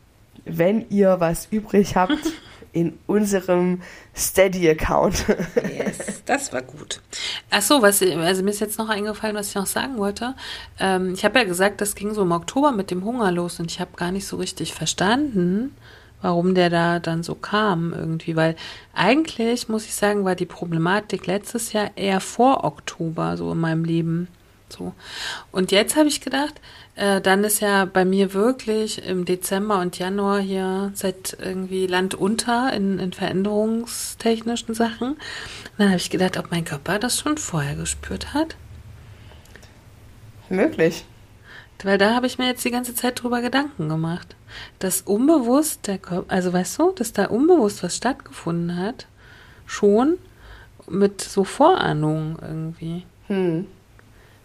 wenn 0.44 0.86
ihr 0.90 1.16
was 1.20 1.46
übrig 1.50 1.96
habt, 1.96 2.18
in 2.72 2.98
unserem 3.06 3.82
Steady-Account. 4.14 5.24
Yes, 5.76 6.22
das 6.24 6.52
war 6.52 6.62
gut. 6.62 7.00
Ach 7.50 7.62
so, 7.62 7.82
was, 7.82 8.00
also 8.00 8.42
mir 8.44 8.50
ist 8.50 8.60
jetzt 8.60 8.78
noch 8.78 8.88
eingefallen, 8.88 9.34
was 9.34 9.48
ich 9.48 9.54
noch 9.56 9.66
sagen 9.66 9.98
wollte. 9.98 10.34
Ähm, 10.78 11.14
ich 11.14 11.24
habe 11.24 11.38
ja 11.40 11.44
gesagt, 11.44 11.80
das 11.80 11.94
ging 11.96 12.14
so 12.14 12.22
im 12.22 12.30
Oktober 12.30 12.70
mit 12.70 12.90
dem 12.92 13.04
Hunger 13.04 13.32
los 13.32 13.58
und 13.58 13.70
ich 13.70 13.80
habe 13.80 13.90
gar 13.96 14.12
nicht 14.12 14.26
so 14.26 14.36
richtig 14.36 14.72
verstanden, 14.74 15.74
warum 16.22 16.54
der 16.54 16.70
da 16.70 16.98
dann 16.98 17.22
so 17.22 17.34
kam 17.34 17.92
irgendwie, 17.92 18.36
weil 18.36 18.56
eigentlich, 18.94 19.68
muss 19.68 19.86
ich 19.86 19.94
sagen, 19.94 20.24
war 20.24 20.34
die 20.34 20.46
Problematik 20.46 21.26
letztes 21.26 21.72
Jahr 21.72 21.90
eher 21.96 22.20
vor 22.20 22.64
Oktober 22.64 23.36
so 23.36 23.52
in 23.52 23.58
meinem 23.58 23.84
Leben. 23.84 24.28
So. 24.68 24.92
Und 25.50 25.72
jetzt 25.72 25.96
habe 25.96 26.08
ich 26.08 26.20
gedacht, 26.20 26.60
äh, 26.94 27.20
dann 27.20 27.44
ist 27.44 27.60
ja 27.60 27.86
bei 27.86 28.04
mir 28.04 28.34
wirklich 28.34 29.04
im 29.04 29.24
Dezember 29.24 29.80
und 29.80 29.98
Januar 29.98 30.40
hier 30.40 30.92
seit 30.94 31.36
irgendwie 31.40 31.86
Land 31.86 32.14
unter 32.14 32.72
in, 32.72 32.98
in 32.98 33.12
veränderungstechnischen 33.12 34.74
Sachen. 34.74 35.12
Und 35.12 35.18
dann 35.78 35.88
habe 35.88 35.96
ich 35.96 36.10
gedacht, 36.10 36.36
ob 36.38 36.50
mein 36.50 36.64
Körper 36.64 36.98
das 36.98 37.18
schon 37.18 37.36
vorher 37.36 37.74
gespürt 37.74 38.32
hat. 38.34 38.56
Möglich. 40.48 41.04
Weil 41.82 41.98
da 41.98 42.14
habe 42.14 42.26
ich 42.26 42.38
mir 42.38 42.46
jetzt 42.46 42.64
die 42.64 42.70
ganze 42.70 42.94
Zeit 42.94 43.22
drüber 43.22 43.40
Gedanken 43.40 43.88
gemacht. 43.88 44.36
Dass 44.78 45.02
unbewusst 45.02 45.86
der 45.86 45.98
Körper, 45.98 46.32
also 46.32 46.52
weißt 46.52 46.78
du, 46.78 46.92
dass 46.92 47.12
da 47.12 47.26
unbewusst 47.26 47.82
was 47.82 47.96
stattgefunden 47.96 48.76
hat, 48.76 49.06
schon 49.66 50.18
mit 50.88 51.20
so 51.20 51.44
Vorahnungen 51.44 52.36
irgendwie. 52.42 53.06
Hm. 53.28 53.66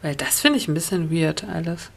Weil 0.02 0.16
das 0.16 0.40
finde 0.40 0.57
ich 0.60 0.68
ein 0.68 0.74
bisschen 0.74 1.12
weird 1.12 1.44
alles. 1.44 1.90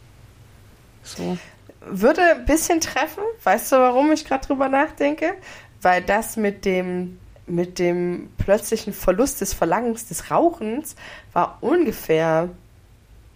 So. 1.03 1.39
Würde 1.81 2.23
ein 2.23 2.45
bisschen 2.45 2.81
treffen. 2.81 3.23
Weißt 3.45 3.71
du, 3.71 3.77
warum 3.77 4.11
ich 4.13 4.25
gerade 4.25 4.47
drüber 4.47 4.69
nachdenke? 4.69 5.35
Weil 5.83 6.03
das 6.03 6.37
mit 6.37 6.65
dem, 6.65 7.19
mit 7.47 7.79
dem 7.79 8.31
plötzlichen 8.39 8.93
Verlust 8.93 9.41
des 9.41 9.53
Verlangens 9.53 10.07
des 10.07 10.31
Rauchens 10.31 10.97
war 11.33 11.59
ungefähr 11.61 12.49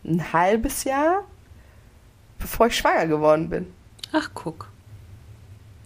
ein 0.04 0.32
halbes 0.32 0.84
Jahr, 0.84 1.24
bevor 2.42 2.66
ich 2.66 2.76
schwanger 2.76 3.06
geworden 3.06 3.48
bin. 3.48 3.66
Ach, 4.12 4.30
guck. 4.34 4.68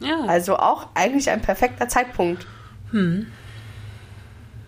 Ja. 0.01 0.23
Also 0.27 0.57
auch 0.57 0.89
eigentlich 0.95 1.31
ein 1.31 1.41
perfekter 1.41 1.89
Zeitpunkt. 1.89 2.47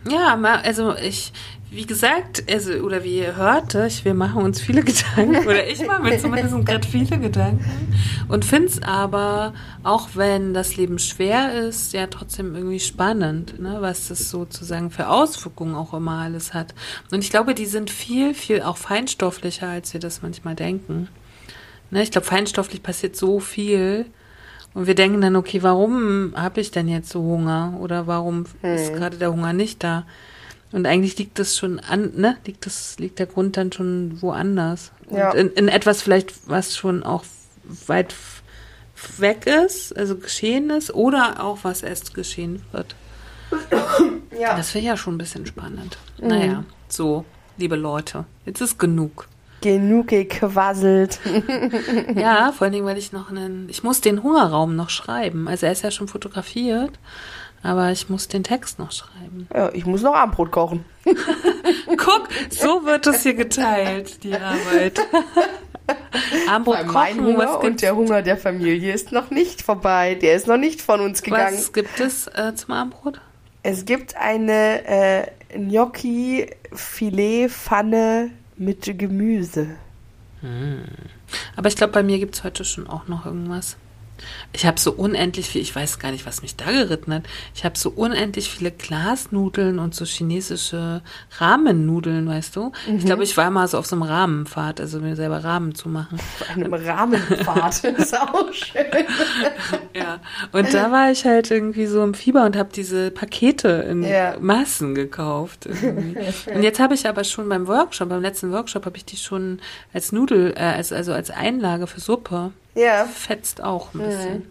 Ja, 0.09 0.37
ma- 0.37 0.61
also 0.61 0.95
ich, 0.97 1.33
wie 1.71 1.85
gesagt, 1.87 2.45
also, 2.51 2.73
oder 2.75 3.05
wie 3.05 3.19
ihr 3.19 3.37
hörte, 3.37 3.87
ich, 3.87 4.05
wir 4.05 4.15
machen 4.15 4.43
uns 4.43 4.61
viele 4.61 4.83
Gedanken, 4.85 5.37
oder 5.47 5.67
ich 5.67 5.85
mache 5.87 6.03
mir 6.03 6.19
zumindest 6.19 6.55
gerade 6.67 6.87
viele 6.89 7.19
Gedanken 7.19 7.95
und 8.29 8.45
finde 8.45 8.69
es 8.69 8.83
aber, 8.83 9.53
auch 9.83 10.11
wenn 10.15 10.55
das 10.55 10.77
Leben 10.77 10.99
schwer 10.99 11.53
ist, 11.53 11.93
ja 11.93 12.07
trotzdem 12.07 12.55
irgendwie 12.55 12.81
spannend, 12.81 13.59
ne, 13.61 13.79
was 13.81 14.09
das 14.09 14.31
sozusagen 14.31 14.91
für 14.91 15.09
Auswirkungen 15.09 15.75
auch 15.75 15.93
immer 15.93 16.21
alles 16.23 16.55
hat. 16.55 16.75
Und 17.11 17.23
ich 17.23 17.31
glaube, 17.31 17.55
die 17.55 17.67
sind 17.67 17.91
viel, 17.91 18.33
viel 18.35 18.63
auch 18.63 18.77
feinstofflicher, 18.79 19.69
als 19.69 19.93
wir 19.93 20.01
das 20.01 20.23
manchmal 20.23 20.55
denken. 20.55 21.09
Ne, 21.91 22.03
ich 22.03 22.11
glaube, 22.11 22.27
feinstofflich 22.27 22.83
passiert 22.83 23.17
so 23.17 23.41
viel. 23.41 24.07
Und 24.75 24.87
wir 24.87 24.95
denken 24.95 25.21
dann, 25.21 25.37
okay, 25.37 25.63
warum 25.63 26.35
habe 26.37 26.61
ich 26.61 26.71
denn 26.71 26.89
jetzt 26.89 27.11
so 27.11 27.21
Hunger? 27.21 27.77
Oder 27.81 28.07
warum 28.07 28.45
ist 28.63 28.93
gerade 28.95 29.17
der 29.17 29.33
Hunger 29.33 29.53
nicht 29.53 29.83
da? 29.83 30.05
Und 30.71 30.87
eigentlich 30.87 31.17
liegt 31.17 31.39
das 31.39 31.57
schon 31.57 31.81
an, 31.81 32.13
ne? 32.17 32.37
Liegt 32.45 32.67
das, 32.67 32.99
liegt 32.99 33.19
der 33.19 33.27
Grund 33.27 33.57
dann 33.57 33.73
schon 33.73 34.21
woanders. 34.21 34.93
Ja. 35.11 35.33
In, 35.33 35.49
in 35.53 35.69
etwas 35.69 36.03
vielleicht, 36.03 36.49
was 36.49 36.77
schon 36.77 37.03
auch 37.03 37.25
weit 37.87 38.15
weg 39.17 39.47
ist, 39.47 39.97
also 39.97 40.17
geschehen 40.17 40.71
ist, 40.71 40.93
oder 40.93 41.43
auch 41.43 41.61
was 41.63 41.83
erst 41.83 42.15
geschehen 42.15 42.63
wird. 42.73 42.95
Ja. 44.39 44.57
Das 44.57 44.75
wäre 44.75 44.85
ja 44.85 44.97
schon 44.97 45.15
ein 45.15 45.19
bisschen 45.19 45.47
spannend. 45.47 45.97
Naja, 46.21 46.65
so, 46.89 47.25
liebe 47.57 47.77
Leute, 47.77 48.27
jetzt 48.45 48.61
ist 48.61 48.79
genug. 48.79 49.27
Genug 49.61 50.09
gequasselt. 50.09 51.21
Ja, 52.15 52.53
vor 52.53 52.65
allen 52.65 52.73
Dingen, 52.73 52.87
weil 52.87 52.99
ich 52.99 53.13
noch 53.13 53.31
einen, 53.31 53.69
ich 53.69 53.83
muss 53.83 54.01
den 54.01 54.23
Hungerraum 54.23 54.77
noch 54.77 54.91
schreiben. 54.91 55.49
Also 55.49 55.67
er 55.67 55.73
ist 55.73 55.83
ja 55.83 55.91
schon 55.91 56.09
fotografiert, 56.09 56.93
aber 57.63 57.91
ich 57.91 58.09
muss 58.09 58.29
den 58.29 58.45
Text 58.45 58.79
noch 58.79 58.93
schreiben. 58.93 59.49
Ja, 59.55 59.71
ich 59.73 59.87
muss 59.87 60.03
noch 60.03 60.15
Abendbrot 60.15 60.51
kochen. 60.51 60.85
Guck, 61.05 62.29
so 62.51 62.85
wird 62.85 63.07
es 63.07 63.23
hier 63.23 63.35
geteilt, 63.35 64.23
die 64.25 64.35
Arbeit. 64.35 65.01
Armbrot 66.49 66.87
mein 66.87 67.17
kochen, 67.17 67.25
Hunger 67.25 67.61
und 67.61 67.83
der 67.83 67.97
Hunger 67.97 68.23
der 68.23 68.37
Familie 68.37 68.93
ist 68.93 69.13
noch 69.13 69.31
nicht 69.31 69.63
vorbei. 69.63 70.15
Der 70.15 70.35
ist 70.35 70.47
noch 70.47 70.59
nicht 70.59 70.83
von 70.83 71.01
uns 71.01 71.23
gegangen. 71.23 71.57
was 71.57 71.73
gibt 71.73 71.99
es 72.01 72.27
äh, 72.29 72.55
zum 72.55 72.75
Armbrot? 72.75 73.21
Es 73.63 73.85
gibt 73.85 74.17
eine 74.17 74.87
äh, 74.87 75.27
Gnocchi-Filet-Pfanne 75.55 78.31
mit 78.59 78.99
Gemüse. 78.99 79.77
Aber 81.57 81.69
ich 81.69 81.77
glaube, 81.77 81.93
bei 81.93 82.03
mir 82.03 82.19
gibt's 82.19 82.45
heute 82.45 82.65
schon 82.65 82.87
auch 82.87 83.09
noch 83.09 83.27
irgendwas. 83.27 83.77
Ich 84.53 84.67
habe 84.67 84.79
so 84.79 84.93
unendlich 84.93 85.49
viel, 85.49 85.61
ich 85.61 85.75
weiß 85.75 85.99
gar 85.99 86.11
nicht, 86.11 86.27
was 86.27 86.43
mich 86.43 86.57
da 86.57 86.71
geritten 86.71 87.13
hat. 87.15 87.23
Ich 87.55 87.65
habe 87.65 87.79
so 87.79 87.91
unendlich 87.91 88.51
viele 88.51 88.71
Glasnudeln 88.71 89.79
und 89.79 89.95
so 89.95 90.05
chinesische 90.05 91.03
Rahmennudeln, 91.39 92.29
weißt 92.29 92.57
du? 92.57 92.73
Ich 92.97 93.05
glaube, 93.05 93.25
ich 93.25 93.37
war 93.37 93.51
mal 93.51 93.69
so 93.69 93.79
auf 93.79 93.87
so 93.87 93.97
einem 93.97 94.03
Rahmenpfad, 94.03 94.81
also 94.81 95.01
mir 95.01 95.17
selber 95.17 95.45
Rahmen 95.45 95.75
zu 95.75 95.89
machen. 95.89 96.19
Auf 96.41 96.57
einem 96.57 96.73
Rahmenpfad. 96.73 97.59
Das 97.69 97.85
ist 97.85 98.19
auch 98.19 98.53
schön. 98.53 98.85
Ja. 99.95 100.21
Und 100.53 100.73
da 100.73 100.91
war 100.91 101.11
ich 101.11 101.25
halt 101.25 101.51
irgendwie 101.51 101.87
so 101.87 102.03
im 102.03 102.15
Fieber 102.15 102.45
und 102.45 102.57
habe 102.57 102.71
diese 102.75 103.11
Pakete 103.11 103.69
in 103.69 104.03
Ja. 104.03 104.37
Massen 104.41 104.95
gekauft. 104.95 105.67
Irgendwie. 105.67 106.19
Und 106.55 106.63
jetzt 106.63 106.81
habe 106.81 106.95
ich 106.95 107.09
aber 107.09 107.25
schon 107.25 107.49
beim 107.49 107.67
Workshop, 107.67 108.09
beim 108.09 108.23
letzten 108.23 108.53
Workshop 108.53 108.87
habe 108.87 108.97
ich 108.97 109.05
die 109.05 109.17
schon 109.17 109.61
als 109.93 110.13
Nudel, 110.13 110.55
äh, 110.57 110.61
als, 110.61 110.93
also 110.93 111.13
als 111.13 111.31
Einlage 111.31 111.87
für 111.87 112.01
Suppe. 112.01 112.53
Ja. 112.75 113.05
Fetzt 113.07 113.63
auch 113.63 113.95
ein 113.95 113.99
bisschen. 114.01 114.47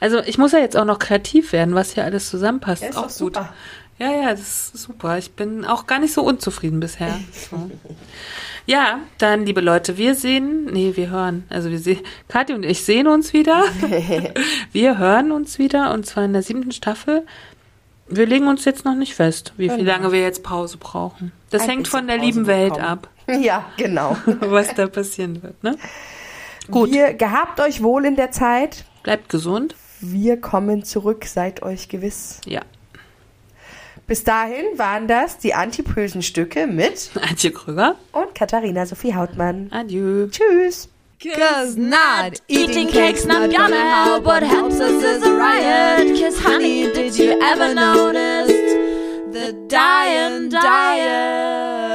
Also 0.00 0.20
ich 0.20 0.38
muss 0.38 0.52
ja 0.52 0.58
jetzt 0.58 0.76
auch 0.76 0.84
noch 0.84 0.98
kreativ 0.98 1.52
werden, 1.52 1.74
was 1.74 1.92
hier 1.92 2.04
alles 2.04 2.28
zusammenpasst. 2.30 2.82
Ja, 2.82 2.88
ist 2.90 2.96
auch 2.96 3.02
gut. 3.04 3.12
super. 3.12 3.52
Ja, 3.98 4.10
ja, 4.10 4.30
das 4.30 4.40
ist 4.40 4.78
super. 4.78 5.18
Ich 5.18 5.32
bin 5.32 5.64
auch 5.64 5.86
gar 5.86 5.98
nicht 5.98 6.12
so 6.12 6.22
unzufrieden 6.22 6.80
bisher. 6.80 7.18
So. 7.50 7.70
Ja, 8.66 9.00
dann, 9.18 9.44
liebe 9.44 9.60
Leute, 9.60 9.96
wir 9.96 10.14
sehen, 10.14 10.66
nee, 10.66 10.92
wir 10.94 11.10
hören. 11.10 11.44
Also 11.50 11.70
wir 11.70 11.78
sehen, 11.78 12.00
Kathi 12.28 12.52
und 12.52 12.64
ich 12.64 12.84
sehen 12.84 13.06
uns 13.08 13.32
wieder. 13.32 13.64
wir 14.72 14.98
hören 14.98 15.32
uns 15.32 15.58
wieder 15.58 15.92
und 15.92 16.06
zwar 16.06 16.24
in 16.24 16.32
der 16.32 16.42
siebten 16.42 16.72
Staffel. 16.72 17.26
Wir 18.08 18.26
legen 18.26 18.46
uns 18.46 18.64
jetzt 18.64 18.84
noch 18.84 18.94
nicht 18.94 19.14
fest, 19.14 19.52
wie 19.56 19.68
viel 19.68 19.78
Genau. 19.78 19.90
lange 19.92 20.12
wir 20.12 20.20
jetzt 20.20 20.42
Pause 20.42 20.76
brauchen. 20.76 21.32
Das 21.50 21.62
Ein 21.62 21.70
hängt 21.70 21.88
von 21.88 22.06
der 22.06 22.16
Pause 22.16 22.26
lieben 22.26 22.46
Welt 22.46 22.74
bekommen. 22.74 22.86
ab, 22.88 23.08
Ja, 23.40 23.64
genau. 23.76 24.16
was 24.40 24.74
da 24.74 24.86
passieren 24.86 25.42
wird. 25.42 25.62
Ne? 25.62 25.76
Gut. 26.70 26.90
Wir 26.92 27.14
gehabt 27.14 27.60
euch 27.60 27.82
wohl 27.82 28.04
in 28.04 28.16
der 28.16 28.30
Zeit. 28.30 28.84
Bleibt 29.02 29.28
gesund. 29.28 29.74
Wir 30.00 30.40
kommen 30.40 30.84
zurück, 30.84 31.24
seid 31.26 31.62
euch 31.62 31.88
gewiss. 31.88 32.40
Ja. 32.46 32.62
Bis 34.06 34.24
dahin 34.24 34.64
waren 34.76 35.06
das 35.06 35.38
die 35.38 35.54
antipösen 35.54 36.22
Stücke 36.22 36.66
mit 36.66 37.10
Antje 37.28 37.52
Krüger. 37.52 37.96
und 38.12 38.34
Katharina 38.34 38.84
Sophie 38.86 39.14
Hautmann. 39.14 39.68
Adieu. 39.72 40.26
Tschüss. 40.28 40.88
Cause 41.22 41.78
not 41.78 42.42
eating 42.48 42.88
cake's 42.88 43.24
not 43.24 43.48
gonna 43.54 44.04
help. 44.04 44.24
What 44.24 44.42
helps 44.42 44.80
us 44.80 45.04
is 45.04 45.22
a 45.22 45.30
riot. 45.30 46.20
Cause 46.20 46.36
honey, 46.44 46.90
did 46.92 47.16
you 47.16 47.38
ever 47.40 47.72
notice 47.72 48.48
the 49.32 49.52
dying 49.68 50.50
diet? 50.50 51.71